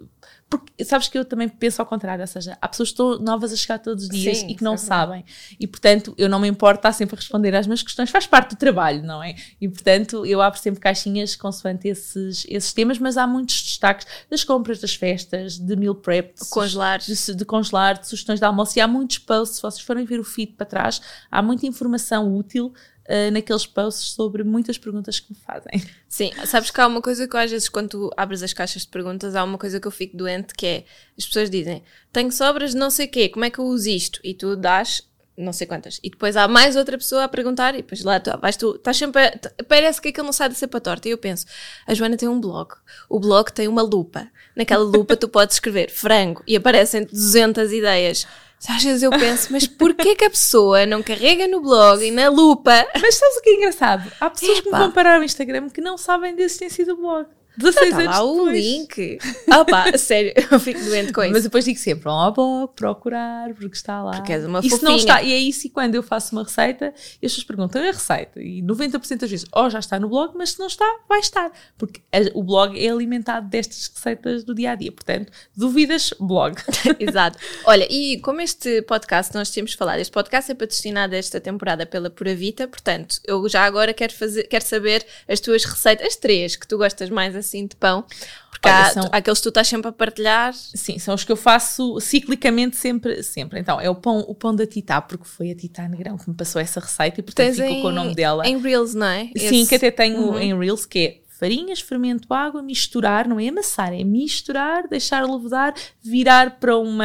Porque 0.59 0.85
sabes 0.85 1.09
que 1.09 1.19
eu 1.19 1.25
também 1.25 1.49
penso 1.49 1.83
ao 1.83 1.87
contrário, 1.87 2.23
ou 2.23 2.27
seja, 2.27 2.57
há 2.61 2.69
pessoas 2.69 2.91
que 2.91 2.93
estão 2.93 3.19
novas 3.19 3.53
a 3.53 3.57
chegar 3.57 3.79
todos 3.79 4.05
os 4.05 4.11
dias 4.11 4.39
Sim, 4.39 4.49
e 4.51 4.55
que 4.55 4.63
não 4.63 4.75
é 4.75 4.77
sabem. 4.77 5.25
E 5.59 5.67
portanto, 5.67 6.15
eu 6.17 6.29
não 6.29 6.39
me 6.39 6.49
importo 6.49 6.79
estar 6.79 6.93
sempre 6.93 7.17
a 7.17 7.19
responder 7.19 7.55
às 7.55 7.67
minhas 7.67 7.83
questões, 7.83 8.11
faz 8.11 8.27
parte 8.27 8.51
do 8.51 8.57
trabalho, 8.57 9.03
não 9.03 9.23
é? 9.23 9.35
E 9.61 9.69
portanto, 9.69 10.25
eu 10.25 10.41
abro 10.41 10.59
sempre 10.59 10.81
caixinhas 10.81 11.35
consoante 11.35 11.89
esses, 11.89 12.47
esses 12.49 12.73
temas, 12.73 12.99
mas 12.99 13.17
há 13.17 13.27
muitos 13.27 13.63
destaques 13.63 14.07
das 14.31 14.45
compras 14.45 14.81
das 14.81 14.95
festas, 14.95 15.59
de 15.59 15.77
meal 15.77 15.95
prep, 15.95 16.35
de 16.41 16.49
congelar, 16.49 17.01
de, 17.01 17.35
de 17.35 17.45
congelar, 17.45 17.99
de 17.99 18.07
sugestões 18.07 18.39
de 18.39 18.47
almoço. 18.47 18.79
E 18.79 18.81
há 18.81 18.87
muitos 18.87 19.19
posts, 19.19 19.57
se 19.57 19.63
vocês 19.63 19.85
forem 19.85 20.05
ver 20.05 20.21
o 20.21 20.25
feed 20.25 20.53
para 20.53 20.67
trás, 20.67 21.01
há 21.31 21.43
muita 21.43 21.67
informação 21.67 22.35
útil 22.37 22.73
uh, 23.09 23.31
naqueles 23.33 23.67
posts 23.67 24.13
sobre 24.13 24.43
muitas 24.45 24.79
perguntas 24.79 25.21
que 25.21 25.33
me 25.33 25.39
fazem. 25.39 25.83
Sim, 26.09 26.33
sabes 26.45 26.71
que 26.71 26.81
há 26.81 26.87
uma 26.87 27.03
coisa 27.03 27.27
que 27.27 27.37
às 27.37 27.51
vezes 27.51 27.69
quando 27.69 27.89
tu 27.89 28.11
abres 28.17 28.43
as 28.43 28.53
caixas 28.53 28.83
de 28.83 28.89
perguntas, 28.89 29.35
há 29.35 29.45
uma 29.45 29.59
coisa 29.59 29.81
que 29.81 29.87
eu 29.87 29.93
fico 29.93 30.17
doente 30.17 30.55
que 30.55 30.67
é, 30.67 30.85
as 31.19 31.27
pessoas 31.27 31.51
dizem, 31.51 31.83
tenho 32.13 32.31
sobras 32.31 32.73
de 32.73 32.77
não 32.77 32.91
sei 32.91 33.07
quê, 33.07 33.29
como 33.29 33.45
é 33.45 33.51
que 33.51 33.59
eu 33.59 33.65
uso 33.65 33.89
isto? 33.89 34.21
E 34.23 34.35
tu 34.35 34.57
dás 34.57 35.03
não 35.37 35.53
sei 35.53 35.67
quantas. 35.67 35.99
E 36.03 36.11
depois 36.11 36.37
há 36.37 36.47
mais 36.47 36.77
outra 36.77 36.97
pessoa 36.97 37.25
a 37.25 37.29
perguntar, 37.29 37.75
e 37.75 37.79
depois 37.79 38.03
lá 38.05 38.21
tu, 38.21 38.39
vais 38.39 38.57
tu, 38.57 38.77
estás 38.77 38.97
sempre 38.97 39.23
a, 39.23 39.65
parece 39.65 40.01
que 40.01 40.09
aquilo 40.09 40.27
não 40.27 40.33
sai 40.33 40.49
de 40.49 40.55
ser 40.55 40.69
para 40.69 40.81
torta. 40.81 41.09
E 41.09 41.11
eu 41.11 41.19
penso, 41.19 41.47
a 41.87 41.95
Joana 41.95 42.17
tem 42.17 42.29
um 42.29 42.41
blog, 42.41 42.73
o 43.09 43.19
blog 43.19 43.51
tem 43.51 43.67
uma 43.67 43.83
lupa. 43.83 44.29
Naquela 44.55 44.85
lupa 44.85 45.17
tu 45.17 45.29
podes 45.29 45.57
escrever 45.57 45.91
frango 45.91 46.43
e 46.47 46.57
aparecem 46.57 47.05
200 47.05 47.73
ideias. 47.73 48.27
Às 48.69 48.83
vezes 48.83 49.03
eu 49.03 49.11
penso, 49.11 49.53
mas 49.53 49.67
porquê 49.67 50.15
que 50.15 50.25
a 50.25 50.31
pessoa 50.31 50.87
não 50.87 51.03
carrega 51.03 51.47
no 51.47 51.61
blog 51.61 52.03
e 52.03 52.11
na 52.11 52.29
lupa? 52.29 52.73
Mas 53.01 53.17
sabes 53.17 53.37
o 53.37 53.43
que 53.43 53.51
é 53.51 53.55
engraçado? 53.55 54.11
Há 54.21 54.31
pessoas 54.31 54.59
Epa. 54.59 54.63
que 54.63 54.73
me 54.73 54.79
vão 54.79 54.91
parar 54.91 55.21
o 55.21 55.25
Instagram 55.25 55.69
que 55.69 55.81
não 55.81 55.99
sabem 55.99 56.35
da 56.35 56.43
existência 56.43 56.85
do 56.87 56.97
blog. 56.97 57.27
16 57.57 57.91
tá 57.91 57.97
anos 57.99 58.17
lá 58.17 58.25
o 58.25 58.51
link. 58.51 59.19
Opa, 59.61 59.97
sério, 59.97 60.33
eu 60.51 60.59
fico 60.59 60.81
doente 60.81 61.13
com 61.13 61.23
isso. 61.23 61.33
Mas 61.33 61.43
depois 61.45 61.65
digo 61.65 61.79
sempre, 61.79 62.05
vão 62.05 62.15
ao 62.15 62.33
blog, 62.33 62.73
procurar, 62.75 63.55
porque 63.55 63.77
está 63.77 64.03
lá. 64.03 64.13
Porque 64.13 64.33
és 64.33 64.45
uma 64.45 64.63
fofinha. 64.63 64.81
não 64.83 64.97
está, 64.97 65.23
e 65.23 65.33
é 65.33 65.39
isso, 65.39 65.67
e 65.67 65.71
quando 65.71 65.95
eu 65.95 66.03
faço 66.03 66.35
uma 66.35 66.43
receita, 66.43 66.89
as 66.89 67.21
pessoas 67.21 67.45
perguntam, 67.45 67.83
é 67.83 67.91
a 67.91 67.93
receita? 67.93 68.41
E 68.41 68.63
90% 68.63 69.19
das 69.19 69.31
vezes, 69.31 69.47
ou 69.53 69.65
oh, 69.65 69.71
já 69.71 69.79
está 69.79 69.99
no 70.01 70.09
blog, 70.09 70.35
mas 70.37 70.51
se 70.51 70.59
não 70.59 70.67
está, 70.67 70.85
vai 71.09 71.21
estar. 71.21 71.51
Porque 71.79 72.03
o 72.35 72.43
blog 72.43 72.79
é 72.79 72.91
alimentado 72.91 73.49
destas 73.49 73.91
receitas 73.95 74.45
do 74.45 74.55
dia 74.55 74.73
a 74.73 74.75
dia. 74.75 74.91
Portanto, 74.91 75.33
dúvidas, 75.57 76.13
blog. 76.19 76.57
Exato. 76.99 77.39
Olha, 77.65 77.87
e 77.91 78.19
como 78.21 78.41
este 78.41 78.83
podcast, 78.83 79.35
nós 79.35 79.51
temos 79.51 79.75
falado, 79.75 80.01
este 80.01 80.13
podcast 80.13 80.51
é 80.51 80.55
patrocinado 80.55 81.15
esta 81.15 81.41
temporada 81.41 81.87
pela 81.87 82.11
Pura 82.11 82.35
Vita, 82.35 82.67
portanto, 82.67 83.21
eu 83.25 83.49
já 83.49 83.65
agora 83.65 83.93
quero, 83.95 84.13
fazer, 84.13 84.45
quero 84.45 84.65
saber 84.65 85.07
as 85.29 85.41
tuas 85.41 85.65
receitas, 85.65 86.07
as 86.07 86.17
três 86.17 86.57
que 86.57 86.67
tu 86.67 86.79
gostas 86.79 87.11
mais 87.11 87.37
assim 87.45 87.67
de 87.67 87.77
pão. 87.77 88.05
Porque 88.51 88.69
Olha, 88.69 88.87
há, 88.87 88.91
são, 88.91 89.09
aqueles 89.13 89.39
que 89.39 89.43
tu 89.43 89.49
estás 89.51 89.69
sempre 89.69 89.89
a 89.89 89.93
partilhar. 89.93 90.55
Sim, 90.55 90.99
são 90.99 91.15
os 91.15 91.25
que 91.25 91.31
eu 91.31 91.37
faço 91.37 92.01
ciclicamente 92.01 92.77
sempre. 92.77 93.23
sempre. 93.23 93.61
Então, 93.61 93.81
é 93.81 93.91
o 93.91 93.95
pão, 93.95 94.21
o 94.21 94.35
pão 94.35 94.55
da 94.55 94.67
Titá, 94.67 95.01
porque 95.01 95.27
foi 95.27 95.51
a 95.51 95.55
Titá 95.55 95.89
Negrão 95.89 96.17
que 96.17 96.29
me 96.29 96.37
passou 96.37 96.61
essa 96.61 96.81
receita 96.81 97.21
e 97.21 97.23
portanto 97.23 97.47
Tens 97.47 97.57
ficou 97.57 97.77
em, 97.77 97.83
com 97.83 97.89
o 97.89 97.93
nome 97.93 98.15
dela. 98.15 98.47
Em 98.47 98.59
Reels, 98.59 98.95
não 98.95 99.07
é? 99.07 99.25
Sim, 99.37 99.61
Esse... 99.61 99.69
que 99.69 99.75
até 99.75 99.91
tenho 99.91 100.19
uhum. 100.19 100.39
em 100.39 100.59
Reels, 100.59 100.87
que 100.87 100.99
é 100.99 101.24
farinhas, 101.45 101.81
fermento, 101.83 102.33
água, 102.33 102.63
misturar, 102.63 103.29
não 103.29 103.39
é 103.39 103.49
amassar, 103.49 103.93
é 103.93 104.03
misturar, 104.03 104.89
deixar 104.89 105.31
levedar, 105.31 105.75
virar 106.03 106.59
para 106.59 106.79
uma 106.79 107.05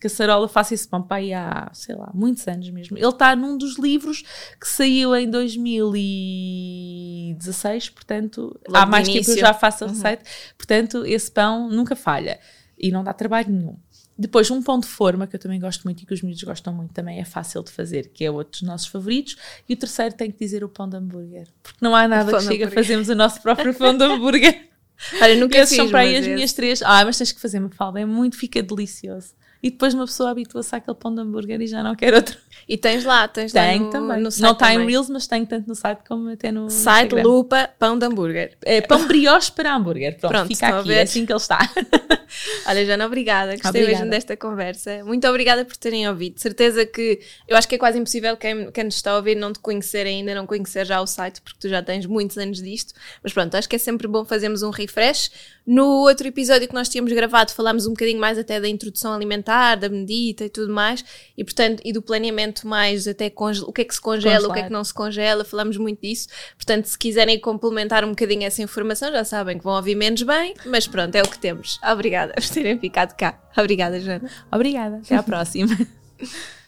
caçarola, 0.00 0.48
faço 0.48 0.72
esse 0.72 0.88
pão 0.88 1.02
para 1.02 1.18
aí 1.18 1.34
há, 1.34 1.68
sei 1.74 1.94
lá, 1.94 2.10
muitos 2.14 2.48
anos 2.48 2.70
mesmo. 2.70 2.96
Ele 2.96 3.06
está 3.06 3.36
num 3.36 3.58
dos 3.58 3.78
livros 3.78 4.24
que 4.58 4.66
saiu 4.66 5.14
em 5.14 5.28
2016, 5.28 7.90
portanto, 7.90 8.58
Logo 8.66 8.78
há 8.78 8.86
mais 8.86 9.06
tempo 9.06 9.30
eu 9.30 9.36
já 9.36 9.52
faço 9.52 9.84
a 9.84 9.88
uhum. 9.88 9.92
receita, 9.92 10.22
uhum. 10.22 10.54
portanto, 10.56 11.04
esse 11.04 11.30
pão 11.30 11.68
nunca 11.68 11.94
falha 11.94 12.40
e 12.78 12.90
não 12.90 13.04
dá 13.04 13.12
trabalho 13.12 13.50
nenhum. 13.50 13.76
Depois, 14.18 14.50
um 14.50 14.62
pão 14.62 14.80
de 14.80 14.86
forma, 14.86 15.26
que 15.26 15.36
eu 15.36 15.40
também 15.40 15.60
gosto 15.60 15.84
muito 15.84 16.02
e 16.02 16.06
que 16.06 16.14
os 16.14 16.22
miúdos 16.22 16.42
gostam 16.42 16.72
muito, 16.72 16.94
também 16.94 17.20
é 17.20 17.24
fácil 17.24 17.62
de 17.62 17.70
fazer, 17.70 18.08
que 18.08 18.24
é 18.24 18.30
outro 18.30 18.52
dos 18.52 18.62
nossos 18.62 18.86
favoritos. 18.86 19.36
E 19.68 19.74
o 19.74 19.76
terceiro 19.76 20.14
tem 20.14 20.30
que 20.30 20.38
dizer 20.38 20.64
o 20.64 20.68
pão 20.68 20.88
de 20.88 20.96
hambúrguer, 20.96 21.48
porque 21.62 21.78
não 21.82 21.94
há 21.94 22.08
nada 22.08 22.36
que 22.36 22.44
chegue 22.44 22.64
a 22.64 22.70
fazermos 22.70 23.08
o 23.08 23.14
nosso 23.14 23.42
próprio 23.42 23.74
pão 23.74 23.96
de 23.96 24.04
hambúrguer. 24.04 24.68
Olha, 25.20 25.36
nunca 25.36 25.58
Esses 25.58 25.76
são 25.76 25.90
para 25.90 26.00
aí 26.00 26.16
as 26.16 26.26
minhas 26.26 26.52
três. 26.54 26.80
Ah, 26.82 27.04
mas 27.04 27.18
tens 27.18 27.32
que 27.32 27.40
fazer, 27.40 27.58
uma 27.58 27.68
falda, 27.68 28.00
é 28.00 28.06
muito, 28.06 28.36
fica 28.36 28.62
delicioso. 28.62 29.34
E 29.62 29.70
depois 29.70 29.94
uma 29.94 30.04
pessoa 30.04 30.30
habitua-se 30.30 30.74
àquele 30.76 30.96
pão 30.96 31.14
de 31.14 31.20
hambúrguer 31.20 31.60
e 31.60 31.66
já 31.66 31.82
não 31.82 31.94
quer 31.94 32.14
outro. 32.14 32.36
E 32.68 32.76
tens 32.76 33.04
lá, 33.04 33.26
tens 33.26 33.52
tem 33.52 33.78
lá 33.78 33.84
no, 33.84 33.90
também. 33.90 34.22
No 34.22 34.28
não 34.38 34.52
está 34.52 34.72
em 34.72 34.86
Reels, 34.86 35.08
mas 35.08 35.26
tem 35.26 35.44
tanto 35.44 35.66
no 35.66 35.74
site 35.74 36.00
como 36.06 36.30
até 36.30 36.52
no 36.52 36.70
Site 36.70 37.06
Instagram. 37.06 37.28
Lupa 37.28 37.70
Pão 37.78 37.98
de 37.98 38.06
Hambúrguer. 38.06 38.56
É, 38.62 38.80
pão 38.80 39.06
brioche 39.06 39.50
para 39.52 39.74
hambúrguer. 39.74 40.18
Pronto, 40.18 40.32
Pronto 40.32 40.48
fica 40.48 40.78
aqui, 40.78 40.92
é 40.92 41.02
assim 41.02 41.26
que 41.26 41.32
ele 41.32 41.38
está. 41.38 41.58
Olha, 42.66 42.84
Jana, 42.84 43.06
obrigada. 43.06 43.52
Gostei 43.52 43.70
obrigada. 43.70 44.04
mesmo 44.04 44.10
desta 44.10 44.36
conversa. 44.36 45.04
Muito 45.04 45.26
obrigada 45.26 45.64
por 45.64 45.76
terem 45.76 46.08
ouvido. 46.08 46.38
Certeza 46.38 46.84
que 46.84 47.20
eu 47.46 47.56
acho 47.56 47.68
que 47.68 47.74
é 47.74 47.78
quase 47.78 47.98
impossível 47.98 48.36
quem, 48.36 48.70
quem 48.70 48.84
nos 48.84 48.96
está 48.96 49.12
a 49.12 49.16
ouvir 49.16 49.36
não 49.36 49.52
te 49.52 49.58
conhecer 49.58 50.06
ainda, 50.06 50.34
não 50.34 50.46
conhecer 50.46 50.86
já 50.86 51.00
o 51.00 51.06
site, 51.06 51.40
porque 51.40 51.58
tu 51.60 51.68
já 51.68 51.82
tens 51.82 52.06
muitos 52.06 52.36
anos 52.38 52.62
disto. 52.62 52.94
Mas 53.22 53.32
pronto, 53.32 53.54
acho 53.54 53.68
que 53.68 53.76
é 53.76 53.78
sempre 53.78 54.06
bom 54.08 54.24
fazermos 54.24 54.62
um 54.62 54.70
refresh. 54.70 55.30
No 55.66 55.86
outro 56.02 56.28
episódio 56.28 56.68
que 56.68 56.74
nós 56.74 56.88
tínhamos 56.88 57.12
gravado, 57.12 57.50
falámos 57.52 57.86
um 57.86 57.90
bocadinho 57.90 58.20
mais 58.20 58.38
até 58.38 58.60
da 58.60 58.68
introdução 58.68 59.12
alimentar, 59.12 59.74
da 59.74 59.88
medita 59.88 60.44
e 60.44 60.48
tudo 60.48 60.72
mais, 60.72 61.04
e 61.36 61.42
portanto, 61.42 61.82
e 61.84 61.92
do 61.92 62.00
planeamento 62.00 62.68
mais 62.68 63.08
até 63.08 63.32
o 63.36 63.72
que 63.72 63.82
é 63.82 63.84
que 63.84 63.94
se 63.94 64.00
congela, 64.00 64.36
Congelar. 64.36 64.50
o 64.50 64.54
que 64.54 64.60
é 64.60 64.62
que 64.62 64.72
não 64.72 64.84
se 64.84 64.94
congela, 64.94 65.44
falamos 65.44 65.76
muito 65.76 66.00
disso. 66.00 66.28
Portanto, 66.56 66.86
se 66.86 66.96
quiserem 66.96 67.38
complementar 67.40 68.04
um 68.04 68.10
bocadinho 68.10 68.44
essa 68.44 68.62
informação, 68.62 69.10
já 69.10 69.24
sabem 69.24 69.58
que 69.58 69.64
vão 69.64 69.74
ouvir 69.74 69.96
menos 69.96 70.22
bem, 70.22 70.54
mas 70.64 70.86
pronto, 70.86 71.14
é 71.16 71.22
o 71.22 71.28
que 71.28 71.38
temos. 71.38 71.80
Obrigada 72.16 72.34
por 72.34 72.48
terem 72.48 72.78
ficado 72.78 73.14
cá. 73.14 73.38
Obrigada, 73.56 74.00
Joana. 74.00 74.30
Obrigada. 74.50 74.96
Até 75.04 75.16
à 75.16 75.22
próxima. 75.22 75.76